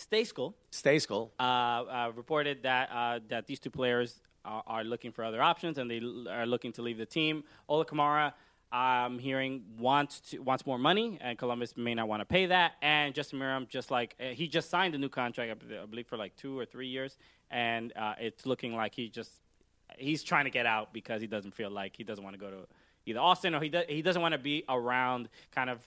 uh, 0.00 0.24
school. 0.24 0.54
Stay 0.70 0.98
school. 0.98 1.32
uh, 1.38 1.42
uh, 1.42 2.12
reported 2.16 2.62
that 2.62 2.90
uh, 2.92 3.20
that 3.28 3.46
these 3.46 3.58
two 3.60 3.70
players 3.70 4.20
are, 4.44 4.62
are 4.66 4.84
looking 4.84 5.12
for 5.12 5.24
other 5.24 5.42
options 5.42 5.78
and 5.78 5.90
they 5.90 6.00
l- 6.00 6.28
are 6.28 6.46
looking 6.46 6.72
to 6.72 6.82
leave 6.82 6.98
the 6.98 7.06
team. 7.06 7.44
Ola 7.68 7.84
Kamara, 7.84 8.32
I'm 8.72 9.18
hearing 9.18 9.62
wants 9.78 10.20
to 10.30 10.38
wants 10.38 10.64
more 10.66 10.78
money, 10.78 11.18
and 11.20 11.36
Columbus 11.38 11.76
may 11.76 11.94
not 11.94 12.08
want 12.08 12.20
to 12.20 12.24
pay 12.24 12.46
that. 12.46 12.72
And 12.82 13.14
Justin 13.14 13.38
Meram, 13.40 13.68
just 13.68 13.90
like 13.90 14.14
uh, 14.20 14.24
he 14.26 14.48
just 14.48 14.70
signed 14.70 14.94
a 14.94 14.98
new 14.98 15.08
contract, 15.08 15.62
I 15.82 15.86
believe 15.86 16.06
for 16.06 16.16
like 16.16 16.36
two 16.36 16.58
or 16.58 16.64
three 16.64 16.88
years, 16.88 17.18
and 17.50 17.92
uh, 17.96 18.14
it's 18.20 18.46
looking 18.46 18.74
like 18.74 18.94
he 18.94 19.08
just 19.08 19.32
he's 19.98 20.22
trying 20.22 20.44
to 20.44 20.50
get 20.50 20.66
out 20.66 20.92
because 20.92 21.20
he 21.20 21.26
doesn't 21.26 21.54
feel 21.54 21.70
like 21.70 21.96
he 21.96 22.04
doesn't 22.04 22.24
want 22.24 22.34
to 22.34 22.40
go 22.40 22.50
to 22.50 22.66
either 23.06 23.18
Austin 23.18 23.54
or 23.54 23.60
he 23.60 23.68
do, 23.68 23.82
he 23.88 24.02
doesn't 24.02 24.22
want 24.22 24.32
to 24.32 24.38
be 24.38 24.64
around 24.68 25.28
kind 25.52 25.68
of 25.68 25.86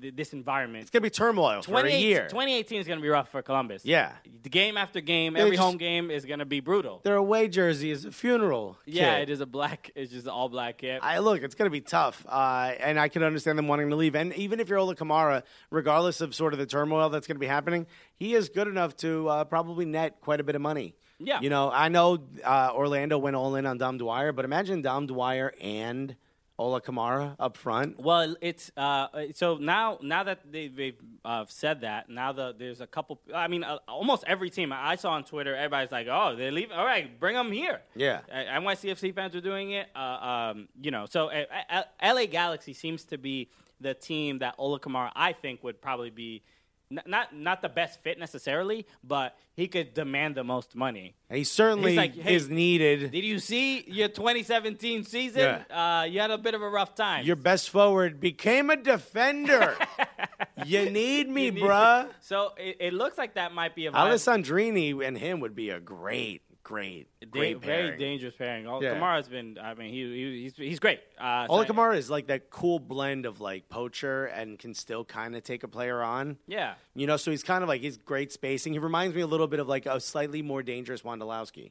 th- 0.00 0.14
this 0.14 0.32
environment. 0.32 0.82
It's 0.82 0.90
gonna 0.90 1.02
be 1.02 1.10
turmoil 1.10 1.62
for 1.62 1.84
a 1.84 1.90
year. 1.98 2.24
2018 2.28 2.80
is 2.80 2.86
going 2.86 2.98
to 2.98 3.02
be 3.02 3.08
rough 3.08 3.30
for 3.30 3.42
Columbus. 3.42 3.84
Yeah. 3.84 4.12
The 4.42 4.48
game 4.48 4.76
after 4.76 5.00
game, 5.00 5.36
every 5.36 5.52
just- 5.52 5.62
home 5.62 5.76
game 5.76 6.10
is 6.10 6.24
going 6.24 6.38
to 6.38 6.44
be 6.44 6.60
brutal. 6.60 7.00
Their 7.04 7.16
away 7.16 7.48
jersey 7.48 7.90
is 7.90 8.04
a 8.04 8.12
funeral. 8.12 8.78
Yeah, 8.86 9.14
kit. 9.18 9.28
it 9.28 9.32
is 9.32 9.40
a 9.40 9.46
black. 9.46 9.90
It's 9.94 10.12
just 10.12 10.28
all 10.28 10.48
black 10.48 10.78
kit. 10.78 11.00
I 11.02 11.18
look, 11.18 11.42
it's 11.42 11.54
going 11.54 11.66
to 11.66 11.70
be 11.72 11.80
tough, 11.80 12.24
uh, 12.28 12.72
and 12.78 12.98
I 12.98 13.08
can 13.08 13.22
understand 13.22 13.58
them 13.58 13.68
wanting 13.68 13.90
to 13.90 13.96
leave. 13.96 14.14
And 14.14 14.32
even 14.34 14.60
if 14.60 14.68
you're 14.68 14.78
Ola 14.78 14.94
Kamara, 14.94 15.42
regardless 15.70 16.20
of 16.20 16.34
sort 16.34 16.52
of 16.52 16.58
the 16.58 16.66
turmoil 16.66 17.08
that's 17.10 17.26
going 17.26 17.36
to 17.36 17.40
be 17.40 17.46
happening, 17.46 17.86
he 18.14 18.34
is 18.34 18.48
good 18.48 18.68
enough 18.68 18.96
to 18.98 19.28
uh, 19.28 19.44
probably 19.44 19.84
net 19.84 20.20
quite 20.20 20.40
a 20.40 20.44
bit 20.44 20.54
of 20.54 20.62
money. 20.62 20.94
Yeah. 21.20 21.40
you 21.40 21.50
know, 21.50 21.68
I 21.70 21.88
know 21.88 22.18
uh, 22.44 22.70
Orlando 22.72 23.18
went 23.18 23.34
all 23.34 23.56
in 23.56 23.66
on 23.66 23.76
Dom 23.76 23.98
Dwyer, 23.98 24.30
but 24.32 24.44
imagine 24.44 24.82
Dom 24.82 25.06
Dwyer 25.06 25.52
and 25.60 26.14
Ola 26.58 26.80
Kamara 26.80 27.36
up 27.38 27.56
front. 27.56 28.00
Well, 28.00 28.34
it's 28.40 28.72
uh, 28.76 29.06
so 29.34 29.56
now. 29.56 29.98
Now 30.02 30.24
that 30.24 30.50
they, 30.50 30.66
they've 30.66 30.96
uh, 31.24 31.44
said 31.48 31.82
that, 31.82 32.10
now 32.10 32.32
the, 32.32 32.54
there's 32.58 32.80
a 32.80 32.86
couple. 32.86 33.20
I 33.32 33.46
mean, 33.46 33.62
uh, 33.62 33.78
almost 33.86 34.24
every 34.26 34.50
team 34.50 34.72
I 34.72 34.96
saw 34.96 35.12
on 35.12 35.24
Twitter, 35.24 35.54
everybody's 35.54 35.92
like, 35.92 36.08
"Oh, 36.10 36.34
they 36.34 36.50
leave. 36.50 36.72
All 36.72 36.84
right, 36.84 37.18
bring 37.20 37.34
them 37.34 37.52
here." 37.52 37.80
Yeah. 37.94 38.20
Uh, 38.30 38.60
NYCFC 38.60 39.14
fans 39.14 39.36
are 39.36 39.40
doing 39.40 39.70
it. 39.70 39.88
Uh, 39.94 39.98
um, 39.98 40.68
you 40.82 40.90
know, 40.90 41.06
so 41.06 41.30
uh, 41.30 41.44
uh, 41.70 41.82
LA 42.02 42.26
Galaxy 42.26 42.72
seems 42.72 43.04
to 43.04 43.18
be 43.18 43.48
the 43.80 43.94
team 43.94 44.40
that 44.40 44.56
Ola 44.58 44.80
Kamara, 44.80 45.12
I 45.14 45.32
think, 45.32 45.62
would 45.62 45.80
probably 45.80 46.10
be. 46.10 46.42
N- 46.90 47.02
Not 47.06 47.34
not 47.34 47.62
the 47.62 47.68
best 47.68 48.02
fit 48.02 48.18
necessarily, 48.18 48.86
but 49.04 49.36
he 49.54 49.68
could 49.68 49.94
demand 49.94 50.34
the 50.34 50.44
most 50.44 50.74
money. 50.76 51.14
And 51.28 51.36
he 51.38 51.44
certainly 51.44 51.96
like, 51.96 52.14
hey, 52.14 52.34
is 52.34 52.48
needed. 52.48 53.10
Did 53.10 53.24
you 53.24 53.38
see 53.38 53.84
your 53.86 54.08
2017 54.08 55.04
season? 55.04 55.64
Uh, 55.70 56.06
you 56.08 56.20
had 56.20 56.30
a 56.30 56.38
bit 56.38 56.54
of 56.54 56.62
a 56.62 56.68
rough 56.68 56.94
time. 56.94 57.24
Your 57.24 57.36
best 57.36 57.70
forward 57.70 58.20
became 58.20 58.70
a 58.70 58.76
defender. 58.76 59.76
you 60.64 60.88
need 60.90 61.28
me, 61.28 61.50
bruh. 61.50 62.08
So 62.20 62.52
it, 62.56 62.76
it 62.80 62.92
looks 62.94 63.18
like 63.18 63.34
that 63.34 63.52
might 63.52 63.74
be 63.74 63.86
a 63.86 63.92
vibe. 63.92 64.12
Alessandrini 64.12 65.04
and 65.06 65.16
him 65.18 65.40
would 65.40 65.54
be 65.54 65.70
a 65.70 65.80
great, 65.80 66.42
great, 66.68 67.08
Da- 67.20 67.26
great 67.30 67.60
very 67.62 67.96
dangerous 67.96 68.34
pairing. 68.36 68.66
Oh, 68.66 68.82
Yeah. 68.82 68.94
Kamara's 68.94 69.26
been. 69.26 69.56
I 69.58 69.72
mean, 69.72 69.90
he, 69.90 70.02
he 70.02 70.42
he's 70.42 70.56
he's 70.56 70.78
great. 70.78 71.00
Uh, 71.18 71.46
Ola 71.48 71.66
so- 71.66 71.72
Kamara 71.72 71.96
is 71.96 72.10
like 72.10 72.26
that 72.26 72.50
cool 72.50 72.78
blend 72.78 73.24
of 73.24 73.40
like 73.40 73.70
poacher 73.70 74.26
and 74.26 74.58
can 74.58 74.74
still 74.74 75.02
kind 75.04 75.34
of 75.34 75.42
take 75.42 75.62
a 75.62 75.68
player 75.68 76.02
on. 76.02 76.36
Yeah. 76.46 76.74
You 76.94 77.06
know, 77.06 77.16
so 77.16 77.30
he's 77.30 77.42
kind 77.42 77.62
of 77.62 77.68
like 77.68 77.80
he's 77.80 77.96
great 77.96 78.32
spacing. 78.32 78.74
He 78.74 78.78
reminds 78.78 79.16
me 79.16 79.22
a 79.22 79.26
little 79.26 79.46
bit 79.46 79.60
of 79.60 79.68
like 79.68 79.86
a 79.86 79.98
slightly 79.98 80.42
more 80.42 80.62
dangerous 80.62 81.00
Wondolowski. 81.02 81.70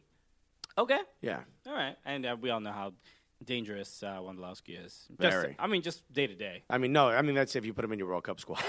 Okay. 0.77 0.99
Yeah. 1.21 1.41
All 1.67 1.73
right. 1.73 1.95
And 2.03 2.25
uh, 2.25 2.35
we 2.39 2.49
all 2.49 2.59
know 2.59 2.71
how 2.71 2.93
dangerous 3.45 4.01
uh, 4.01 4.17
Wondolowski 4.19 4.83
is. 4.83 5.05
Just, 5.09 5.19
Very. 5.19 5.55
I 5.59 5.67
mean, 5.67 5.83
just 5.83 6.11
day 6.11 6.25
to 6.25 6.33
day. 6.35 6.63
I 6.71 6.79
mean, 6.79 6.91
no, 6.91 7.09
I 7.09 7.21
mean 7.21 7.35
that's 7.35 7.55
if 7.55 7.65
you 7.65 7.73
put 7.73 7.85
him 7.85 7.91
in 7.93 7.99
your 7.99 8.07
World 8.07 8.23
Cup 8.23 8.39
squad. 8.39 8.63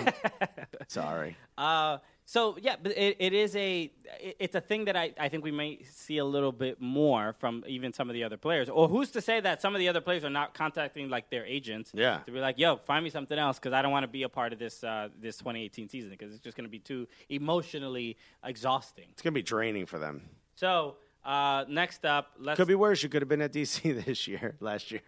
Sorry. 0.88 1.36
Uh, 1.56 1.98
so 2.28 2.59
yeah, 2.60 2.76
but 2.82 2.92
it, 2.92 3.16
it 3.18 3.32
is 3.32 3.56
a 3.56 3.90
it, 4.20 4.36
it's 4.38 4.55
a 4.55 4.60
thing 4.60 4.84
that 4.84 4.96
I, 4.98 5.14
I 5.18 5.30
think 5.30 5.44
we 5.44 5.50
may 5.50 5.82
see 5.90 6.18
a 6.18 6.24
little 6.26 6.52
bit 6.52 6.78
more 6.78 7.34
from 7.38 7.64
even 7.66 7.94
some 7.94 8.10
of 8.10 8.14
the 8.14 8.22
other 8.22 8.36
players. 8.36 8.68
Or 8.68 8.86
who's 8.86 9.10
to 9.12 9.22
say 9.22 9.40
that 9.40 9.62
some 9.62 9.74
of 9.74 9.78
the 9.78 9.88
other 9.88 10.02
players 10.02 10.24
are 10.24 10.30
not 10.30 10.52
contacting 10.52 11.09
like 11.09 11.30
their 11.30 11.46
agents? 11.46 11.90
Yeah. 11.94 12.18
To 12.26 12.30
be 12.30 12.38
like, 12.38 12.59
yo, 12.59 12.76
find 12.76 13.02
me 13.02 13.09
something 13.09 13.38
else 13.38 13.59
because 13.59 13.72
I 13.72 13.80
don't 13.80 13.92
want 13.92 14.05
to 14.05 14.09
be 14.09 14.24
a 14.24 14.28
part 14.28 14.52
of 14.52 14.59
this 14.59 14.84
uh, 14.84 15.09
this 15.18 15.38
2018 15.38 15.88
season 15.88 16.10
because 16.10 16.34
it's 16.34 16.44
just 16.44 16.55
going 16.55 16.66
to 16.66 16.70
be 16.70 16.80
too 16.80 17.09
emotionally 17.30 18.18
exhausting. 18.44 19.06
It's 19.12 19.22
gonna 19.22 19.32
be 19.32 19.40
draining 19.40 19.86
for 19.86 19.98
them. 19.98 20.20
So 20.55 20.96
uh, 21.24 21.64
next 21.66 22.05
up, 22.05 22.32
let's 22.38 22.59
Could 22.59 22.68
be 22.68 22.74
worse. 22.74 23.02
You 23.02 23.09
could 23.09 23.22
have 23.22 23.30
been 23.30 23.40
at 23.40 23.55
DC 23.55 24.05
this 24.05 24.28
year, 24.28 24.55
last 24.60 24.90
year. 24.90 25.00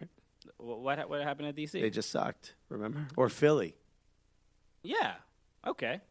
what 0.57 1.07
what 1.07 1.21
happened 1.21 1.49
at 1.49 1.55
DC? 1.55 1.73
They 1.73 1.91
just 1.91 2.09
sucked. 2.09 2.55
Remember? 2.69 3.05
Or 3.15 3.29
Philly. 3.29 3.75
Yeah. 4.81 5.13
Okay. 5.67 6.01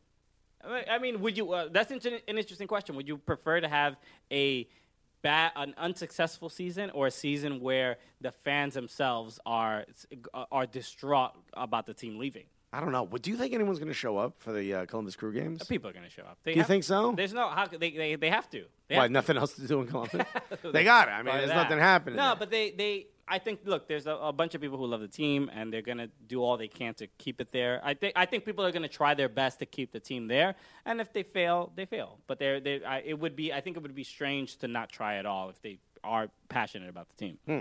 I 0.64 0.98
mean- 0.98 1.20
would 1.20 1.36
you? 1.36 1.52
Uh, 1.52 1.68
that's 1.70 1.90
inter- 1.90 2.20
an 2.28 2.38
interesting 2.38 2.68
question. 2.68 2.96
Would 2.96 3.08
you 3.08 3.18
prefer 3.18 3.60
to 3.60 3.68
have 3.68 3.96
a 4.30 4.68
bad, 5.22 5.52
an 5.56 5.74
unsuccessful 5.78 6.48
season, 6.48 6.90
or 6.90 7.06
a 7.06 7.10
season 7.10 7.60
where 7.60 7.96
the 8.20 8.32
fans 8.32 8.74
themselves 8.74 9.38
are 9.46 9.84
are 10.50 10.66
distraught 10.66 11.32
about 11.54 11.86
the 11.86 11.94
team 11.94 12.18
leaving? 12.18 12.44
I 12.72 12.78
don't 12.78 12.92
know. 12.92 13.04
But 13.04 13.22
do 13.22 13.30
you 13.30 13.36
think 13.36 13.52
anyone's 13.52 13.80
gonna 13.80 13.92
show 13.92 14.16
up 14.16 14.34
for 14.38 14.52
the 14.52 14.74
uh, 14.74 14.86
Columbus 14.86 15.16
Crew 15.16 15.32
games? 15.32 15.64
People 15.64 15.90
are 15.90 15.92
going 15.92 16.04
to 16.04 16.10
show 16.10 16.22
up. 16.22 16.38
They 16.44 16.52
Do 16.52 16.58
you 16.60 16.64
think 16.64 16.84
so? 16.84 17.12
There's 17.16 17.32
no 17.32 17.48
how 17.48 17.66
they 17.66 17.90
they, 17.90 18.14
they 18.14 18.30
have 18.30 18.48
to. 18.50 18.64
They 18.88 18.94
Why? 18.96 19.02
have 19.02 19.08
to. 19.08 19.12
Nothing 19.12 19.36
else 19.38 19.54
to 19.54 19.66
do 19.66 19.80
in 19.80 19.88
Columbus. 19.88 20.24
they 20.72 20.84
got 20.84 21.08
it. 21.08 21.12
I 21.12 21.22
mean, 21.22 21.34
there's 21.36 21.48
that. 21.48 21.56
nothing 21.56 21.78
happening. 21.78 22.16
No, 22.16 22.28
there. 22.28 22.36
but 22.36 22.50
they, 22.50 22.70
they 22.70 23.06
I 23.30 23.38
think 23.38 23.60
look, 23.64 23.86
there's 23.86 24.06
a, 24.06 24.16
a 24.16 24.32
bunch 24.32 24.56
of 24.56 24.60
people 24.60 24.76
who 24.76 24.86
love 24.86 25.00
the 25.00 25.08
team 25.08 25.50
and 25.54 25.72
they're 25.72 25.82
gonna 25.82 26.08
do 26.26 26.42
all 26.42 26.56
they 26.56 26.68
can 26.68 26.94
to 26.94 27.06
keep 27.16 27.40
it 27.40 27.52
there. 27.52 27.80
I 27.84 27.94
think 27.94 28.12
I 28.16 28.26
think 28.26 28.44
people 28.44 28.66
are 28.66 28.72
gonna 28.72 28.88
try 28.88 29.14
their 29.14 29.28
best 29.28 29.60
to 29.60 29.66
keep 29.66 29.92
the 29.92 30.00
team 30.00 30.26
there, 30.26 30.56
and 30.84 31.00
if 31.00 31.12
they 31.12 31.22
fail, 31.22 31.72
they 31.76 31.86
fail. 31.86 32.18
But 32.26 32.40
they're 32.40 32.58
they 32.58 32.84
I, 32.84 32.98
it 33.00 33.18
would 33.18 33.36
be 33.36 33.52
I 33.52 33.60
think 33.60 33.76
it 33.76 33.82
would 33.82 33.94
be 33.94 34.04
strange 34.04 34.56
to 34.58 34.68
not 34.68 34.90
try 34.90 35.16
at 35.16 35.26
all 35.26 35.48
if 35.48 35.62
they 35.62 35.78
are 36.02 36.28
passionate 36.48 36.88
about 36.88 37.08
the 37.08 37.16
team. 37.16 37.38
Hmm. 37.46 37.60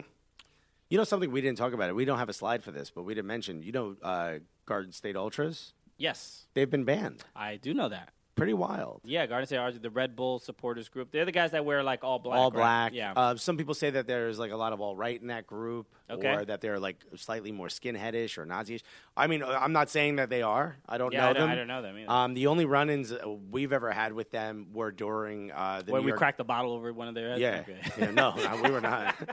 You 0.89 0.97
know 0.97 1.03
something 1.03 1.31
we 1.31 1.41
didn't 1.41 1.59
talk 1.59 1.73
about 1.73 1.89
it. 1.89 1.95
We 1.95 2.03
don't 2.03 2.17
have 2.17 2.29
a 2.29 2.33
slide 2.33 2.63
for 2.63 2.71
this, 2.71 2.89
but 2.89 3.03
we 3.03 3.13
didn't 3.13 3.27
mention. 3.27 3.61
You 3.61 3.71
know, 3.71 3.95
uh, 4.01 4.39
Garden 4.65 4.91
State 4.91 5.15
Ultras. 5.15 5.73
Yes, 5.97 6.45
They've 6.53 6.69
been 6.69 6.85
banned. 6.85 7.25
I 7.35 7.57
do 7.57 7.73
know 7.73 7.89
that. 7.89 8.13
Pretty 8.39 8.53
wild. 8.53 9.01
Yeah, 9.03 9.25
Garden 9.27 9.45
State 9.45 9.57
Arch, 9.57 9.75
the 9.81 9.89
Red 9.89 10.15
Bull 10.15 10.39
supporters 10.39 10.89
group. 10.89 11.11
They're 11.11 11.25
the 11.25 11.31
guys 11.31 11.51
that 11.51 11.63
wear 11.65 11.83
like 11.83 12.03
all 12.03 12.17
black. 12.19 12.39
all 12.39 12.49
right? 12.51 12.57
black. 12.57 12.93
Yeah. 12.93 13.13
Uh, 13.15 13.35
some 13.35 13.57
people 13.57 13.73
say 13.73 13.89
that 13.91 14.07
there's 14.07 14.39
like 14.39 14.51
a 14.51 14.55
lot 14.57 14.73
of 14.73 14.81
all 14.81 14.95
right 14.95 15.19
in 15.21 15.27
that 15.27 15.45
group, 15.45 15.87
Okay. 16.09 16.27
or 16.33 16.45
that 16.45 16.61
they're 16.61 16.79
like 16.79 16.97
slightly 17.15 17.51
more 17.51 17.67
skinheadish 17.67 18.37
or 18.37 18.45
Nazi-ish. 18.45 18.81
I 19.15 19.27
mean, 19.27 19.43
uh, 19.43 19.47
I'm 19.61 19.73
not 19.73 19.89
saying 19.89 20.15
that 20.15 20.29
they 20.29 20.41
are. 20.41 20.77
I 20.87 20.97
don't 20.97 21.11
Yeah, 21.13 21.19
know 21.21 21.29
I 21.29 21.33
don't- 21.33 21.41
them. 21.43 21.49
I 21.51 21.55
don't 21.55 21.67
know 21.67 21.81
them 21.81 21.97
either. 21.97 22.09
Um, 22.11 22.33
the 22.33 22.47
only 22.47 22.65
run-ins 22.65 23.11
uh, 23.11 23.17
we've 23.51 23.71
ever 23.73 23.91
had 23.91 24.13
with 24.13 24.31
them 24.31 24.67
were 24.73 24.91
during 24.91 25.51
uh, 25.51 25.83
the 25.85 25.91
when 25.91 26.01
New 26.01 26.05
we 26.05 26.09
York- 26.11 26.19
cracked 26.19 26.37
the 26.37 26.43
bottle 26.43 26.71
over 26.73 26.91
one 26.93 27.07
of 27.07 27.13
their 27.15 27.29
heads. 27.29 27.41
Yeah, 27.41 27.63
Okay. 27.67 27.77
yeah, 27.99 28.11
no, 28.11 28.33
no, 28.35 28.61
we 28.63 28.71
were 28.71 28.81
not. 28.81 29.15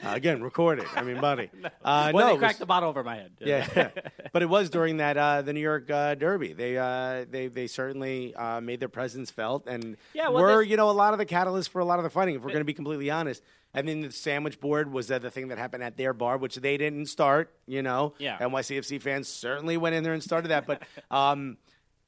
Uh, 0.00 0.12
again, 0.14 0.40
recorded. 0.40 0.86
I 0.94 1.02
mean, 1.02 1.20
buddy. 1.20 1.50
Uh, 1.84 2.12
when 2.12 2.20
no, 2.22 2.26
they 2.26 2.30
it 2.30 2.34
was- 2.34 2.38
cracked 2.38 2.58
the 2.60 2.66
bottle 2.66 2.88
over 2.88 3.02
my 3.02 3.16
head. 3.16 3.32
yeah, 3.40 3.88
but 4.32 4.42
it 4.42 4.48
was 4.48 4.70
during 4.70 4.98
that 4.98 5.16
uh, 5.16 5.42
the 5.42 5.52
New 5.52 5.58
York 5.60 5.90
uh, 5.90 6.14
Derby. 6.14 6.52
They 6.52 6.78
uh, 6.78 7.24
they 7.28 7.48
they 7.48 7.66
certainly 7.66 8.32
uh, 8.56 8.60
made 8.60 8.80
their 8.80 8.88
presence 8.88 9.30
felt, 9.30 9.66
and 9.66 9.96
Yeah, 10.14 10.28
well, 10.28 10.42
were 10.42 10.62
you 10.62 10.76
know 10.76 10.90
a 10.90 10.92
lot 10.92 11.12
of 11.12 11.18
the 11.18 11.26
catalyst 11.26 11.70
for 11.70 11.80
a 11.80 11.84
lot 11.84 11.98
of 11.98 12.02
the 12.04 12.10
fighting. 12.10 12.34
If 12.34 12.42
we're 12.42 12.48
going 12.48 12.60
to 12.60 12.64
be 12.64 12.74
completely 12.74 13.10
honest, 13.10 13.42
and 13.74 13.86
then 13.88 14.00
the 14.00 14.12
sandwich 14.12 14.60
board 14.60 14.92
was 14.92 15.10
uh, 15.10 15.18
the 15.18 15.30
thing 15.30 15.48
that 15.48 15.58
happened 15.58 15.82
at 15.82 15.96
their 15.96 16.12
bar, 16.14 16.36
which 16.38 16.56
they 16.56 16.76
didn't 16.76 17.06
start. 17.06 17.52
You 17.66 17.82
know, 17.82 18.14
Yeah. 18.18 18.38
NYCFC 18.38 19.00
fans 19.02 19.28
certainly 19.28 19.76
went 19.76 19.94
in 19.94 20.02
there 20.04 20.14
and 20.14 20.22
started 20.22 20.48
that, 20.48 20.66
but. 20.66 20.82
Um, 21.10 21.56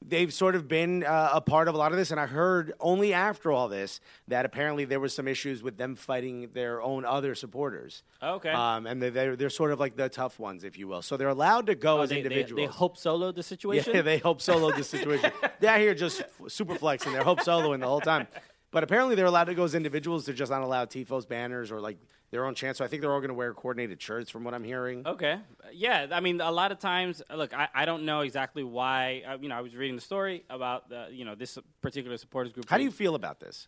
They've 0.03 0.33
sort 0.33 0.55
of 0.57 0.67
been 0.67 1.05
uh, 1.05 1.31
a 1.35 1.41
part 1.43 1.69
of 1.69 1.75
a 1.75 1.79
lot 1.79 1.93
of 1.93 1.99
this, 1.99 2.11
and 2.11 2.19
I 2.19 2.25
heard 2.27 2.73
only 2.81 3.13
after 3.13 3.53
all 3.53 3.69
this 3.69 4.01
that 4.29 4.47
apparently 4.47 4.87
there 4.87 4.99
was 4.99 5.15
some 5.15 5.29
issues 5.29 5.63
with 5.63 5.77
them 5.77 5.95
fighting 5.95 6.49
their 6.55 6.81
own 6.81 7.05
other 7.05 7.35
supporters. 7.35 8.03
Okay. 8.23 8.49
Um, 8.51 8.87
and 8.87 9.03
they're, 9.03 9.11
they're, 9.11 9.37
they're 9.37 9.51
sort 9.51 9.73
of 9.73 9.79
like 9.79 9.97
the 9.97 10.09
tough 10.09 10.39
ones, 10.39 10.65
if 10.65 10.79
you 10.79 10.89
will. 10.89 11.03
So 11.03 11.19
they're 11.19 11.29
allowed 11.29 11.67
to 11.67 11.75
go 11.75 11.99
Oh, 11.99 12.03
as 12.03 12.09
they, 12.09 12.17
they, 12.17 12.23
individuals. 12.23 12.57
they 12.69 12.73
hope 12.73 12.97
solo 12.97 13.31
the 13.31 13.43
situation. 13.43 13.95
Yeah, 13.95 14.03
they 14.03 14.19
hope 14.19 14.41
solo 14.41 14.73
the 14.73 14.83
situation. 14.85 15.33
they're 15.61 15.79
here 15.79 15.95
just 15.95 16.23
f- 16.23 16.31
super 16.49 16.77
flexing. 16.77 17.13
They're 17.13 17.23
hope 17.23 17.41
soloing 17.41 17.81
the 17.81 17.87
whole 17.87 18.01
time. 18.01 18.27
But 18.73 18.85
apparently 18.85 19.17
they're 19.17 19.27
allowed 19.27 19.45
to 19.45 19.55
go 19.55 19.65
as 19.65 19.75
individuals. 19.75 20.27
They're 20.27 20.35
just 20.35 20.51
not 20.51 20.63
allowed 20.63 20.91
tifos 20.91 21.27
banners 21.27 21.73
or 21.73 21.81
like 21.81 21.99
their 22.31 22.45
own 22.45 22.55
chants. 22.55 22.79
So 22.79 22.85
I 22.85 22.89
think 22.89 23.03
they're 23.03 23.13
all 23.13 23.19
going 23.19 23.29
to 23.29 23.35
wear 23.35 23.53
coordinated 23.53 24.01
shirts, 24.01 24.31
from 24.31 24.45
what 24.45 24.55
I'm 24.55 24.63
hearing. 24.63 25.07
Okay. 25.07 25.39
Yeah, 25.73 26.07
I 26.13 26.21
mean, 26.21 26.41
a 26.41 26.51
lot 26.53 26.71
of 26.71 26.79
times, 26.79 27.21
look, 27.35 27.53
I, 27.53 27.69
I 27.75 27.85
don't 27.85 28.05
know 28.05 28.21
exactly 28.21 28.63
why. 28.63 29.23
Uh, 29.27 29.39
you 29.41 29.49
know, 29.49 29.57
I 29.57 29.61
was 29.61 29.75
reading 29.75 29.97
the 29.97 30.03
story 30.03 30.45
about 30.49 30.89
the, 30.89 31.09
you 31.11 31.25
know, 31.25 31.35
this 31.35 31.59
particular 31.81 32.17
supporters 32.17 32.53
group. 32.53 32.69
How 32.69 32.79
do 32.79 32.85
you 32.85 32.93
feel 32.93 33.17
about 33.17 33.41
this? 33.41 33.67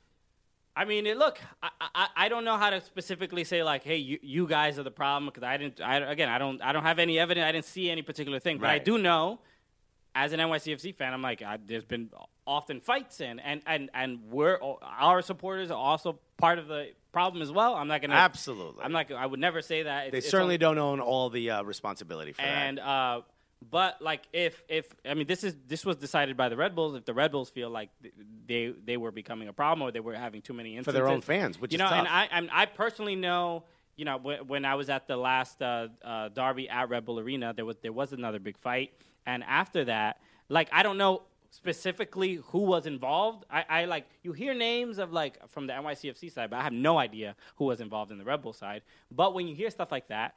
I 0.74 0.84
mean, 0.86 1.06
it, 1.06 1.18
look, 1.18 1.38
I, 1.62 1.68
I 1.80 2.08
I 2.16 2.28
don't 2.30 2.46
know 2.46 2.56
how 2.56 2.70
to 2.70 2.80
specifically 2.80 3.44
say 3.44 3.62
like, 3.62 3.84
hey, 3.84 3.98
you, 3.98 4.18
you 4.22 4.46
guys 4.46 4.78
are 4.78 4.82
the 4.82 4.90
problem 4.90 5.26
because 5.26 5.42
I 5.42 5.58
didn't. 5.58 5.82
I, 5.82 5.96
again, 5.98 6.30
I 6.30 6.38
don't 6.38 6.62
I 6.62 6.72
don't 6.72 6.84
have 6.84 6.98
any 6.98 7.18
evidence. 7.18 7.44
I 7.44 7.52
didn't 7.52 7.66
see 7.66 7.90
any 7.90 8.00
particular 8.00 8.38
thing, 8.38 8.56
but 8.56 8.70
I 8.70 8.78
do 8.78 8.96
know, 8.96 9.40
as 10.14 10.32
an 10.32 10.40
NYCFC 10.40 10.94
fan, 10.94 11.12
I'm 11.12 11.20
like, 11.20 11.42
I, 11.42 11.58
there's 11.62 11.84
been 11.84 12.08
often 12.46 12.80
fights 12.80 13.20
and 13.20 13.40
and 13.40 13.62
and 13.66 13.90
and 13.94 14.20
we're 14.30 14.58
our 14.82 15.22
supporters 15.22 15.70
are 15.70 15.78
also 15.78 16.18
part 16.36 16.58
of 16.58 16.66
the 16.68 16.88
problem 17.12 17.42
as 17.42 17.52
well. 17.52 17.74
I'm 17.74 17.88
not 17.88 18.00
gonna 18.00 18.14
Absolutely. 18.14 18.82
I'm 18.82 18.92
not. 18.92 19.10
I 19.12 19.26
would 19.26 19.40
never 19.40 19.62
say 19.62 19.84
that. 19.84 20.06
It's, 20.06 20.12
They 20.12 20.18
it's 20.18 20.30
certainly 20.30 20.54
only- 20.54 20.58
don't 20.58 20.78
own 20.78 21.00
all 21.00 21.30
the 21.30 21.50
uh, 21.50 21.62
responsibility 21.62 22.32
for 22.32 22.42
that. 22.42 22.48
and 22.48 22.78
that. 22.78 22.86
uh, 22.86 23.20
but 23.70 24.02
like 24.02 24.22
if 24.32 24.62
if 24.68 24.86
I 25.08 25.14
mean 25.14 25.26
this 25.26 25.44
is 25.44 25.54
this 25.68 25.84
was 25.84 25.96
decided 25.96 26.36
by 26.36 26.48
the 26.48 26.56
Red 26.56 26.74
Bulls. 26.74 26.96
If 26.96 27.04
the 27.04 27.14
Red 27.14 27.30
Bulls 27.30 27.50
feel 27.50 27.70
like 27.70 27.90
they 28.46 28.74
they 28.84 28.96
were 28.96 29.12
becoming 29.12 29.48
a 29.48 29.52
problem 29.52 29.86
or 29.86 29.92
they 29.92 30.00
were 30.00 30.14
having 30.14 30.42
too 30.42 30.52
many 30.52 30.80
For 30.82 30.90
their 30.92 31.08
own 31.08 31.20
fans, 31.20 31.60
which 31.60 31.72
you 31.72 31.78
know, 31.78 31.86
and. 31.86 32.08
I 32.08 32.28
I'm, 32.32 32.48
I 32.52 32.66
personally 32.66 33.14
know 33.16 33.64
you 33.96 34.04
know, 34.06 34.16
when, 34.16 34.46
when 34.46 34.64
I 34.64 34.74
was 34.74 34.88
at 34.88 35.06
the 35.06 35.16
last 35.16 35.60
uh, 35.60 35.88
uh, 36.02 36.28
derby 36.30 36.68
at 36.68 36.88
Red 36.88 37.04
Bull 37.04 37.20
Arena, 37.20 37.52
there 37.54 37.64
was 37.64 37.76
there 37.82 37.92
was 37.92 38.12
another 38.12 38.38
big 38.38 38.56
fight, 38.58 38.92
and 39.26 39.44
after 39.44 39.84
that, 39.84 40.18
like 40.48 40.68
I 40.72 40.82
don't 40.82 40.98
know 40.98 41.22
specifically 41.52 42.34
who 42.50 42.60
was 42.60 42.86
involved. 42.86 43.44
I, 43.50 43.64
I 43.68 43.84
like 43.84 44.06
you 44.22 44.32
hear 44.32 44.54
names 44.54 44.98
of 44.98 45.12
like 45.12 45.34
from 45.48 45.66
the 45.68 45.74
NYCFC 45.74 46.32
side, 46.32 46.50
but 46.50 46.56
I 46.56 46.62
have 46.62 46.72
no 46.72 46.98
idea 46.98 47.36
who 47.56 47.66
was 47.66 47.80
involved 47.80 48.10
in 48.10 48.18
the 48.18 48.24
Red 48.24 48.42
Bull 48.42 48.52
side. 48.54 48.82
But 49.10 49.34
when 49.34 49.46
you 49.46 49.54
hear 49.54 49.70
stuff 49.70 49.92
like 49.92 50.08
that, 50.08 50.34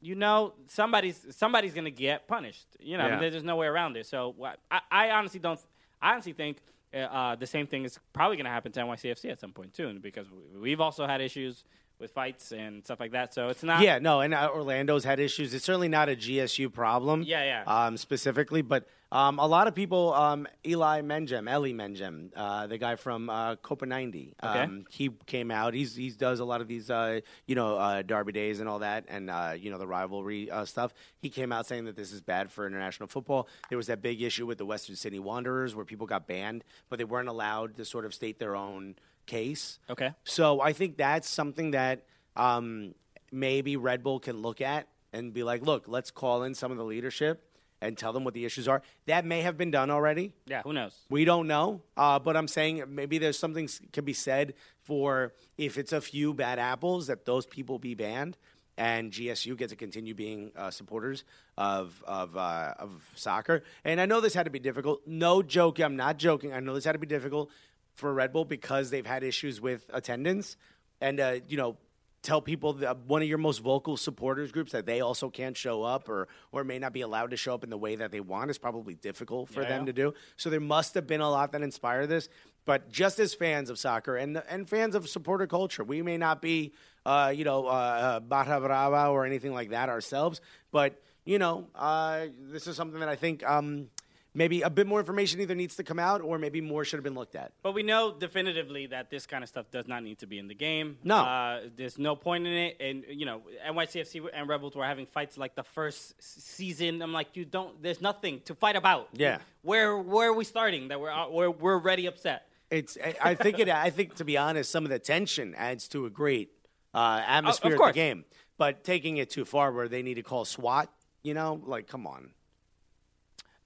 you 0.00 0.14
know 0.14 0.54
somebody's 0.68 1.26
somebody's 1.30 1.74
gonna 1.74 1.90
get 1.90 2.28
punished. 2.28 2.66
You 2.78 2.98
know, 2.98 3.04
I 3.16 3.20
mean, 3.20 3.32
there's 3.32 3.42
no 3.42 3.56
way 3.56 3.66
around 3.66 3.96
it. 3.96 4.06
So 4.06 4.34
I, 4.70 4.80
I 4.90 5.10
honestly 5.10 5.40
don't. 5.40 5.58
I 6.00 6.12
honestly 6.12 6.32
think 6.34 6.58
uh, 6.94 6.98
uh, 6.98 7.34
the 7.36 7.46
same 7.46 7.66
thing 7.66 7.84
is 7.84 7.98
probably 8.12 8.36
gonna 8.36 8.48
happen 8.50 8.70
to 8.72 8.80
NYCFC 8.80 9.30
at 9.30 9.40
some 9.40 9.52
point 9.52 9.74
too, 9.74 9.98
because 10.00 10.26
we- 10.30 10.60
we've 10.60 10.80
also 10.80 11.06
had 11.06 11.20
issues 11.20 11.64
with 11.98 12.12
fights 12.12 12.52
and 12.52 12.82
stuff 12.84 13.00
like 13.00 13.12
that. 13.12 13.34
So 13.34 13.48
it's 13.48 13.62
not. 13.62 13.82
Yeah, 13.82 13.98
no, 13.98 14.20
and 14.20 14.32
uh, 14.34 14.50
Orlando's 14.54 15.04
had 15.04 15.20
issues. 15.20 15.52
It's 15.52 15.64
certainly 15.64 15.88
not 15.88 16.08
a 16.08 16.16
GSU 16.16 16.72
problem. 16.72 17.22
Yeah, 17.26 17.44
yeah. 17.44 17.62
Um, 17.86 17.96
specifically, 17.98 18.62
but 18.62 18.88
um, 19.12 19.38
a 19.38 19.46
lot 19.46 19.66
of 19.66 19.74
people, 19.74 20.14
um, 20.14 20.46
Eli 20.66 21.02
Mengem, 21.02 21.48
Eli 21.50 21.72
Mengem, 21.72 22.30
uh, 22.36 22.66
the 22.66 22.78
guy 22.78 22.94
from 22.96 23.28
uh, 23.28 23.56
Copa 23.56 23.86
90, 23.86 24.34
Okay. 24.42 24.60
um, 24.60 24.84
he 24.90 25.10
came 25.26 25.50
out. 25.50 25.74
He's 25.74 25.94
he 25.96 26.10
does 26.10 26.40
a 26.40 26.44
lot 26.44 26.60
of 26.60 26.68
these, 26.68 26.90
uh, 26.90 27.20
you 27.46 27.54
know, 27.54 27.76
uh, 27.76 28.02
Derby 28.02 28.32
days 28.32 28.60
and 28.60 28.68
all 28.68 28.78
that, 28.80 29.04
and 29.08 29.28
uh, 29.30 29.54
you 29.58 29.70
know 29.70 29.78
the 29.78 29.86
rivalry 29.86 30.50
uh, 30.50 30.64
stuff. 30.64 30.92
He 31.20 31.28
came 31.30 31.50
out 31.52 31.66
saying 31.66 31.86
that 31.86 31.96
this 31.96 32.12
is 32.12 32.20
bad 32.20 32.50
for 32.52 32.66
international 32.66 33.08
football. 33.08 33.48
There 33.68 33.78
was 33.78 33.88
that 33.88 34.00
big 34.02 34.22
issue 34.22 34.46
with 34.46 34.58
the 34.58 34.66
Western 34.66 34.96
Sydney 34.96 35.18
Wanderers 35.18 35.74
where 35.74 35.84
people 35.84 36.06
got 36.06 36.26
banned, 36.26 36.64
but 36.88 36.98
they 36.98 37.04
weren't 37.04 37.28
allowed 37.28 37.76
to 37.78 37.84
sort 37.84 38.04
of 38.04 38.14
state 38.14 38.38
their 38.38 38.54
own 38.54 38.94
case. 39.26 39.78
Okay. 39.88 40.12
So 40.24 40.60
I 40.60 40.72
think 40.72 40.96
that's 40.96 41.28
something 41.28 41.72
that 41.72 42.04
um, 42.36 42.94
maybe 43.32 43.76
Red 43.76 44.02
Bull 44.02 44.20
can 44.20 44.36
look 44.42 44.60
at 44.60 44.86
and 45.12 45.32
be 45.32 45.42
like, 45.42 45.62
look, 45.62 45.84
let's 45.88 46.10
call 46.10 46.42
in 46.44 46.54
some 46.54 46.70
of 46.70 46.78
the 46.78 46.84
leadership 46.84 47.44
and 47.80 47.96
tell 47.96 48.12
them 48.12 48.24
what 48.24 48.34
the 48.34 48.44
issues 48.44 48.68
are. 48.68 48.82
That 49.06 49.24
may 49.24 49.40
have 49.42 49.56
been 49.56 49.70
done 49.70 49.90
already. 49.90 50.32
Yeah. 50.46 50.62
Who 50.62 50.72
knows? 50.72 50.94
We 51.08 51.24
don't 51.24 51.46
know, 51.46 51.82
uh, 51.96 52.18
but 52.18 52.36
I'm 52.36 52.48
saying 52.48 52.82
maybe 52.88 53.18
there's 53.18 53.38
something 53.38 53.64
s- 53.64 53.80
can 53.92 54.04
be 54.04 54.12
said 54.12 54.54
for 54.82 55.32
if 55.56 55.78
it's 55.78 55.92
a 55.92 56.00
few 56.00 56.34
bad 56.34 56.58
apples 56.58 57.06
that 57.06 57.24
those 57.24 57.46
people 57.46 57.78
be 57.78 57.94
banned, 57.94 58.36
and 58.76 59.12
GSU 59.12 59.56
get 59.58 59.68
to 59.70 59.76
continue 59.76 60.14
being 60.14 60.52
uh, 60.56 60.70
supporters 60.70 61.24
of 61.58 62.02
of 62.06 62.36
uh, 62.36 62.74
of 62.78 63.02
soccer. 63.14 63.62
And 63.84 64.00
I 64.00 64.06
know 64.06 64.20
this 64.20 64.34
had 64.34 64.44
to 64.44 64.50
be 64.50 64.58
difficult. 64.58 65.02
No 65.06 65.42
joke, 65.42 65.78
I'm 65.78 65.96
not 65.96 66.16
joking. 66.18 66.52
I 66.52 66.60
know 66.60 66.74
this 66.74 66.84
had 66.84 66.92
to 66.92 66.98
be 66.98 67.06
difficult 67.06 67.50
for 67.94 68.12
Red 68.14 68.32
Bull 68.32 68.44
because 68.44 68.90
they've 68.90 69.04
had 69.06 69.22
issues 69.22 69.60
with 69.60 69.84
attendance, 69.92 70.56
and 71.00 71.20
uh, 71.20 71.36
you 71.48 71.56
know 71.56 71.76
tell 72.22 72.40
people 72.42 72.74
that 72.74 72.98
one 73.06 73.22
of 73.22 73.28
your 73.28 73.38
most 73.38 73.58
vocal 73.58 73.96
supporters 73.96 74.52
groups 74.52 74.72
that 74.72 74.86
they 74.86 75.00
also 75.00 75.30
can't 75.30 75.56
show 75.56 75.82
up 75.82 76.08
or 76.08 76.28
or 76.52 76.64
may 76.64 76.78
not 76.78 76.92
be 76.92 77.00
allowed 77.00 77.30
to 77.30 77.36
show 77.36 77.54
up 77.54 77.64
in 77.64 77.70
the 77.70 77.78
way 77.78 77.96
that 77.96 78.10
they 78.10 78.20
want 78.20 78.50
is 78.50 78.58
probably 78.58 78.94
difficult 78.94 79.48
for 79.48 79.64
them 79.64 79.86
to 79.86 79.92
do. 79.92 80.12
So 80.36 80.50
there 80.50 80.60
must 80.60 80.94
have 80.94 81.06
been 81.06 81.20
a 81.20 81.30
lot 81.30 81.52
that 81.52 81.62
inspired 81.62 82.06
this. 82.08 82.28
But 82.66 82.90
just 82.90 83.18
as 83.18 83.32
fans 83.34 83.70
of 83.70 83.78
soccer 83.78 84.16
and 84.16 84.42
and 84.48 84.68
fans 84.68 84.94
of 84.94 85.08
supporter 85.08 85.46
culture, 85.46 85.82
we 85.82 86.02
may 86.02 86.18
not 86.18 86.42
be 86.42 86.72
uh, 87.06 87.32
you 87.34 87.44
know 87.44 87.66
uh, 87.66 87.70
uh, 87.70 88.20
brava 88.20 89.08
or 89.08 89.24
anything 89.24 89.54
like 89.54 89.70
that 89.70 89.88
ourselves, 89.88 90.40
but 90.70 91.02
you 91.24 91.38
know 91.38 91.68
uh, 91.74 92.26
this 92.38 92.66
is 92.66 92.76
something 92.76 93.00
that 93.00 93.08
I 93.08 93.16
think. 93.16 93.42
Um, 93.48 93.88
Maybe 94.32 94.62
a 94.62 94.70
bit 94.70 94.86
more 94.86 95.00
information 95.00 95.40
either 95.40 95.56
needs 95.56 95.74
to 95.76 95.82
come 95.82 95.98
out, 95.98 96.20
or 96.20 96.38
maybe 96.38 96.60
more 96.60 96.84
should 96.84 96.98
have 96.98 97.04
been 97.04 97.14
looked 97.14 97.34
at. 97.34 97.52
But 97.62 97.74
we 97.74 97.82
know 97.82 98.12
definitively 98.12 98.86
that 98.86 99.10
this 99.10 99.26
kind 99.26 99.42
of 99.42 99.48
stuff 99.48 99.70
does 99.72 99.88
not 99.88 100.04
need 100.04 100.18
to 100.20 100.26
be 100.26 100.38
in 100.38 100.46
the 100.46 100.54
game. 100.54 100.98
No. 101.02 101.16
uh, 101.16 101.60
there's 101.76 101.98
no 101.98 102.14
point 102.14 102.46
in 102.46 102.52
it. 102.52 102.76
And 102.78 103.04
you 103.08 103.26
know, 103.26 103.42
NYCFC 103.68 104.28
and 104.32 104.48
Rebels 104.48 104.76
were 104.76 104.84
having 104.84 105.06
fights 105.06 105.36
like 105.36 105.56
the 105.56 105.64
first 105.64 106.14
season. 106.22 107.02
I'm 107.02 107.12
like, 107.12 107.36
you 107.36 107.44
don't. 107.44 107.82
There's 107.82 108.00
nothing 108.00 108.40
to 108.44 108.54
fight 108.54 108.76
about. 108.76 109.08
Yeah. 109.14 109.38
Where 109.62 109.98
where 109.98 110.30
are 110.30 110.34
we 110.34 110.44
starting? 110.44 110.88
That 110.88 111.00
we're 111.00 111.10
uh, 111.10 111.28
we're 111.28 111.50
we're 111.50 111.74
already 111.74 112.06
upset. 112.06 112.46
It's. 112.70 112.96
I- 113.20 113.34
think 113.34 113.58
it. 113.58 113.68
I 113.68 113.90
think 113.90 114.14
to 114.16 114.24
be 114.24 114.36
honest, 114.36 114.70
some 114.70 114.84
of 114.84 114.90
the 114.90 115.00
tension 115.00 115.54
adds 115.56 115.88
to 115.88 116.06
a 116.06 116.10
great 116.10 116.52
uh, 116.94 117.20
atmosphere 117.26 117.72
of, 117.72 117.78
course. 117.78 117.90
the 117.90 117.94
game. 117.94 118.24
But 118.58 118.84
taking 118.84 119.16
it 119.16 119.30
too 119.30 119.44
far, 119.44 119.72
where 119.72 119.88
they 119.88 120.02
need 120.02 120.14
to 120.14 120.22
call 120.22 120.44
SWAT, 120.44 120.88
you 121.22 121.34
know, 121.34 121.60
like 121.64 121.88
come 121.88 122.06
on. 122.06 122.30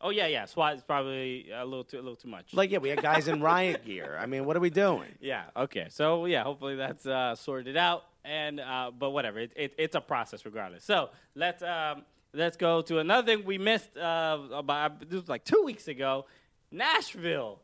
Oh 0.04 0.10
yeah, 0.10 0.26
yeah. 0.26 0.44
SWAT 0.44 0.76
is 0.76 0.82
probably 0.82 1.50
a 1.50 1.64
little 1.64 1.82
too 1.82 1.96
a 1.96 2.02
little 2.02 2.14
too 2.14 2.28
much. 2.28 2.52
Like 2.52 2.70
yeah, 2.70 2.76
we 2.76 2.90
had 2.90 3.00
guys 3.00 3.26
in 3.26 3.40
riot 3.40 3.84
gear. 3.86 4.18
I 4.20 4.26
mean, 4.26 4.44
what 4.44 4.54
are 4.54 4.60
we 4.60 4.68
doing? 4.68 5.08
Yeah. 5.18 5.44
Okay. 5.56 5.86
So 5.88 6.26
yeah, 6.26 6.44
hopefully 6.44 6.76
that's 6.76 7.06
uh, 7.06 7.34
sorted 7.34 7.78
out. 7.78 8.04
And 8.22 8.60
uh, 8.60 8.90
but 8.96 9.10
whatever, 9.10 9.38
it, 9.38 9.52
it, 9.56 9.74
it's 9.78 9.96
a 9.96 10.02
process 10.02 10.44
regardless. 10.44 10.84
So 10.84 11.08
let's 11.34 11.62
um, 11.62 12.02
let's 12.34 12.58
go 12.58 12.82
to 12.82 12.98
another 12.98 13.26
thing 13.26 13.46
we 13.46 13.56
missed 13.56 13.96
uh, 13.96 14.38
about 14.52 15.00
this 15.00 15.20
was 15.20 15.28
like 15.28 15.44
two 15.44 15.62
weeks 15.64 15.88
ago. 15.88 16.26
Nashville, 16.70 17.60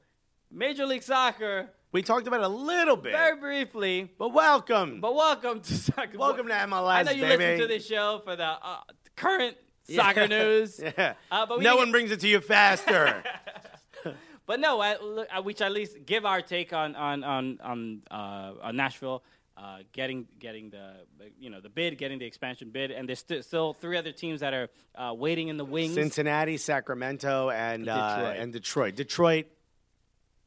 Major 0.51 0.87
League 0.87 1.03
Soccer, 1.03 1.69
We 1.93 2.03
talked 2.03 2.27
about 2.27 2.41
it 2.41 2.47
a 2.47 2.49
little 2.49 2.97
bit, 2.97 3.13
very 3.13 3.37
briefly. 3.37 4.11
but 4.19 4.33
welcome. 4.33 5.01
But 5.01 5.15
welcome 5.15 5.61
to 5.61 5.75
soccer. 5.89 6.17
Welcome 6.17 6.47
to 6.47 6.55
MLS, 6.55 6.89
I 6.89 7.03
know 7.03 7.11
you 7.11 7.23
baby. 7.23 7.45
listen 7.45 7.61
to 7.61 7.67
this 7.67 7.87
show 7.87 8.23
for 8.25 8.37
the 8.37 8.45
uh, 8.45 8.79
current 9.17 9.57
soccer 9.97 10.29
news. 10.29 10.81
yeah. 10.99 11.15
Uh, 11.31 11.47
but 11.47 11.61
no 11.61 11.77
one 11.77 11.87
get- 11.87 11.93
brings 11.93 12.11
it 12.11 12.21
to 12.21 12.29
you 12.29 12.41
faster. 12.41 13.23
But 14.47 14.59
no, 14.59 14.81
I, 14.81 14.97
I, 15.33 15.41
we 15.41 15.53
should 15.53 15.63
at 15.63 15.71
least 15.73 15.97
give 16.05 16.25
our 16.27 16.43
take 16.43 16.73
on 16.73 16.97
on 16.97 17.23
on 17.23 17.59
on, 17.63 18.03
uh, 18.11 18.55
on 18.63 18.75
Nashville 18.75 19.23
uh, 19.57 19.79
getting 19.93 20.27
getting 20.41 20.71
the 20.71 20.95
you 21.39 21.51
know 21.51 21.61
the 21.61 21.69
bid, 21.69 21.97
getting 21.99 22.19
the 22.19 22.25
expansion 22.25 22.71
bid, 22.71 22.91
and 22.91 23.09
there's 23.09 23.21
st- 23.21 23.45
still 23.45 23.75
three 23.75 23.97
other 23.97 24.11
teams 24.11 24.41
that 24.41 24.53
are 24.53 24.69
uh, 24.97 25.15
waiting 25.15 25.49
in 25.49 25.57
the 25.57 25.65
wings. 25.65 25.95
Cincinnati, 25.95 26.57
Sacramento, 26.57 27.51
and 27.51 27.89
uh, 27.89 28.17
Detroit. 28.17 28.37
and 28.39 28.53
Detroit. 28.53 28.97
Detroit 28.97 29.47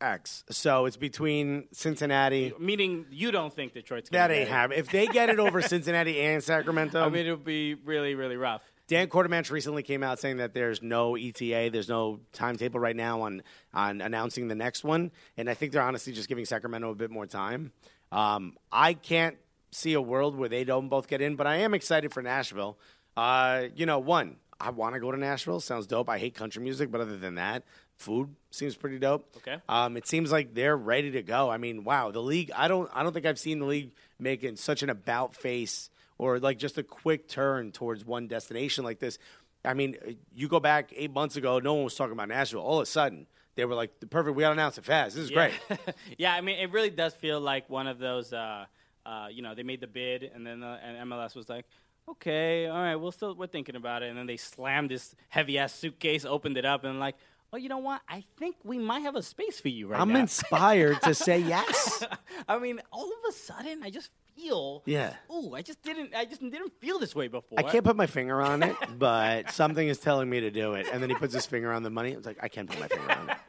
X. 0.02 0.44
So 0.49 0.86
it's 0.86 0.98
between 0.98 1.70
Cincinnati. 1.72 2.52
Meaning 2.60 3.06
you 3.10 3.32
don't 3.32 3.53
think 3.53 3.74
Detroit's 3.74 4.10
That 4.10 4.28
gonna 4.28 4.34
ain't 4.34 4.48
get 4.49 4.52
it. 4.52 4.53
happening. 4.53 4.80
If 4.80 4.90
they 4.90 5.07
get 5.07 5.30
it 5.30 5.40
over 5.40 5.61
Cincinnati 5.61 6.20
and 6.20 6.44
Sacramento, 6.44 7.02
I 7.06 7.07
mean, 7.07 7.26
it 7.26 7.32
would 7.32 7.45
be 7.45 7.76
really 7.76 8.15
really 8.15 8.36
rough. 8.36 8.64
Dan 8.88 9.07
Courtemanche 9.07 9.51
recently 9.51 9.81
came 9.81 10.03
out 10.03 10.19
saying 10.19 10.38
that 10.38 10.53
there's 10.53 10.81
no 10.81 11.15
ETA, 11.15 11.69
there's 11.72 11.88
no 11.88 12.19
timetable 12.34 12.80
right 12.80 12.95
now 12.95 13.22
on 13.22 13.41
on 13.73 14.01
announcing 14.01 14.47
the 14.49 14.55
next 14.55 14.84
one, 14.84 15.11
and 15.38 15.49
I 15.49 15.53
think 15.53 15.72
they're 15.72 15.81
honestly 15.81 16.14
just 16.14 16.27
giving 16.27 16.45
Sacramento 16.45 16.89
a 16.91 16.95
bit 16.95 17.10
more 17.10 17.26
time. 17.26 17.72
Um, 18.11 18.57
I 18.72 18.93
can't 18.93 19.38
see 19.72 19.93
a 19.93 20.01
world 20.01 20.35
where 20.35 20.49
they 20.49 20.64
don't 20.64 20.89
both 20.89 21.07
get 21.07 21.22
in, 21.22 21.35
but 21.35 21.47
I 21.47 21.57
am 21.57 21.73
excited 21.73 22.14
for 22.14 22.22
Nashville. 22.22 22.77
Uh, 23.15 23.64
you 23.76 23.85
know, 23.85 23.99
one, 23.99 24.38
I 24.60 24.69
want 24.69 24.93
to 24.95 24.99
go 24.99 25.11
to 25.11 25.18
Nashville. 25.18 25.60
Sounds 25.60 25.88
dope. 25.88 26.10
I 26.10 26.18
hate 26.18 26.35
country 26.35 26.61
music, 26.61 26.91
but 26.91 27.01
other 27.01 27.18
than 27.18 27.35
that, 27.35 27.64
food 27.95 28.35
seems 28.51 28.76
pretty 28.76 28.99
dope. 28.99 29.26
Okay. 29.38 29.57
Um, 29.68 29.97
it 29.97 30.07
seems 30.07 30.31
like 30.31 30.53
they're 30.53 30.77
ready 30.77 31.11
to 31.11 31.22
go. 31.22 31.49
I 31.49 31.57
mean, 31.57 31.84
wow, 31.84 32.11
the 32.11 32.22
league. 32.22 32.51
I 32.55 32.68
don't. 32.68 32.89
I 32.93 33.03
don't 33.03 33.14
think 33.14 33.26
I've 33.26 33.39
seen 33.39 33.60
the 33.60 33.65
league 33.65 33.91
making 34.19 34.57
such 34.57 34.84
an 34.84 34.89
about 34.89 35.35
face 35.35 35.89
or 36.23 36.39
like 36.39 36.57
just 36.57 36.77
a 36.77 36.83
quick 36.83 37.27
turn 37.27 37.71
towards 37.71 38.05
one 38.05 38.27
destination 38.27 38.83
like 38.85 38.99
this. 38.99 39.17
I 39.65 39.73
mean, 39.73 39.97
you 40.33 40.47
go 40.47 40.59
back 40.59 40.91
eight 40.95 41.11
months 41.11 41.35
ago, 41.35 41.59
no 41.59 41.73
one 41.73 41.83
was 41.83 41.95
talking 41.95 42.13
about 42.13 42.29
Nashville. 42.29 42.61
All 42.61 42.79
of 42.79 42.83
a 42.83 42.85
sudden, 42.85 43.27
they 43.55 43.65
were 43.65 43.75
like, 43.75 43.99
"The 43.99 44.07
"Perfect, 44.07 44.35
we 44.35 44.41
got 44.41 44.49
to 44.49 44.53
announce 44.53 44.77
it 44.77 44.85
fast. 44.85 45.15
This 45.15 45.25
is 45.25 45.31
Yeah. 45.31 45.51
great." 45.67 45.79
yeah, 46.17 46.33
I 46.33 46.41
mean, 46.41 46.57
it 46.59 46.71
really 46.71 46.89
does 46.89 47.13
feel 47.13 47.39
like 47.39 47.69
one 47.69 47.87
of 47.87 47.99
those. 47.99 48.31
Uh, 48.33 48.65
uh, 49.05 49.27
you 49.29 49.41
know, 49.41 49.53
they 49.53 49.63
made 49.63 49.81
the 49.81 49.87
bid, 49.87 50.23
and 50.23 50.45
then 50.47 50.63
uh, 50.63 50.79
and 50.83 51.09
MLS 51.09 51.35
was 51.35 51.49
like, 51.49 51.65
"Okay, 52.09 52.67
all 52.67 52.77
right, 52.81 52.95
we'll 52.95 53.11
still 53.11 53.35
we're 53.35 53.47
thinking 53.47 53.75
about 53.75 54.01
it." 54.03 54.09
And 54.09 54.17
then 54.17 54.27
they 54.27 54.37
slammed 54.37 54.89
this 54.89 55.13
heavy 55.29 55.57
ass 55.57 55.73
suitcase, 55.73 56.23
opened 56.25 56.57
it 56.57 56.65
up, 56.65 56.83
and 56.85 56.99
like, 56.99 57.15
"Oh, 57.53 57.57
you 57.57 57.69
know 57.69 57.77
what? 57.79 58.01
I 58.09 58.23
think 58.37 58.55
we 58.63 58.77
might 58.77 59.01
have 59.01 59.15
a 59.15 59.23
space 59.23 59.59
for 59.61 59.69
you 59.69 59.87
right 59.87 59.99
I'm 60.01 60.11
now." 60.13 60.19
inspired 60.21 61.01
to 61.03 61.13
say 61.13 61.39
yes. 61.55 62.03
I 62.49 62.59
mean, 62.59 62.81
all 62.91 63.05
of 63.07 63.29
a 63.29 63.31
sudden, 63.33 63.81
I 63.83 63.89
just 63.91 64.09
feel. 64.35 64.84
Yeah. 64.85 65.14
Ooh, 65.31 65.53
I 65.55 65.61
just 65.61 65.81
didn't. 65.81 66.15
I 66.15 66.26
just 66.26 66.41
didn't 66.41 66.73
feel 66.80 66.99
this 66.99 67.15
way 67.15 67.27
before. 67.27 67.60
I 67.60 67.64
can't 67.64 67.84
put 67.84 67.95
my 67.95 68.07
finger 68.07 68.41
on 68.41 68.64
it, 68.64 68.76
but 68.97 69.51
something 69.51 69.88
is 69.88 69.97
telling 69.97 70.30
me 70.30 70.41
to 70.41 70.51
do 70.51 70.73
it. 70.73 70.88
And 70.91 71.01
then 71.01 71.10
he 71.10 71.15
puts 71.15 71.34
his 71.34 71.45
finger 71.45 71.72
on 71.72 71.84
the 71.84 71.89
money. 71.89 72.11
It's 72.11 72.26
like 72.26 72.38
I 72.41 72.47
can't 72.47 72.69
put 72.69 72.80
my 72.80 72.88
finger 72.88 73.11
on 73.11 73.30
it. 73.30 73.38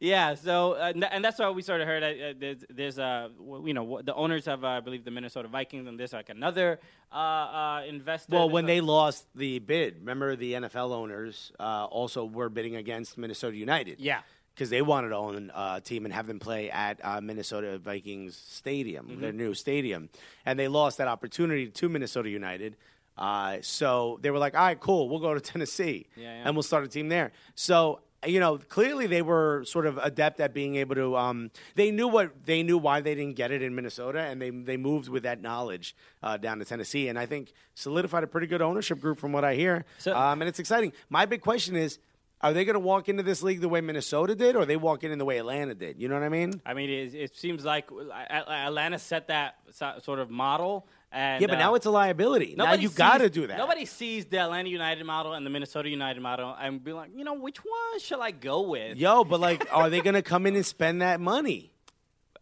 Yeah, 0.00 0.34
so 0.34 0.72
uh, 0.72 0.92
and 1.10 1.24
that's 1.24 1.38
why 1.38 1.50
we 1.50 1.62
sort 1.62 1.80
of 1.80 1.86
heard. 1.86 2.02
Uh, 2.02 2.06
uh, 2.06 2.32
there's, 2.38 2.64
there's 2.68 2.98
uh, 2.98 3.28
you 3.64 3.74
know, 3.74 4.00
the 4.02 4.14
owners 4.14 4.48
of, 4.48 4.64
uh, 4.64 4.68
I 4.68 4.80
believe, 4.80 5.04
the 5.04 5.10
Minnesota 5.10 5.48
Vikings, 5.48 5.86
and 5.86 5.98
there's 5.98 6.12
like 6.12 6.28
another 6.28 6.80
uh, 7.12 7.14
uh, 7.14 7.82
investor. 7.88 8.34
Well, 8.34 8.50
when 8.50 8.66
they 8.66 8.80
lost 8.80 9.26
the 9.34 9.58
bid, 9.60 10.00
remember 10.00 10.36
the 10.36 10.54
NFL 10.54 10.92
owners 10.92 11.52
uh, 11.58 11.84
also 11.84 12.24
were 12.24 12.48
bidding 12.48 12.76
against 12.76 13.16
Minnesota 13.16 13.56
United. 13.56 14.00
Yeah. 14.00 14.20
Because 14.56 14.70
they 14.70 14.80
wanted 14.80 15.10
to 15.10 15.16
own 15.16 15.52
a 15.54 15.82
team 15.82 16.06
and 16.06 16.14
have 16.14 16.26
them 16.26 16.38
play 16.38 16.70
at 16.70 16.98
uh, 17.04 17.20
Minnesota 17.20 17.76
Vikings 17.78 18.34
Stadium, 18.48 19.06
Mm-hmm. 19.06 19.20
their 19.20 19.32
new 19.32 19.52
stadium. 19.52 20.08
And 20.46 20.58
they 20.58 20.66
lost 20.66 20.96
that 20.96 21.08
opportunity 21.08 21.68
to 21.68 21.88
Minnesota 21.90 22.30
United. 22.30 22.74
Uh, 23.18 23.58
so 23.60 24.18
they 24.22 24.30
were 24.30 24.38
like, 24.38 24.54
all 24.54 24.62
right, 24.62 24.80
cool, 24.80 25.10
we'll 25.10 25.18
go 25.20 25.34
to 25.34 25.40
Tennessee 25.40 26.06
Yeah, 26.16 26.22
yeah. 26.24 26.42
and 26.46 26.56
we'll 26.56 26.62
start 26.62 26.84
a 26.84 26.88
team 26.88 27.08
there. 27.10 27.32
So 27.54 28.00
you 28.26 28.40
know, 28.40 28.56
clearly 28.56 29.06
they 29.06 29.20
were 29.22 29.62
sort 29.66 29.86
of 29.86 29.98
adept 29.98 30.40
at 30.40 30.52
being 30.54 30.76
able 30.76 30.94
to. 30.96 31.16
Um, 31.16 31.50
they 31.76 31.90
knew 31.92 32.08
what 32.08 32.46
they 32.46 32.62
knew 32.64 32.76
why 32.78 33.00
they 33.02 33.14
didn't 33.14 33.36
get 33.36 33.52
it 33.52 33.62
in 33.62 33.74
Minnesota, 33.74 34.20
and 34.20 34.40
they 34.42 34.50
they 34.50 34.76
moved 34.78 35.08
with 35.08 35.22
that 35.24 35.40
knowledge 35.42 35.94
uh, 36.24 36.36
down 36.38 36.58
to 36.58 36.64
Tennessee, 36.64 37.06
and 37.08 37.18
I 37.18 37.26
think 37.26 37.52
solidified 37.74 38.24
a 38.24 38.26
pretty 38.26 38.48
good 38.48 38.62
ownership 38.62 39.00
group 39.00 39.18
from 39.20 39.32
what 39.32 39.44
I 39.44 39.54
hear. 39.54 39.84
So- 39.98 40.16
um, 40.16 40.40
and 40.42 40.48
it's 40.48 40.58
exciting. 40.58 40.92
My 41.10 41.26
big 41.26 41.40
question 41.42 41.76
is. 41.76 41.98
Are 42.42 42.52
they 42.52 42.64
going 42.66 42.74
to 42.74 42.80
walk 42.80 43.08
into 43.08 43.22
this 43.22 43.42
league 43.42 43.60
the 43.62 43.68
way 43.68 43.80
Minnesota 43.80 44.34
did, 44.34 44.56
or 44.56 44.60
are 44.60 44.66
they 44.66 44.76
walk 44.76 45.02
in 45.04 45.16
the 45.18 45.24
way 45.24 45.38
Atlanta 45.38 45.74
did? 45.74 45.98
You 45.98 46.08
know 46.08 46.14
what 46.16 46.22
I 46.22 46.28
mean? 46.28 46.60
I 46.66 46.74
mean, 46.74 46.90
it, 46.90 47.14
it 47.14 47.34
seems 47.34 47.64
like 47.64 47.88
Atlanta 48.30 48.98
set 48.98 49.28
that 49.28 49.56
sort 50.02 50.18
of 50.18 50.28
model. 50.30 50.86
And, 51.10 51.40
Yeah, 51.40 51.46
but 51.46 51.56
uh, 51.56 51.60
now 51.60 51.74
it's 51.76 51.86
a 51.86 51.90
liability. 51.90 52.54
Now 52.56 52.74
you 52.74 52.90
got 52.90 53.18
to 53.18 53.30
do 53.30 53.46
that. 53.46 53.56
Nobody 53.56 53.86
sees 53.86 54.26
the 54.26 54.38
Atlanta 54.38 54.68
United 54.68 55.04
model 55.04 55.32
and 55.32 55.46
the 55.46 55.50
Minnesota 55.50 55.88
United 55.88 56.20
model 56.20 56.54
and 56.60 56.84
be 56.84 56.92
like, 56.92 57.10
you 57.16 57.24
know, 57.24 57.34
which 57.34 57.58
one 57.58 58.00
shall 58.00 58.20
I 58.20 58.32
go 58.32 58.60
with? 58.62 58.98
Yo, 58.98 59.24
but 59.24 59.40
like, 59.40 59.66
are 59.72 59.88
they 59.88 60.02
going 60.02 60.14
to 60.14 60.22
come 60.22 60.44
in 60.46 60.56
and 60.56 60.66
spend 60.66 61.00
that 61.00 61.20
money? 61.20 61.72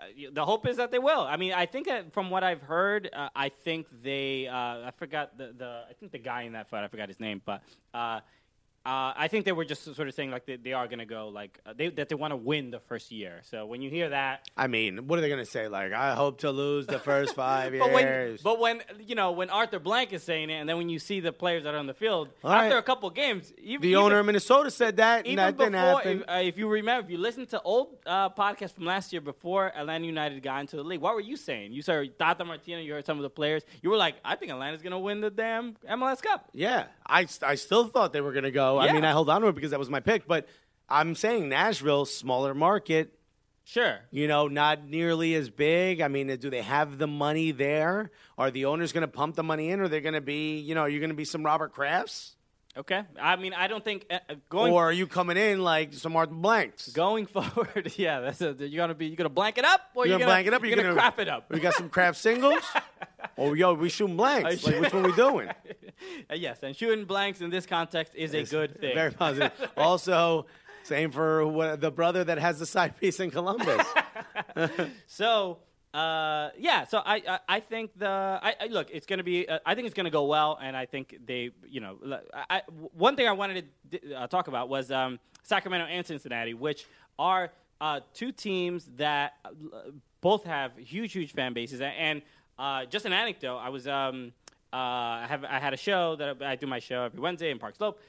Uh, 0.00 0.06
The 0.32 0.44
hope 0.44 0.66
is 0.66 0.78
that 0.78 0.90
they 0.90 0.98
will. 0.98 1.20
I 1.20 1.36
mean, 1.36 1.52
I 1.52 1.66
think 1.66 1.86
that 1.86 2.12
from 2.12 2.30
what 2.30 2.42
I've 2.42 2.62
heard, 2.62 3.10
uh, 3.12 3.28
I 3.36 3.50
think 3.50 3.86
they. 4.02 4.48
Uh, 4.48 4.54
I 4.88 4.92
forgot 4.98 5.38
the, 5.38 5.54
the. 5.56 5.84
I 5.88 5.92
think 5.92 6.10
the 6.10 6.18
guy 6.18 6.42
in 6.42 6.54
that 6.54 6.68
fight. 6.68 6.82
I 6.82 6.88
forgot 6.88 7.08
his 7.08 7.20
name, 7.20 7.40
but. 7.44 7.62
Uh, 8.86 9.14
I 9.16 9.28
think 9.28 9.46
they 9.46 9.52
were 9.52 9.64
just 9.64 9.82
sort 9.94 10.08
of 10.08 10.14
saying 10.14 10.30
like 10.30 10.44
they, 10.44 10.56
they 10.56 10.74
are 10.74 10.86
going 10.86 10.98
to 10.98 11.06
go 11.06 11.28
like 11.28 11.58
uh, 11.64 11.72
they, 11.74 11.88
that 11.88 12.10
they 12.10 12.14
want 12.14 12.32
to 12.32 12.36
win 12.36 12.70
the 12.70 12.80
first 12.80 13.10
year. 13.10 13.40
So 13.44 13.64
when 13.64 13.80
you 13.80 13.88
hear 13.88 14.10
that, 14.10 14.46
I 14.58 14.66
mean, 14.66 15.06
what 15.06 15.18
are 15.18 15.22
they 15.22 15.28
going 15.28 15.44
to 15.44 15.50
say? 15.50 15.68
Like, 15.68 15.92
I 15.92 16.14
hope 16.14 16.40
to 16.40 16.50
lose 16.50 16.86
the 16.86 16.98
first 16.98 17.34
five 17.44 17.72
but 17.78 17.92
when 17.92 18.04
years. 18.04 18.42
but 18.42 18.60
when 18.60 18.82
you 19.00 19.14
know 19.14 19.32
when 19.32 19.48
Arthur 19.48 19.78
Blank 19.78 20.12
is 20.12 20.22
saying 20.22 20.50
it, 20.50 20.54
and 20.54 20.68
then 20.68 20.76
when 20.76 20.90
you 20.90 20.98
see 20.98 21.20
the 21.20 21.32
players 21.32 21.64
that 21.64 21.74
are 21.74 21.78
on 21.78 21.86
the 21.86 21.94
field 21.94 22.28
All 22.42 22.52
after 22.52 22.74
right. 22.74 22.78
a 22.78 22.82
couple 22.82 23.08
games, 23.08 23.52
even, 23.56 23.80
the 23.80 23.88
even- 23.88 24.02
owner 24.02 24.18
of 24.18 24.26
Minnesota 24.26 24.70
said 24.70 24.98
that, 24.98 25.18
and 25.20 25.26
even 25.28 25.36
that 25.38 25.56
before, 25.56 25.66
didn't 25.66 25.74
happen. 25.78 26.20
if, 26.22 26.28
uh, 26.28 26.48
if 26.48 26.58
you 26.58 26.68
remember, 26.68 27.06
if 27.06 27.10
you 27.10 27.16
listen 27.18 27.46
to 27.46 27.62
old 27.62 27.96
uh, 28.04 28.28
podcasts 28.30 28.74
from 28.74 28.84
last 28.84 29.12
year 29.14 29.22
before 29.22 29.72
Atlanta 29.74 30.04
United 30.04 30.42
got 30.42 30.60
into 30.60 30.76
the 30.76 30.84
league, 30.84 31.00
what 31.00 31.14
were 31.14 31.20
you 31.22 31.36
saying? 31.38 31.72
You 31.72 31.80
said 31.80 32.18
Tata 32.18 32.44
Martino, 32.44 32.80
you 32.80 32.92
heard 32.92 33.06
some 33.06 33.16
of 33.16 33.22
the 33.22 33.30
players. 33.30 33.62
You 33.80 33.88
were 33.88 33.96
like, 33.96 34.16
I 34.24 34.36
think 34.36 34.52
Atlanta's 34.52 34.82
going 34.82 34.92
to 34.92 34.98
win 34.98 35.22
the 35.22 35.30
damn 35.30 35.74
MLS 35.90 36.20
Cup. 36.20 36.50
yeah, 36.52 36.84
I, 37.06 37.26
I 37.42 37.54
still 37.54 37.86
thought 37.86 38.12
they 38.12 38.20
were 38.20 38.32
going 38.32 38.44
to 38.44 38.50
go. 38.50 38.73
I 38.78 38.86
Yeah. 38.86 38.92
mean, 38.94 39.04
I 39.04 39.10
held 39.10 39.28
on 39.30 39.40
to 39.42 39.48
it 39.48 39.54
because 39.54 39.70
that 39.70 39.78
was 39.78 39.90
my 39.90 40.00
pick, 40.00 40.26
but 40.26 40.46
I'm 40.88 41.14
saying 41.14 41.48
Nashville, 41.48 42.04
smaller 42.04 42.54
market, 42.54 43.18
Sure. 43.64 44.00
you 44.10 44.28
know, 44.28 44.46
not 44.48 44.84
nearly 44.86 45.34
as 45.34 45.48
big. 45.48 46.00
I 46.02 46.08
mean, 46.08 46.26
do 46.36 46.50
they 46.50 46.60
have 46.62 46.98
the 46.98 47.06
money 47.06 47.50
there? 47.50 48.10
Are 48.36 48.50
the 48.50 48.66
owners 48.66 48.92
going 48.92 49.02
to 49.02 49.08
pump 49.08 49.36
the 49.36 49.42
money 49.42 49.70
in, 49.70 49.80
or 49.80 49.84
are 49.84 49.88
they 49.88 50.00
going 50.02 50.14
to 50.14 50.20
be, 50.20 50.58
you 50.58 50.74
know, 50.74 50.82
are 50.82 50.88
you 50.88 51.00
going 51.00 51.10
to 51.10 51.16
be 51.16 51.24
some 51.24 51.42
Robert 51.44 51.74
Krafts? 51.74 52.33
Okay. 52.76 53.02
I 53.20 53.36
mean, 53.36 53.54
I 53.54 53.68
don't 53.68 53.84
think 53.84 54.06
uh, 54.10 54.18
uh, 54.28 54.34
going 54.48 54.72
or 54.72 54.88
are 54.88 54.92
you 54.92 55.06
coming 55.06 55.36
in 55.36 55.62
like 55.62 55.94
some 55.94 56.12
Martin 56.12 56.40
Blanks? 56.42 56.88
going 56.88 57.26
forward, 57.34 57.92
yeah, 57.96 58.20
that's 58.20 58.40
a, 58.40 58.52
you're 58.58 58.82
gonna 58.82 58.94
be 58.94 59.06
you're 59.06 59.16
gonna 59.16 59.28
blank 59.28 59.58
it 59.58 59.64
up, 59.64 59.80
or 59.94 60.06
You're 60.06 60.12
you're 60.12 60.18
gonna 60.18 60.30
blank 60.30 60.46
it 60.48 60.54
up. 60.54 60.62
or 60.62 60.66
You're, 60.66 60.76
gonna, 60.76 60.92
crap 60.92 61.20
it 61.20 61.28
up. 61.28 61.50
We 61.50 61.60
got 61.60 61.74
some 61.74 61.88
craft 61.88 62.18
singles. 62.18 62.62
oh, 63.38 63.54
yo, 63.54 63.74
we 63.74 63.88
shooting 63.88 64.16
blanks. 64.16 64.64
Like, 64.64 64.80
which 64.80 64.92
one 64.92 65.02
we 65.04 65.12
doing? 65.12 65.50
Uh, 66.28 66.34
yes, 66.34 66.62
and 66.62 66.76
shooting 66.76 67.04
blanks 67.06 67.40
in 67.40 67.48
this 67.50 67.64
context 67.64 68.14
is 68.14 68.34
a 68.34 68.42
good 68.42 68.78
thing. 68.78 68.94
Very 68.94 69.12
positive. 69.12 69.52
also, 69.76 70.44
same 70.82 71.10
for 71.12 71.46
what, 71.46 71.80
the 71.80 71.90
brother 71.90 72.24
that 72.24 72.36
has 72.36 72.58
the 72.58 72.66
side 72.66 72.98
piece 73.00 73.20
in 73.20 73.30
Columbus. 73.30 73.86
So, 75.06 75.60
uh, 75.94 76.50
yeah. 76.58 76.84
So 76.84 76.98
I, 76.98 77.22
I, 77.26 77.38
I 77.48 77.60
think 77.60 77.96
the 77.96 78.08
I, 78.08 78.56
I 78.60 78.66
look. 78.66 78.88
It's 78.92 79.06
to 79.18 79.24
be. 79.24 79.48
Uh, 79.48 79.60
I 79.64 79.76
think 79.76 79.86
it's 79.86 79.94
to 80.06 80.10
go 80.10 80.24
well, 80.24 80.58
and 80.60 80.76
I 80.76 80.86
think 80.86 81.16
they. 81.24 81.50
You 81.68 81.80
know, 81.80 82.20
I, 82.34 82.62
one 82.92 83.14
thing 83.14 83.28
I 83.28 83.32
wanted 83.32 83.68
to 83.92 84.14
uh, 84.14 84.26
talk 84.26 84.48
about 84.48 84.68
was 84.68 84.90
um, 84.90 85.20
Sacramento 85.44 85.86
and 85.86 86.04
Cincinnati, 86.04 86.52
which 86.52 86.86
are 87.16 87.52
uh, 87.80 88.00
two 88.12 88.32
teams 88.32 88.88
that 88.96 89.34
uh, 89.44 89.50
both 90.20 90.42
have 90.44 90.76
huge, 90.76 91.12
huge 91.12 91.32
fan 91.32 91.52
bases. 91.52 91.80
And 91.80 92.22
uh, 92.58 92.86
just 92.86 93.06
an 93.06 93.12
anecdote. 93.12 93.58
I 93.58 93.68
was. 93.68 93.86
Um, 93.86 94.32
I 94.72 95.26
have. 95.28 95.44
I 95.44 95.60
had 95.60 95.74
a 95.74 95.76
show 95.76 96.16
that 96.16 96.42
I, 96.42 96.56
do 96.56 96.66
my 96.66 96.80
show 96.80 97.04
every 97.04 97.20
Wednesday 97.20 97.52
in 97.52 97.60
Park 97.60 97.76
Slope, 97.76 98.00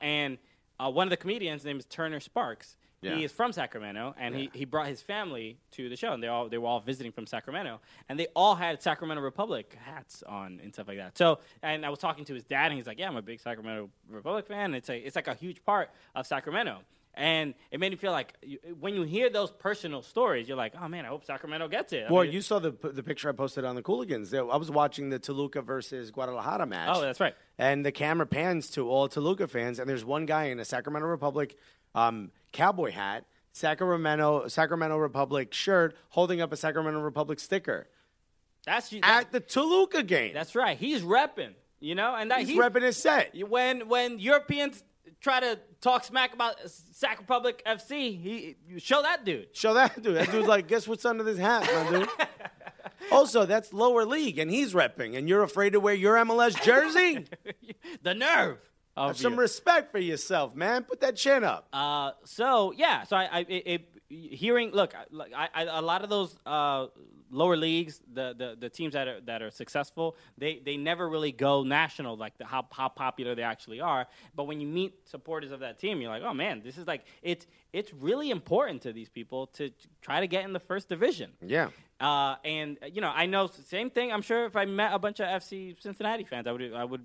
and 0.00 0.38
one 0.78 1.08
of 1.08 1.10
the 1.10 1.16
comedians, 1.16 1.64
named 1.64 1.80
is 1.80 1.86
Turner 1.86 2.20
Sparks. 2.20 2.76
Yeah. 3.02 3.16
He 3.16 3.24
is 3.24 3.32
from 3.32 3.52
Sacramento, 3.52 4.14
and 4.16 4.34
he, 4.34 4.48
he 4.54 4.64
brought 4.64 4.86
his 4.86 5.02
family 5.02 5.58
to 5.72 5.88
the 5.88 5.96
show, 5.96 6.12
and 6.12 6.22
they 6.22 6.28
all 6.28 6.48
they 6.48 6.56
were 6.56 6.68
all 6.68 6.80
visiting 6.80 7.10
from 7.10 7.26
Sacramento, 7.26 7.80
and 8.08 8.18
they 8.18 8.28
all 8.36 8.54
had 8.54 8.80
Sacramento 8.80 9.20
Republic 9.20 9.76
hats 9.84 10.22
on 10.22 10.60
and 10.62 10.72
stuff 10.72 10.86
like 10.86 10.98
that. 10.98 11.18
So, 11.18 11.40
and 11.62 11.84
I 11.84 11.90
was 11.90 11.98
talking 11.98 12.24
to 12.26 12.34
his 12.34 12.44
dad, 12.44 12.66
and 12.66 12.76
he's 12.76 12.86
like, 12.86 13.00
"Yeah, 13.00 13.08
I'm 13.08 13.16
a 13.16 13.22
big 13.22 13.40
Sacramento 13.40 13.90
Republic 14.08 14.46
fan. 14.46 14.72
It's 14.74 14.88
a 14.88 14.96
it's 14.96 15.16
like 15.16 15.26
a 15.26 15.34
huge 15.34 15.64
part 15.64 15.90
of 16.14 16.26
Sacramento." 16.26 16.78
And 17.14 17.52
it 17.70 17.78
made 17.78 17.90
me 17.90 17.96
feel 17.96 18.12
like 18.12 18.32
you, 18.42 18.58
when 18.80 18.94
you 18.94 19.02
hear 19.02 19.28
those 19.28 19.50
personal 19.50 20.00
stories, 20.00 20.46
you're 20.46 20.56
like, 20.56 20.74
"Oh 20.80 20.86
man, 20.86 21.04
I 21.04 21.08
hope 21.08 21.24
Sacramento 21.24 21.66
gets 21.68 21.92
it." 21.92 22.06
I 22.08 22.12
well, 22.12 22.22
mean, 22.22 22.32
you 22.32 22.40
saw 22.40 22.60
the 22.60 22.70
the 22.70 23.02
picture 23.02 23.28
I 23.28 23.32
posted 23.32 23.64
on 23.64 23.74
the 23.74 23.82
Cooligans. 23.82 24.32
I 24.32 24.56
was 24.56 24.70
watching 24.70 25.10
the 25.10 25.18
Toluca 25.18 25.60
versus 25.60 26.12
Guadalajara 26.12 26.66
match. 26.66 26.96
oh, 26.96 27.00
that's 27.00 27.18
right. 27.18 27.34
And 27.58 27.84
the 27.84 27.92
camera 27.92 28.26
pans 28.26 28.70
to 28.70 28.88
all 28.88 29.08
Toluca 29.08 29.48
fans, 29.48 29.80
and 29.80 29.90
there's 29.90 30.04
one 30.04 30.24
guy 30.24 30.44
in 30.44 30.60
a 30.60 30.64
Sacramento 30.64 31.08
Republic 31.08 31.58
um, 31.94 32.30
cowboy 32.52 32.90
hat, 32.92 33.24
Sacramento 33.52 34.48
Sacramento 34.48 34.96
Republic 34.96 35.52
shirt, 35.52 35.96
holding 36.10 36.40
up 36.40 36.52
a 36.52 36.56
Sacramento 36.56 37.00
Republic 37.00 37.38
sticker 37.40 37.86
That's 38.64 38.90
that, 38.90 39.00
at 39.04 39.32
the 39.32 39.40
Toluca 39.40 40.02
game. 40.02 40.34
that's 40.34 40.54
right. 40.54 40.76
He's 40.78 41.02
repping, 41.02 41.54
you 41.80 41.94
know, 41.94 42.14
and 42.14 42.30
that 42.30 42.40
He's 42.40 42.48
he- 42.50 42.58
repping 42.58 42.82
his 42.82 42.96
set. 42.96 43.34
when 43.48 43.88
when 43.88 44.18
Europeans 44.18 44.82
try 45.20 45.40
to 45.40 45.58
talk 45.80 46.04
smack 46.04 46.32
about 46.32 46.56
Sac 46.68 47.18
Republic 47.18 47.62
FC, 47.66 48.20
he 48.20 48.56
show 48.78 49.02
that 49.02 49.24
dude. 49.24 49.48
Show 49.52 49.74
that 49.74 50.00
dude. 50.02 50.16
That 50.16 50.30
dude's 50.30 50.48
like, 50.48 50.66
guess 50.68 50.86
what's 50.88 51.04
under 51.04 51.22
this 51.24 51.38
hat, 51.38 51.68
my 51.72 51.98
dude? 51.98 52.08
also, 53.12 53.44
that's 53.44 53.72
lower 53.72 54.04
league, 54.04 54.38
and 54.38 54.50
he's 54.50 54.74
repping, 54.74 55.16
and 55.16 55.28
you're 55.28 55.42
afraid 55.42 55.70
to 55.74 55.80
wear 55.80 55.94
your 55.94 56.16
MLS 56.16 56.60
jersey? 56.62 57.26
the 58.02 58.14
nerve. 58.14 58.58
Have 58.96 59.16
some 59.16 59.36
respect 59.36 59.90
for 59.90 59.98
yourself, 59.98 60.54
man. 60.54 60.84
Put 60.84 61.00
that 61.00 61.16
chin 61.16 61.44
up. 61.44 61.66
Uh, 61.72 62.12
so 62.24 62.72
yeah, 62.76 63.04
so 63.04 63.16
I, 63.16 63.24
I 63.24 63.38
it, 63.48 63.62
it, 63.66 63.88
hearing 64.08 64.70
look, 64.70 64.94
I, 64.94 65.48
I, 65.54 65.62
a 65.64 65.82
lot 65.82 66.04
of 66.04 66.10
those 66.10 66.36
uh, 66.44 66.88
lower 67.30 67.56
leagues, 67.56 68.00
the, 68.12 68.34
the 68.36 68.56
the 68.60 68.68
teams 68.68 68.92
that 68.92 69.08
are 69.08 69.20
that 69.22 69.42
are 69.42 69.50
successful, 69.50 70.16
they 70.36 70.60
they 70.64 70.76
never 70.76 71.08
really 71.08 71.32
go 71.32 71.62
national, 71.62 72.16
like 72.16 72.36
the, 72.38 72.44
how 72.44 72.66
how 72.70 72.88
popular 72.88 73.34
they 73.34 73.42
actually 73.42 73.80
are. 73.80 74.06
But 74.36 74.44
when 74.44 74.60
you 74.60 74.66
meet 74.66 75.08
supporters 75.08 75.50
of 75.50 75.60
that 75.60 75.78
team, 75.78 76.00
you're 76.00 76.10
like, 76.10 76.22
oh 76.22 76.34
man, 76.34 76.60
this 76.62 76.76
is 76.76 76.86
like 76.86 77.04
it's 77.22 77.46
it's 77.72 77.92
really 77.94 78.30
important 78.30 78.82
to 78.82 78.92
these 78.92 79.08
people 79.08 79.46
to 79.48 79.70
try 80.02 80.20
to 80.20 80.26
get 80.26 80.44
in 80.44 80.52
the 80.52 80.60
first 80.60 80.88
division. 80.88 81.32
yeah. 81.44 81.70
Uh, 82.02 82.36
and 82.44 82.78
uh, 82.82 82.86
you 82.86 83.00
know, 83.00 83.12
I 83.14 83.26
know 83.26 83.46
same 83.46 83.88
thing. 83.88 84.12
I'm 84.12 84.22
sure 84.22 84.44
if 84.44 84.56
I 84.56 84.64
met 84.64 84.92
a 84.92 84.98
bunch 84.98 85.20
of 85.20 85.26
FC 85.26 85.80
Cincinnati 85.80 86.24
fans, 86.24 86.48
I 86.48 86.52
would 86.52 86.72
I 86.74 86.84
would 86.84 87.04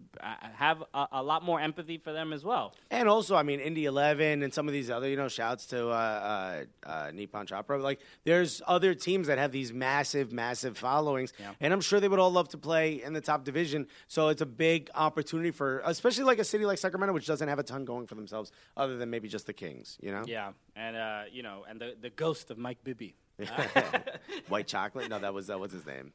have 0.56 0.84
a, 0.94 1.08
a 1.14 1.24
lot 1.24 1.44
more 1.44 1.60
empathy 1.62 2.00
for 2.00 2.12
them 2.12 2.34
as 2.34 2.44
well. 2.44 2.74
And 2.90 3.08
also, 3.08 3.36
I 3.36 3.44
mean, 3.44 3.60
Indy 3.60 3.86
11 3.86 4.42
and 4.42 4.52
some 4.52 4.68
of 4.68 4.74
these 4.74 4.90
other, 4.90 5.08
you 5.08 5.16
know, 5.16 5.28
shouts 5.28 5.68
to 5.68 5.90
uh, 5.90 6.66
uh, 6.86 6.90
uh, 6.90 7.12
Nippon 7.14 7.46
Chopra. 7.46 7.80
Like, 7.80 8.00
there's 8.24 8.62
other 8.66 8.96
teams 8.96 9.28
that 9.28 9.38
have 9.38 9.52
these 9.52 9.72
massive, 9.72 10.32
massive 10.32 10.78
followings. 10.78 11.32
Yeah. 11.40 11.52
And 11.60 11.74
I'm 11.74 11.82
sure 11.82 12.00
they 12.00 12.08
would 12.08 12.20
all 12.20 12.32
love 12.32 12.50
to 12.50 12.58
play 12.58 13.04
in 13.04 13.14
the 13.14 13.22
top 13.22 13.44
division. 13.44 13.88
So 14.08 14.30
it's 14.30 14.42
a 14.42 14.48
big 14.48 14.90
opportunity 14.96 15.52
for, 15.52 15.82
especially 15.86 16.24
like 16.24 16.40
a 16.40 16.44
city 16.44 16.66
like 16.66 16.80
Sacramento, 16.80 17.14
which 17.14 17.28
doesn't 17.28 17.48
have 17.48 17.60
a 17.60 17.64
ton 17.64 17.86
going 17.86 18.08
for 18.08 18.16
themselves 18.16 18.52
other 18.76 18.98
than 18.98 19.10
maybe 19.10 19.28
just 19.28 19.46
the 19.46 19.54
Kings, 19.54 19.98
you 20.02 20.12
know? 20.12 20.24
Yeah, 20.26 20.54
and 20.76 20.96
uh, 20.96 21.22
you 21.32 21.44
know, 21.44 21.66
and 21.70 21.80
the 21.80 21.96
the 22.00 22.10
ghost 22.10 22.50
of 22.52 22.58
Mike 22.58 22.84
Bibby. 22.84 23.16
White 24.50 24.68
chocolate? 24.68 25.10
No, 25.10 25.20
that 25.20 25.34
was, 25.34 25.48
that 25.48 25.60
was 25.60 25.72
his 25.72 25.86
name. 25.86 26.12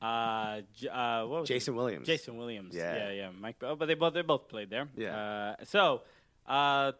Uh, 0.00 0.62
J- 0.74 0.88
uh, 0.88 1.26
what 1.26 1.40
was 1.40 1.48
Jason 1.48 1.74
it? 1.74 1.76
Williams. 1.76 2.06
Jason 2.06 2.36
Williams. 2.38 2.74
Yeah. 2.74 2.96
yeah, 2.96 3.10
yeah. 3.10 3.28
Mike, 3.38 3.56
oh, 3.62 3.76
but 3.76 3.86
they 3.86 3.94
both 3.94 4.14
they 4.14 4.22
both 4.22 4.48
played 4.48 4.70
there. 4.70 4.88
Yeah. 4.96 5.16
Uh, 5.60 5.64
so, 5.64 6.02
uh, 6.46 6.92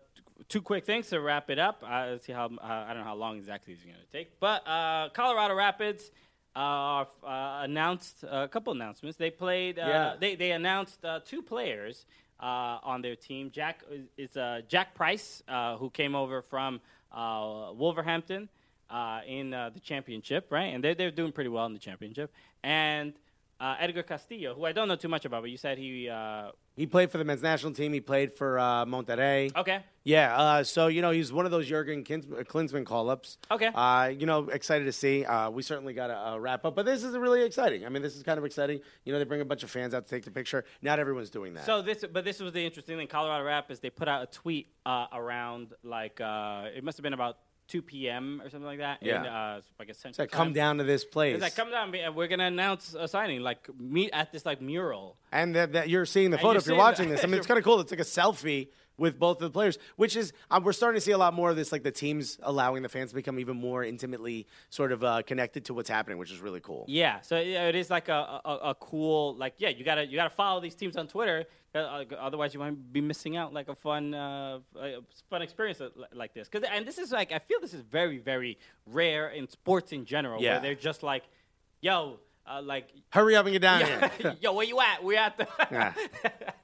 two 0.49 0.61
quick 0.61 0.85
things 0.85 1.09
to 1.09 1.19
wrap 1.20 1.49
it 1.49 1.59
up. 1.59 1.82
Uh, 1.82 2.09
let's 2.11 2.27
see 2.27 2.32
how 2.35 2.47
uh, 2.47 2.59
I 2.61 2.89
don't 2.89 2.99
know 2.99 3.05
how 3.05 3.15
long 3.15 3.39
exactly 3.39 3.73
it's 3.73 3.82
going 3.82 3.97
to 3.97 4.12
take, 4.19 4.39
but 4.39 4.66
uh, 4.69 5.09
Colorado 5.15 5.55
Rapids. 5.55 6.11
Uh, 6.55 7.05
uh, 7.24 7.61
announced 7.62 8.24
a 8.28 8.49
couple 8.49 8.73
announcements. 8.73 9.16
They 9.16 9.31
played. 9.31 9.78
Uh, 9.78 9.85
Yeah. 9.87 10.15
They 10.19 10.35
they 10.35 10.51
announced 10.51 11.05
uh, 11.05 11.20
two 11.24 11.43
players 11.43 12.07
uh, 12.43 12.78
on 12.82 13.03
their 13.03 13.15
team. 13.15 13.53
Jack 13.53 13.85
is, 13.89 14.09
is 14.31 14.37
uh, 14.37 14.62
Jack 14.66 14.93
Price, 14.97 15.45
uh, 15.47 15.77
who 15.77 15.91
came 15.91 16.16
over 16.16 16.43
from 16.43 16.81
uh, 17.12 17.70
Wolverhampton 17.73 18.49
uh, 18.91 19.21
in 19.27 19.55
uh, 19.55 19.71
the 19.71 19.81
championship, 19.81 20.49
right? 20.51 20.75
And 20.75 20.83
they're 20.83 20.95
they're 20.95 21.11
doing 21.11 21.33
pretty 21.33 21.51
well 21.51 21.67
in 21.67 21.73
the 21.73 21.79
championship. 21.79 22.33
And 22.62 23.15
uh, 23.61 23.77
Edgar 23.79 24.03
Castillo, 24.03 24.55
who 24.55 24.65
I 24.65 24.73
don't 24.73 24.89
know 24.89 24.97
too 24.97 25.09
much 25.09 25.25
about, 25.25 25.43
but 25.43 25.51
you 25.51 25.57
said 25.59 25.79
he. 25.79 26.09
Uh, 26.09 26.51
He 26.77 26.87
played 26.87 27.11
for 27.11 27.19
the 27.19 27.25
men's 27.25 27.43
national 27.43 27.73
team. 27.75 27.93
He 27.93 28.01
played 28.01 28.33
for 28.33 28.59
uh, 28.59 28.87
Monterrey. 28.87 29.55
okay. 29.55 29.81
Yeah, 30.03 30.35
uh, 30.35 30.65
so 30.65 30.87
you 30.87 31.03
know 31.03 31.11
he's 31.11 31.31
one 31.31 31.45
of 31.45 31.51
those 31.51 31.67
Jurgen 31.67 32.01
uh, 32.09 32.43
Klinsmann 32.45 32.87
call-ups. 32.87 33.37
Okay. 33.51 33.71
Uh, 33.75 34.11
you 34.19 34.25
know, 34.25 34.49
excited 34.49 34.85
to 34.87 34.93
see. 34.93 35.27
Uh, 35.27 35.51
we 35.51 35.62
certainly 35.62 35.93
got 35.93 36.07
a, 36.09 36.41
wrap 36.41 36.65
up, 36.65 36.75
but 36.75 36.87
this 36.87 37.05
is 37.05 37.15
really 37.19 37.43
exciting. 37.43 37.85
I 37.85 37.91
mean, 37.91 38.01
this 38.01 38.17
is 38.17 38.23
kind 38.23 38.39
of 38.39 38.47
exciting. 38.47 38.81
You 39.05 39.12
know, 39.12 39.19
they 39.19 39.27
bring 39.27 39.43
a 39.43 39.45
bunch 39.45 39.62
of 39.62 39.71
fans 39.71 39.93
out 39.93 40.07
to 40.07 40.11
take 40.11 40.25
the 40.25 40.31
picture. 40.31 40.65
Not 40.81 40.99
everyone's 40.99 41.29
doing 41.29 41.53
that. 41.53 41.67
So 41.67 41.83
this, 41.83 42.03
but 42.11 42.25
this 42.25 42.41
was 42.41 42.55
the 42.55 42.65
interesting 42.65 42.97
thing. 42.97 43.09
Colorado 43.09 43.45
Rapids 43.45 43.81
they 43.81 43.91
put 43.91 44.09
out 44.09 44.23
a 44.23 44.27
tweet 44.27 44.69
uh, 44.87 45.07
around 45.12 45.75
like 45.85 46.19
uh, 46.19 46.75
it 46.75 46.83
must 46.83 46.97
have 46.97 47.03
been 47.03 47.12
about 47.12 47.37
2 47.71 47.83
p.m. 47.83 48.43
or 48.43 48.51
something 48.51 48.67
like 48.67 48.79
that. 48.79 48.99
Yeah. 49.01 49.21
In, 49.21 49.27
uh, 49.27 49.61
guess 49.79 49.89
It's 49.91 50.01
Central 50.01 50.25
like, 50.25 50.33
come 50.33 50.53
down 50.53 50.79
to 50.79 50.85
this 50.85 51.05
place. 51.05 51.35
It's 51.35 51.43
like 51.43 51.55
come 51.55 51.71
down. 51.71 51.95
and 51.95 52.15
We're 52.17 52.27
gonna 52.27 52.47
announce 52.47 52.95
a 52.99 53.07
signing. 53.07 53.41
Like 53.41 53.69
meet 53.79 54.11
at 54.13 54.33
this 54.33 54.45
like 54.45 54.61
mural. 54.61 55.17
and 55.33 55.55
that, 55.55 55.73
that 55.73 55.89
you're 55.89 56.07
seeing 56.07 56.31
the 56.31 56.39
photo 56.39 56.53
you're 56.53 56.59
if 56.59 56.67
you're 56.67 56.77
watching 56.77 57.09
this. 57.09 57.23
I 57.23 57.27
mean, 57.29 57.35
it's 57.39 57.47
kind 57.47 57.59
of 57.59 57.65
cool. 57.65 57.81
It's 57.81 57.93
like 57.93 58.01
a 58.01 58.05
selfie 58.05 58.69
with 59.01 59.18
both 59.18 59.39
of 59.39 59.43
the 59.43 59.51
players, 59.51 59.78
which 59.97 60.14
is 60.14 60.32
uh, 60.51 60.60
we're 60.62 60.72
starting 60.72 60.97
to 60.97 61.05
see 61.05 61.10
a 61.10 61.18
lot 61.18 61.35
more 61.35 61.51
of 61.51 61.56
this. 61.56 61.72
Like 61.72 61.82
the 61.82 61.90
teams 61.90 62.39
allowing 62.43 62.82
the 62.82 62.89
fans 62.89 63.10
to 63.10 63.16
become 63.16 63.40
even 63.40 63.56
more 63.56 63.82
intimately 63.82 64.47
sort 64.68 64.93
of 64.93 65.02
uh, 65.02 65.22
connected 65.22 65.64
to 65.64 65.74
what's 65.74 65.90
happening, 65.90 66.18
which 66.18 66.31
is 66.31 66.39
really 66.39 66.60
cool. 66.60 66.85
Yeah, 66.86 67.20
so 67.22 67.36
it 67.36 67.74
is 67.74 67.90
like 67.90 68.09
a, 68.09 68.40
a, 68.44 68.55
a 68.70 68.74
cool 68.74 69.35
like 69.36 69.55
yeah 69.59 69.70
you 69.70 69.85
gotta 69.85 70.06
you 70.06 70.16
gotta 70.16 70.31
follow 70.31 70.60
these 70.60 70.74
teams 70.74 70.97
on 70.97 71.09
Twitter 71.09 71.47
uh, 71.74 72.05
otherwise 72.18 72.52
you 72.52 72.60
might 72.60 72.93
be 72.93 73.01
missing 73.01 73.36
out 73.36 73.52
like 73.55 73.68
a 73.68 73.74
fun 73.74 74.12
uh, 74.12 74.59
a 74.78 74.98
fun 75.31 75.40
experience 75.40 75.81
like 76.12 76.35
this 76.35 76.48
because 76.48 76.68
and 76.72 76.86
this 76.86 76.98
is 76.98 77.10
like 77.12 77.32
I 77.32 77.39
feel 77.39 77.59
this 77.60 77.72
is 77.74 77.81
very 77.81 78.18
very 78.18 78.59
rare 78.86 79.28
in 79.31 79.48
sports 79.48 79.93
in 79.93 80.05
general 80.05 80.43
Yeah. 80.43 80.52
where 80.55 80.60
they're 80.60 80.74
just 80.74 81.02
like 81.02 81.24
yo 81.81 82.18
uh, 82.51 82.62
like 82.62 82.89
Hurry 83.10 83.36
up 83.36 83.47
and 83.47 83.52
get 83.52 83.62
down 83.62 83.81
yeah, 83.82 84.09
here. 84.18 84.36
yo 84.40 84.52
where 84.52 84.66
you 84.66 84.81
at 84.81 85.02
we 85.05 85.16
at 85.16 85.36
the 85.39 85.47
Yeah. 85.70 85.93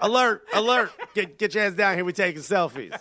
alert! 0.00 0.44
Alert! 0.54 0.90
Get 1.14 1.38
get 1.38 1.54
your 1.54 1.64
ass 1.64 1.74
down 1.74 1.94
here. 1.96 2.04
We're 2.04 2.12
taking 2.12 2.42
selfies. 2.42 2.98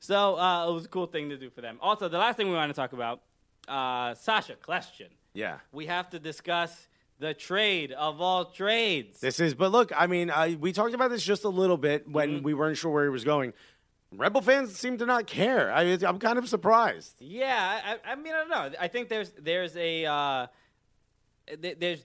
so 0.00 0.36
uh, 0.38 0.68
it 0.68 0.72
was 0.72 0.84
a 0.84 0.88
cool 0.88 1.06
thing 1.06 1.28
to 1.30 1.36
do 1.36 1.50
for 1.50 1.60
them 1.60 1.78
also 1.80 2.08
the 2.08 2.18
last 2.18 2.36
thing 2.36 2.48
we 2.48 2.54
want 2.54 2.70
to 2.70 2.76
talk 2.76 2.92
about 2.92 3.20
uh, 3.68 4.14
Sacha 4.14 4.54
Kljestan 4.54 5.08
Yeah. 5.34 5.58
we 5.72 5.86
have 5.86 6.10
to 6.10 6.18
discuss 6.18 6.88
the 7.20 7.34
trade 7.34 7.92
of 7.92 8.20
all 8.20 8.46
trades 8.46 9.20
This 9.20 9.40
is, 9.40 9.52
but 9.54 9.72
look, 9.72 9.90
I 9.96 10.06
mean, 10.06 10.30
I, 10.30 10.54
we 10.54 10.72
talked 10.72 10.94
about 10.94 11.10
this 11.10 11.24
just 11.24 11.42
a 11.44 11.48
little 11.48 11.76
bit 11.76 12.08
when 12.08 12.28
Mm-hmm. 12.36 12.44
we 12.44 12.54
weren't 12.54 12.76
sure 12.78 12.92
where 12.92 13.04
he 13.04 13.10
was 13.10 13.24
going. 13.24 13.52
Rebel 14.16 14.40
fans 14.40 14.74
seem 14.78 14.96
to 14.98 15.04
not 15.04 15.26
care. 15.26 15.70
I, 15.72 15.82
I'm 16.06 16.18
kind 16.20 16.38
of 16.38 16.48
surprised. 16.48 17.16
Yeah, 17.20 17.98
I, 18.06 18.12
I 18.12 18.14
mean, 18.14 18.32
I 18.32 18.38
don't 18.38 18.48
know. 18.50 18.70
I 18.80 18.88
think 18.88 19.08
there's 19.10 19.32
there's 19.38 19.76
a 19.76 20.06
uh, 20.06 20.46
there's 21.60 22.04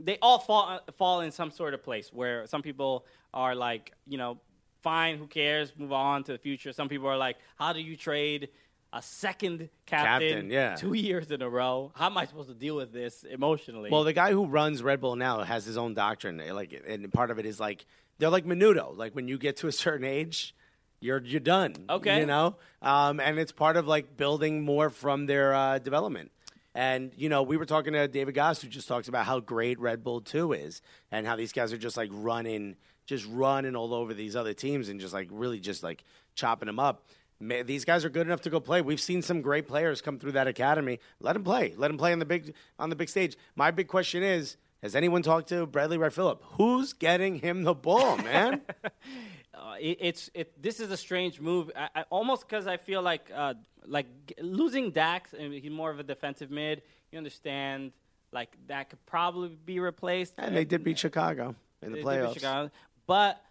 they 0.00 0.18
all 0.20 0.38
fall 0.38 0.80
fall 0.96 1.20
in 1.20 1.30
some 1.30 1.50
sort 1.50 1.74
of 1.74 1.82
place 1.82 2.10
where 2.12 2.46
some 2.46 2.62
people 2.62 3.06
are 3.32 3.54
like, 3.54 3.92
you 4.06 4.18
know, 4.18 4.38
fine, 4.82 5.18
who 5.18 5.26
cares, 5.26 5.72
move 5.76 5.92
on 5.92 6.24
to 6.24 6.32
the 6.32 6.38
future. 6.38 6.72
Some 6.72 6.88
people 6.88 7.08
are 7.08 7.16
like, 7.16 7.36
how 7.58 7.72
do 7.72 7.80
you 7.80 7.96
trade 7.96 8.48
a 8.92 9.02
second 9.02 9.68
captain, 9.84 10.28
Captain, 10.30 10.50
yeah. 10.50 10.74
two 10.76 10.94
years 10.94 11.30
in 11.30 11.42
a 11.42 11.48
row? 11.48 11.92
How 11.94 12.06
am 12.06 12.16
I 12.18 12.24
supposed 12.26 12.48
to 12.48 12.54
deal 12.54 12.76
with 12.76 12.92
this 12.92 13.24
emotionally? 13.24 13.90
Well, 13.90 14.04
the 14.04 14.12
guy 14.12 14.30
who 14.32 14.46
runs 14.46 14.82
Red 14.82 15.00
Bull 15.00 15.16
now 15.16 15.42
has 15.42 15.64
his 15.64 15.76
own 15.76 15.94
doctrine. 15.94 16.40
eh, 16.40 16.52
Like, 16.52 16.80
and 16.86 17.12
part 17.12 17.30
of 17.30 17.38
it 17.38 17.46
is 17.46 17.58
like 17.58 17.84
they're 18.18 18.30
like 18.30 18.44
Menudo. 18.46 18.96
Like 18.96 19.14
when 19.14 19.28
you 19.28 19.38
get 19.38 19.56
to 19.58 19.66
a 19.68 19.72
certain 19.72 20.06
age, 20.06 20.54
you're 21.00 21.22
you're 21.22 21.40
done. 21.40 21.74
Okay. 21.90 22.20
you 22.20 22.26
know, 22.26 22.56
um, 22.82 23.18
and 23.20 23.38
it's 23.38 23.52
part 23.52 23.76
of 23.76 23.86
like 23.86 24.16
building 24.16 24.62
more 24.62 24.88
from 24.90 25.26
their 25.26 25.54
uh, 25.54 25.78
development. 25.78 26.30
And 26.76 27.12
you 27.16 27.30
know, 27.30 27.42
we 27.42 27.56
were 27.56 27.64
talking 27.64 27.94
to 27.94 28.06
David 28.06 28.34
Goss, 28.34 28.60
who 28.60 28.68
just 28.68 28.86
talks 28.86 29.08
about 29.08 29.24
how 29.24 29.40
great 29.40 29.80
Red 29.80 30.04
Bull 30.04 30.20
Two 30.20 30.52
is, 30.52 30.82
and 31.10 31.26
how 31.26 31.34
these 31.34 31.50
guys 31.50 31.72
are 31.72 31.78
just 31.78 31.96
like 31.96 32.10
running, 32.12 32.76
just 33.06 33.26
running 33.26 33.74
all 33.74 33.94
over 33.94 34.12
these 34.12 34.36
other 34.36 34.52
teams, 34.52 34.90
and 34.90 35.00
just 35.00 35.14
like 35.14 35.28
really 35.30 35.58
just 35.58 35.82
like 35.82 36.04
chopping 36.34 36.66
them 36.66 36.78
up. 36.78 37.08
These 37.40 37.86
guys 37.86 38.04
are 38.04 38.10
good 38.10 38.26
enough 38.26 38.42
to 38.42 38.50
go 38.50 38.60
play. 38.60 38.82
We've 38.82 39.00
seen 39.00 39.22
some 39.22 39.40
great 39.40 39.66
players 39.66 40.02
come 40.02 40.18
through 40.18 40.32
that 40.32 40.46
academy. 40.46 41.00
Let 41.18 41.32
them 41.32 41.44
play. 41.44 41.72
Let 41.78 41.88
them 41.88 41.96
play 41.96 42.12
on 42.12 42.18
the 42.18 42.26
big 42.26 42.52
on 42.78 42.90
the 42.90 42.96
big 42.96 43.08
stage. 43.08 43.38
My 43.54 43.70
big 43.70 43.88
question 43.88 44.22
is: 44.22 44.58
Has 44.82 44.94
anyone 44.94 45.22
talked 45.22 45.48
to 45.48 45.64
Bradley 45.64 45.96
Wright 45.96 46.12
Phillip? 46.12 46.42
Who's 46.58 46.92
getting 46.92 47.36
him 47.36 47.64
the 47.64 47.74
ball, 47.74 48.18
man? 48.18 48.60
uh, 49.54 49.76
it, 49.80 49.96
it's 49.98 50.30
it. 50.34 50.62
This 50.62 50.78
is 50.78 50.90
a 50.90 50.96
strange 50.98 51.40
move, 51.40 51.70
I, 51.74 51.88
I, 51.94 52.04
almost 52.10 52.46
because 52.46 52.66
I 52.66 52.76
feel 52.76 53.00
like 53.00 53.30
uh, 53.34 53.54
like 53.86 54.06
losing 54.40 54.90
Dax, 54.90 55.32
and 55.32 55.52
he's 55.52 55.70
more 55.70 55.90
of 55.90 55.98
a 55.98 56.02
defensive 56.02 56.50
mid. 56.50 56.82
You 57.12 57.18
understand, 57.18 57.92
like 58.32 58.50
that 58.66 58.90
could 58.90 59.04
probably 59.06 59.56
be 59.64 59.80
replaced. 59.80 60.34
and 60.38 60.56
they 60.56 60.64
did 60.64 60.82
beat 60.84 60.98
Chicago 60.98 61.54
in 61.82 61.92
the 61.92 61.96
They 61.98 62.02
did 62.02 62.04
beat 62.04 62.06
playoffs. 62.06 62.34
Chicago. 62.34 62.70
but 63.06 63.42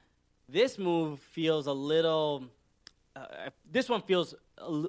this 0.49 0.77
move 0.77 1.19
feels 1.19 1.67
a 1.67 1.73
little. 1.73 2.45
Uh, 3.15 3.49
this 3.71 3.87
one 3.89 4.01
feels 4.01 4.35
a 4.57 4.83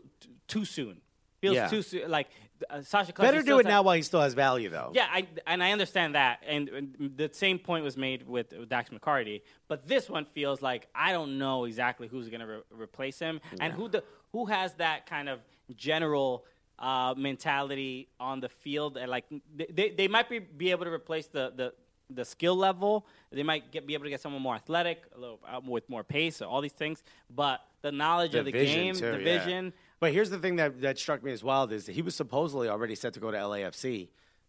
too 0.48 0.64
soon. 0.64 1.00
Feels 1.40 1.54
Yeah. 1.56 1.68
too 1.68 1.82
soon. 1.82 2.10
Like 2.10 2.28
uh, 2.70 2.80
Sacha. 2.82 3.12
Klose 3.12 3.20
Better 3.22 3.42
do 3.42 3.58
it 3.58 3.66
now 3.66 3.82
while 3.82 3.94
he 3.94 4.02
still 4.02 4.20
has 4.22 4.32
value, 4.34 4.68
though. 4.70 4.90
yeah, 4.94 5.06
I, 5.12 5.26
and 5.46 5.62
I 5.62 5.72
understand 5.72 6.14
that, 6.14 6.42
and, 6.46 6.68
and 6.70 7.12
the 7.16 7.28
same 7.32 7.58
point 7.58 7.84
was 7.84 7.96
made 7.98 8.26
with, 8.26 8.52
with 8.58 8.68
Dax 8.70 8.88
McCarty. 8.90 9.42
But 9.68 9.86
this 9.86 10.08
one 10.08 10.24
feels 10.24 10.62
like 10.62 10.88
I 10.94 11.12
don't 11.12 11.38
know 11.38 11.64
exactly 11.66 12.08
who's 12.08 12.28
going 12.30 12.40
to 12.40 12.46
re- 12.46 12.62
replace 12.72 13.18
him, 13.18 13.40
and 13.60 13.72
who 13.74 13.88
the 13.88 14.02
who 14.32 14.46
has 14.46 14.74
that 14.74 15.06
kind 15.06 15.28
of 15.28 15.40
general 15.74 16.44
uh, 16.78 17.14
mentality 17.16 18.08
on 18.20 18.40
the 18.40 18.48
field, 18.48 18.96
and 18.96 19.10
like 19.10 19.24
they, 19.56 19.90
they, 19.90 20.08
might 20.08 20.28
be, 20.28 20.38
be 20.38 20.70
able 20.70 20.84
to 20.84 20.92
replace 20.92 21.26
the, 21.26 21.52
the 21.56 21.72
the 22.10 22.24
skill 22.24 22.56
level. 22.56 23.06
They 23.32 23.42
might 23.42 23.72
get, 23.72 23.86
be 23.86 23.94
able 23.94 24.04
to 24.04 24.10
get 24.10 24.20
someone 24.20 24.42
more 24.42 24.54
athletic, 24.54 25.04
a 25.14 25.18
little 25.18 25.40
uh, 25.46 25.60
with 25.64 25.88
more 25.88 26.04
pace, 26.04 26.40
all 26.40 26.60
these 26.60 26.72
things. 26.72 27.02
But 27.34 27.60
the 27.82 27.92
knowledge 27.92 28.32
the 28.32 28.40
of 28.40 28.44
the 28.44 28.52
game, 28.52 28.94
too, 28.94 29.00
the 29.12 29.18
yeah. 29.18 29.38
vision. 29.44 29.72
But 29.98 30.12
here's 30.12 30.30
the 30.30 30.38
thing 30.38 30.56
that, 30.56 30.80
that 30.82 30.98
struck 30.98 31.22
me 31.22 31.32
as 31.32 31.42
wild 31.42 31.72
is 31.72 31.86
that 31.86 31.92
he 31.92 32.02
was 32.02 32.14
supposedly 32.14 32.68
already 32.68 32.94
set 32.94 33.14
to 33.14 33.20
go 33.20 33.30
to 33.30 33.36
LAFC, 33.36 34.08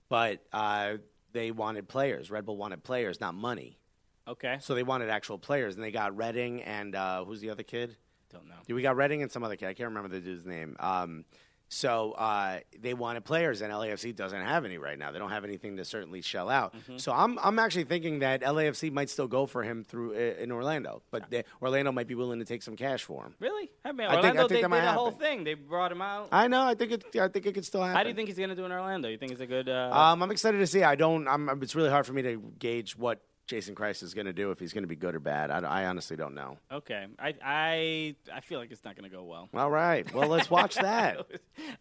but 0.10 0.44
uh, 0.52 0.95
they 1.32 1.52
wanted 1.52 1.88
players. 1.88 2.30
Red 2.30 2.45
Bull 2.45 2.58
wanted 2.58 2.84
players, 2.84 3.22
not 3.22 3.34
money. 3.34 3.78
Okay, 4.28 4.58
So 4.60 4.76
they 4.76 4.84
wanted 4.84 5.10
actual 5.10 5.38
players, 5.38 5.76
and 5.76 5.84
they 5.84 5.91
got 5.91 6.18
Redding 6.18 6.62
and 6.64 6.95
uh, 6.95 7.24
who's 7.24 7.40
the 7.40 7.49
other 7.49 7.64
kid? 7.64 7.95
Don't 8.32 8.48
know. 8.48 8.56
Yeah, 8.68 8.76
We 8.76 8.82
got 8.82 8.95
Redding 8.95 9.22
and 9.22 9.32
some 9.32 9.44
other 9.44 9.56
kid. 9.56 9.68
I 9.68 9.74
can't 9.74 9.90
remember 9.90 10.10
the 10.10 10.20
dude's 10.22 10.45
name. 10.45 10.76
Um, 10.80 11.26
so 11.70 12.14
uh, 12.14 12.60
they 12.80 12.94
wanted 12.94 13.26
players, 13.26 13.62
and 13.62 13.74
LAFC 13.74 14.16
doesn't 14.16 14.41
have 14.41 14.64
any 14.64 14.78
right 14.78 14.98
now. 14.98 15.12
They 15.12 15.20
don't 15.20 15.32
have 15.32 15.44
anything 15.44 15.76
to 15.76 15.84
certainly 15.84 16.22
shell 16.22 16.49
out. 16.49 16.74
Mm-hmm. 16.74 16.95
So 16.98 17.12
I'm 17.12 17.38
I'm 17.44 17.60
actually 17.60 17.84
thinking 17.84 18.20
that 18.20 18.41
LAFC 18.41 18.90
might 18.90 19.10
still 19.10 19.28
go 19.28 19.45
for 19.45 19.64
him 19.64 19.84
through 19.84 20.14
uh, 20.14 20.41
in 20.41 20.54
Orlando, 20.54 21.02
but 21.12 21.30
they, 21.30 21.44
Orlando 21.62 21.91
might 21.91 22.08
be 22.08 22.16
willing 22.16 22.40
to 22.40 22.45
take 22.45 22.64
some 22.64 22.78
cash 22.78 23.04
for 23.04 23.26
him. 23.26 23.36
Really? 23.41 23.70
I 23.84 23.91
mean, 23.91 24.08
I 24.08 24.22
think- 24.22 24.26
I 24.38 24.48
think 24.48 24.49
they 24.49 24.62
that 24.62 24.70
did 24.70 24.82
the 24.88 24.91
whole 24.94 25.12
thing. 25.12 25.44
They 25.44 25.56
brought 25.56 25.91
him 25.91 26.02
out. 26.02 26.30
I 26.32 26.48
know. 26.48 26.62
I 26.66 26.74
think 26.74 26.94
it. 26.94 27.04
I 27.20 27.28
think 27.28 27.45
it 27.45 27.54
could 27.54 27.66
still 27.66 27.82
happen. 27.82 27.98
How 27.98 28.04
do 28.04 28.10
you 28.10 28.16
think 28.16 28.30
he's 28.30 28.38
going 28.38 28.49
to 28.49 28.56
do 28.56 28.64
in 28.64 28.72
Orlando? 28.72 29.10
You 29.10 29.18
think 29.18 29.34
it's 29.34 29.41
a 29.41 29.45
good? 29.45 29.68
Uh, 29.68 29.90
Um, 29.91 30.24
I'm 30.24 30.32
excited 30.32 30.60
to 30.60 30.68
see. 30.68 30.84
I 30.84 30.95
don't. 30.95 31.28
I'm. 31.28 31.49
It's 31.62 31.76
really 31.76 31.90
hard 31.90 32.06
for 32.06 32.14
me 32.14 32.22
to 32.22 32.41
gauge 32.60 32.95
what 32.98 33.20
Jason 33.48 33.76
Kreis 33.76 34.03
is 34.03 34.14
going 34.14 34.26
to 34.26 34.34
do 34.34 34.52
if 34.52 34.60
he's 34.60 34.74
going 34.74 34.84
to 34.84 34.90
be 34.90 34.95
good 34.95 35.15
or 35.15 35.22
bad. 35.22 35.49
I, 35.52 35.60
I 35.60 35.86
honestly 35.86 36.18
don't 36.18 36.36
know. 36.36 36.57
okay, 36.72 37.07
I, 37.18 37.34
I 37.41 38.15
I 38.34 38.41
feel 38.41 38.60
like 38.60 38.72
it's 38.72 38.84
not 38.84 38.95
going 38.95 39.10
to 39.10 39.15
go 39.15 39.24
well. 39.24 39.49
All 39.53 39.72
right. 39.72 40.11
Well, 40.14 40.28
let's 40.28 40.49
watch 40.49 40.76
that. 40.82 41.26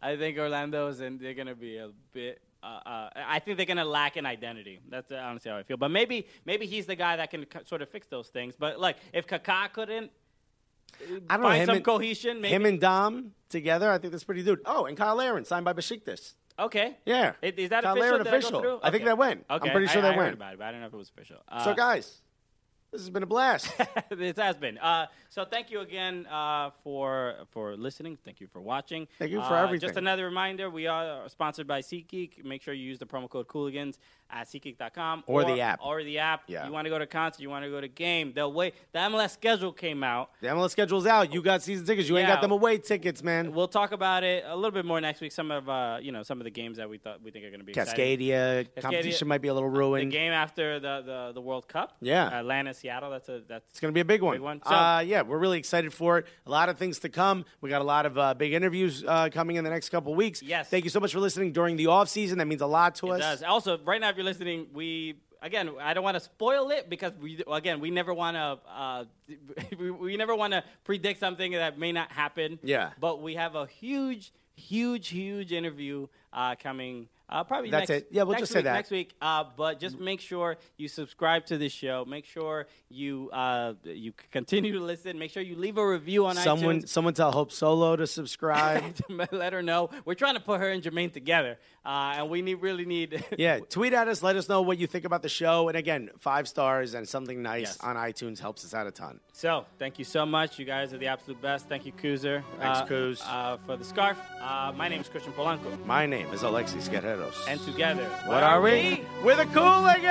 I 0.00 0.16
think 0.16 0.38
Orlando's 0.38 1.00
and 1.00 1.18
they're 1.20 1.34
going 1.34 1.48
to 1.48 1.56
be 1.56 1.76
a 1.78 1.90
bit. 2.12 2.40
Uh, 2.62 2.80
uh, 2.86 3.10
I 3.14 3.40
think 3.40 3.56
they're 3.56 3.66
going 3.66 3.76
to 3.76 3.84
lack 3.84 4.16
an 4.16 4.26
identity. 4.26 4.80
That's 4.88 5.12
uh, 5.12 5.16
honestly 5.16 5.50
how 5.50 5.58
I 5.58 5.62
feel. 5.64 5.76
But 5.76 5.90
maybe 5.90 6.26
maybe 6.44 6.66
he's 6.66 6.86
the 6.86 6.96
guy 6.96 7.16
that 7.16 7.30
can 7.30 7.46
sort 7.64 7.82
of 7.82 7.88
fix 7.88 8.06
those 8.06 8.28
things. 8.28 8.54
But 8.58 8.78
like 8.80 8.96
if 9.12 9.26
Kaká 9.26 9.72
couldn't. 9.72 10.10
I 11.28 11.34
don't 11.34 11.42
know 11.42 11.48
find 11.48 11.60
him 11.62 11.66
some 11.66 11.76
and, 11.76 11.84
cohesion. 11.84 12.40
Maybe. 12.40 12.54
Him 12.54 12.64
and 12.64 12.80
Dom 12.80 13.32
together. 13.48 13.90
I 13.90 13.98
think 13.98 14.12
that's 14.12 14.24
pretty 14.24 14.42
dude. 14.42 14.60
Oh, 14.64 14.86
and 14.86 14.96
Kyle 14.96 15.20
Aaron 15.20 15.44
signed 15.44 15.64
by 15.64 15.72
Besiktas. 15.72 16.34
Okay. 16.58 16.96
Yeah. 17.04 17.32
Is, 17.42 17.52
is 17.56 17.70
that 17.70 17.84
Kyle 17.84 17.96
official? 17.96 18.18
Did 18.18 18.26
I 18.26 18.30
go 18.30 18.36
official. 18.36 18.60
through? 18.60 18.78
I 18.82 18.90
think 18.90 19.02
Okay. 19.02 19.04
that 19.10 19.18
went. 19.18 19.40
Okay, 19.40 19.46
I'm 19.50 19.62
Okay. 19.62 19.70
pretty 19.72 19.86
sure 19.88 19.98
I, 19.98 20.02
that 20.02 20.12
I 20.12 20.16
heard 20.16 20.22
went. 20.22 20.34
about 20.34 20.52
it, 20.54 20.58
but 20.58 20.64
I 20.66 20.70
don't 20.72 20.80
know 20.80 20.86
if 20.86 20.94
it 20.94 20.96
was 20.96 21.08
official. 21.10 21.36
so, 21.64 21.70
Uh, 21.70 21.74
guys, 21.74 22.20
this 22.92 23.00
has 23.00 23.10
been 23.10 23.22
a 23.24 23.26
blast. 23.26 23.72
this 24.10 24.36
has 24.38 24.56
been. 24.56 24.78
Uh, 24.78 25.06
so 25.28 25.44
thank 25.44 25.70
you 25.70 25.80
again 25.80 26.24
uh, 26.26 26.70
for 26.84 27.34
for 27.50 27.76
listening. 27.76 28.16
Thank 28.24 28.40
you 28.40 28.46
for 28.46 28.60
watching. 28.60 29.06
Thank 29.18 29.32
you 29.32 29.40
for 29.40 29.54
Uh, 29.54 29.64
everything. 29.64 29.88
Just 29.88 29.98
another 29.98 30.24
reminder: 30.24 30.70
we 30.70 30.86
are 30.86 31.28
sponsored 31.28 31.66
by 31.66 31.80
SeatGeek. 31.82 32.44
Make 32.44 32.62
sure 32.62 32.72
you 32.74 32.86
use 32.86 32.98
the 32.98 33.06
promo 33.06 33.28
code 33.28 33.48
Cooligans 33.48 33.98
at 34.30 34.48
SeatGeek.com 34.48 35.24
Or 35.26 35.44
the 35.44 35.60
app. 35.60 35.80
Or 35.82 36.02
the 36.02 36.18
app. 36.18 36.42
Yeah. 36.46 36.66
You 36.66 36.72
want 36.72 36.84
to 36.86 36.90
go 36.90 36.98
to 36.98 37.06
concert? 37.06 37.40
You 37.40 37.50
want 37.50 37.64
to 37.64 37.70
go 37.70 37.80
to 37.80 37.88
game? 37.88 38.32
The 38.34 38.48
way 38.48 38.72
the 38.92 38.98
MLS 39.00 39.30
schedule 39.30 39.72
came 39.72 40.02
out. 40.02 40.30
the 40.40 40.48
MLS 40.48 40.70
schedule's 40.70 41.06
out. 41.06 41.32
You 41.32 41.42
got 41.42 41.62
season 41.62 41.86
tickets. 41.86 42.08
You 42.08 42.16
ain't 42.18 42.28
got 42.28 42.40
them 42.40 42.50
away 42.52 42.78
tickets, 42.78 43.22
man. 43.22 43.52
We'll 43.52 43.68
talk 43.68 43.92
about 43.92 44.24
it 44.24 44.44
a 44.46 44.54
little 44.54 44.70
bit 44.72 44.84
more 44.84 45.00
next 45.00 45.20
week. 45.20 45.32
Some 45.32 45.50
of 45.50 45.68
uh, 45.68 45.98
you 46.00 46.12
know 46.12 46.22
some 46.22 46.40
of 46.40 46.44
the 46.44 46.50
games 46.50 46.76
that 46.78 46.88
we 46.88 46.98
thought 46.98 47.22
we 47.22 47.30
think 47.30 47.44
are 47.44 47.50
going 47.50 47.60
to 47.60 47.64
be 47.66 47.72
exciting. 47.72 48.18
Cascadia 48.18 48.66
competition 48.80 49.28
might 49.28 49.42
be 49.42 49.48
a 49.48 49.54
little 49.54 49.70
The 49.70 49.78
ruined. 49.78 50.12
game 50.12 50.32
after 50.32 50.78
the, 50.80 51.02
the, 51.04 51.32
the 51.34 51.40
World 51.40 51.68
Cup. 51.68 51.96
Yeah. 52.00 52.28
Atlanta, 52.40 52.74
Seattle. 52.74 53.10
That's 53.10 53.28
a 53.28 53.42
that's 53.48 53.64
It's 53.70 53.80
going 53.80 53.92
to 53.92 53.94
be 53.94 54.00
a 54.00 54.04
big 54.04 54.22
one. 54.22 54.34
Big 54.34 54.42
one. 54.42 54.60
So- 54.66 54.74
uh, 54.74 55.00
yeah, 55.00 55.22
we're 55.22 55.38
really 55.38 55.58
excited 55.58 55.92
for 55.92 56.18
it. 56.18 56.26
A 56.46 56.50
lot 56.50 56.68
of 56.68 56.78
things 56.78 56.98
to 57.00 57.08
come. 57.08 57.44
We 57.60 57.70
got 57.70 57.80
a 57.80 57.84
lot 57.84 58.06
of 58.06 58.18
uh, 58.18 58.34
big 58.34 58.52
interviews 58.52 59.04
uh, 59.06 59.28
coming 59.32 59.56
in 59.56 59.64
the 59.64 59.70
next 59.70 59.88
couple 59.90 60.14
weeks. 60.14 60.42
Yes. 60.42 60.68
Thank 60.68 60.84
you 60.84 60.90
so 60.90 61.00
much 61.00 61.12
for 61.12 61.20
listening 61.20 61.52
during 61.52 61.76
the 61.76 61.86
off 61.86 62.08
season. 62.08 62.38
That 62.38 62.46
means 62.46 62.60
a 62.62 62.66
lot 62.66 62.94
to 62.96 63.06
It 63.12 63.20
us. 63.22 63.40
does. 63.40 63.42
Also, 63.42 63.78
right 63.84 64.00
now, 64.00 64.12
if 64.16 64.18
you're 64.18 64.24
listening, 64.24 64.68
we 64.72 65.16
again, 65.42 65.70
I 65.78 65.92
don't 65.92 66.02
want 66.02 66.14
to 66.14 66.20
spoil 66.20 66.70
it 66.70 66.88
because 66.88 67.12
we 67.20 67.42
again 67.52 67.80
we 67.80 67.90
never 67.90 68.14
want 68.14 68.36
to 68.36 68.58
uh, 68.66 69.04
we, 69.78 69.90
we 69.90 70.16
never 70.16 70.34
want 70.34 70.54
to 70.54 70.64
predict 70.84 71.20
something 71.20 71.52
that 71.52 71.78
may 71.78 71.92
not 71.92 72.10
happen. 72.10 72.58
Yeah. 72.62 72.92
But 72.98 73.20
we 73.20 73.34
have 73.34 73.54
a 73.54 73.66
huge, 73.66 74.32
huge, 74.54 75.08
huge 75.08 75.52
interview 75.52 76.06
uh, 76.32 76.54
coming. 76.56 77.08
Uh, 77.28 77.42
probably 77.42 77.70
That's 77.70 77.88
next, 77.88 78.02
it. 78.04 78.08
Yeah, 78.12 78.22
we'll 78.22 78.38
just 78.38 78.52
say 78.52 78.60
week, 78.60 78.64
that. 78.66 78.72
next 78.74 78.90
week. 78.92 79.12
Uh, 79.20 79.42
but 79.56 79.80
just 79.80 79.98
make 79.98 80.20
sure 80.20 80.58
you 80.76 80.86
subscribe 80.86 81.44
to 81.46 81.58
the 81.58 81.68
show. 81.68 82.04
Make 82.06 82.24
sure 82.24 82.68
you 82.88 83.30
uh, 83.32 83.72
you 83.82 84.12
continue 84.30 84.72
to 84.74 84.78
listen. 84.78 85.18
Make 85.18 85.32
sure 85.32 85.42
you 85.42 85.56
leave 85.56 85.76
a 85.76 85.84
review 85.84 86.26
on 86.26 86.36
Someone, 86.36 86.82
iTunes. 86.82 86.88
someone 86.88 87.14
tell 87.14 87.32
Hope 87.32 87.50
Solo 87.50 87.96
to 87.96 88.06
subscribe. 88.06 88.94
let 89.32 89.52
her 89.52 89.60
know 89.62 89.90
we're 90.04 90.14
trying 90.14 90.34
to 90.34 90.40
put 90.40 90.60
her 90.60 90.70
and 90.70 90.84
Jermaine 90.84 91.12
together, 91.12 91.58
uh, 91.84 92.14
and 92.16 92.30
we 92.30 92.42
need 92.42 92.54
really 92.62 92.84
need. 92.84 93.24
yeah, 93.36 93.58
tweet 93.58 93.92
at 93.92 94.06
us. 94.06 94.22
Let 94.22 94.36
us 94.36 94.48
know 94.48 94.62
what 94.62 94.78
you 94.78 94.86
think 94.86 95.04
about 95.04 95.22
the 95.22 95.28
show. 95.28 95.66
And 95.66 95.76
again, 95.76 96.10
five 96.20 96.46
stars 96.46 96.94
and 96.94 97.08
something 97.08 97.42
nice 97.42 97.56
Yes. 97.62 97.78
on 97.80 97.96
iTunes 97.96 98.38
helps 98.38 98.64
us 98.64 98.72
out 98.72 98.86
a 98.86 98.92
ton. 98.92 99.18
So, 99.32 99.66
thank 99.80 99.98
you 99.98 100.04
so 100.04 100.24
much. 100.24 100.60
You 100.60 100.64
guys 100.64 100.92
are 100.94 100.98
the 100.98 101.08
absolute 101.08 101.42
best. 101.42 101.68
Thank 101.68 101.86
you, 101.86 101.92
Kuzer. 101.92 102.44
Thanks, 102.60 102.80
uh, 102.80 102.86
Kuz. 102.86 103.20
Uh, 103.26 103.56
for 103.66 103.76
the 103.76 103.84
scarf. 103.84 104.16
Uh, 104.40 104.72
my 104.76 104.88
name 104.88 105.00
is 105.00 105.08
Christian 105.08 105.32
Polanco. 105.32 105.84
My 105.84 106.06
name 106.06 106.25
name 106.26 106.34
is 106.34 106.42
Alexis 106.42 106.88
Guerreros. 106.88 107.34
And 107.48 107.60
together, 107.60 108.04
what, 108.04 108.28
what 108.28 108.42
are, 108.42 108.56
are 108.56 108.60
we? 108.60 108.70
we? 108.72 109.06
We're 109.24 109.36
the 109.36 109.44
Cooligans! 109.46 110.06